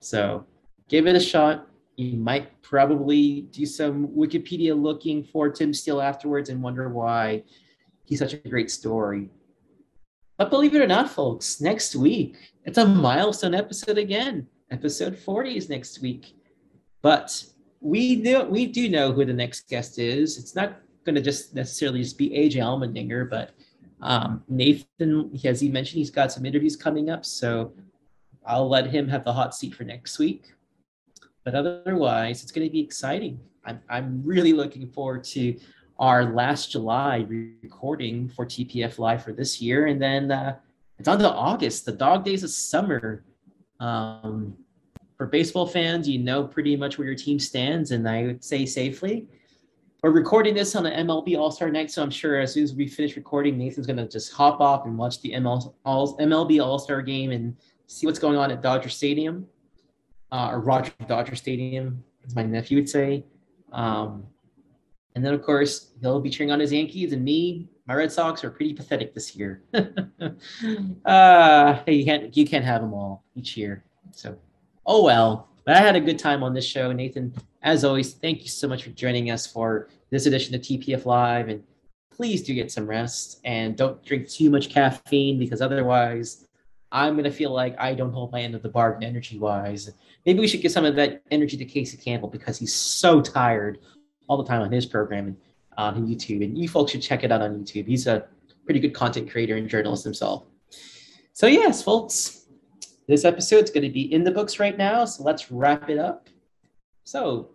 So 0.00 0.46
give 0.88 1.06
it 1.06 1.14
a 1.14 1.20
shot 1.20 1.68
you 1.96 2.16
might 2.16 2.60
probably 2.62 3.42
do 3.52 3.66
some 3.66 4.08
Wikipedia 4.08 4.80
looking 4.80 5.22
for 5.24 5.48
Tim 5.48 5.72
Steele 5.72 6.00
afterwards 6.00 6.48
and 6.48 6.62
wonder 6.62 6.88
why 6.88 7.44
he's 8.04 8.18
such 8.18 8.34
a 8.34 8.48
great 8.48 8.70
story. 8.70 9.30
But 10.36 10.50
believe 10.50 10.74
it 10.74 10.82
or 10.82 10.86
not, 10.86 11.10
folks, 11.10 11.60
next 11.60 11.94
week, 11.94 12.52
it's 12.64 12.78
a 12.78 12.86
milestone 12.86 13.54
episode 13.54 13.98
again. 13.98 14.48
Episode 14.70 15.16
40 15.16 15.56
is 15.56 15.68
next 15.68 16.00
week. 16.00 16.36
But 17.02 17.44
we 17.80 18.16
do, 18.16 18.44
we 18.44 18.66
do 18.66 18.88
know 18.88 19.12
who 19.12 19.24
the 19.24 19.32
next 19.32 19.68
guest 19.68 19.98
is. 19.98 20.38
It's 20.38 20.56
not 20.56 20.80
going 21.04 21.14
to 21.14 21.20
just 21.20 21.54
necessarily 21.54 22.02
just 22.02 22.18
be 22.18 22.30
AJ 22.30 22.56
Allmendinger, 22.56 23.28
but 23.30 23.50
um, 24.00 24.42
Nathan, 24.48 25.30
as 25.44 25.60
he 25.60 25.68
mentioned, 25.68 25.98
he's 25.98 26.10
got 26.10 26.32
some 26.32 26.44
interviews 26.44 26.76
coming 26.76 27.10
up. 27.10 27.24
So 27.24 27.72
I'll 28.44 28.68
let 28.68 28.90
him 28.90 29.08
have 29.08 29.24
the 29.24 29.32
hot 29.32 29.54
seat 29.54 29.74
for 29.74 29.84
next 29.84 30.18
week. 30.18 30.52
But 31.44 31.54
otherwise, 31.54 32.42
it's 32.42 32.52
going 32.52 32.66
to 32.66 32.72
be 32.72 32.80
exciting. 32.80 33.38
I'm, 33.64 33.80
I'm 33.88 34.22
really 34.24 34.52
looking 34.52 34.88
forward 34.88 35.24
to 35.24 35.58
our 35.98 36.32
last 36.32 36.72
July 36.72 37.26
recording 37.28 38.28
for 38.28 38.44
TPF 38.44 38.98
Live 38.98 39.22
for 39.22 39.32
this 39.32 39.60
year. 39.60 39.86
And 39.86 40.00
then 40.00 40.30
uh, 40.30 40.56
it's 40.98 41.08
on 41.08 41.18
to 41.18 41.30
August, 41.30 41.84
the 41.84 41.92
dog 41.92 42.24
days 42.24 42.42
of 42.42 42.50
summer. 42.50 43.24
Um, 43.80 44.56
for 45.16 45.26
baseball 45.26 45.66
fans, 45.66 46.08
you 46.08 46.18
know 46.18 46.44
pretty 46.44 46.76
much 46.76 46.98
where 46.98 47.06
your 47.06 47.16
team 47.16 47.38
stands, 47.38 47.92
and 47.92 48.08
I 48.08 48.24
would 48.24 48.44
say 48.44 48.66
safely. 48.66 49.26
we're 50.02 50.10
recording 50.10 50.54
this 50.54 50.74
on 50.74 50.82
the 50.82 50.90
MLB 50.90 51.38
All 51.38 51.50
Star 51.50 51.70
night, 51.70 51.90
so 51.90 52.02
I'm 52.02 52.10
sure 52.10 52.40
as 52.40 52.54
soon 52.54 52.64
as 52.64 52.74
we 52.74 52.88
finish 52.88 53.16
recording, 53.16 53.56
Nathan's 53.56 53.86
gonna 53.86 54.08
just 54.08 54.32
hop 54.32 54.60
off 54.60 54.86
and 54.86 54.98
watch 54.98 55.20
the 55.20 55.32
ML, 55.32 55.72
All, 55.84 56.16
MLB 56.18 56.62
All 56.62 56.78
Star 56.78 57.00
game 57.00 57.30
and 57.30 57.56
see 57.86 58.06
what's 58.06 58.18
going 58.18 58.36
on 58.36 58.50
at 58.50 58.60
Dodger 58.60 58.88
Stadium, 58.88 59.46
uh, 60.34 60.50
or 60.50 60.58
Roger 60.58 60.92
Dodger 61.06 61.36
Stadium, 61.36 62.02
as 62.26 62.34
my 62.34 62.42
nephew 62.42 62.76
would 62.76 62.88
say. 62.88 63.24
Um, 63.72 64.24
and 65.14 65.24
then, 65.24 65.32
of 65.32 65.42
course, 65.42 65.92
he'll 66.00 66.20
be 66.20 66.28
cheering 66.28 66.50
on 66.50 66.58
his 66.58 66.72
Yankees, 66.72 67.12
and 67.12 67.22
me, 67.22 67.68
my 67.86 67.94
Red 67.94 68.10
Sox 68.10 68.42
are 68.42 68.50
pretty 68.50 68.74
pathetic 68.74 69.14
this 69.14 69.36
year. 69.36 69.62
uh, 71.04 71.78
you 71.86 72.04
can't 72.04 72.36
you 72.36 72.44
can't 72.46 72.64
have 72.64 72.80
them 72.80 72.92
all 72.92 73.24
each 73.36 73.56
year. 73.56 73.84
So, 74.10 74.36
oh 74.86 75.04
well. 75.04 75.50
But 75.64 75.76
I 75.76 75.80
had 75.80 75.94
a 75.94 76.00
good 76.00 76.18
time 76.18 76.42
on 76.42 76.52
this 76.52 76.66
show, 76.66 76.92
Nathan. 76.92 77.32
As 77.62 77.84
always, 77.84 78.14
thank 78.14 78.42
you 78.42 78.48
so 78.48 78.66
much 78.66 78.82
for 78.82 78.90
joining 78.90 79.30
us 79.30 79.46
for 79.46 79.88
this 80.10 80.26
edition 80.26 80.54
of 80.54 80.62
TPF 80.62 81.06
Live, 81.06 81.48
and 81.48 81.62
please 82.10 82.42
do 82.42 82.54
get 82.54 82.72
some 82.72 82.86
rest 82.86 83.40
and 83.44 83.76
don't 83.76 84.04
drink 84.04 84.28
too 84.28 84.50
much 84.50 84.68
caffeine 84.68 85.38
because 85.38 85.62
otherwise, 85.62 86.48
I'm 86.94 87.16
gonna 87.16 87.30
feel 87.30 87.50
like 87.50 87.74
I 87.78 87.92
don't 87.92 88.12
hold 88.12 88.30
my 88.32 88.40
end 88.40 88.54
of 88.54 88.62
the 88.62 88.68
bargain 88.68 89.02
energy 89.02 89.38
wise. 89.38 89.90
Maybe 90.24 90.38
we 90.38 90.46
should 90.46 90.62
give 90.62 90.72
some 90.72 90.84
of 90.84 90.94
that 90.94 91.22
energy 91.32 91.56
to 91.56 91.64
Casey 91.64 91.96
Campbell 91.96 92.28
because 92.28 92.56
he's 92.56 92.72
so 92.72 93.20
tired 93.20 93.80
all 94.28 94.36
the 94.36 94.48
time 94.48 94.62
on 94.62 94.70
his 94.70 94.86
program 94.86 95.26
and 95.26 95.36
uh, 95.76 95.92
on 95.96 96.06
YouTube. 96.06 96.44
And 96.44 96.56
you 96.56 96.68
folks 96.68 96.92
should 96.92 97.02
check 97.02 97.24
it 97.24 97.32
out 97.32 97.42
on 97.42 97.52
YouTube. 97.52 97.86
He's 97.86 98.06
a 98.06 98.26
pretty 98.64 98.80
good 98.80 98.94
content 98.94 99.30
creator 99.30 99.56
and 99.56 99.68
journalist 99.68 100.04
himself. 100.04 100.44
So, 101.32 101.48
yes, 101.48 101.82
folks, 101.82 102.46
this 103.08 103.24
episode's 103.24 103.70
going 103.70 103.82
to 103.82 103.90
be 103.92 104.12
in 104.12 104.22
the 104.22 104.30
books 104.30 104.60
right 104.60 104.78
now. 104.78 105.04
So, 105.04 105.24
let's 105.24 105.50
wrap 105.50 105.90
it 105.90 105.98
up. 105.98 106.28
So, 107.02 107.50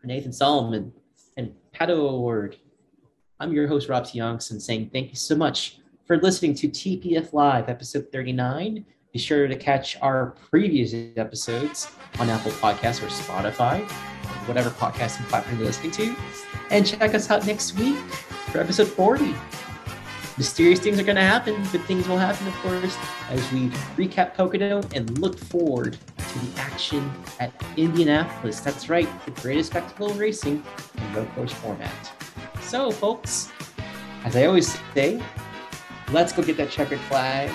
for 0.00 0.06
Nathan 0.06 0.32
Solomon 0.32 0.92
and 1.36 1.52
Pato 1.74 1.90
O'Ward, 1.90 2.56
I'm 3.40 3.52
your 3.52 3.66
host, 3.66 3.88
Rob. 3.88 4.04
Tiongson, 4.04 4.60
saying 4.60 4.90
thank 4.92 5.10
you 5.10 5.16
so 5.16 5.34
much 5.34 5.80
for 6.06 6.18
listening 6.18 6.54
to 6.54 6.68
TPF 6.68 7.32
Live, 7.32 7.68
episode 7.68 8.12
39. 8.12 8.84
Be 9.12 9.18
sure 9.18 9.48
to 9.48 9.56
catch 9.56 10.00
our 10.00 10.36
previous 10.50 10.94
episodes 11.16 11.90
on 12.20 12.30
Apple 12.30 12.52
Podcasts 12.52 13.02
or 13.02 13.08
Spotify, 13.08 13.82
whatever 14.46 14.70
podcasting 14.70 15.26
platform 15.26 15.58
you're 15.58 15.66
listening 15.66 15.90
to. 15.92 16.14
And 16.70 16.86
check 16.86 17.14
us 17.14 17.28
out 17.28 17.44
next 17.44 17.76
week 17.76 17.96
for 18.52 18.60
episode 18.60 18.86
40. 18.86 19.34
Mysterious 20.38 20.78
things 20.78 21.00
are 21.00 21.02
going 21.02 21.16
to 21.16 21.22
happen. 21.22 21.54
Good 21.72 21.82
things 21.84 22.06
will 22.06 22.18
happen, 22.18 22.46
of 22.46 22.54
course, 22.56 22.96
as 23.30 23.52
we 23.52 23.68
recap 23.96 24.34
Pocono 24.34 24.82
and 24.94 25.18
look 25.18 25.36
forward 25.36 25.98
to 26.18 26.38
the 26.38 26.60
action 26.60 27.10
at 27.40 27.52
Indianapolis. 27.76 28.60
That's 28.60 28.88
right, 28.88 29.08
the 29.24 29.32
greatest 29.40 29.70
spectacle 29.70 30.10
of 30.10 30.18
racing 30.18 30.62
in 30.98 31.14
road 31.14 31.28
course 31.34 31.52
format. 31.52 32.12
So, 32.60 32.92
folks, 32.92 33.50
as 34.24 34.36
I 34.36 34.44
always 34.44 34.78
say, 34.94 35.20
let's 36.12 36.32
go 36.32 36.42
get 36.42 36.56
that 36.56 36.70
checkered 36.70 37.00
flag 37.00 37.50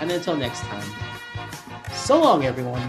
and 0.00 0.10
until 0.10 0.36
next 0.36 0.62
time, 0.62 0.84
so 1.92 2.20
long, 2.20 2.44
everyone. 2.44 2.82